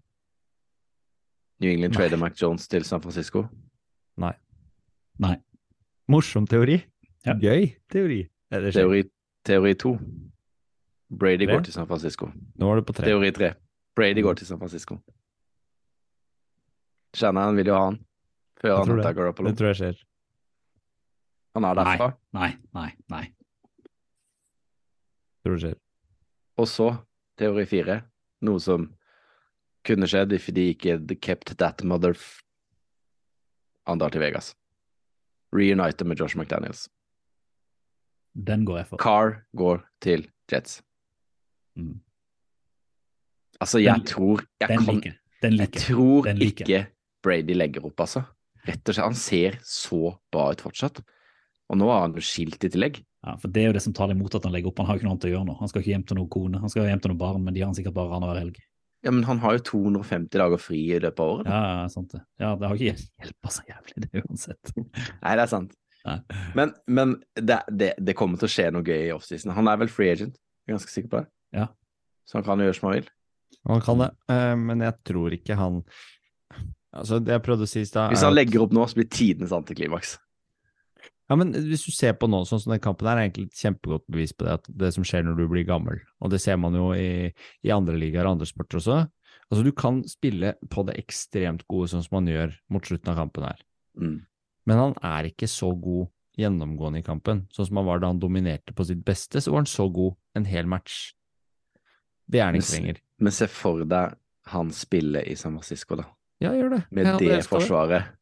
New 1.61 1.71
England 1.71 1.95
trader 1.95 2.17
Mac 2.17 2.37
Jones 2.43 2.69
til 2.69 2.85
San 2.85 3.01
Francisco. 3.03 3.45
Nei. 4.21 4.33
Nei. 5.21 5.37
Morsom 6.09 6.47
teori. 6.47 6.79
Ja. 7.27 7.35
Gøy 7.41 7.71
teori. 7.93 8.21
Det. 8.51 8.73
Teori, 8.75 9.03
teori 9.47 9.75
to. 9.75 9.95
Brady 11.11 11.47
Tre? 11.47 11.53
går 11.55 11.65
til 11.67 11.73
San 11.73 11.87
Francisco. 11.87 12.31
Nå 12.57 12.69
var 12.69 12.81
du 12.81 12.85
på 12.89 12.93
tre. 12.97 13.07
Teori 13.07 13.33
tre. 13.33 13.53
Brady 13.97 14.23
går 14.23 14.35
til 14.41 14.47
San 14.47 14.59
Francisco. 14.59 14.97
Shanahan 17.15 17.57
vil 17.57 17.67
jo 17.73 17.75
ha 17.77 17.85
han 17.91 17.99
før 18.61 18.69
Jeg 18.71 18.79
han 18.79 18.89
henter. 18.97 19.13
Garoppolo. 19.13 19.51
Det 19.51 19.59
tror 19.59 19.73
jeg 19.73 19.77
skjer. 19.81 20.01
Han 21.57 21.65
er 21.65 21.75
derfra. 21.81 22.11
Nei, 22.37 22.51
nei, 22.77 22.91
nei. 23.11 23.25
Tror 25.45 25.57
det 25.57 25.63
skjer. 25.65 25.77
Og 26.61 26.69
så 26.69 26.89
teori 27.41 27.65
fire, 27.69 28.03
noe 28.45 28.61
som 28.61 28.89
kunne 29.87 30.09
skjedd 30.11 30.35
if 30.37 30.51
de 30.53 30.67
ikke 30.75 30.99
kept 31.25 31.55
that 31.59 31.83
mother 31.89 32.17
Han 33.89 33.99
drar 33.99 34.13
til 34.13 34.21
Vegas. 34.21 34.53
Reunite 35.57 36.05
med 36.05 36.21
Josh 36.21 36.37
McDaniels. 36.37 36.85
Den 38.37 38.65
går 38.69 38.77
jeg 38.83 38.87
for. 38.91 39.01
Carr 39.03 39.41
går 39.57 39.81
til 40.05 40.29
Jets. 40.53 40.77
Mm. 41.77 41.97
Altså, 43.61 43.81
jeg 43.83 43.95
Den- 43.97 44.07
tror 44.07 44.45
Jeg 44.61 44.69
Den 44.69 44.85
kan 44.85 44.95
liker. 44.95 45.17
Den 45.43 45.53
liker 45.57 45.81
jeg. 45.81 45.83
tror 45.89 46.23
Den 46.25 46.37
liker 46.39 46.65
ikke 46.65 46.87
Brady 47.23 47.55
legger 47.55 47.85
opp, 47.85 47.97
altså. 48.01 48.23
Rett 48.69 48.89
og 48.89 48.95
slett. 48.95 49.05
Han 49.05 49.15
ser 49.15 49.59
så 49.65 50.19
bra 50.31 50.51
ut 50.53 50.61
fortsatt. 50.61 51.01
Og 51.71 51.77
nå 51.79 51.87
har 51.91 52.03
han 52.03 52.15
jo 52.15 52.21
skilt 52.21 52.63
i 52.65 52.69
tillegg. 52.69 53.03
Ja, 53.21 53.37
for 53.37 53.53
Det 53.53 53.63
er 53.63 53.69
jo 53.69 53.77
det 53.77 53.83
som 53.85 53.93
tar 53.93 54.09
det 54.09 54.17
imot 54.17 54.35
at 54.35 54.47
han 54.49 54.55
legger 54.55 54.71
opp. 54.71 54.79
Han 54.81 54.89
har 54.89 54.97
jo 54.97 55.03
ikke 55.03 55.09
noe 55.09 55.15
annet 55.17 55.29
å 55.29 55.33
gjøre 55.35 55.49
nå. 55.51 55.57
Han 55.61 55.71
skal 55.71 55.83
ikke 55.83 55.93
hjem 55.93 56.05
til 56.09 56.17
noen 56.17 56.31
kone, 56.33 56.61
han 56.63 56.73
skal 56.73 56.89
hjem 56.89 57.03
til 57.05 57.13
noen 57.13 57.21
barn, 57.21 57.43
men 57.45 57.57
de 57.57 57.63
har 57.63 57.69
han 57.69 57.77
sikkert 57.77 57.97
bare 57.99 58.17
annenhver 58.17 58.41
helg. 58.41 58.61
Ja, 59.05 59.13
men 59.13 59.25
han 59.25 59.41
har 59.41 59.57
jo 59.57 59.63
250 59.65 60.41
dager 60.41 60.61
fri 60.61 60.81
i 60.93 61.01
løpet 61.01 61.21
av 61.25 61.35
året. 61.35 61.49
da. 61.49 61.59
Ja, 61.59 61.83
ja, 61.83 61.85
sant 61.93 62.13
det. 62.13 62.21
Ja, 62.41 62.55
det 62.61 62.69
har 62.69 62.81
ikke 62.81 63.05
hjelpa 63.25 63.53
så 63.53 63.65
jævlig, 63.69 64.05
det 64.05 64.25
uansett. 64.25 64.73
Nei, 65.25 65.35
det 65.35 65.45
er 65.45 65.53
sant. 65.53 65.77
Nei. 66.05 66.17
Men, 66.57 66.73
men 66.89 67.15
det, 67.37 67.61
det, 67.69 67.91
det 68.01 68.17
kommer 68.17 68.41
til 68.41 68.49
å 68.49 68.53
skje 68.53 68.69
noe 68.73 68.85
gøy 68.85 69.09
i 69.09 69.15
offseason. 69.15 69.53
Han 69.57 69.69
er 69.73 69.81
vel 69.81 69.93
free 69.93 70.13
agent, 70.13 70.37
jeg 70.65 70.73
er 70.73 70.79
ganske 70.79 70.93
sikker 70.93 71.13
på 71.13 71.21
det. 71.23 71.31
Ja. 71.57 71.67
Så 72.29 72.39
han 72.39 72.47
kan 72.47 72.61
jo 72.61 72.69
gjøre 72.69 72.79
som 72.79 72.89
han 72.89 72.97
vil. 72.99 73.11
Han 73.69 73.85
kan 73.85 74.05
det, 74.05 74.11
eh, 74.33 74.55
men 74.57 74.85
jeg 74.87 74.97
tror 75.11 75.37
ikke 75.37 75.59
han 75.59 75.83
Altså, 76.91 77.21
det 77.23 77.37
jeg 77.37 77.43
prøvde 77.47 77.67
å 77.67 77.71
si 77.71 77.85
i 77.85 77.87
stad 77.87 78.11
Hvis 78.11 78.25
han 78.27 78.35
legger 78.35 78.65
opp 78.65 78.73
nå, 78.75 78.83
så 78.91 78.99
blir 78.99 79.07
tidenes 79.07 79.53
antiklimaks. 79.55 80.17
Ja, 81.31 81.37
men 81.39 81.53
hvis 81.55 81.85
du 81.87 81.93
ser 81.95 82.17
på 82.19 82.27
nå, 82.27 82.43
sånn 82.49 82.59
som 82.59 82.73
den 82.75 82.83
kampen 82.83 83.07
her, 83.07 83.21
er 83.21 83.29
egentlig 83.29 83.47
et 83.49 83.61
kjempegodt 83.63 84.03
bevis 84.11 84.33
på 84.35 84.49
det, 84.49 84.57
at 84.59 84.71
det 84.83 84.89
som 84.97 85.05
skjer 85.07 85.23
når 85.23 85.37
du 85.39 85.45
blir 85.53 85.67
gammel. 85.69 86.01
Og 86.19 86.33
det 86.33 86.41
ser 86.43 86.59
man 86.59 86.75
jo 86.75 86.89
i, 86.99 87.31
i 87.63 87.71
andre 87.71 87.95
ligaer 88.01 88.27
og 88.27 88.35
andre 88.35 88.49
sporter 88.51 88.81
også. 88.81 88.97
Altså, 89.51 89.63
du 89.67 89.71
kan 89.75 90.01
spille 90.11 90.57
på 90.71 90.83
det 90.89 90.97
ekstremt 90.99 91.63
gode, 91.71 91.93
sånn 91.93 92.03
som 92.03 92.19
man 92.19 92.31
gjør 92.31 92.57
mot 92.75 92.87
slutten 92.87 93.13
av 93.13 93.21
kampen 93.23 93.47
her. 93.47 93.63
Mm. 93.99 94.17
Men 94.67 94.83
han 94.83 94.97
er 95.07 95.31
ikke 95.31 95.49
så 95.51 95.71
god 95.79 96.11
gjennomgående 96.41 97.03
i 97.03 97.07
kampen. 97.07 97.45
Sånn 97.55 97.69
som 97.69 97.81
han 97.81 97.89
var 97.89 98.03
da 98.03 98.11
han 98.11 98.21
dominerte 98.23 98.75
på 98.75 98.87
sitt 98.91 99.03
beste, 99.07 99.43
så 99.43 99.55
var 99.55 99.63
han 99.63 99.71
så 99.71 99.87
god 99.93 100.19
en 100.39 100.51
hel 100.51 100.67
match. 100.71 101.13
Det 102.31 102.43
er 102.43 102.51
han 102.51 102.59
ikke 102.59 102.75
Men- 102.75 102.83
lenger. 102.83 103.03
Men 103.21 103.33
se 103.37 103.47
for 103.47 103.85
deg 103.85 104.17
han 104.51 104.71
spiller 104.75 105.27
i 105.29 105.35
San 105.37 105.55
Francisco, 105.59 105.95
da. 105.99 106.07
Ja, 106.41 106.55
gjør 106.57 106.71
det. 106.77 106.85
Med 106.91 107.19
det 107.21 107.43
forsvaret. 107.47 108.17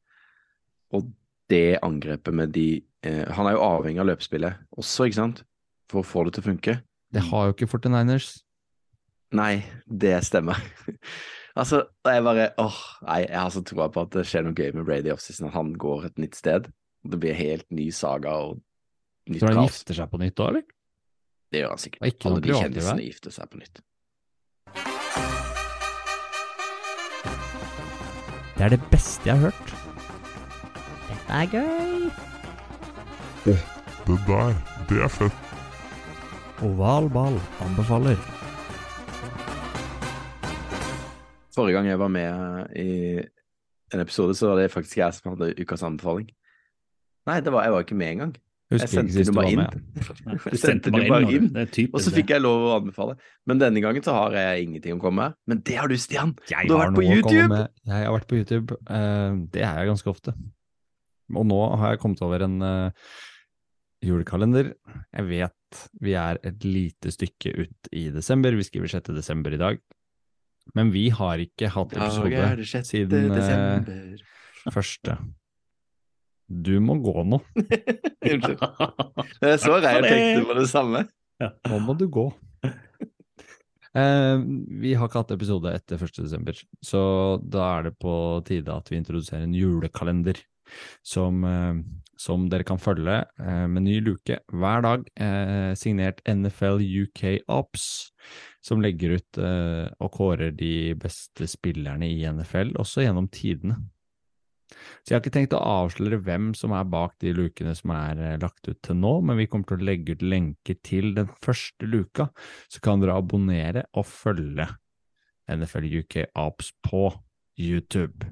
Og 0.93 1.13
det 1.53 1.79
angrepet 1.85 2.35
med 2.35 2.53
de 2.55 2.83
eh, 3.07 3.25
Han 3.37 3.49
er 3.49 3.57
jo 3.57 3.65
avhengig 3.65 4.03
av 4.03 4.11
løpespillet 4.11 4.61
også, 4.77 5.09
ikke 5.09 5.21
sant? 5.21 5.43
For 5.89 6.03
å 6.03 6.07
få 6.07 6.27
det 6.27 6.37
til 6.37 6.45
å 6.45 6.49
funke. 6.51 6.77
Det 7.15 7.25
har 7.31 7.49
jo 7.49 7.55
ikke 7.57 7.71
49ers. 7.71 8.31
Nei, 9.37 9.63
det 9.89 10.15
stemmer. 10.25 10.61
altså, 11.61 11.83
jeg 12.05 12.25
bare 12.25 12.51
åh, 12.61 12.81
nei, 13.09 13.23
jeg 13.27 13.39
har 13.39 13.53
så 13.55 13.65
troa 13.65 13.89
på 13.93 14.05
at 14.05 14.13
det 14.17 14.27
skjer 14.29 14.45
noe 14.45 14.57
gøy 14.57 14.75
med 14.77 14.89
Brady 14.89 15.13
i 15.13 15.15
offseason, 15.15 15.49
at 15.49 15.57
han 15.57 15.73
går 15.81 16.11
et 16.11 16.21
nytt 16.21 16.37
sted. 16.37 16.69
Det 17.09 17.21
blir 17.21 17.37
helt 17.39 17.69
ny 17.73 17.89
saga 17.95 18.35
og 18.49 18.61
nytt 19.29 19.45
Tror 19.45 19.55
du 19.55 19.63
han 19.63 19.71
gifter 19.71 20.01
seg 20.01 20.13
på 20.13 20.21
nytt 20.21 20.37
da, 20.37 20.53
eller? 20.53 20.69
Det 21.49 21.63
gjør 21.63 21.73
han 21.73 21.85
sikkert. 21.85 22.03
Og 22.05 22.13
ikke 22.13 22.31
Alle 22.31 22.45
de 22.45 22.57
kjendisene 22.57 23.09
gifter 23.09 23.37
seg 23.39 23.53
på 23.53 23.63
nytt. 23.63 23.85
Det 28.59 28.67
er 28.67 28.75
det 28.75 28.83
beste 28.91 29.31
jeg 29.31 29.39
har 29.39 29.53
hørt. 29.53 29.88
Dette 31.29 31.45
er 31.45 31.51
gøy. 31.53 32.11
Det 33.45 33.57
der, 34.27 34.55
det 34.89 35.03
er 35.05 35.11
fett. 35.13 35.51
Oval 36.65 37.11
ball 37.13 37.37
anbefaler. 37.61 38.17
Forrige 41.53 41.77
gang 41.77 41.91
jeg 41.91 42.01
var 42.01 42.09
med 42.09 42.73
i 42.81 42.89
en 43.93 44.01
episode, 44.01 44.35
så 44.35 44.49
var 44.49 44.63
det 44.63 44.73
faktisk 44.73 44.97
jeg 45.03 45.19
som 45.19 45.35
hadde 45.35 45.53
ukas 45.61 45.85
anbefaling. 45.85 46.33
Nei, 47.29 47.41
det 47.45 47.53
var, 47.53 47.69
jeg 47.69 47.77
var 47.77 47.85
ikke 47.85 48.01
med 48.01 48.15
engang. 48.17 48.37
Jeg 48.73 48.89
sendte 48.89 49.21
det 49.21 49.35
bare 49.43 49.53
inn. 49.53 49.65
Jeg 50.49 50.65
sendte 50.65 50.97
det 50.97 51.07
bare 51.13 51.33
inn. 51.37 51.53
Det 51.53 51.89
Og 51.93 52.01
så 52.01 52.17
fikk 52.17 52.33
jeg 52.39 52.41
lov 52.41 52.71
å 52.71 52.77
anbefale. 52.81 53.21
Men 53.45 53.61
denne 53.61 53.85
gangen 53.85 54.01
så 54.05 54.17
har 54.17 54.41
jeg 54.41 54.65
ingenting 54.65 54.97
å 54.97 55.05
komme 55.05 55.29
med. 55.29 55.37
Men 55.45 55.61
det 55.61 55.77
har 55.77 55.93
du, 55.93 56.01
Stian! 56.01 56.39
Du 56.49 56.55
har 56.57 56.65
har 56.65 56.87
vært 56.87 57.03
på 57.03 57.05
YouTube! 57.05 57.67
Jeg 57.85 58.07
har 58.09 58.15
vært 58.17 58.31
på 58.33 58.41
YouTube. 58.41 58.81
eh, 58.89 59.43
det 59.53 59.61
er 59.61 59.83
jeg 59.83 59.93
ganske 59.93 60.17
ofte. 60.17 60.41
Og 61.37 61.49
nå 61.49 61.59
har 61.81 61.95
jeg 61.95 62.03
kommet 62.03 62.23
over 62.25 62.45
en 62.47 62.57
uh, 62.65 63.11
julekalender. 64.05 64.73
Jeg 65.13 65.29
vet 65.29 65.55
vi 66.01 66.15
er 66.17 66.39
et 66.49 66.65
lite 66.65 67.13
stykke 67.13 67.53
ut 67.59 67.91
i 67.93 68.09
desember. 68.15 68.57
Vi 68.57 68.65
skriver 68.65 68.95
6. 68.95 69.13
desember 69.17 69.53
i 69.53 69.61
dag. 69.61 69.81
Men 70.77 70.93
vi 70.93 71.09
har 71.13 71.41
ikke 71.41 71.71
hatt 71.73 71.97
episode 71.97 72.45
det 72.61 72.69
6. 72.69 72.89
siden 72.89 73.33
uh, 73.33 73.93
første. 74.77 75.19
Du 76.49 76.79
må 76.81 76.97
gå 77.05 77.25
nå. 77.29 77.43
Unnskyld. 78.33 78.61
er 79.45 79.59
så 79.61 79.79
jeg 79.85 80.05
tenkte 80.05 80.45
på 80.49 80.59
det 80.59 80.69
samme. 80.71 81.05
Nå 81.39 81.81
må 81.85 81.95
du 81.97 82.09
gå. 82.13 82.31
Eh, 83.97 84.39
vi 84.83 84.93
har 84.97 85.09
ikke 85.09 85.23
hatt 85.23 85.35
episode 85.35 85.73
etter 85.73 86.01
1. 86.01 86.21
desember, 86.21 86.59
så 86.85 87.01
da 87.41 87.65
er 87.79 87.89
det 87.89 87.95
på 88.01 88.13
tide 88.47 88.75
at 88.75 88.91
vi 88.93 88.99
introduserer 89.01 89.47
en 89.47 89.57
julekalender 89.57 90.41
som, 91.03 91.45
eh, 91.45 91.81
som 92.19 92.49
dere 92.51 92.67
kan 92.67 92.81
følge 92.83 93.21
eh, 93.41 93.67
med 93.71 93.87
ny 93.87 93.99
luke 94.05 94.41
hver 94.53 94.85
dag, 94.85 95.05
eh, 95.21 95.75
signert 95.79 96.23
NFL 96.29 96.83
UK 96.83 97.45
Ops, 97.49 98.11
som 98.65 98.83
legger 98.85 99.17
ut 99.17 99.39
og 99.39 100.11
kårer 100.13 100.51
de 100.53 100.93
beste 100.99 101.47
spillerne 101.49 102.05
i 102.11 102.27
NFL, 102.29 102.75
også 102.77 103.07
gjennom 103.07 103.31
tidene. 103.33 103.79
Så 104.69 105.15
jeg 105.15 105.17
har 105.17 105.23
ikke 105.23 105.33
tenkt 105.33 105.55
å 105.57 105.63
avsløre 105.65 106.19
hvem 106.27 106.51
som 106.59 106.75
er 106.77 106.91
bak 106.93 107.15
de 107.25 107.33
lukene 107.33 107.73
som 107.79 107.95
er 107.97 108.37
lagt 108.43 108.69
ut 108.69 108.77
til 108.85 108.99
nå, 109.01 109.15
men 109.25 109.39
vi 109.41 109.47
kommer 109.49 109.71
til 109.71 109.81
å 109.81 109.89
legge 109.89 110.19
ut 110.19 110.27
lenke 110.27 110.77
til 110.85 111.15
den 111.17 111.31
første 111.41 111.89
luka, 111.89 112.29
så 112.69 112.83
kan 112.85 113.01
dere 113.01 113.17
abonnere 113.17 113.87
og 113.97 114.05
følge 114.11 114.69
NFL 115.49 115.89
UK 116.03 116.21
Ops 116.37 116.75
på 116.85 117.07
YouTube. 117.57 118.29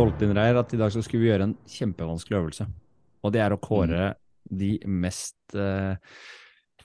Solgte 0.00 0.24
inn 0.24 0.32
Reir 0.32 0.56
at 0.56 0.70
i 0.72 0.78
dag 0.80 0.88
så 0.94 1.02
skulle 1.04 1.20
vi 1.20 1.28
gjøre 1.28 1.44
en 1.50 1.58
kjempevanskelig 1.68 2.38
øvelse. 2.38 2.64
Og 3.20 3.32
det 3.34 3.40
er 3.44 3.52
å 3.52 3.58
kåre 3.60 4.04
de 4.48 4.70
mest 4.88 5.52
eh, 5.52 5.98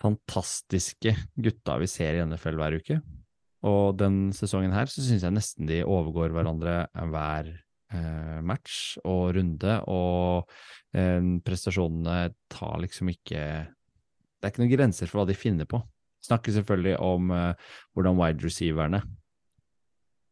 fantastiske 0.01 1.13
gutta 1.39 1.77
vi 1.79 1.87
ser 1.87 2.17
i 2.17 2.25
NFL 2.27 2.57
hver 2.59 2.75
uke. 2.75 2.97
Og 3.71 3.95
den 3.95 4.33
sesongen 4.35 4.75
her 4.75 4.91
så 4.91 4.99
syns 5.05 5.23
jeg 5.23 5.31
nesten 5.31 5.69
de 5.69 5.77
overgår 5.87 6.35
hverandre 6.35 6.73
hver 7.13 7.53
eh, 7.55 8.41
match 8.43 8.97
og 9.07 9.37
runde, 9.37 9.77
og 9.87 10.51
eh, 10.91 11.29
prestasjonene 11.47 12.33
tar 12.51 12.81
liksom 12.83 13.13
ikke 13.13 13.45
Det 13.63 14.43
er 14.43 14.51
ikke 14.51 14.65
noen 14.65 14.73
grenser 14.73 15.07
for 15.07 15.21
hva 15.21 15.29
de 15.29 15.37
finner 15.39 15.69
på. 15.71 15.79
Snakker 16.27 16.57
selvfølgelig 16.57 16.97
om 16.99 17.31
eh, 17.31 17.71
hvordan 17.95 18.19
wide 18.19 18.43
receiverne 18.43 19.01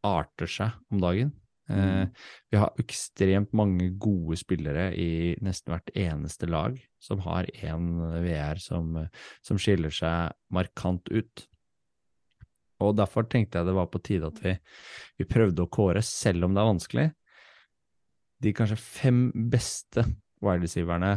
arter 0.04 0.52
seg 0.58 0.76
om 0.92 1.00
dagen. 1.00 1.32
Eh, 1.72 2.04
vi 2.52 2.60
har 2.60 2.80
ekstremt 2.82 3.54
mange 3.56 3.88
gode 4.00 4.36
spillere 4.36 4.90
i 5.00 5.32
nesten 5.44 5.72
hvert 5.72 5.90
eneste 5.96 6.48
lag 6.50 6.76
som 7.00 7.22
har 7.24 7.48
én 7.56 7.88
VR 8.24 8.60
som, 8.60 8.98
som 9.44 9.60
skiller 9.60 9.94
seg 9.94 10.34
markant 10.52 11.08
ut. 11.08 11.46
Og 12.84 12.96
derfor 12.98 13.28
tenkte 13.30 13.60
jeg 13.60 13.68
det 13.68 13.76
var 13.76 13.88
på 13.92 14.02
tide 14.04 14.28
at 14.28 14.40
vi, 14.44 14.56
vi 15.20 15.28
prøvde 15.28 15.64
å 15.64 15.70
kåre, 15.72 16.02
selv 16.04 16.48
om 16.48 16.56
det 16.56 16.62
er 16.62 16.72
vanskelig, 16.72 17.06
de 18.44 18.52
kanskje 18.56 18.80
fem 18.80 19.20
beste 19.32 20.04
wide 20.44 20.66
receiverne. 20.66 21.16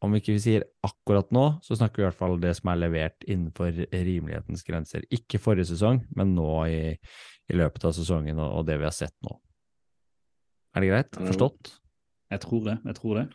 Om 0.00 0.14
vi 0.14 0.22
ikke 0.22 0.38
sier 0.40 0.64
akkurat 0.86 1.28
nå, 1.34 1.44
så 1.64 1.76
snakker 1.76 2.00
vi 2.00 2.04
i 2.06 2.08
hvert 2.08 2.20
fall 2.20 2.38
det 2.40 2.54
som 2.56 2.70
er 2.72 2.80
levert 2.80 3.26
innenfor 3.28 3.82
rimelighetens 3.92 4.64
grenser. 4.64 5.04
Ikke 5.12 5.40
forrige 5.42 5.68
sesong, 5.74 6.00
men 6.16 6.32
nå 6.36 6.48
i, 6.72 6.80
i 7.50 7.58
løpet 7.58 7.84
av 7.84 7.92
sesongen 7.96 8.40
og, 8.40 8.48
og 8.60 8.66
det 8.70 8.78
vi 8.80 8.88
har 8.88 8.96
sett 8.96 9.16
nå. 9.26 9.36
Er 10.72 10.84
det 10.84 10.90
greit? 10.92 11.20
Forstått? 11.20 11.74
Jeg 12.30 12.44
tror 12.46 12.66
det. 12.68 12.78
jeg 12.86 12.96
tror 12.96 13.20
det. 13.20 13.28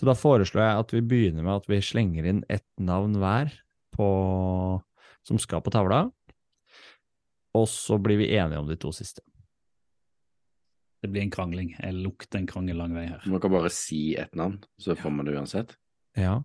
Så 0.00 0.06
da 0.08 0.14
foreslår 0.18 0.64
jeg 0.64 0.82
at 0.82 0.92
vi 0.94 1.06
begynner 1.10 1.46
med 1.46 1.60
at 1.60 1.70
vi 1.70 1.80
slenger 1.84 2.26
inn 2.30 2.44
ett 2.50 2.66
navn 2.80 3.16
hver 3.20 3.50
på, 3.94 4.08
som 5.26 5.40
skal 5.42 5.62
på 5.62 5.74
tavla, 5.74 6.06
og 7.58 7.66
så 7.70 7.98
blir 8.02 8.20
vi 8.20 8.30
enige 8.36 8.60
om 8.62 8.68
de 8.68 8.78
to 8.80 8.92
siste. 8.94 9.24
Det 11.02 11.10
blir 11.12 11.22
en 11.22 11.34
krangling. 11.34 11.74
Jeg 11.78 11.94
lukter 11.94 12.40
en 12.40 12.48
krangel 12.50 12.78
lang 12.78 12.94
vei 12.96 13.06
her. 13.06 13.22
Man 13.30 13.42
kan 13.42 13.52
bare 13.54 13.70
si 13.70 14.16
ett 14.18 14.34
navn, 14.38 14.58
så 14.82 14.96
får 14.98 15.14
man 15.14 15.28
det 15.28 15.36
uansett. 15.38 15.76
Ja. 16.18 16.36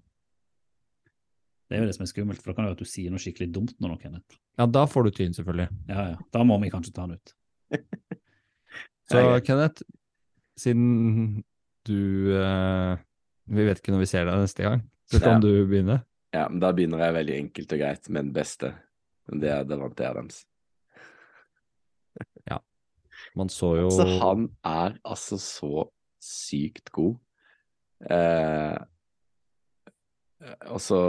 Det 1.70 1.78
er 1.80 1.82
jo 1.84 1.90
det 1.90 1.96
som 1.98 2.04
er 2.06 2.12
skummelt, 2.12 2.42
for 2.44 2.52
da 2.52 2.56
kan 2.58 2.66
det 2.68 2.74
være 2.74 2.78
at 2.78 2.84
du 2.86 2.90
sier 2.92 3.10
noe 3.14 3.22
skikkelig 3.24 3.48
dumt 3.56 3.74
nå, 3.82 3.96
Kenneth. 4.02 4.38
ja, 4.60 4.68
da 4.70 4.84
får 4.86 5.08
du 5.08 5.12
tyn, 5.18 5.34
selvfølgelig. 5.34 5.68
Ja, 5.90 6.04
ja. 6.14 6.18
Da 6.36 6.44
må 6.46 6.60
vi 6.62 6.70
kanskje 6.74 6.94
ta 6.94 7.08
den 7.08 7.18
ut. 7.18 7.34
Så 9.10 9.24
Kenneth, 9.48 9.82
siden 10.60 11.42
du 11.88 12.32
eh, 12.38 12.94
Vi 13.52 13.66
vet 13.68 13.82
ikke 13.82 13.92
når 13.92 14.04
vi 14.06 14.08
ser 14.14 14.30
deg 14.30 14.40
neste 14.40 14.64
gang, 14.64 14.84
så 15.12 15.20
kan 15.20 15.36
Ja. 15.36 15.40
du 15.44 15.66
begynne. 15.68 15.98
Ja, 16.34 16.46
men 16.50 16.62
da 16.64 16.72
begynner 16.74 17.02
jeg 17.04 17.14
veldig 17.18 17.36
enkelt 17.42 17.74
og 17.76 17.80
greit 17.82 18.08
med 18.10 18.24
den 18.30 18.34
beste. 18.34 18.70
Det 19.30 19.50
er 19.52 19.66
Davante 19.68 20.06
Adams. 20.08 20.44
Man 23.36 23.50
så 23.50 23.70
jo 23.80 23.90
Så 23.90 24.04
han 24.22 24.50
er 24.68 24.98
altså 25.06 25.38
så 25.42 25.86
sykt 26.22 26.92
god. 26.94 27.16
Eh, 28.10 28.78
og 30.70 30.80
så 30.84 31.00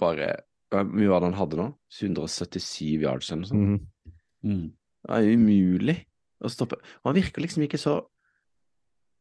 bare 0.00 0.32
Hvor 0.70 0.86
mye 0.90 1.10
var 1.10 1.22
det 1.22 1.30
han 1.30 1.38
hadde 1.38 1.58
nå? 1.60 1.66
177 2.00 3.02
yards 3.04 3.30
eller 3.30 3.44
noe 3.44 3.50
sånt? 3.50 3.84
Mm. 4.04 4.14
Mm. 4.44 4.64
Det 5.04 5.18
er 5.18 5.36
umulig 5.36 5.96
å 6.44 6.50
stoppe. 6.52 6.80
Og 7.02 7.10
han 7.10 7.18
virker 7.18 7.44
liksom 7.44 7.64
ikke 7.66 7.80
så 7.80 8.00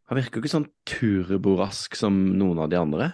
Han 0.09 0.19
virker 0.19 0.41
ikke 0.41 0.51
sånn 0.51 0.69
turborask 0.89 1.95
som 1.95 2.17
noen 2.37 2.59
av 2.59 2.71
de 2.71 2.79
andre. 2.79 3.13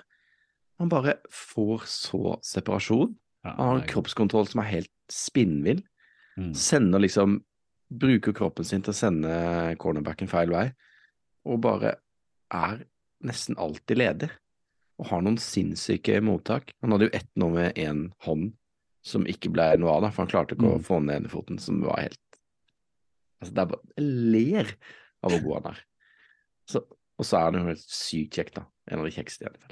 Han 0.82 0.90
bare 0.90 1.20
får 1.30 1.86
så 1.92 2.38
separasjon. 2.46 3.12
Ja, 3.46 3.54
Han 3.54 3.68
har 3.68 3.78
en 3.82 3.90
kroppskontroll 3.92 4.48
som 4.50 4.64
er 4.64 4.72
helt 4.72 4.92
spinnvill. 5.12 5.84
Mm. 6.40 6.54
Sender 6.58 7.04
liksom 7.04 7.42
Bruker 7.90 8.36
kroppen 8.38 8.68
sin 8.68 8.84
til 8.86 8.94
å 8.94 8.98
sende 8.98 9.30
cornerbacken 9.82 10.30
feil 10.30 10.52
vei. 10.54 10.68
Og 11.50 11.62
bare 11.64 11.96
er 12.54 12.84
nesten 13.26 13.58
alltid 13.58 13.98
ledig. 13.98 14.30
Og 15.00 15.08
har 15.08 15.22
noen 15.24 15.38
sinnssyke 15.40 16.18
mottak. 16.26 16.74
Han 16.84 16.92
hadde 16.92 17.08
jo 17.08 17.14
ett 17.16 17.30
nå 17.40 17.48
med 17.54 17.78
én 17.80 18.10
hånd 18.26 18.54
som 19.06 19.24
ikke 19.32 19.52
ble 19.56 19.70
noe 19.80 19.94
av, 19.96 20.02
da, 20.04 20.10
for 20.12 20.26
han 20.26 20.32
klarte 20.34 20.58
ikke 20.58 20.68
å 20.68 20.78
Mm. 20.78 20.84
få 20.84 20.98
ned 21.02 21.22
ene 21.22 21.30
foten, 21.32 21.60
som 21.60 21.80
var 21.82 22.02
helt 22.04 22.20
Altså, 23.40 23.54
det 23.56 23.62
er 23.62 23.70
bare 23.72 23.94
Jeg 23.96 24.06
ler 24.36 24.72
av 25.24 25.32
hvor 25.32 25.44
god 25.46 25.54
han 25.64 25.68
er. 25.72 25.78
Så, 26.68 26.82
og 26.84 27.26
så 27.26 27.38
er 27.40 27.46
han 27.48 27.54
jo 27.62 27.68
helt 27.70 27.86
sykt 27.88 28.36
kjekk, 28.36 28.50
da. 28.58 28.66
En 28.92 29.00
av 29.00 29.06
de 29.08 29.14
kjekkeste 29.16 29.46
i 29.46 29.48
NFL. 29.48 29.72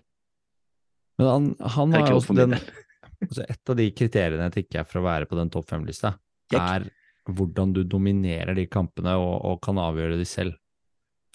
Men 1.19 1.27
han, 1.27 1.49
han 1.75 1.93
er 1.93 1.99
har 2.05 2.11
jo 2.13 2.21
også 2.21 2.35
den 2.37 2.55
altså 3.27 3.43
Et 3.49 3.69
av 3.73 3.75
de 3.75 3.89
kriteriene 3.91 4.47
jeg 4.47 4.55
tenker 4.61 4.87
for 4.87 5.01
å 5.01 5.07
være 5.09 5.27
på 5.27 5.35
den 5.35 5.51
topp 5.51 5.67
fem-lista, 5.73 6.13
er 6.55 6.87
hvordan 7.27 7.73
du 7.75 7.81
dominerer 7.83 8.55
de 8.55 8.63
kampene 8.71 9.17
og, 9.19 9.35
og 9.43 9.59
kan 9.65 9.75
avgjøre 9.83 10.15
de 10.17 10.25
selv. 10.29 10.55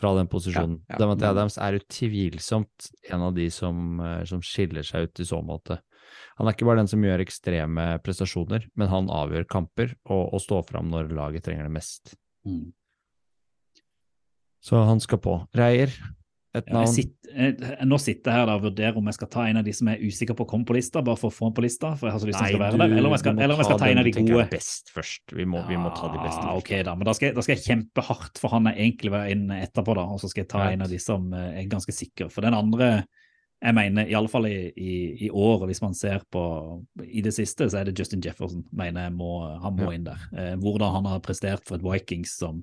Fra 0.00 0.12
den 0.16 0.28
posisjonen. 0.30 0.80
Ja, 0.86 0.94
ja. 0.94 1.00
Davante 1.02 1.28
Adams 1.28 1.58
er 1.60 1.78
utvilsomt 1.78 2.90
en 3.10 3.24
av 3.28 3.34
de 3.36 3.48
som, 3.52 4.00
eh, 4.00 4.22
som 4.28 4.42
skiller 4.44 4.86
seg 4.86 5.08
ut 5.08 5.22
i 5.22 5.28
så 5.28 5.42
måte. 5.44 5.80
Han 6.38 6.48
er 6.48 6.56
ikke 6.56 6.68
bare 6.68 6.82
den 6.82 6.90
som 6.90 7.04
gjør 7.04 7.22
ekstreme 7.24 7.86
prestasjoner, 8.04 8.66
men 8.78 8.90
han 8.92 9.10
avgjør 9.12 9.48
kamper 9.48 9.94
og, 10.08 10.32
og 10.32 10.42
står 10.42 10.64
fram 10.68 10.90
når 10.92 11.12
laget 11.14 11.46
trenger 11.46 11.68
det 11.68 11.76
mest. 11.76 12.16
Mm. 12.48 12.72
Så 14.62 14.78
han 14.86 15.00
skal 15.02 15.20
på. 15.22 15.36
Reier, 15.58 15.92
sitter, 16.52 17.30
jeg, 17.32 17.86
nå 17.88 17.96
sitter 18.02 18.28
jeg 18.28 18.36
her 18.42 18.48
da 18.50 18.54
og 18.58 18.64
vurderer 18.66 18.98
om 19.00 19.06
jeg 19.08 19.16
skal 19.16 19.28
ta 19.32 19.44
en 19.48 19.60
av 19.62 19.64
de 19.64 19.72
som 19.72 19.88
er 19.88 20.02
usikker 20.04 20.36
på 20.36 20.44
å 20.44 20.48
komme 20.50 20.68
på 20.68 20.76
lista, 20.76 21.00
bare 21.04 21.16
for 21.16 21.32
å 21.32 21.34
få 21.34 21.48
den 21.48 21.54
på 21.56 21.64
lista, 21.64 21.94
for 21.96 22.08
jeg 22.08 22.16
har 22.16 22.20
så 22.20 22.28
lyst 22.28 22.42
til 22.44 22.58
å 22.58 22.60
være 22.60 22.80
der, 22.82 22.96
eller 22.98 23.08
om 23.08 23.16
jeg 23.16 23.22
skal, 23.24 23.38
eller 23.38 23.56
om 23.56 23.62
jeg 23.62 23.68
skal 23.70 23.80
ta 23.80 23.88
en 23.88 24.02
av 24.02 24.08
de 24.08 24.12
gode. 24.18 24.44
best 24.52 24.92
først. 24.92 25.24
Vi 25.32 25.46
må, 25.48 25.62
vi 25.70 25.80
må 25.80 25.94
ta 25.96 26.10
de 26.12 26.20
beste. 26.20 26.44
Først. 26.44 26.60
ok 26.60 26.84
da, 26.90 26.94
men 26.98 27.08
da 27.08 27.16
skal, 27.16 27.30
jeg, 27.30 27.38
da 27.38 27.46
skal 27.46 27.56
jeg 27.56 27.64
kjempe 27.64 28.04
hardt 28.10 28.42
for 28.42 28.52
han 28.52 28.68
jeg 28.68 28.80
egentlig 28.84 29.14
var 29.16 29.32
inn 29.32 29.48
etterpå, 29.56 29.96
da, 29.96 30.06
og 30.12 30.20
så 30.20 30.28
skal 30.32 30.44
jeg 30.44 30.52
ta 30.52 30.62
Right. 30.62 30.76
en 30.76 30.84
av 30.84 30.92
de 30.92 31.00
som 31.02 31.32
eh, 31.34 31.48
er 31.62 31.72
ganske 31.72 31.96
sikre. 31.96 32.28
For 32.30 32.44
den 32.44 32.54
andre, 32.54 32.92
jeg 33.62 33.74
mener, 33.74 34.06
i 34.06 34.14
alle 34.18 34.30
fall 34.30 34.46
i, 34.50 34.56
i, 34.76 34.94
i 35.26 35.30
år, 35.30 35.64
og 35.64 35.68
hvis 35.70 35.82
man 35.82 35.96
ser 35.96 36.22
på 36.30 36.44
i 37.06 37.24
det 37.24 37.32
siste, 37.34 37.70
så 37.70 37.80
er 37.80 37.88
det 37.88 37.96
Justin 37.98 38.22
Jefferson, 38.22 38.64
mener 38.76 39.08
jeg 39.08 39.16
må, 39.16 39.34
han 39.62 39.76
må 39.78 39.90
inn 39.96 40.06
der. 40.06 40.22
Eh, 40.36 40.54
hvordan 40.60 40.98
han 41.00 41.08
har 41.14 41.24
prestert 41.24 41.64
for 41.66 41.80
et 41.80 41.86
Vikings 41.86 42.36
som 42.42 42.60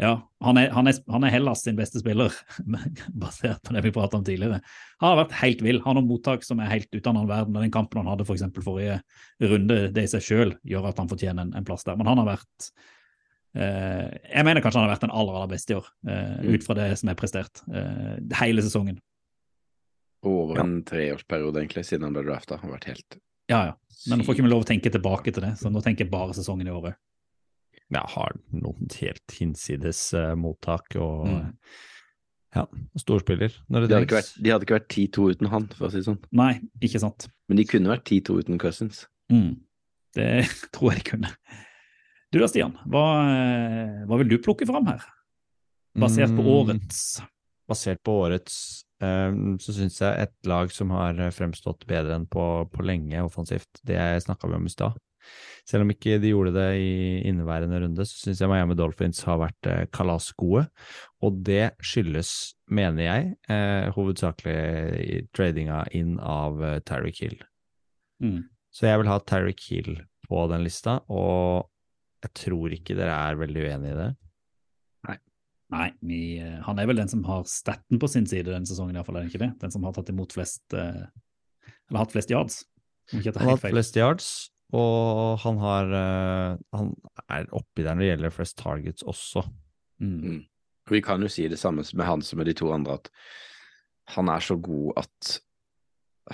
ja, 0.00 0.14
han 0.40 0.56
er, 0.56 0.70
han, 0.72 0.88
er, 0.88 0.96
han 1.12 1.24
er 1.26 1.32
Hellas 1.34 1.60
sin 1.66 1.76
beste 1.76 2.00
spiller, 2.00 2.32
basert 3.22 3.60
på 3.66 3.74
det 3.76 3.82
vi 3.84 3.92
pratet 3.92 4.16
om 4.16 4.24
tidligere. 4.24 4.62
Han 5.02 5.10
har 5.10 5.18
vært 5.26 5.34
helt 5.42 5.60
vill. 5.66 5.80
Han 5.84 5.98
har 6.00 6.06
mottak 6.06 6.46
som 6.46 6.62
er 6.64 6.70
helt 6.72 6.88
ute 6.94 7.02
av 7.04 7.12
annen 7.12 7.28
verden. 7.28 7.58
Den 7.60 7.74
kampen 7.74 8.00
han 8.00 8.08
hadde 8.08 8.24
for 8.24 8.38
eksempel 8.38 8.64
forrige 8.64 9.00
runde, 9.44 9.76
det 9.92 10.06
i 10.06 10.12
seg 10.14 10.24
selv 10.24 10.56
gjør 10.64 10.88
at 10.88 11.02
han 11.02 11.10
fortjener 11.10 11.44
en, 11.44 11.52
en 11.60 11.68
plass 11.68 11.84
der. 11.84 11.98
Men 12.00 12.08
han 12.08 12.22
har 12.22 12.30
vært 12.30 12.70
eh, 13.60 14.08
Jeg 14.32 14.46
mener 14.48 14.64
kanskje 14.64 14.80
han 14.80 14.88
har 14.88 14.94
vært 14.94 15.04
den 15.04 15.12
aller 15.20 15.36
aller 15.42 15.52
beste 15.52 15.74
i 15.74 15.78
år, 15.82 15.92
eh, 16.08 16.32
Mm. 16.40 16.54
ut 16.54 16.64
fra 16.64 16.78
det 16.80 16.88
som 17.02 17.12
er 17.12 17.20
prestert. 17.20 17.60
Eh, 17.68 18.16
hele 18.40 18.64
sesongen. 18.64 18.96
Over 20.24 20.60
en 20.64 20.78
treårsperiode, 20.84 21.60
egentlig, 21.60 21.84
siden 21.88 22.08
han 22.08 22.16
ble 22.16 22.24
drafta. 22.24 22.56
Har 22.60 22.72
vært 22.72 22.88
helt 22.92 23.20
Ja, 23.50 23.64
ja. 23.66 23.72
Men 24.08 24.20
nå 24.20 24.24
får 24.24 24.36
ikke 24.36 24.44
vi 24.48 24.50
lov 24.52 24.62
å 24.64 24.68
tenke 24.68 24.90
tilbake 24.92 25.32
til 25.34 25.42
det, 25.44 25.56
så 25.60 25.68
nå 25.68 25.82
tenker 25.84 26.06
jeg 26.06 26.12
bare 26.12 26.32
sesongen 26.36 26.68
i 26.68 26.72
året. 26.72 26.96
Jeg 27.90 28.06
har 28.14 28.36
noen 28.54 28.90
helt 29.00 29.34
hinsides 29.38 30.02
uh, 30.14 30.34
mottak 30.38 30.94
og 31.00 31.24
Mm. 31.26 31.48
ja, 32.54 32.64
storspiller 32.98 33.52
når 33.70 33.80
det 33.84 33.88
De 33.90 33.94
hadde 33.96 34.06
ikke 34.08 34.18
vært, 34.20 34.30
de 34.42 34.50
hadde 34.54 34.66
ikke 34.66 34.76
vært 34.78 34.88
10-2 34.94 35.26
uten 35.34 35.50
han, 35.52 35.66
for 35.74 35.86
å 35.86 35.90
si 35.92 36.00
det 36.00 36.06
sånn. 36.08 36.20
Nei, 36.34 36.52
ikke 36.82 37.00
sant. 37.02 37.28
Men 37.50 37.60
de 37.60 37.64
kunne 37.70 37.90
vært 37.92 38.06
10-2 38.10 38.38
uten 38.44 38.58
Cousins. 38.62 39.04
Mm. 39.32 39.56
Det 40.18 40.28
tror 40.74 40.92
jeg 40.94 41.02
de 41.02 41.08
kunne. 41.12 41.32
Du 42.30 42.38
da, 42.38 42.46
Stian. 42.50 42.76
Hva, 42.86 43.04
eh, 43.26 44.00
hva 44.06 44.18
vil 44.20 44.30
du 44.30 44.38
plukke 44.42 44.66
fram 44.70 44.86
her? 44.90 45.02
Basert 45.98 46.30
på 46.36 46.42
Mm, 46.46 46.50
årets 46.54 47.00
Basert 47.70 48.00
på 48.06 48.12
årets 48.24 48.54
eh, 49.02 49.34
så 49.62 49.74
syns 49.74 49.98
jeg 50.02 50.24
et 50.28 50.34
lag 50.46 50.70
som 50.74 50.90
har 50.94 51.18
fremstått 51.34 51.82
bedre 51.90 52.14
enn 52.18 52.26
på, 52.30 52.44
på 52.70 52.82
lenge 52.86 53.18
offensivt, 53.22 53.82
det 53.86 53.94
jeg 53.98 54.22
snakka 54.26 54.50
om 54.54 54.66
i 54.66 54.70
stad. 54.74 54.98
Selv 55.68 55.84
om 55.84 55.92
ikke 55.92 56.18
de 56.22 56.32
gjorde 56.32 56.54
det 56.56 56.68
i 56.80 56.92
inneværende 57.28 57.80
runde, 57.84 58.06
så 58.06 58.24
syns 58.24 58.42
jeg 58.42 58.50
Miami 58.50 58.76
Dolphins 58.78 59.22
har 59.28 59.40
vært 59.42 59.70
eh, 59.70 59.82
kalasgode. 59.94 60.66
Og 61.24 61.42
det 61.46 61.72
skyldes, 61.84 62.54
mener 62.72 63.06
jeg, 63.06 63.34
eh, 63.52 63.90
hovedsakelig 63.94 65.26
tradinga 65.36 65.84
inn 65.96 66.16
av 66.18 66.62
eh, 66.64 66.80
Tyreek 66.86 67.22
Hill. 67.24 67.38
mm. 68.24 68.40
Så 68.70 68.86
jeg 68.86 69.00
vil 69.00 69.08
ha 69.10 69.16
Tyreek 69.26 69.62
Hill 69.66 69.96
på 70.30 70.44
den 70.46 70.62
lista, 70.62 71.00
og 71.10 71.66
jeg 72.22 72.36
tror 72.38 72.74
ikke 72.76 72.94
dere 72.94 73.16
er 73.16 73.40
veldig 73.40 73.64
uenig 73.66 73.94
i 73.94 73.96
det. 73.98 74.10
Nei, 75.70 75.86
vi, 76.02 76.20
eh, 76.42 76.58
han 76.66 76.80
er 76.82 76.88
vel 76.90 76.98
den 76.98 77.10
som 77.10 77.22
har 77.28 77.44
staten 77.48 78.00
på 78.02 78.08
sin 78.10 78.26
side 78.26 78.50
denne 78.50 78.66
sesongen, 78.66 78.96
iallfall, 78.98 79.20
det 79.20 79.30
ikke 79.30 79.44
det? 79.44 79.52
Den 79.62 79.74
som 79.74 79.84
har 79.86 79.94
tatt 79.94 80.10
imot 80.10 80.34
flest 80.34 80.74
eh, 80.74 81.04
Eller 81.90 82.02
hatt 82.02 82.14
flest 82.14 82.32
yards. 82.34 82.64
Han 83.12 83.22
har 83.38 83.54
hatt 83.54 83.70
flest 83.70 83.98
yards, 83.98 84.49
og 84.76 85.38
han 85.42 85.58
har 85.58 85.92
eh, 85.98 86.58
Han 86.76 86.92
er 87.28 87.48
oppi 87.56 87.82
der 87.82 87.94
når 87.96 88.04
det 88.04 88.10
gjelder 88.12 88.34
flest 88.34 88.56
targets 88.60 89.02
også. 89.02 89.42
Mm. 90.00 90.18
Mm. 90.24 90.40
Vi 90.90 91.00
kan 91.04 91.22
jo 91.22 91.28
si 91.30 91.46
det 91.48 91.58
samme 91.60 91.84
med 91.94 92.06
han 92.06 92.22
som 92.22 92.38
med 92.40 92.46
de 92.50 92.54
to 92.58 92.70
andre, 92.74 92.94
at 92.98 93.10
han 94.16 94.28
er 94.28 94.40
så 94.42 94.56
god 94.58 94.92
at 95.04 95.36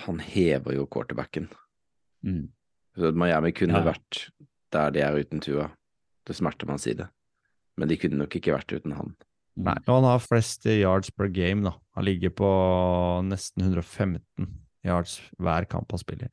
han 0.06 0.18
hever 0.20 0.76
jo 0.76 0.86
quarterbacken. 0.86 1.48
Mm. 2.24 2.46
Så 2.96 3.12
Miami 3.12 3.52
kunne 3.52 3.78
Ja. 3.82 3.84
vært 3.92 4.30
der 4.72 4.90
de 4.90 5.00
er 5.00 5.18
uten 5.20 5.40
Tua. 5.40 5.70
Det 6.26 6.36
smerter 6.36 6.66
meg 6.66 6.76
å 6.76 6.80
si 6.80 6.94
det. 6.94 7.08
Men 7.76 7.88
de 7.88 7.96
kunne 7.96 8.16
nok 8.16 8.34
ikke 8.36 8.54
vært 8.56 8.72
uten 8.72 8.92
han. 8.96 9.14
Nei, 9.56 9.76
og 9.86 9.94
han 10.02 10.04
har 10.04 10.18
flest 10.20 10.64
yards 10.64 11.10
per 11.10 11.28
game, 11.28 11.62
da. 11.64 11.72
Han 11.94 12.04
ligger 12.04 12.30
på 12.30 12.48
nesten 13.24 13.62
115 13.62 14.20
yards 14.84 15.20
hver 15.38 15.64
kamp 15.68 15.90
han 15.92 15.98
spiller. 16.00 16.28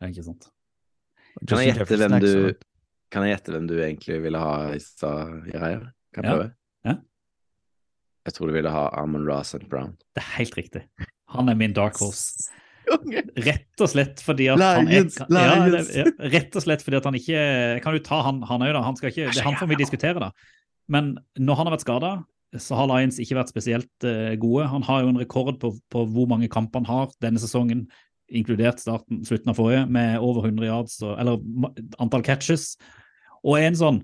Det 0.00 0.06
er 0.08 0.12
ikke 0.14 0.24
sant. 0.24 0.50
Kan 1.48 1.62
jeg, 1.62 1.74
gjette 1.74 1.98
hvem 2.00 2.16
du, 2.22 2.32
kan 3.12 3.26
jeg 3.26 3.36
gjette 3.36 3.54
hvem 3.54 3.68
du 3.70 3.76
egentlig 3.80 4.20
ville 4.24 4.40
ha 4.42 4.54
i 4.74 4.80
stad, 4.82 5.46
Jereir? 5.50 5.86
Kan 6.14 6.24
jeg 6.26 6.30
Ja. 6.30 6.36
prøve? 6.36 6.48
Ja. 6.86 6.94
Jeg 8.28 8.34
tror 8.36 8.50
du 8.50 8.56
ville 8.58 8.72
ha 8.74 8.88
Amon 9.00 9.26
Ra 9.28 9.40
St. 9.46 9.66
Brown. 9.70 9.94
Det 10.14 10.22
er 10.24 10.32
helt 10.38 10.58
riktig. 10.58 10.82
Han 11.34 11.48
er 11.48 11.54
min 11.58 11.72
dark 11.76 11.96
horse. 12.02 12.50
Rett 13.46 13.82
og 13.84 13.90
slett 13.92 14.22
fordi 14.24 14.48
at 14.50 14.58
han 14.58 14.88
er, 14.88 14.90
Lions, 14.90 15.18
ja, 15.20 15.26
Lions. 15.30 15.90
det, 15.92 16.00
ja, 16.00 16.28
Rett 16.32 16.56
og 16.58 16.64
slett 16.64 16.82
fordi 16.82 16.98
at 16.98 17.06
han 17.06 17.18
ikke 17.18 17.42
kan 17.84 17.94
du 17.94 18.02
ta 18.02 18.18
han, 18.26 18.40
han 18.48 18.64
òg, 18.66 18.72
da. 18.74 18.82
Han 18.82 18.98
ikke, 18.98 19.28
det 19.30 19.38
er 19.38 19.46
han 19.46 19.58
får 19.60 19.70
vi 19.70 19.78
diskutere, 19.78 20.18
da. 20.22 20.32
Men 20.90 21.12
når 21.38 21.60
han 21.60 21.68
har 21.68 21.76
vært 21.76 21.86
skada, 21.86 22.12
så 22.58 22.74
har 22.80 22.88
Lions 22.90 23.20
ikke 23.22 23.38
vært 23.38 23.52
spesielt 23.52 24.06
uh, 24.06 24.34
gode. 24.42 24.66
Han 24.72 24.82
har 24.88 25.04
jo 25.04 25.12
en 25.12 25.20
rekord 25.22 25.60
på, 25.62 25.70
på 25.92 26.02
hvor 26.10 26.26
mange 26.30 26.48
kamper 26.50 26.82
han 26.82 26.90
har 26.90 27.12
denne 27.22 27.38
sesongen, 27.42 27.84
inkludert 28.30 28.80
starten, 28.82 29.24
slutten 29.26 29.52
av 29.52 29.58
forrige, 29.58 29.84
med 29.90 30.18
over 30.22 30.46
100 30.48 30.68
yards, 30.68 30.98
eller 31.02 31.40
antall 32.02 32.24
catches. 32.26 32.74
Og 33.44 33.58
er 33.58 33.70
en 33.70 33.78
sånn 33.78 34.02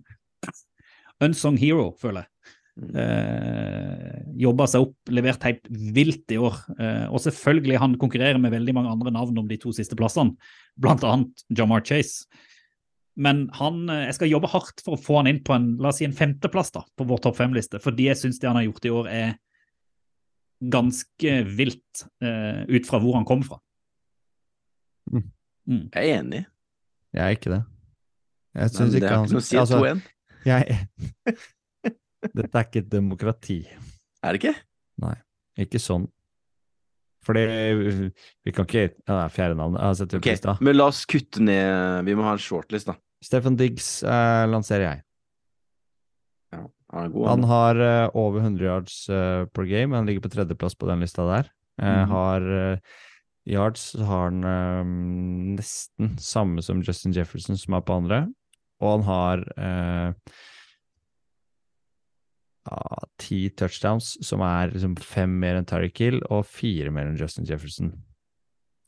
unsung 1.25 1.59
hero, 1.61 1.91
føler 2.01 2.25
jeg. 2.25 2.33
Eh, 2.77 4.17
Jobba 4.37 4.67
seg 4.69 4.85
opp, 4.85 4.97
levert 5.09 5.47
helt 5.49 5.71
vilt 5.71 6.35
i 6.35 6.41
år. 6.41 6.59
Eh, 6.77 7.07
og 7.09 7.23
selvfølgelig, 7.25 7.79
han 7.81 7.97
konkurrerer 8.01 8.41
med 8.43 8.53
veldig 8.53 8.75
mange 8.77 8.93
andre 8.93 9.15
navn 9.15 9.41
om 9.41 9.49
de 9.49 9.59
to 9.61 9.73
siste 9.77 9.97
plassene, 9.99 10.37
annet 10.85 11.47
Jamar 11.57 11.85
Chase. 11.87 12.27
Men 13.17 13.47
han, 13.57 13.89
eh, 13.89 14.05
jeg 14.11 14.19
skal 14.19 14.33
jobbe 14.35 14.53
hardt 14.53 14.83
for 14.85 14.97
å 14.97 15.01
få 15.01 15.17
han 15.23 15.31
inn 15.31 15.43
på 15.43 15.57
en 15.57 15.71
la 15.81 15.89
oss 15.89 16.03
si 16.03 16.05
en 16.05 16.17
femteplass 16.17 16.75
da, 16.75 16.85
på 16.97 17.07
vår 17.09 17.25
topp 17.25 17.39
fem-liste, 17.41 17.81
fordi 17.81 18.11
jeg 18.11 18.21
syns 18.21 18.39
det 18.43 18.51
han 18.51 18.61
har 18.61 18.69
gjort 18.69 18.85
i 18.85 18.93
år, 18.93 19.09
er 19.09 19.37
ganske 20.61 21.33
vilt 21.57 22.05
eh, 22.25 22.65
ut 22.69 22.89
fra 22.89 23.01
hvor 23.01 23.17
han 23.17 23.25
kom 23.29 23.43
fra. 23.45 23.59
Jeg 25.13 25.89
er 25.95 26.21
enig. 26.21 26.43
Jeg 27.17 27.23
er 27.27 27.37
ikke 27.37 27.51
det. 27.55 27.63
Jeg 28.57 28.71
syns 28.73 28.93
det 28.95 29.01
ikke 29.03 29.15
han 29.15 29.25
ikke 29.27 29.37
noe 29.37 29.43
å 29.43 29.47
si. 29.47 29.57
altså, 29.61 29.81
2-1. 29.83 30.03
jeg, 30.47 30.77
Dette 32.37 32.59
er 32.59 32.65
ikke 32.67 32.83
et 32.85 32.91
demokrati. 32.93 33.59
Er 34.25 34.33
det 34.37 34.41
ikke? 34.43 34.55
Nei, 35.05 35.15
Ikke 35.61 35.81
sånn. 35.83 36.07
Fordi 37.27 37.43
Vi 38.47 38.53
kan 38.55 38.67
ikke 38.69 38.85
Ja, 38.87 39.11
det 39.11 39.23
er 39.25 39.33
fjerde 39.35 39.57
navnet. 39.59 39.81
Jeg 39.83 39.87
har 39.91 39.97
sett 39.99 40.13
det 40.13 40.19
Ok, 40.21 40.27
på 40.29 40.35
lista. 40.37 40.55
Men 40.63 40.77
la 40.79 40.87
oss 40.93 41.01
kutte 41.11 41.43
ned 41.43 42.07
Vi 42.07 42.15
må 42.19 42.23
ha 42.27 42.37
en 42.37 42.43
shortlist, 42.43 42.87
da. 42.91 42.95
Stefan 43.25 43.57
Diggs 43.59 43.89
eh, 44.07 44.45
lanserer 44.53 44.85
jeg. 44.87 45.03
Ja, 46.55 46.61
han 46.93 47.07
er 47.09 47.13
god. 47.15 47.27
Han 47.27 47.43
Han. 47.43 47.49
har 47.51 47.81
eh, 47.83 48.09
over 48.15 48.41
100 48.45 48.67
yards 48.69 48.97
eh, 49.11 49.45
per 49.51 49.67
game. 49.67 49.97
Han 49.97 50.07
ligger 50.07 50.23
på 50.27 50.31
tredjeplass 50.37 50.77
på 50.79 50.87
den 50.91 51.03
lista 51.03 51.27
der. 51.27 51.51
Eh, 51.81 52.05
Mhm. 52.05 52.11
Har 52.13 52.41
eh, 52.61 52.79
yards, 53.47 53.93
har 53.99 54.31
han 54.31 54.45
eh, 54.45 54.91
nesten 55.57 56.17
samme 56.23 56.63
som 56.67 56.83
Justin 56.87 57.15
Jefferson, 57.17 57.57
som 57.61 57.75
er 57.79 57.85
på 57.87 57.97
andre. 58.01 58.25
Og 58.83 58.91
han 58.99 59.07
har 59.07 59.45
eh, 59.57 60.37
ja, 62.67 62.99
ti 63.23 63.39
touchdowns, 63.57 64.17
som 64.27 64.43
er 64.45 64.73
liksom 64.75 64.97
fem 65.01 65.37
mer 65.43 65.59
enn 65.61 65.69
Tariq 65.69 66.01
Hill 66.03 66.19
og 66.33 66.47
fire 66.51 66.91
mer 66.95 67.09
enn 67.11 67.21
Justin 67.21 67.47
Jefferson. 67.49 67.93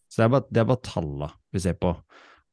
Så 0.09 0.23
det 0.23 0.27
er 0.27 0.33
bare, 0.35 0.49
det 0.51 0.63
er 0.63 0.69
bare 0.73 0.85
talla 0.89 1.31
vi 1.55 1.63
ser 1.63 1.77
på. 1.81 1.95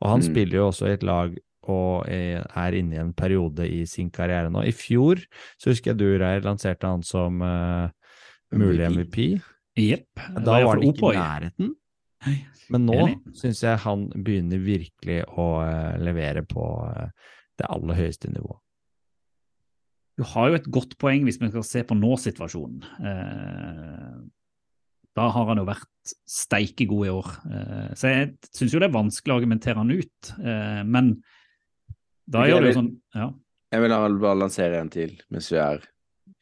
Og 0.04 0.10
han 0.12 0.20
Mm. 0.22 0.28
spiller 0.28 0.58
jo 0.60 0.68
også 0.70 0.88
i 0.90 0.94
et 0.98 1.04
lag 1.04 1.36
og 1.68 2.06
er 2.08 2.46
er 2.56 2.72
inne 2.78 2.94
i 2.94 3.00
en 3.02 3.14
periode 3.14 3.66
i 3.66 3.86
sin 3.90 4.12
karriere 4.12 4.52
nå. 4.52 4.62
I 4.68 4.72
fjor 4.76 5.18
så 5.58 5.72
husker 5.72 5.92
jeg 5.94 5.98
du, 5.98 6.06
Reir, 6.20 6.42
lanserte 6.46 6.86
han 6.86 7.02
som 7.02 7.42
uh, 7.42 7.90
mulig 8.54 8.86
MVP. 8.92 9.42
Jepp. 9.76 10.20
Da 10.46 10.60
var 10.62 10.76
han 10.76 10.84
ikke 10.84 11.10
i 11.14 11.18
nærheten. 11.18 11.74
Men 12.74 12.86
nå 12.88 13.00
syns 13.38 13.62
jeg 13.62 13.82
han 13.84 14.08
begynner 14.26 14.62
virkelig 14.64 15.20
å 15.38 15.46
eh, 15.62 15.98
levere 16.02 16.42
på 16.50 16.64
eh, 16.90 17.10
det 17.60 17.68
aller 17.70 18.00
høyeste 18.00 18.32
nivået. 18.34 18.62
Du 20.16 20.24
har 20.32 20.50
jo 20.50 20.58
et 20.58 20.70
godt 20.72 20.96
poeng 21.02 21.26
hvis 21.28 21.38
vi 21.42 21.50
skal 21.52 21.66
se 21.68 21.84
på 21.86 21.98
nå-situasjonen. 22.00 22.86
Eh, 23.06 24.18
da 25.16 25.28
har 25.32 25.48
han 25.52 25.60
jo 25.62 25.68
vært 25.68 26.14
steike 26.28 26.88
god 26.90 27.06
i 27.08 27.12
år. 27.14 27.28
Så 27.96 28.10
jeg 28.12 28.32
syns 28.56 28.74
jo 28.76 28.82
det 28.84 28.90
er 28.90 28.96
vanskelig 28.98 29.32
å 29.32 29.38
argumentere 29.40 29.80
han 29.80 29.94
ut. 29.96 30.32
Men 30.92 31.14
da 32.28 32.44
gjør 32.50 32.66
det 32.66 32.74
jo 32.74 32.78
sånn 32.82 32.90
ja. 33.16 33.30
Jeg 33.72 33.84
vil 33.86 33.96
bare 34.20 34.40
lansere 34.42 34.82
en 34.82 34.92
til 34.92 35.14
mens 35.32 35.48
vi 35.54 35.62
er 35.64 35.86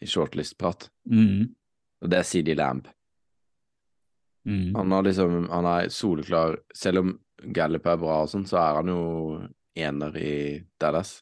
i 0.02 0.10
shortlist-prat, 0.10 0.88
Mm. 1.06 1.54
og 2.02 2.10
det 2.10 2.18
er 2.18 2.28
CD 2.28 2.56
Lamb. 2.58 2.90
Mm. 4.48 4.76
Han 4.76 4.92
har 4.92 5.06
liksom, 5.08 5.46
han 5.48 5.66
er 5.70 5.86
soleklar 5.88 6.58
Selv 6.76 7.00
om 7.00 7.12
Gallup 7.56 7.86
er 7.88 8.00
bra 8.02 8.18
og 8.26 8.32
sånn, 8.32 8.44
så 8.48 8.58
er 8.60 8.80
han 8.82 8.90
jo 8.92 9.04
ener 9.80 10.18
i 10.20 10.36
Dallas. 10.80 11.18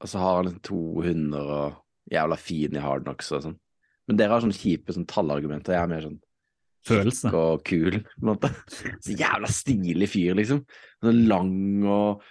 Og 0.00 0.08
så 0.08 0.20
har 0.20 0.38
han 0.38 0.48
liksom 0.48 0.64
to 0.64 0.80
hunder 1.04 1.52
og 1.54 1.78
jævla 2.12 2.36
fin 2.40 2.76
i 2.76 2.82
hard 2.82 3.06
knocks 3.06 3.30
og 3.36 3.44
sånn. 3.46 3.56
Men 4.08 4.18
dere 4.18 4.34
har 4.34 4.44
sånne 4.44 4.56
kjipe 4.56 4.92
sånn 4.92 5.08
tallargumenter. 5.08 5.76
Jeg 5.76 5.86
er 5.86 5.92
mer 5.92 6.04
sånn 6.04 6.18
Følelse. 6.88 7.30
og 7.36 7.64
kul, 7.68 8.00
på 8.02 8.24
en 8.24 8.30
måte. 8.32 8.50
Så 9.04 9.16
jævla 9.16 9.48
stilig 9.52 10.10
fyr, 10.10 10.36
liksom. 10.38 10.64
Sånn 11.04 11.24
lang 11.30 11.56
og 11.88 12.28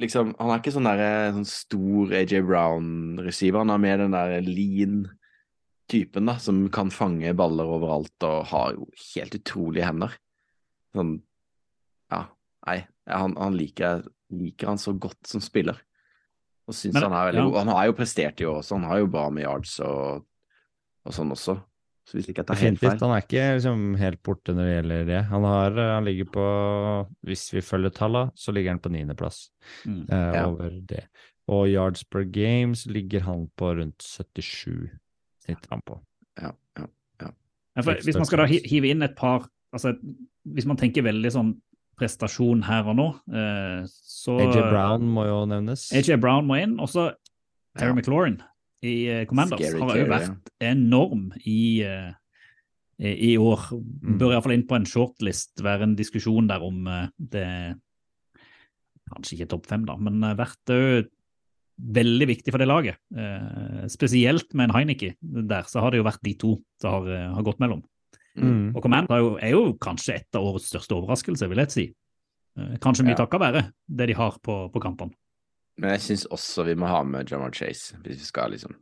Liksom, 0.00 0.30
han 0.38 0.48
er 0.48 0.60
ikke 0.62 0.72
sånn 0.72 0.86
der 0.88 1.34
sånn 1.34 1.44
stor 1.44 2.12
AJ 2.16 2.38
Brown-receiver. 2.48 3.60
Han 3.60 3.72
er 3.74 3.82
mer 3.82 3.98
den 4.00 4.14
der 4.14 4.38
lean 4.46 5.02
typen, 5.90 6.26
da, 6.30 6.36
som 6.42 6.62
kan 6.72 6.90
fange 6.94 7.32
baller 7.38 7.68
overalt 7.76 8.26
og 8.26 8.46
har 8.52 8.74
jo 8.78 8.86
helt 9.16 9.34
utrolige 9.40 9.88
hender. 9.90 10.14
Sånn 10.96 11.16
Ja, 12.10 12.24
nei, 12.66 12.78
han, 13.06 13.36
han 13.38 13.54
liker, 13.58 14.04
liker 14.34 14.72
han 14.72 14.80
så 14.82 14.94
godt 14.98 15.26
som 15.30 15.42
spiller. 15.44 15.78
Og 16.70 16.74
syns 16.76 16.94
Men, 16.94 17.04
han 17.08 17.14
er 17.18 17.28
veldig 17.30 17.42
ja. 17.42 17.48
god. 17.48 17.58
Han 17.64 17.72
har 17.74 17.86
jo 17.90 17.94
prestert 17.98 18.40
i 18.42 18.46
år 18.46 18.60
også, 18.62 18.78
han 18.78 18.88
har 18.90 19.02
jo 19.02 19.10
bra 19.10 19.26
med 19.34 19.44
yards 19.46 19.76
og, 19.86 20.24
og 21.06 21.14
sånn 21.16 21.34
også. 21.34 21.56
Så 22.10 22.16
hvis 22.16 22.30
ikke 22.32 22.40
jeg 22.42 22.48
tar 22.48 22.58
helt 22.58 22.80
feil 22.80 22.96
Han 23.04 23.12
er 23.14 23.22
ikke 23.22 23.42
liksom 23.54 23.82
helt 24.00 24.20
borte 24.26 24.54
når 24.56 24.66
det 24.66 24.72
gjelder 24.74 25.04
det. 25.10 25.18
Han, 25.30 25.44
har, 25.46 25.76
eh, 25.78 25.90
han 25.94 26.06
ligger 26.08 26.26
på 26.34 26.46
Hvis 27.28 27.44
vi 27.54 27.60
følger 27.62 27.92
tallene, 27.94 28.32
så 28.34 28.54
ligger 28.56 28.72
han 28.74 28.80
på 28.82 28.90
niendeplass 28.94 29.44
Mm. 29.86 30.06
eh, 30.10 30.32
Ja. 30.34 30.46
over 30.48 30.70
det. 30.90 31.04
Og 31.50 31.68
yards 31.70 32.02
per 32.04 32.24
game 32.24 32.74
ligger 32.90 33.20
han 33.28 33.46
på 33.58 33.70
rundt 33.78 34.02
77, 34.02 34.90
på. 35.58 36.00
Ja, 36.40 36.52
ja. 36.78 36.86
Ja, 37.76 37.84
for 37.86 38.02
hvis 38.02 38.18
man 38.18 38.26
skal 38.26 38.42
da 38.42 38.46
hive 38.50 38.90
inn 38.90 39.04
et 39.06 39.14
par 39.16 39.44
altså 39.70 39.92
Hvis 40.50 40.66
man 40.66 40.78
tenker 40.80 41.04
veldig 41.06 41.30
sånn 41.30 41.50
prestasjon 42.00 42.64
her 42.64 42.86
og 42.88 42.96
nå, 42.96 43.04
eh, 43.36 43.82
så 43.86 44.38
AJ 44.40 44.62
Brown 44.70 45.04
må 45.12 45.26
jo 45.28 45.42
nevnes. 45.50 45.90
AJ 45.92 46.16
Brown 46.22 46.46
må 46.48 46.56
inn. 46.56 46.78
Også 46.80 47.10
Terry 47.76 47.92
Ja. 47.92 47.94
McLaurin 47.94 48.38
i 48.80 48.94
eh, 49.12 49.26
Commanders 49.28 49.60
Scary 49.60 49.82
har 49.84 49.98
jo 50.00 50.06
vært 50.08 50.50
enorm 50.64 51.26
i, 51.44 51.82
eh, 51.84 52.14
i 53.04 53.34
år. 53.36 53.68
Mm. 53.76 54.16
Bør 54.20 54.32
iallfall 54.32 54.56
inn 54.56 54.66
på 54.68 54.78
en 54.78 54.88
shortlist, 54.88 55.60
være 55.60 55.90
en 55.90 55.96
diskusjon 55.98 56.48
der 56.50 56.64
om 56.64 56.88
eh, 56.88 57.06
det 57.36 57.46
Kanskje 59.10 59.40
ikke 59.40 59.50
topp 59.50 59.64
fem, 59.66 59.82
da, 59.82 59.96
men 59.98 60.22
vært 60.38 60.70
veldig 61.80 62.26
viktig 62.28 62.52
for 62.52 62.58
det 62.58 62.68
laget. 62.68 62.96
Eh, 63.16 63.86
spesielt 63.88 64.52
med 64.54 64.68
en 64.70 64.74
Heineke 64.76 65.14
der, 65.22 65.62
så 65.70 65.80
har 65.80 65.90
det 65.90 65.98
jo 66.02 66.04
vært 66.04 66.20
de 66.22 66.34
to 66.34 66.56
som 66.80 66.90
har, 66.92 67.08
eh, 67.12 67.34
har 67.34 67.42
gått 67.42 67.58
mellom. 67.60 67.82
Mm. 68.36 68.76
Og 68.76 68.82
Command 68.82 69.10
er 69.10 69.18
jo, 69.18 69.36
er 69.42 69.50
jo 69.50 69.72
kanskje 69.74 70.14
et 70.20 70.34
av 70.38 70.42
årets 70.44 70.68
største 70.70 70.94
overraskelser, 70.94 71.48
vil 71.48 71.58
jeg 71.58 71.70
si. 71.70 71.86
Eh, 72.58 72.76
Kanskje 72.78 73.04
mye 73.04 73.16
Ja. 73.16 73.24
takket 73.26 73.40
være 73.40 73.72
det 73.88 74.06
de 74.06 74.12
har 74.14 74.32
på, 74.42 74.70
på 74.72 74.80
kampene. 74.80 75.12
Men 75.78 75.90
jeg 75.96 76.00
syns 76.00 76.26
også 76.30 76.64
vi 76.66 76.74
må 76.74 76.86
ha 76.86 77.02
med 77.02 77.28
Jamar 77.30 77.50
Chase, 77.52 77.96
hvis 78.02 78.18
vi 78.18 78.24
skal 78.24 78.50
liksom 78.50 78.74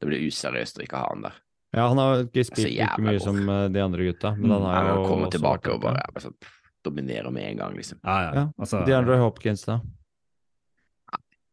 Det 0.00 0.08
blir 0.08 0.22
useriøst 0.26 0.78
å 0.78 0.82
ikke 0.86 0.96
ha 0.96 1.08
han 1.12 1.22
der. 1.22 1.32
Ja, 1.74 1.88
han 1.88 1.98
har 1.98 2.24
ikke 2.24 2.44
spilt 2.46 2.70
like 2.72 2.96
mye 2.98 3.18
bort. 3.18 3.22
som 3.22 3.48
eh, 3.48 3.68
de 3.68 3.80
andre 3.84 3.98
gutta, 4.08 4.34
men 4.36 4.50
han 4.50 4.60
Mm. 4.62 4.66
har 4.66 4.84
Han 4.86 4.96
jo 4.96 5.08
kommer 5.08 5.26
også 5.26 5.38
tilbake 5.38 5.74
og 5.74 5.80
bare, 5.82 6.00
ja, 6.00 6.20
sånn, 6.20 6.34
dominerer 6.82 7.30
med 7.30 7.42
en 7.50 7.56
gang, 7.58 7.74
liksom. 7.76 7.98
Ja, 8.02 8.22
ja. 8.22 8.32
Ja, 8.34 8.52
Altså, 8.58 8.84
DeAndre 8.86 9.18
Hopkins, 9.20 9.64
da? 9.66 9.80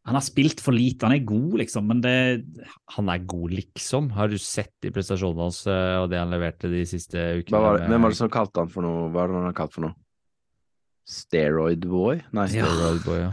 Han 0.08 0.16
har 0.16 0.24
spilt 0.24 0.62
for 0.64 0.72
lite, 0.76 1.04
han 1.04 1.14
er 1.18 1.24
god, 1.28 1.58
liksom, 1.60 1.84
men 1.90 2.00
det 2.02 2.14
Han 2.96 3.10
er 3.12 3.20
god, 3.28 3.52
liksom. 3.58 4.10
Har 4.16 4.30
du 4.32 4.38
sett 4.40 4.72
de 4.82 4.92
prestasjonene 4.96 5.44
hans 5.50 5.62
eh, 5.68 5.98
og 6.02 6.10
det 6.14 6.22
han 6.22 6.32
leverte 6.32 6.72
de 6.72 6.86
siste 6.88 7.18
ukene? 7.42 7.52
Hva 7.58 7.62
var 7.66 7.78
det, 7.82 7.90
hvem 7.92 8.06
var 8.08 8.16
det 8.16 8.20
som 8.22 8.32
kalte 8.32 8.64
han 8.64 8.72
for 8.72 8.88
noe? 8.88 9.10
Hva 9.12 9.26
var 9.28 9.34
det 9.36 9.44
han 9.50 9.58
kalt 9.58 9.76
for 9.76 9.88
noe? 9.90 9.96
Steroid 11.08 11.86
boy? 11.88 12.22
Nei, 12.36 12.48
Ja. 12.56 12.66
Steroid 12.68 13.04
boy, 13.06 13.20
ja. 13.28 13.32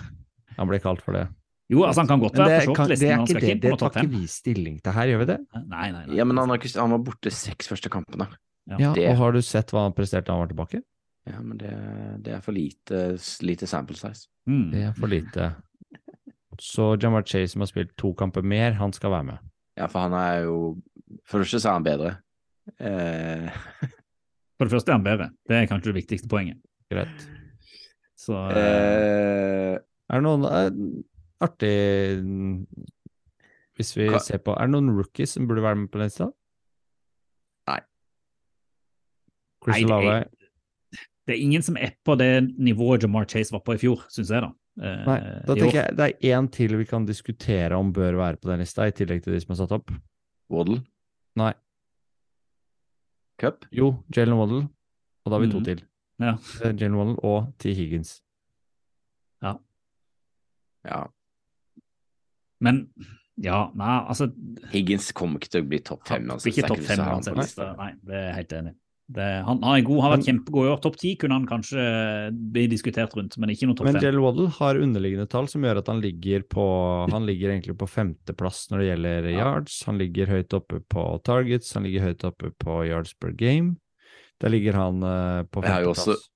Han 0.58 0.68
ble 0.70 0.78
kalt 0.82 1.02
for 1.02 1.16
det. 1.16 1.24
Jo, 1.72 1.80
altså, 1.86 2.02
han 2.04 2.08
kan 2.10 2.20
godt 2.20 2.36
være 2.36 2.48
det, 2.52 2.58
på 2.68 2.74
det 2.74 2.76
shortlisten, 2.76 3.08
er 3.08 3.22
ikke 3.24 3.40
det, 3.40 3.54
det 3.62 3.78
tar 3.80 3.94
ikke 3.94 4.10
vi 4.12 4.26
stilling 4.28 4.74
til 4.84 4.92
her, 4.94 5.06
gjør 5.10 5.22
vi 5.22 5.28
det? 5.32 5.38
Nei, 5.64 5.86
nei, 5.94 6.02
nei. 6.06 6.16
Ja, 6.18 6.26
men 6.28 6.36
han, 6.38 6.50
har 6.52 6.60
ikke, 6.60 6.74
han 6.78 6.92
var 6.92 7.00
borte 7.06 7.32
seks 7.32 7.70
første 7.72 7.90
kampene. 7.90 8.28
Ja, 8.68 8.92
Det- 8.94 9.08
Og 9.10 9.16
har 9.16 9.32
du 9.32 9.40
sett 9.42 9.72
hva 9.72 9.86
han 9.88 9.92
presterte 9.96 10.26
da 10.28 10.36
han 10.36 10.44
var 10.44 10.52
tilbake? 10.52 10.82
Ja, 11.26 11.40
men 11.40 11.56
det, 11.56 11.72
det 12.22 12.34
er 12.36 12.40
for 12.44 12.52
lite, 12.52 13.16
lite 13.40 13.66
sample 13.66 13.96
size. 13.96 14.28
Mm. 14.46 14.70
Det 14.70 14.82
er 14.84 14.92
for 14.92 15.08
lite. 15.08 15.54
Så 16.60 16.94
Jamar 17.02 17.22
Chase, 17.26 17.52
som 17.52 17.60
har 17.64 17.66
spilt 17.70 17.96
to 17.98 18.12
kamper 18.14 18.42
mer, 18.42 18.72
han 18.78 18.92
skal 18.92 19.10
være 19.10 19.24
med. 19.24 19.38
Ja, 19.76 19.86
for 19.90 20.04
han 20.06 20.12
er 20.14 20.44
jo 20.44 20.56
For 21.26 21.38
det 21.38 21.46
første 21.48 21.60
så 21.60 21.68
er 21.70 21.72
han 21.78 21.84
bedre. 21.86 22.12
Eh, 22.80 23.48
For 24.58 24.64
det 24.68 24.70
første 24.72 24.92
er 24.92 24.98
han 24.98 25.04
bedre. 25.04 25.30
Det 25.48 25.56
er 25.56 25.66
kanskje 25.66 25.90
det 25.92 25.98
viktigste 26.02 26.28
poenget. 26.30 26.60
Greit. 26.92 27.24
Så 28.16 28.36
eh, 28.54 28.60
eh, 28.60 29.78
Er 30.08 30.20
det 30.20 30.24
noen 30.24 30.44
eh, 30.46 30.70
artig 31.44 31.74
Hvis 33.76 33.90
vi 33.98 34.06
Hva- 34.12 34.20
ser 34.22 34.38
på 34.44 34.54
Er 34.54 34.68
det 34.68 34.74
noen 34.76 34.92
rookies 34.96 35.34
som 35.34 35.48
burde 35.50 35.64
være 35.64 35.76
med 35.82 35.90
på 35.92 35.98
lista? 36.00 36.30
Nei. 37.68 37.80
Chris 39.64 39.80
Nei, 39.82 40.00
det 40.04 40.14
er- 40.14 40.30
det 41.26 41.32
er 41.34 41.40
ingen 41.40 41.62
som 41.64 41.76
er 41.80 41.94
på 42.04 42.14
det 42.20 42.28
nivået 42.60 43.02
Jamar 43.02 43.24
Chase 43.24 43.50
var 43.54 43.60
på 43.64 43.72
i 43.74 43.78
fjor, 43.80 44.02
syns 44.12 44.28
jeg, 44.30 44.42
da. 44.44 44.50
Eh, 44.80 45.04
Nei, 45.06 45.18
da 45.46 45.54
tenker 45.54 45.76
jeg 45.84 45.96
det 45.96 46.06
er 46.08 46.34
én 46.34 46.48
til 46.50 46.72
vi 46.76 46.84
kan 46.84 47.04
diskutere 47.06 47.76
om 47.78 47.92
bør 47.94 48.16
være 48.18 48.36
på 48.42 48.48
den 48.50 48.58
lista, 48.64 48.86
i 48.88 48.90
tillegg 48.96 49.22
til 49.22 49.32
de 49.36 49.40
som 49.40 49.52
er 49.54 49.60
satt 49.62 49.72
opp. 49.76 49.92
Waddle? 50.50 50.80
Nei. 51.38 51.52
Cup? 53.38 53.64
Jo, 53.74 53.92
Jalen 54.14 54.36
Waddle. 54.38 54.64
Og 55.24 55.30
da 55.30 55.36
har 55.38 55.40
vi 55.46 55.50
to 55.52 55.58
Mhm. 55.60 55.64
til. 55.64 55.82
Ja. 56.20 56.34
Eh, 56.62 56.72
Jalen 56.74 56.96
Waddle 56.96 57.18
og 57.24 57.52
T. 57.58 57.72
Higgins. 57.74 58.20
Ja. 59.42 59.54
Ja. 60.84 61.04
Men 62.60 62.88
ja, 63.36 63.70
nei, 63.74 64.04
altså 64.08 64.32
Higgins 64.70 65.12
kommer 65.12 65.38
ikke 65.40 65.50
til 65.50 65.62
å 65.64 65.68
bli 65.68 65.78
topp 65.80 66.06
fem. 66.06 66.30
Altså, 66.30 66.48
ikke 66.50 66.68
topp 66.68 66.78
fem 66.86 66.98
uansett. 67.00 67.34
på 67.56 67.76
Nei, 67.76 67.92
det 68.04 68.14
er 68.14 68.32
helt 68.34 68.52
enig. 68.52 68.74
Det, 69.06 69.24
han, 69.44 69.58
han 69.60 69.76
er 69.76 69.82
god, 69.84 69.98
han 70.00 70.06
har 70.06 70.12
vært 70.14 70.28
kjempegod 70.30 70.64
i 70.64 70.70
år. 70.72 70.78
Topp 70.80 70.94
ti 70.96 71.10
kunne 71.20 71.36
han 71.36 71.46
kanskje 71.48 71.82
bli 72.54 72.64
diskutert 72.72 73.12
rundt, 73.18 73.36
men 73.36 73.52
ikke 73.52 73.68
noe 73.68 73.76
topp 73.76 73.90
Men 73.90 73.98
fem. 73.98 74.06
Jalen 74.06 74.24
Waddle 74.24 74.46
har 74.56 74.80
underliggende 74.80 75.28
tall 75.28 75.48
som 75.52 75.66
gjør 75.66 75.82
at 75.82 75.90
han 75.92 76.00
ligger 76.00 76.46
på 76.48 76.64
Han 77.12 77.28
ligger 77.28 77.52
egentlig 77.52 77.76
på 77.82 77.88
femteplass 77.90 78.62
når 78.72 78.80
det 78.80 78.86
gjelder 78.88 79.28
yards. 79.34 79.82
Han 79.90 80.00
ligger 80.00 80.32
høyt 80.32 80.56
oppe 80.56 80.80
på 80.80 81.04
targets, 81.28 81.74
han 81.76 81.84
ligger 81.84 82.08
høyt 82.08 82.24
oppe 82.30 82.52
på 82.64 82.78
yards 82.88 83.12
per 83.20 83.34
game. 83.36 83.76
Der 84.40 84.54
ligger 84.54 84.80
han 84.80 85.04
uh, 85.04 85.44
på 85.52 85.62
femteplass. 85.66 86.30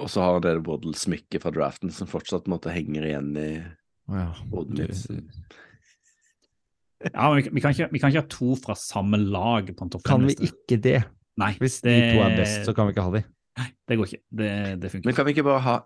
Og 0.00 0.10
så 0.10 0.24
har 0.24 0.42
dere 0.42 0.64
Waddle 0.66 0.96
smykket 0.96 1.44
fra 1.44 1.54
draften 1.54 1.94
som 1.94 2.10
fortsatt 2.10 2.50
måtte 2.50 2.72
en 2.72 2.78
henger 2.78 3.06
igjen 3.06 3.30
i 3.38 3.50
ja. 3.60 4.26
hodet 4.50 4.88
mitt. 4.88 5.54
Ja, 7.12 7.30
men 7.30 7.38
vi, 7.38 7.46
vi, 7.54 7.62
kan 7.62 7.72
ikke, 7.72 7.88
vi 7.94 8.02
kan 8.02 8.12
ikke 8.12 8.24
ha 8.24 8.30
to 8.32 8.58
fra 8.60 8.74
samme 8.76 9.20
lag 9.22 9.70
på 9.76 9.86
en 9.86 9.92
topp 9.92 10.04
Kan 10.08 10.26
vi 10.26 10.34
ikke 10.50 10.76
det? 10.82 10.98
Nei, 11.40 11.54
Hvis 11.60 11.80
det, 11.84 11.94
de 11.96 12.14
to 12.14 12.22
er 12.24 12.36
best, 12.36 12.64
så 12.68 12.74
kan 12.76 12.88
vi 12.88 12.94
ikke 12.94 13.04
ha 13.06 13.12
de. 13.16 13.22
Nei, 13.60 13.68
det 13.88 13.96
går 13.98 14.10
ikke. 14.10 14.22
Det, 14.40 14.50
det 14.82 14.90
funker 14.92 15.08
Men 15.10 15.16
kan 15.16 15.26
vi 15.26 15.34
ikke 15.36 15.46
bare 15.46 15.62
ha 15.66 15.76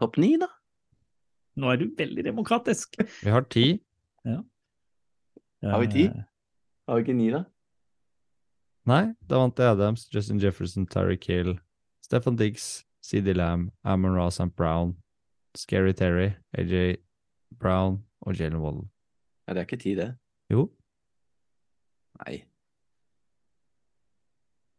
Topp 0.00 0.16
ni, 0.16 0.32
da? 0.40 0.48
Nå 1.60 1.68
er 1.72 1.80
du 1.80 1.90
veldig 1.96 2.22
demokratisk. 2.24 2.96
Vi 3.20 3.32
har 3.32 3.44
ti. 3.52 3.66
Har 4.24 5.82
vi 5.82 5.90
ti? 5.92 6.04
Har 6.88 6.96
vi 6.96 7.04
ikke 7.04 7.16
ni, 7.18 7.26
da? 7.34 7.42
Nei, 8.88 9.12
Davante 9.28 9.66
Adams, 9.68 10.06
Justin 10.14 10.40
Jefferson, 10.40 10.86
Tyreek 10.88 11.26
Hill, 11.28 11.58
Stefan 12.00 12.38
Diggs, 12.40 12.86
CD 13.04 13.34
Lamb, 13.36 13.70
Amon 13.84 14.16
Ross 14.16 14.40
and 14.40 14.56
Brown, 14.56 14.96
Scary 15.54 15.92
Terry, 15.92 16.30
AJ 16.56 16.96
Brown 17.60 18.00
og 18.22 18.40
Jalen 18.40 18.62
Wallen. 18.62 18.88
Nei, 19.46 19.54
det 19.54 19.60
er 19.60 19.68
ikke 19.68 19.82
ti, 19.84 19.94
det. 19.98 20.14
Jo, 20.50 20.70
Nei. 22.20 22.40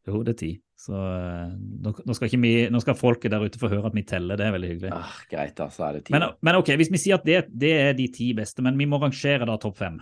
Jo, 0.08 0.22
det 0.26 0.34
er 0.34 0.40
ti. 0.40 0.52
Så 0.82 0.98
eh, 0.98 1.52
nå, 1.54 1.94
nå, 1.94 2.14
skal 2.18 2.30
ikke 2.30 2.40
vi, 2.42 2.54
nå 2.74 2.80
skal 2.82 2.98
folket 2.98 3.34
der 3.34 3.44
ute 3.46 3.60
få 3.62 3.70
høre 3.70 3.92
at 3.92 3.98
vi 3.98 4.06
teller, 4.08 4.40
det 4.40 4.48
er 4.48 4.56
veldig 4.56 4.72
hyggelig. 4.72 4.94
Ah, 4.98 5.20
greit, 5.30 5.54
da, 5.60 5.68
så 5.74 5.86
er 5.88 6.00
det 6.00 6.08
ti. 6.08 6.16
Men, 6.16 6.32
men 6.42 6.58
ok, 6.58 6.74
hvis 6.82 6.90
vi 6.94 7.02
sier 7.04 7.20
at 7.20 7.28
det, 7.28 7.44
det 7.54 7.74
er 7.78 7.94
de 7.98 8.08
ti 8.14 8.32
beste, 8.38 8.66
men 8.66 8.80
vi 8.80 8.90
må 8.90 8.98
rangere 9.02 9.46
da 9.46 9.60
topp 9.62 9.78
fem 9.78 10.00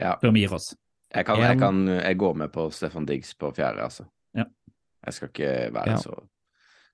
ja. 0.00 0.14
før 0.22 0.32
vi 0.32 0.46
gir 0.46 0.56
oss. 0.56 0.72
Jeg, 1.10 1.26
kan, 1.26 1.42
jeg, 1.42 1.58
kan, 1.58 1.82
jeg 1.90 2.16
går 2.22 2.38
med 2.44 2.52
på 2.54 2.68
Stefan 2.72 3.08
Diggs 3.08 3.34
på 3.36 3.50
fjerde, 3.52 3.84
altså. 3.84 4.06
Ja. 4.36 4.46
Jeg 5.04 5.16
skal 5.16 5.32
ikke 5.32 5.52
være 5.74 5.96
Ja. 5.96 6.00
så, 6.00 6.16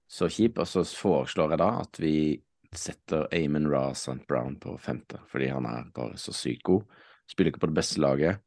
så 0.08 0.28
kjip. 0.32 0.58
Og 0.62 0.68
så 0.70 0.82
foreslår 0.88 1.54
jeg 1.54 1.62
da 1.62 1.70
at 1.82 2.00
vi 2.00 2.16
setter 2.76 3.28
Amon 3.34 3.68
Ra 3.70 3.90
St. 3.94 4.24
Brown 4.28 4.56
på 4.60 4.76
femte, 4.80 5.20
fordi 5.30 5.50
han 5.52 5.68
er 5.68 5.90
bare 5.94 6.18
så 6.20 6.34
sykt 6.34 6.64
god. 6.66 6.82
Spiller 7.28 7.52
ikke 7.52 7.66
på 7.66 7.70
det 7.70 7.78
beste 7.78 8.00
laget, 8.00 8.42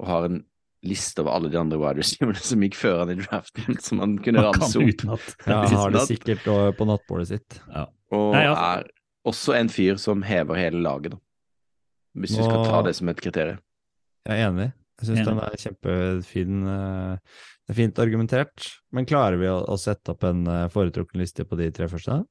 og 0.00 0.06
har 0.10 0.28
en 0.28 0.40
liste 0.86 1.22
over 1.22 1.34
alle 1.34 1.50
de 1.50 1.58
andre 1.58 1.78
wide 1.80 2.02
receiverne 2.02 2.42
som 2.46 2.62
gikk 2.62 2.76
før 2.78 3.00
han 3.02 3.12
i 3.14 3.18
draften, 3.18 3.78
som 3.82 4.02
han 4.04 4.16
kunne 4.22 4.44
ramse 4.44 4.78
opp. 4.78 5.28
ja, 5.48 5.60
han 5.64 5.78
har 5.80 5.94
det 5.96 6.04
sikkert 6.06 6.46
på 6.78 6.86
nattbordet 6.88 7.30
sitt. 7.32 7.58
Ja. 7.72 7.86
Og, 8.14 8.28
Nei, 8.36 8.44
ja. 8.46 8.54
er, 8.54 8.86
også 9.26 9.56
en 9.58 9.70
fyr 9.72 9.98
som 9.98 10.22
hever 10.22 10.60
hele 10.60 10.82
laget, 10.84 11.16
da. 11.16 11.22
Hvis 12.16 12.36
vi 12.38 12.44
skal 12.46 12.62
ta 12.64 12.78
det 12.86 12.94
som 12.96 13.10
et 13.12 13.18
kriterium. 13.20 13.58
Jeg 14.26 14.40
er 14.40 14.48
enig. 14.48 14.70
Jeg 14.96 15.10
syns 15.10 15.26
den 15.26 15.40
er 15.44 15.56
kjempefin. 15.60 16.62
eh, 16.72 17.42
Det 17.66 17.74
er 17.74 17.78
fint 17.82 17.98
argumentert. 18.00 18.68
Men 18.94 19.08
klarer 19.08 19.36
vi 19.36 19.50
å, 19.52 19.58
å 19.68 19.76
sette 19.76 20.14
opp 20.14 20.24
en 20.24 20.46
eh, 20.48 20.68
foretrukken 20.72 21.20
liste 21.20 21.44
på 21.44 21.58
de 21.60 21.66
tre 21.76 21.90
første? 21.92 22.22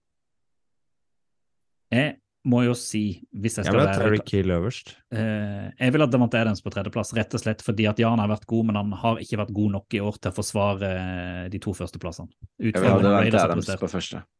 Jeg 1.94 2.16
må 2.46 2.62
jo 2.66 2.76
si, 2.78 3.02
hvis 3.34 3.58
jeg 3.58 3.66
skal 3.66 3.74
Jeg 3.74 3.82
vil 3.82 3.90
ha 3.90 3.98
Terry 3.98 4.20
Kill 4.26 4.52
øverst. 4.54 4.94
Eh, 5.12 5.72
jeg 5.82 5.96
vil 5.96 6.04
ha 6.04 6.08
Devante 6.14 6.38
Adams 6.40 6.62
på 6.62 6.72
tredjeplass, 6.74 7.14
rett 7.18 7.34
og 7.34 7.42
slett 7.42 7.64
fordi 7.66 7.88
at 7.90 8.00
Jan 8.02 8.22
har 8.22 8.30
vært 8.30 8.46
god, 8.50 8.68
men 8.70 8.78
han 8.80 8.94
har 9.02 9.22
ikke 9.24 9.40
vært 9.42 9.54
god 9.58 9.76
nok 9.80 9.98
i 9.98 10.02
år 10.06 10.20
til 10.22 10.32
å 10.32 10.36
forsvare 10.38 10.92
eh, 11.02 11.44
de 11.54 11.62
to 11.64 11.74
førsteplassene. 11.78 12.30
Jeg 12.62 12.78
vil 12.78 12.86
ha 12.86 12.96
hvordan 13.00 13.18
Devante 13.18 13.44
Adams 13.50 13.72
på 13.82 13.92
første. 13.98 14.24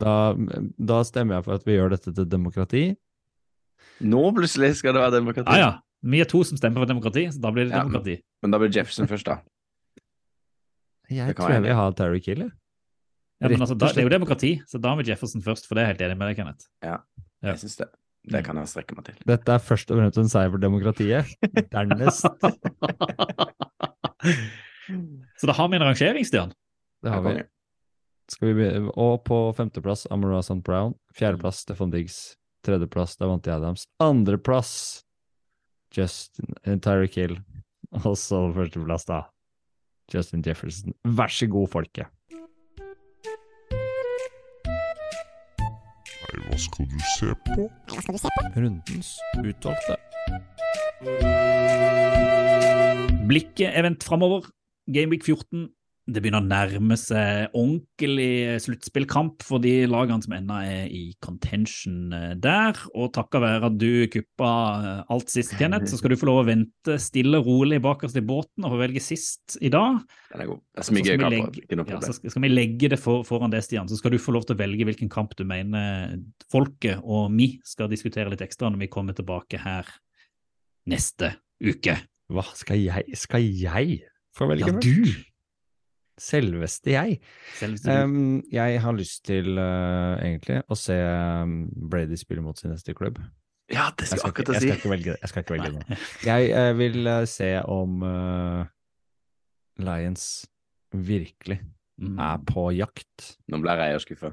Da, 0.00 0.12
da 0.78 0.98
stemmer 1.08 1.38
jeg 1.38 1.44
for 1.46 1.56
at 1.56 1.64
vi 1.66 1.74
gjør 1.74 1.94
dette 1.94 2.12
til 2.14 2.26
demokrati. 2.30 2.82
Nå 4.06 4.20
plutselig 4.36 4.76
skal 4.78 4.94
det 4.94 5.02
være 5.02 5.16
demokrati. 5.16 5.56
Ja, 5.56 5.64
ja. 5.64 5.70
Vi 6.06 6.20
er 6.22 6.28
to 6.30 6.40
som 6.46 6.60
stemmer 6.60 6.84
for 6.84 6.88
demokrati, 6.88 7.26
så 7.32 7.40
da 7.42 7.50
blir 7.52 7.66
det 7.66 7.74
Ja. 7.74 7.82
demokrati. 7.82 8.20
Men 8.44 8.54
da 8.54 8.60
blir 8.60 8.70
Jefferson 8.72 9.08
først, 9.10 9.26
da. 9.26 9.40
Jeg 11.10 11.34
tror 11.34 11.50
jeg 11.50 11.62
vil 11.66 11.74
ha 11.74 11.90
Terry 11.90 12.20
Kill. 12.20 12.38
jeg. 12.46 12.52
Ja, 13.40 13.48
men 13.48 13.62
altså, 13.64 13.74
da, 13.78 13.88
det 13.88 14.02
er 14.02 14.04
jo 14.04 14.12
demokrati, 14.12 14.50
så 14.68 14.78
da 14.82 14.92
vi 14.98 15.06
Jefferson 15.08 15.42
først, 15.44 15.64
for 15.68 15.76
det 15.76 15.82
er 15.82 15.86
jeg 15.88 15.94
helt 15.94 16.04
enig 16.10 16.18
med 16.20 16.28
deg, 16.28 16.36
Kenneth. 16.42 16.68
Ja. 16.84 16.98
Jeg 17.46 17.62
synes 17.62 17.76
det. 17.80 17.88
Det 18.30 18.42
kan 18.44 18.58
jeg 18.60 18.68
strekke 18.68 18.96
meg 18.98 19.06
til. 19.06 19.16
Dette 19.28 19.54
er 19.54 19.62
først 19.64 19.88
og 19.92 19.96
fremst 19.96 20.18
en 20.20 20.28
seier 20.28 20.50
for 20.52 20.60
demokratiet. 20.60 21.30
Dernest 21.72 22.26
Så 25.40 25.48
da 25.48 25.54
har 25.56 25.70
vi 25.72 25.78
en 25.78 25.86
rangering, 25.86 26.26
Stian. 26.28 26.52
Det 27.00 27.14
har 27.14 27.24
vi. 27.24 27.38
Skal 28.30 28.52
vi 28.58 28.66
og 28.92 29.22
på 29.24 29.38
femteplass 29.56 30.04
Amara 30.12 30.42
St. 30.44 30.60
Brown. 30.66 30.92
Fjerdeplass 31.16 31.64
Stefan 31.64 31.94
Diggs. 31.94 32.34
Tredjeplass 32.66 33.16
Davante 33.16 33.54
Adams. 33.54 33.86
Andreplass 34.04 35.00
Justin 35.96 36.82
Tyreek 36.84 37.16
Hill. 37.16 37.38
Kill. 37.40 37.60
Og 38.04 38.14
så 38.18 38.44
førsteplass, 38.54 39.08
da. 39.08 39.24
Justin 40.12 40.44
Jefferson. 40.46 40.94
Vær 41.06 41.32
så 41.32 41.48
god, 41.50 41.70
folket. 41.72 42.10
Hva 46.46 46.58
skal 46.58 46.88
du 46.90 46.98
se 47.16 47.34
på? 47.46 47.66
Hva 47.90 48.02
skal 48.04 48.16
du 48.16 48.20
se 48.22 48.30
på? 48.36 48.46
Rundens 48.56 49.10
utvalgte. 49.40 49.98
Blikket 53.30 53.68
er 53.70 53.86
vendt 53.86 54.06
framover. 54.06 54.48
Gameweek 54.90 55.24
14. 55.26 55.68
Det 56.10 56.22
begynner 56.24 56.40
å 56.42 56.48
nærme 56.48 56.96
seg 56.98 57.52
ordentlig 57.54 58.56
sluttspillkamp 58.64 59.44
for 59.46 59.60
de 59.62 59.84
lagene 59.86 60.24
som 60.24 60.32
ennå 60.34 60.56
er 60.64 60.88
i 60.90 61.02
contention 61.22 62.10
eh, 62.16 62.32
der. 62.40 62.74
Og 62.98 63.12
takket 63.14 63.44
være 63.44 63.68
at 63.68 63.76
du 63.78 64.06
kuppa 64.10 64.48
eh, 64.80 65.04
alt 65.14 65.30
sist, 65.30 65.52
Kenneth, 65.60 65.86
så 65.92 66.00
skal 66.00 66.10
du 66.10 66.16
få 66.18 66.26
lov 66.26 66.40
å 66.42 66.46
vente 66.48 66.96
stille 66.98 67.38
og 67.38 67.46
rolig 67.46 67.78
bakerst 67.84 68.18
i 68.18 68.24
båten 68.26 68.64
og 68.66 68.74
få 68.74 68.80
velge 68.80 69.02
sist 69.04 69.58
i 69.60 69.70
dag. 69.70 70.00
Den 70.32 70.42
er 70.46 70.50
god. 70.50 70.64
Det 70.74 70.82
er 70.82 70.88
så 70.88 70.96
mye 70.96 71.04
Så 71.04 71.06
gøy 71.06 71.14
skal 71.14 71.20
vi 71.20 71.22
kamper. 71.22 71.36
legge- 71.52 71.64
Ikke 71.68 71.78
noe 71.82 71.94
Ja, 71.94 72.00
så 72.08 72.16
skal, 72.18 72.42
vi 72.48 72.52
legge 72.56 72.90
det 72.96 73.00
for, 73.04 73.22
foran 73.28 73.54
det, 73.54 73.62
Stian, 73.68 73.86
så 73.92 74.00
skal 74.00 74.10
du 74.16 74.18
få 74.18 74.34
lov 74.34 74.48
til 74.48 74.56
å 74.56 74.62
velge 74.64 74.88
hvilken 74.90 75.12
kamp 75.12 75.36
du 75.38 75.44
mener 75.46 76.16
folket 76.50 76.98
og 77.04 77.30
vi 77.38 77.52
skal 77.62 77.92
diskutere 77.92 78.32
litt 78.32 78.42
ekstra 78.42 78.72
når 78.72 78.82
vi 78.82 78.90
kommer 78.90 79.14
tilbake 79.14 79.62
her 79.62 79.86
neste 80.90 81.36
uke. 81.62 82.00
Hva 82.30 82.44
skal 82.56 82.78
jeg 82.82 83.16
Skal 83.18 83.42
jeg 83.46 84.00
få 84.34 84.46
velge 84.50 84.66
Ja, 84.66 84.74
først? 84.74 84.86
du! 84.86 85.29
Selveste 86.20 86.92
jeg. 86.92 87.18
Selveste. 87.58 87.96
Um, 88.04 88.42
jeg 88.52 88.80
har 88.84 88.96
lyst 88.96 89.24
til, 89.28 89.54
uh, 89.56 90.20
egentlig, 90.20 90.60
å 90.68 90.76
se 90.78 90.96
um, 91.00 91.56
Brady 91.90 92.18
spille 92.20 92.44
mot 92.44 92.58
sin 92.60 92.74
neste 92.74 92.94
klubb. 92.94 93.18
Ja, 93.70 93.88
det 93.96 94.08
Jeg 94.10 94.18
skal 94.18 94.32
akkurat 94.32 94.36
jeg 94.36 94.36
ikke, 94.36 94.36
akkurat 94.36 94.56
skal 94.60 94.68
si. 94.68 94.78
ikke 94.78 94.92
velge 94.92 95.10
det. 95.12 95.18
Jeg 95.22 95.32
skal 95.32 95.44
ikke 95.44 95.56
velge 95.56 95.72
det. 95.78 95.98
Jeg 96.26 96.54
uh, 96.54 96.70
vil 96.78 97.00
uh, 97.06 97.24
se 97.30 97.50
om 97.70 98.00
Lions 99.80 100.24
virkelig 100.92 101.60
Mm. 102.00 102.16
er 102.16 102.38
på 102.48 102.70
jakt. 102.72 103.34
Nå 103.52 103.60
ble 103.60 103.74
jeg 103.76 104.00
skuffa. 104.06 104.30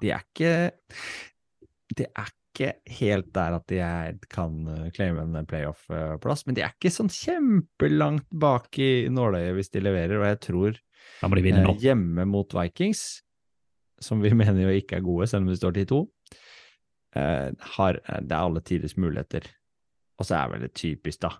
De 0.00 0.08
er 0.14 0.22
ikke 0.24 0.52
De 1.98 2.06
er 2.08 2.30
ikke 2.54 2.70
helt 3.00 3.30
der 3.34 3.58
at 3.58 3.66
de 3.68 3.80
er, 3.82 4.16
kan 4.30 4.56
eh, 4.70 4.88
claime 4.94 5.26
en 5.26 5.48
playoff-plass, 5.50 6.46
men 6.46 6.56
de 6.56 6.62
er 6.64 6.74
ikke 6.76 6.92
sånn 6.94 7.10
kjempelangt 7.12 8.28
bak 8.30 8.78
i 8.78 9.10
nåløyet 9.12 9.58
hvis 9.58 9.72
de 9.74 9.82
leverer, 9.82 10.16
og 10.20 10.28
jeg 10.30 10.40
tror 10.46 10.78
eh, 10.78 11.82
hjemme 11.82 12.26
mot 12.30 12.54
Vikings, 12.54 13.04
som 14.02 14.22
vi 14.22 14.32
mener 14.40 14.64
jo 14.64 14.78
ikke 14.78 15.00
er 15.00 15.06
gode, 15.06 15.28
selv 15.30 15.44
om 15.44 15.52
de 15.52 15.58
står 15.58 15.82
10-2, 15.82 16.00
eh, 17.18 17.50
har, 17.76 18.00
det 18.22 18.30
er 18.30 18.40
alle 18.40 18.62
tiders 18.64 18.96
muligheter. 18.96 19.50
Og 20.22 20.28
så 20.28 20.38
er 20.38 20.62
det 20.62 20.76
typisk, 20.78 21.24
da, 21.26 21.34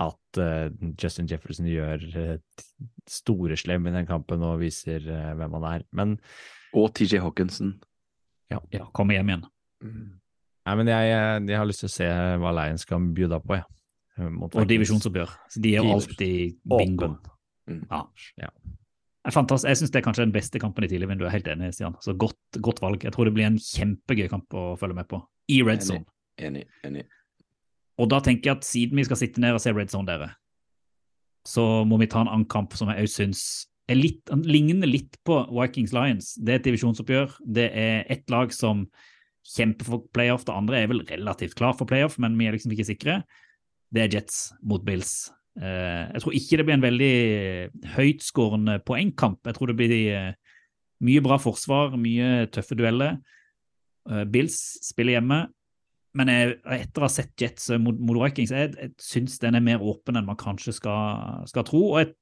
at 0.00 0.40
eh, 0.40 0.68
Justin 1.00 1.28
Jefferson 1.30 1.68
gjør 1.68 2.04
eh, 2.16 2.36
store 3.10 3.56
slem 3.60 3.88
i 3.88 3.94
den 3.94 4.08
kampen 4.08 4.44
og 4.46 4.60
viser 4.62 5.04
eh, 5.04 5.32
hvem 5.38 5.56
han 5.58 5.68
er. 5.74 5.86
Men, 5.96 6.18
Og 6.76 6.92
TJ 6.94 7.24
Hawkinson. 7.24 7.78
Ja, 8.50 8.60
komme 8.96 9.16
hjem 9.16 9.32
igjen. 9.32 9.46
Nei, 10.70 10.76
men 10.78 10.90
jeg, 10.92 11.12
eh, 11.12 11.36
jeg 11.50 11.58
har 11.58 11.68
lyst 11.68 11.82
til 11.84 11.90
å 11.90 11.94
se 11.96 12.08
hva 12.42 12.54
Lions 12.54 12.86
kan 12.88 13.10
bjuda 13.16 13.40
på, 13.42 13.58
jeg. 13.58 13.66
eh, 14.18 14.30
mot 14.30 14.54
Og 14.54 14.68
divisjonsoppgjør. 14.70 15.34
Så 15.50 15.62
de 15.64 15.74
er 15.74 15.82
jo 15.82 15.96
alltid 15.96 16.60
bingoen. 16.70 17.18
Mm. 17.70 17.84
Ja. 17.90 18.04
Ja. 18.44 18.50
Fantastisk. 19.30 19.68
Jeg 19.68 19.80
syns 19.82 19.92
det 19.92 20.00
er 20.00 20.06
kanskje 20.06 20.24
den 20.24 20.34
beste 20.34 20.60
kampen 20.62 20.86
i 20.86 20.88
tidligvinduet. 20.88 21.26
Jeg 21.26 21.30
er 21.30 21.38
helt 21.38 21.50
enig, 21.52 21.74
Stian. 21.76 21.96
Så 22.00 22.14
godt, 22.16 22.60
godt 22.64 22.80
valg. 22.80 23.02
Jeg 23.04 23.12
tror 23.12 23.28
det 23.28 23.34
blir 23.36 23.50
en 23.50 23.58
kjempegøy 23.60 24.30
kamp 24.32 24.56
å 24.56 24.76
følge 24.80 24.96
med 24.96 25.08
på. 25.10 25.20
I 25.52 25.60
red 25.66 25.84
zone. 25.84 26.06
Enig. 26.40 26.64
enig. 26.86 27.04
Og 28.00 28.08
da 28.08 28.22
tenker 28.24 28.48
jeg 28.48 28.56
at 28.56 28.64
siden 28.64 28.96
vi 28.96 29.04
skal 29.04 29.20
sitte 29.20 29.42
ned 29.42 29.58
og 29.58 29.60
se 29.60 29.74
red 29.76 29.92
zone, 29.92 30.08
dere, 30.08 30.30
så 31.44 31.84
må 31.88 31.98
vi 32.00 32.08
ta 32.08 32.22
en 32.22 32.30
annen 32.32 32.48
kamp 32.48 32.72
som 32.76 32.88
jeg 32.88 33.04
òg 33.04 33.12
syns 33.12 33.42
litt, 33.92 34.30
ligner 34.46 34.88
litt 34.88 35.18
på 35.26 35.36
Vikings 35.52 35.92
Lions. 35.96 36.34
Det 36.40 36.54
er 36.54 36.60
et 36.60 36.68
divisjonsoppgjør. 36.68 37.40
Det 37.44 37.68
er 37.76 38.04
ett 38.12 38.24
lag 38.32 38.54
som 38.56 38.86
kjemper 39.50 39.88
for 39.88 40.06
playoff. 40.14 40.46
Det 40.46 40.54
andre 40.54 40.80
er 40.80 40.90
vel 40.90 41.04
relativt 41.08 41.56
klar 41.58 41.76
for 41.78 41.88
playoff, 41.90 42.18
men 42.22 42.38
vi 42.38 42.48
er 42.48 42.56
liksom 42.56 42.74
ikke 42.74 42.88
sikre. 42.92 43.20
Det 43.90 44.04
er 44.04 44.16
Jets 44.16 44.50
mot 44.62 44.82
Bills. 44.86 45.30
Eh, 45.58 46.06
jeg 46.14 46.22
tror 46.22 46.36
ikke 46.38 46.58
det 46.60 46.66
blir 46.66 46.78
en 46.78 46.86
veldig 46.86 47.14
høytskårende 47.96 48.78
poengkamp. 48.86 49.42
Jeg 49.46 49.58
tror 49.58 49.70
det 49.70 49.78
blir 49.80 49.96
eh, 50.14 50.56
mye 51.06 51.24
bra 51.24 51.40
forsvar, 51.42 51.96
mye 51.98 52.46
tøffe 52.54 52.78
dueller. 52.78 53.18
Eh, 54.10 54.26
Bills 54.30 54.60
spiller 54.86 55.18
hjemme. 55.18 55.44
Men 56.18 56.30
jeg, 56.32 56.56
etter 56.74 57.02
å 57.02 57.06
ha 57.06 57.12
sett 57.12 57.34
Jets 57.38 57.68
eh, 57.70 57.82
mot, 57.82 57.98
mot 57.98 58.18
Vikings, 58.22 58.54
jeg, 58.54 58.72
jeg 58.78 58.94
syns 59.02 59.38
den 59.42 59.58
er 59.58 59.64
mer 59.64 59.82
åpen 59.82 60.18
enn 60.18 60.26
man 60.26 60.38
kanskje 60.40 60.74
skal, 60.80 61.44
skal 61.50 61.66
tro. 61.66 61.84
Og 61.92 62.02
jeg 62.02 62.14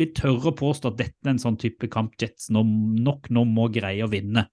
vil 0.00 0.12
tørre 0.16 0.52
å 0.52 0.58
påstå 0.58 0.92
at 0.92 1.00
dette 1.00 1.26
er 1.26 1.34
en 1.34 1.42
sånn 1.42 1.58
type 1.60 1.88
kamp 1.92 2.14
Jets 2.20 2.50
nok 2.52 3.30
nå 3.32 3.46
må 3.48 3.70
greie 3.74 4.04
å 4.04 4.12
vinne. 4.12 4.46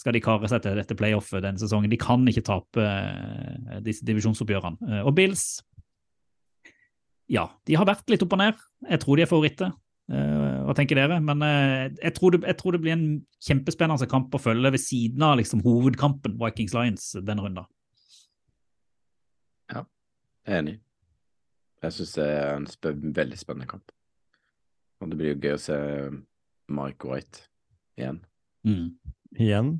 Skal 0.00 0.16
de 0.16 0.22
kare 0.24 0.48
seg 0.48 0.62
til 0.64 0.78
dette 0.78 0.96
playoffet 0.96 1.42
denne 1.44 1.60
sesongen. 1.60 1.90
De 1.92 1.98
kan 2.00 2.22
ikke 2.30 2.44
tape 2.46 2.80
eh, 2.80 3.80
disse 3.84 4.06
divisjonsoppgjørene. 4.08 4.80
Eh, 4.88 5.02
og 5.04 5.12
Bills, 5.18 5.60
ja, 7.30 7.44
de 7.68 7.76
har 7.76 7.86
vært 7.86 8.08
litt 8.10 8.24
opp 8.24 8.32
og 8.34 8.40
ned. 8.40 8.62
Jeg 8.88 9.02
tror 9.02 9.18
de 9.18 9.26
er 9.26 9.30
favoritter. 9.30 9.74
Eh, 10.10 10.54
hva 10.64 10.76
tenker 10.78 10.96
dere? 10.96 11.18
Men 11.22 11.44
jeg, 11.44 12.14
tror 12.16 12.32
det, 12.34 12.40
jeg 12.48 12.58
tror 12.58 12.74
det 12.74 12.80
blir 12.86 12.96
en 12.96 13.04
kjempespennende 13.44 14.08
kamp 14.10 14.32
å 14.34 14.40
følge 14.40 14.72
ved 14.72 14.82
siden 14.82 15.26
av 15.26 15.36
liksom, 15.42 15.60
hovedkampen 15.66 16.38
Vikings 16.40 16.74
Lions 16.78 17.10
denne 17.20 17.44
runden. 17.44 17.68
Ja, 19.70 19.84
Jeg 20.46 20.54
er 20.56 20.64
enig. 20.64 20.78
Jeg 21.84 21.96
syns 21.96 22.16
det 22.16 22.26
er 22.38 22.56
en 22.56 22.66
sp 22.68 22.90
veldig 23.20 23.38
spennende 23.40 23.68
kamp. 23.68 23.92
Og 25.00 25.12
det 25.12 25.20
blir 25.20 25.34
jo 25.34 25.38
gøy 25.44 25.54
å 25.54 25.60
se 25.60 25.78
Mike 26.72 27.08
White 27.08 27.46
igjen. 28.00 28.24
Igjen. 29.36 29.78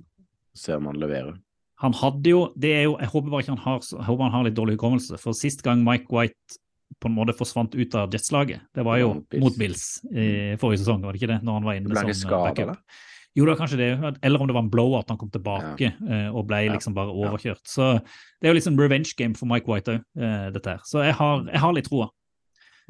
Se 0.56 0.74
om 0.76 0.88
han 0.90 0.98
leverer. 1.00 1.36
Han 1.80 1.94
hadde 1.96 2.32
jo, 2.32 2.40
det 2.60 2.72
er 2.76 2.82
jo, 2.84 2.96
Jeg 3.00 3.08
håper 3.08 3.32
bare 3.32 3.44
ikke 3.44 3.54
han 3.54 3.62
har, 3.64 3.84
jeg 3.86 4.06
håper 4.06 4.26
han 4.26 4.34
har 4.34 4.48
litt 4.48 4.56
dårlig 4.58 4.76
hukommelse. 4.76 5.20
For 5.20 5.36
sist 5.36 5.62
gang 5.64 5.84
Mike 5.86 6.12
White 6.12 6.58
på 7.00 7.08
en 7.08 7.14
måte 7.16 7.32
forsvant 7.36 7.76
ut 7.78 7.94
av 7.96 8.10
Jets-laget, 8.12 8.66
det 8.76 8.82
var 8.84 8.98
jo 9.00 9.14
Mot 9.14 9.28
Bills. 9.30 9.44
mot 9.44 9.56
Bills 9.56 9.84
i 10.10 10.26
forrige 10.60 10.82
sesong, 10.82 11.00
var 11.06 11.14
det 11.14 11.22
ikke 11.22 11.30
det? 11.30 11.38
Når 11.46 11.56
han 11.56 11.68
var 11.68 11.78
inne 11.78 11.92
ble 11.92 12.02
som 12.18 12.34
eh, 12.34 12.42
backup. 12.44 12.64
eller? 12.66 13.00
Jo, 13.38 13.46
det 13.46 13.52
var 13.52 13.60
kanskje 13.62 13.78
det. 13.78 13.88
Eller 14.26 14.42
om 14.42 14.50
det 14.50 14.56
var 14.56 14.64
en 14.66 14.72
blowout, 14.74 15.08
han 15.08 15.16
kom 15.20 15.30
tilbake 15.32 15.86
ja. 15.86 16.20
og 16.34 16.48
ble 16.50 16.64
liksom 16.74 16.96
bare 16.96 17.14
overkjørt. 17.14 17.62
Så 17.62 17.92
det 18.02 18.48
er 18.48 18.50
jo 18.50 18.58
liksom 18.58 18.76
revenge 18.80 19.14
game 19.16 19.38
for 19.38 19.48
Mike 19.48 19.70
White 19.70 19.94
òg, 19.94 20.02
dette 20.50 20.74
her. 20.74 20.82
Så 20.84 21.04
jeg 21.06 21.14
har, 21.14 21.44
jeg 21.46 21.62
har 21.62 21.76
litt 21.76 21.86
troa. 21.86 22.10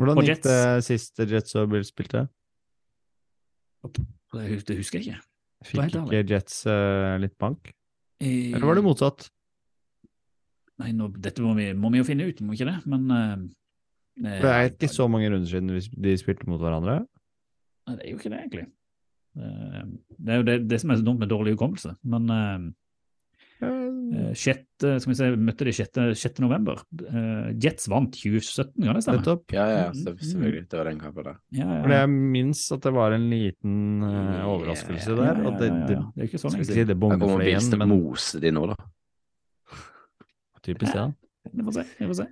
Hvordan 0.01 0.25
gikk 0.25 0.47
det 0.49 0.61
sist 0.89 1.21
Jets 1.21 1.59
og 1.61 1.69
Bills 1.75 1.93
spilte? 1.93 2.25
Det 3.85 4.79
husker 4.81 4.99
jeg 4.99 5.11
ikke. 5.11 5.21
Fikk 5.67 5.91
ikke. 5.93 6.23
Jets 6.31 6.63
uh, 6.69 7.19
litt 7.21 7.37
bank? 7.41 7.73
Eh, 8.21 8.53
Eller 8.55 8.67
var 8.69 8.79
det 8.79 8.85
motsatt? 8.87 9.29
Nei, 10.81 10.93
nå, 10.97 11.11
dette 11.21 11.45
må 11.45 11.53
vi, 11.59 11.71
må 11.77 11.91
vi 11.93 12.01
jo 12.01 12.07
finne 12.09 12.29
ut, 12.29 12.41
må 12.45 12.57
ikke 12.57 12.69
det? 12.71 12.79
Men 12.89 13.03
eh, 13.13 13.33
eh, 14.25 14.39
Det 14.41 14.53
er 14.53 14.69
ikke 14.71 14.89
så 14.93 15.09
mange 15.13 15.29
runder 15.29 15.49
siden 15.51 15.73
de 15.77 16.15
spilte 16.21 16.49
mot 16.49 16.61
hverandre. 16.63 17.03
Nei, 17.89 17.97
det 17.99 18.07
er 18.07 18.13
jo 18.15 18.21
ikke 18.21 18.33
det, 18.33 18.41
egentlig. 18.47 18.67
Eh, 19.37 19.83
Det 20.17 20.33
er 20.33 20.41
jo 20.41 20.47
det, 20.49 20.57
det 20.71 20.81
som 20.81 20.93
er 20.93 21.01
så 21.01 21.07
dumt 21.07 21.21
med 21.21 21.33
dårlig 21.33 21.57
hukommelse. 21.59 21.95
Men 22.09 22.33
eh, 24.11 24.31
eh, 24.31 24.33
sjette, 24.35 24.97
skal 25.01 25.11
vi 25.13 25.17
se, 25.19 25.29
møtte 25.37 25.67
de 25.69 25.73
6. 25.77 26.01
6. 26.21 26.41
november. 26.45 26.81
Eh, 27.01 27.51
Jets 27.63 27.89
vant 27.93 28.13
2017, 28.17 28.75
kan 28.85 28.99
det 28.99 29.03
stemme? 29.07 29.21
Nettopp. 29.23 29.55
Ja, 29.55 29.67
ja, 29.71 29.85
selvfølgelig. 29.95 30.65
Det 30.71 30.79
var 30.81 30.91
den 30.91 31.01
kampen 31.01 31.25
der. 31.31 31.39
Ja, 31.57 31.67
ja, 31.67 31.81
For 31.85 31.95
jeg 31.97 32.11
minnes 32.15 32.65
at 32.77 32.83
det 32.89 32.93
var 32.97 33.13
en 33.17 33.29
liten 33.31 33.79
uh, 34.03 34.49
overraskelse 34.51 35.15
Ja, 35.15 35.21
der. 35.23 35.41
ja, 35.43 35.47
Og 35.51 35.59
det, 35.61 35.71
det. 35.89 36.01
Det 36.17 36.25
er 36.25 36.31
ikke 36.31 36.43
sånn, 36.43 36.59
siden. 36.65 36.91
det 36.91 36.99
bommer 37.01 37.25
for 37.37 37.47
igjen, 37.47 37.71
men 37.79 37.89
mose 37.95 38.41
de 38.43 38.53
nå, 38.55 38.67
da. 38.73 38.77
typisk 40.67 40.95
ja. 40.95 41.09
Vi 41.53 41.65
får 41.65 41.73
se. 41.81 41.87
Vi 41.99 42.07
får 42.11 42.19
se. 42.25 42.29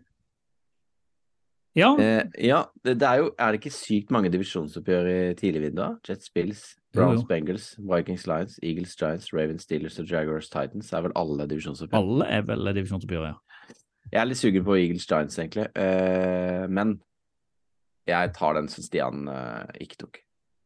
Ja, 1.79 1.93
Eh, 2.01 2.25
ja, 2.43 2.65
det, 2.83 2.97
det 2.99 3.07
er 3.07 3.17
jo 3.21 3.27
Er 3.39 3.53
det 3.53 3.61
ikke 3.61 3.71
sykt 3.71 4.11
mange 4.11 4.31
divisjonsoppgjør 4.33 5.09
i 5.13 5.35
tidligvinduet? 5.39 6.01
Jets, 6.09 6.31
Bills, 6.35 6.63
Browns. 6.95 7.25
Bengals, 7.29 7.75
Vikings, 7.79 8.27
Lions, 8.27 8.59
Eagles, 8.63 8.95
Giants, 8.97 9.33
Ravens, 9.33 9.63
Steelers 9.63 9.99
og 10.01 10.09
Jaguars, 10.09 10.49
Titans 10.49 10.93
er 10.93 11.05
vel 11.05 11.13
alle 11.21 11.47
divisjonsoppgjør. 11.51 11.99
alle 11.99 12.29
er 12.33 12.47
vel 12.49 12.73
divisjonsoppgjør, 12.79 13.27
ja. 13.27 13.75
Jeg 14.09 14.21
er 14.23 14.29
litt 14.31 14.41
sugen 14.41 14.65
på 14.65 14.77
Eagles, 14.79 15.05
Giants, 15.05 15.37
egentlig. 15.39 15.67
uh, 15.77 16.65
men 16.73 16.97
jeg 18.09 18.33
tar 18.39 18.57
den 18.57 18.71
som 18.73 18.85
Stian 18.85 19.29
uh, 19.29 19.69
ikke 19.81 20.01
tok. 20.05 20.23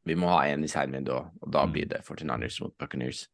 Vi 0.07 0.15
må 0.19 0.31
ha 0.31 0.44
en 0.47 0.62
i 0.62 0.70
seinvinduet, 0.70 1.35
og 1.43 1.51
da 1.55 1.65
blir 1.66 1.89
det 1.90 2.05
49ers 2.07 2.61
mot 2.62 2.74
Buccaneers. 2.78 3.24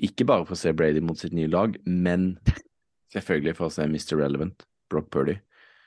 Ikke 0.00 0.24
bare 0.28 0.46
for 0.48 0.56
å 0.56 0.60
se 0.60 0.72
Brady 0.72 1.02
mot 1.04 1.20
sitt 1.20 1.36
nye 1.36 1.50
lag, 1.50 1.76
men 1.84 2.38
selvfølgelig 3.12 3.56
for 3.58 3.68
å 3.68 3.74
se 3.74 3.84
Mr. 3.84 4.16
Relevant, 4.20 4.64
Brock 4.88 5.12
Purdy. 5.12 5.36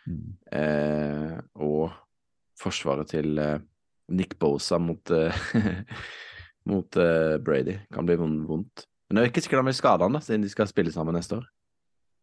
Mm. 0.09 0.31
uh, 0.57 1.35
og 1.61 1.91
forsvaret 2.57 3.11
til 3.13 3.37
Nick 4.11 4.37
Bosa 4.39 4.79
mot, 4.81 5.11
eh, 5.15 5.41
mot 6.71 6.99
eh, 6.99 7.37
Brady 7.43 7.79
kan 7.93 8.07
bli 8.07 8.17
vondt. 8.19 8.85
Men 9.09 9.17
det 9.17 9.23
er 9.23 9.31
ikke 9.33 9.43
sikkert 9.43 9.63
han 9.63 9.67
blir 9.67 9.75
skada, 9.75 10.07
siden 10.23 10.45
de 10.45 10.51
skal 10.51 10.69
spille 10.69 10.93
sammen 10.93 11.17
neste 11.17 11.39
år. 11.39 11.47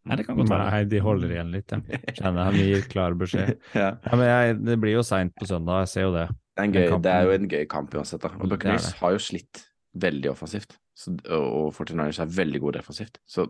Nei, 0.08 0.16
det 0.16 0.24
kan 0.24 0.38
godt 0.38 0.50
være. 0.52 0.68
Nei, 0.72 0.84
de 0.88 1.00
holder 1.04 1.32
igjen 1.34 1.50
litt, 1.52 1.72
ja. 1.74 2.00
Kjenner 2.16 2.48
han 2.48 2.56
gir 2.56 2.84
klar 2.88 3.16
beskjed. 3.18 3.58
Ja. 3.76 3.90
Ja, 4.04 4.12
men 4.16 4.28
jeg, 4.30 4.60
det 4.64 4.76
blir 4.80 4.96
jo 4.96 5.04
seint 5.04 5.34
på 5.36 5.48
søndag, 5.48 5.84
jeg 5.84 5.92
ser 5.92 6.06
jo 6.06 6.14
det. 6.14 6.28
Det 6.32 6.62
er, 6.62 6.68
en 6.68 6.74
gøy, 6.74 6.86
det 7.04 7.12
er 7.12 7.26
jo 7.26 7.34
en 7.36 7.50
gøy 7.52 7.66
kamp 7.70 7.94
uansett. 7.94 8.22
da. 8.24 8.32
Og 8.38 8.46
er 8.46 8.52
Buccaneers 8.54 8.88
har 8.98 9.14
jo 9.14 9.20
slitt 9.22 9.62
veldig 9.98 10.32
offensivt, 10.32 10.78
så, 10.96 11.12
og 11.34 11.46
og 11.58 11.68
49ers 11.76 12.22
er 12.22 12.32
veldig 12.38 12.60
gode 12.64 12.80
defensivt. 12.80 13.20
Så, 13.28 13.46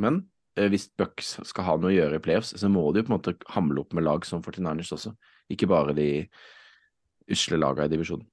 men 0.00 0.22
eh, 0.58 0.68
hvis 0.72 0.90
Bucks 0.98 1.36
skal 1.48 1.68
ha 1.68 1.76
noe 1.78 1.92
å 1.92 1.94
gjøre 1.94 2.18
i 2.20 2.24
playoffs, 2.24 2.52
så 2.60 2.72
må 2.72 2.84
de 2.92 3.02
jo 3.02 3.08
på 3.08 3.14
en 3.14 3.18
måte 3.18 3.36
hamle 3.54 3.84
opp 3.84 3.94
med 3.96 4.06
lag 4.06 4.26
som 4.28 4.42
49ers 4.44 4.92
også, 4.98 5.14
ikke 5.52 5.70
bare 5.70 5.94
de 5.96 6.10
usle 7.30 7.58
laga 7.60 7.86
i 7.86 7.92
divisjonen. 7.92 8.26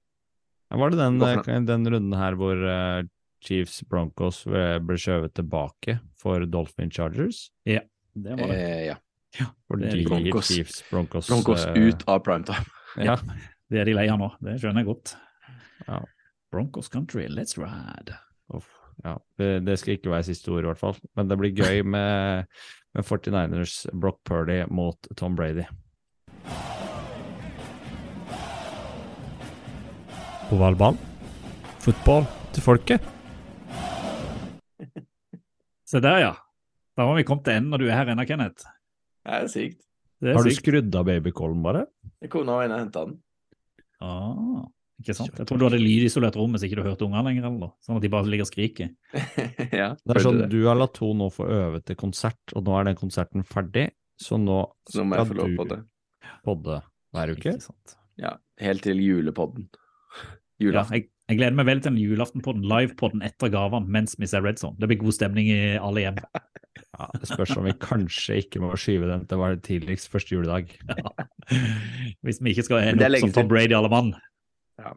Var 0.69 0.91
det 0.91 0.99
den, 0.99 1.22
eh, 1.24 1.61
den 1.64 1.88
runden 1.88 2.15
her 2.19 2.36
hvor 2.36 2.60
eh, 2.60 3.03
Chiefs 3.44 3.84
Broncos 3.88 4.41
eh, 4.48 4.78
ble 4.84 4.98
skjøvet 4.99 5.36
tilbake 5.38 5.99
for 6.19 6.44
Dolphin 6.49 6.91
Chargers? 6.91 7.48
Ja, 7.68 7.86
Det 8.14 8.36
var 8.40 8.49
det. 8.52 8.57
Eh, 8.57 8.86
ja. 8.90 8.98
Fordi 9.68 9.86
Det 9.86 10.02
er 10.02 10.10
Broncos. 10.10 10.48
Chiefs 10.49 10.84
Broncos, 10.90 11.30
Broncos 11.30 11.65
ut 11.76 12.03
av 12.07 12.24
primetime. 12.26 12.65
Ja. 12.98 13.15
Det 13.69 13.82
er 13.82 13.86
de 13.86 13.94
lei 13.94 14.07
av 14.10 14.19
nå, 14.19 14.32
det 14.41 14.57
skjønner 14.61 14.82
jeg 14.82 14.88
godt. 14.88 15.14
Ja. 15.88 16.02
Broncos 16.52 16.88
country, 16.90 17.28
let's 17.28 17.57
ride. 17.60 18.15
Uff, 18.56 18.69
ja. 19.03 19.18
Det, 19.38 19.49
det 19.68 19.76
skal 19.80 19.98
ikke 19.98 20.14
være 20.15 20.30
siste 20.30 20.52
ord, 20.56 20.64
i 20.64 20.72
hvert 20.72 20.82
fall. 20.82 20.95
Men 21.19 21.28
det 21.28 21.38
blir 21.40 21.52
gøy 21.52 21.84
med, 21.84 22.48
med 22.95 23.06
49ers 23.06 23.82
Brock 23.94 24.24
Purdy 24.26 24.64
mot 24.72 25.11
Tom 25.19 25.36
Brady. 25.36 25.68
Ovalball. 30.53 30.95
Fotball 31.84 32.26
til 32.56 32.64
folket. 32.64 33.03
Se 35.88 36.02
der, 36.03 36.19
ja. 36.24 36.34
Da 36.98 37.06
har 37.07 37.18
vi 37.19 37.26
kommet 37.28 37.45
til 37.48 37.57
enden 37.60 37.74
når 37.74 37.84
du 37.84 37.90
er 37.90 37.98
her 37.99 38.11
ennå, 38.14 38.26
Kenneth. 38.28 38.65
Det 39.28 39.36
er 39.41 39.52
sykt. 39.52 39.82
Det 40.24 40.32
er 40.32 40.40
Har 40.40 40.48
du 40.48 40.49
sykt. 40.52 40.64
skrudd 40.64 40.95
av 40.98 41.06
babycallen, 41.07 41.60
bare? 41.65 41.84
Kona 42.32 42.56
var 42.57 42.65
inne 42.68 42.80
og 42.80 42.84
henta 42.86 43.03
den. 43.06 43.18
Ah, 44.02 44.64
ikke 45.02 45.14
sant? 45.18 45.36
Jeg 45.38 45.48
tror 45.49 45.60
du 45.61 45.65
hadde 45.68 45.80
lydisolert 45.82 46.38
rommet 46.40 46.61
så 46.61 46.68
ikke 46.68 46.80
du 46.80 46.86
hørte 46.88 47.06
ungene 47.06 47.28
lenger, 47.30 47.45
eller 47.48 47.61
noe. 47.68 47.74
Sånn 47.86 47.99
at 47.99 48.06
de 48.06 48.11
bare 48.14 48.30
ligger 48.32 48.48
og 48.48 48.52
skriker. 48.52 48.90
ja, 49.82 49.91
Det 49.99 50.15
er 50.18 50.24
sånn, 50.26 50.41
det. 50.44 50.49
Du 50.53 50.60
har 50.65 50.80
latt 50.80 50.98
henne 51.03 51.22
nå 51.22 51.30
få 51.34 51.45
øve 51.53 51.84
til 51.86 51.99
konsert, 51.99 52.40
og 52.57 52.65
nå 52.65 52.80
er 52.80 52.90
den 52.90 52.99
konserten 52.99 53.45
ferdig. 53.48 53.90
Så 54.18 54.40
nå 54.41 54.64
Så 54.90 55.03
må 55.06 55.19
jeg 55.19 55.30
få 55.30 55.38
lov 55.38 55.52
på 55.60 55.68
det. 55.69 55.80
podde 56.48 56.80
hver 57.14 57.36
uke. 57.36 57.52
Ikke 57.53 57.68
sant? 57.68 57.98
Ja, 58.18 58.32
helt 58.64 58.82
til 58.88 58.98
julepodden. 59.03 59.68
Ja, 60.58 60.84
jeg, 60.90 61.10
jeg 61.30 61.38
gleder 61.38 61.58
meg 61.58 61.68
veldig 61.70 61.84
til 61.86 61.94
en 61.94 62.00
julaften 62.02 62.44
på 62.46 62.54
den 62.58 62.66
livepodden 62.66 63.22
etter 63.26 63.52
gavene 63.54 63.92
mens 63.94 64.16
vi 64.18 64.30
ser 64.30 64.42
Red 64.46 64.58
Zone. 64.62 64.78
Det 64.82 64.90
blir 64.90 65.00
god 65.04 65.16
stemning 65.20 65.52
i 65.54 65.60
alle 65.78 66.08
hjem. 66.08 66.22
Ja, 66.98 67.08
det 67.14 67.28
spørs 67.30 67.52
om 67.58 67.66
vi 67.66 67.74
kanskje 67.78 68.40
ikke 68.42 68.60
må 68.62 68.72
skyve 68.78 69.06
den 69.10 69.26
til 69.30 69.38
var 69.38 69.56
tidligst 69.66 70.10
første 70.14 70.34
juledag. 70.34 70.72
Hvis 72.26 72.40
vi 72.42 72.54
ikke 72.54 72.66
skal 72.66 72.88
ende 72.92 73.06
opp 73.06 73.22
som 73.22 73.34
Tom. 73.36 73.50
Brady 73.50 73.76
alle 73.78 73.90
mann. 73.92 74.12
Ja, 74.82 74.94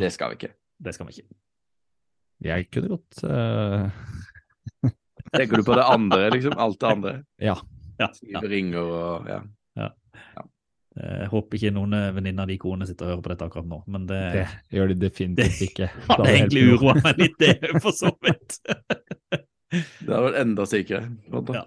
Det 0.00 0.10
skal 0.12 0.32
vi 0.32 0.38
ikke. 0.40 0.50
Det 0.84 0.92
skal 0.96 1.08
vi 1.08 1.16
ikke. 1.16 1.36
Jeg 2.48 2.68
kunne 2.72 2.92
godt 2.92 3.22
uh... 3.24 3.88
Tenker 5.36 5.60
du 5.60 5.64
på 5.68 5.76
det 5.76 5.86
andre, 5.88 6.20
liksom? 6.36 6.56
Alt 6.60 6.80
det 6.80 6.92
andre? 6.96 7.14
Ja. 7.40 7.56
Ja, 7.98 8.08
ja. 8.08 8.12
Skrive 8.16 8.52
ringer 8.52 8.92
og 8.92 9.28
ja. 9.28 9.40
Jeg 10.98 11.28
håper 11.30 11.58
ikke 11.58 11.70
noen 11.76 11.92
eh, 11.94 12.08
venninner 12.16 12.46
av 12.46 12.50
de 12.50 12.56
konene 12.58 12.86
sitter 12.88 13.06
og 13.06 13.12
hører 13.12 13.24
på 13.24 13.32
dette 13.32 13.46
akkurat 13.46 13.68
nå, 13.70 13.80
men 13.92 14.06
det, 14.08 14.20
Det 14.34 14.78
gjør 14.78 14.92
de 14.92 14.96
definitivt 15.02 15.60
ikke. 15.68 15.90
hadde 16.08 16.16
Da 16.24 16.30
er 16.30 16.38
egentlig 16.40 16.64
uroa 16.72 16.94
meg 17.04 17.20
litt, 17.20 17.36
det, 17.42 17.52
for 17.84 17.94
så 17.94 18.12
vidt. 18.24 18.58
Det 19.68 20.08
hadde 20.08 20.22
vært 20.24 20.38
enda 20.40 20.64
sykere. 20.64 21.10
Ja. 21.52 21.66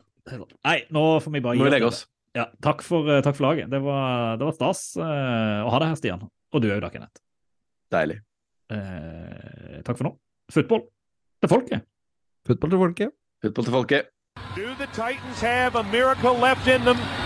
Nei, 0.66 0.80
nå 0.94 1.04
får 1.22 1.36
vi 1.36 1.44
bare 1.44 1.60
Må 1.60 1.68
vi 1.68 1.70
gi 1.70 1.76
legge 1.76 1.92
oss. 1.92 2.02
Ja, 2.38 2.48
takk 2.64 2.82
for, 2.86 3.08
eh, 3.12 3.22
takk 3.24 3.38
for 3.38 3.50
laget. 3.50 3.70
Det 3.72 3.82
var, 3.84 4.38
det 4.42 4.48
var 4.48 4.56
stas 4.56 4.84
eh, 4.98 5.62
å 5.62 5.70
ha 5.70 5.82
deg 5.84 5.92
her, 5.92 6.00
Stian. 6.00 6.26
Og 6.52 6.64
du 6.64 6.70
òg, 6.72 6.80
da, 6.84 6.90
Kenneth. 6.94 7.22
Deilig. 7.94 8.22
Eh, 8.72 9.82
takk 9.86 10.00
for 10.00 10.10
nå. 10.10 10.16
Football 10.52 10.86
til 11.44 11.52
folket. 11.52 11.88
Football 12.48 12.74
til 12.74 12.84
folket. 12.86 13.18
Football 13.44 13.68
til 13.68 13.78
folket. 13.78 14.14
Do 14.56 14.74
the 14.80 14.88
Titans 14.96 15.42
have 15.42 15.76
a 15.76 15.84
miracle 15.92 16.34
left 16.34 16.68
in 16.68 16.84
them 16.88 16.98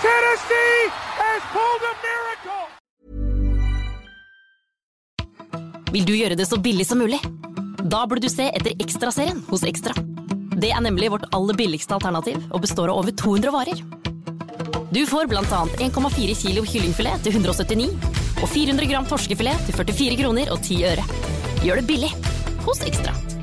Tennessee 0.00 0.90
has 1.20 1.42
pulled 1.52 1.84
a 1.84 1.92
miracle. 2.04 2.60
Vil 5.92 6.06
du 6.08 6.14
gjøre 6.16 6.38
det 6.40 6.46
så 6.48 6.56
billig 6.56 6.86
som 6.88 6.98
mulig? 7.02 7.20
Da 7.84 8.06
burde 8.06 8.24
du 8.24 8.30
se 8.32 8.46
etter 8.48 8.72
Ekstraserien 8.80 9.42
hos 9.50 9.64
Ekstra. 9.68 9.92
Det 10.60 10.70
er 10.72 10.80
nemlig 10.84 11.10
vårt 11.12 11.26
aller 11.36 11.56
billigste 11.58 11.96
alternativ 11.96 12.38
og 12.48 12.62
består 12.64 12.88
av 12.92 13.02
over 13.02 13.12
200 13.12 13.52
varer. 13.52 13.82
Du 14.90 15.02
får 15.06 15.28
annet 15.36 15.84
1,4 15.84 16.34
kilo 16.42 16.64
kyllingfilet 16.64 17.22
til 17.26 17.36
179 17.36 17.90
og 18.40 18.48
400 18.48 18.88
gram 18.90 19.06
torskefilet 19.06 19.66
til 19.68 19.76
44 19.84 20.16
kroner 20.22 20.50
og 20.54 20.64
10 20.64 20.80
øre. 20.94 21.04
Gjør 21.60 21.76
det 21.82 21.86
billig 21.92 22.12
hos 22.64 22.80
Ekstra. 22.88 23.39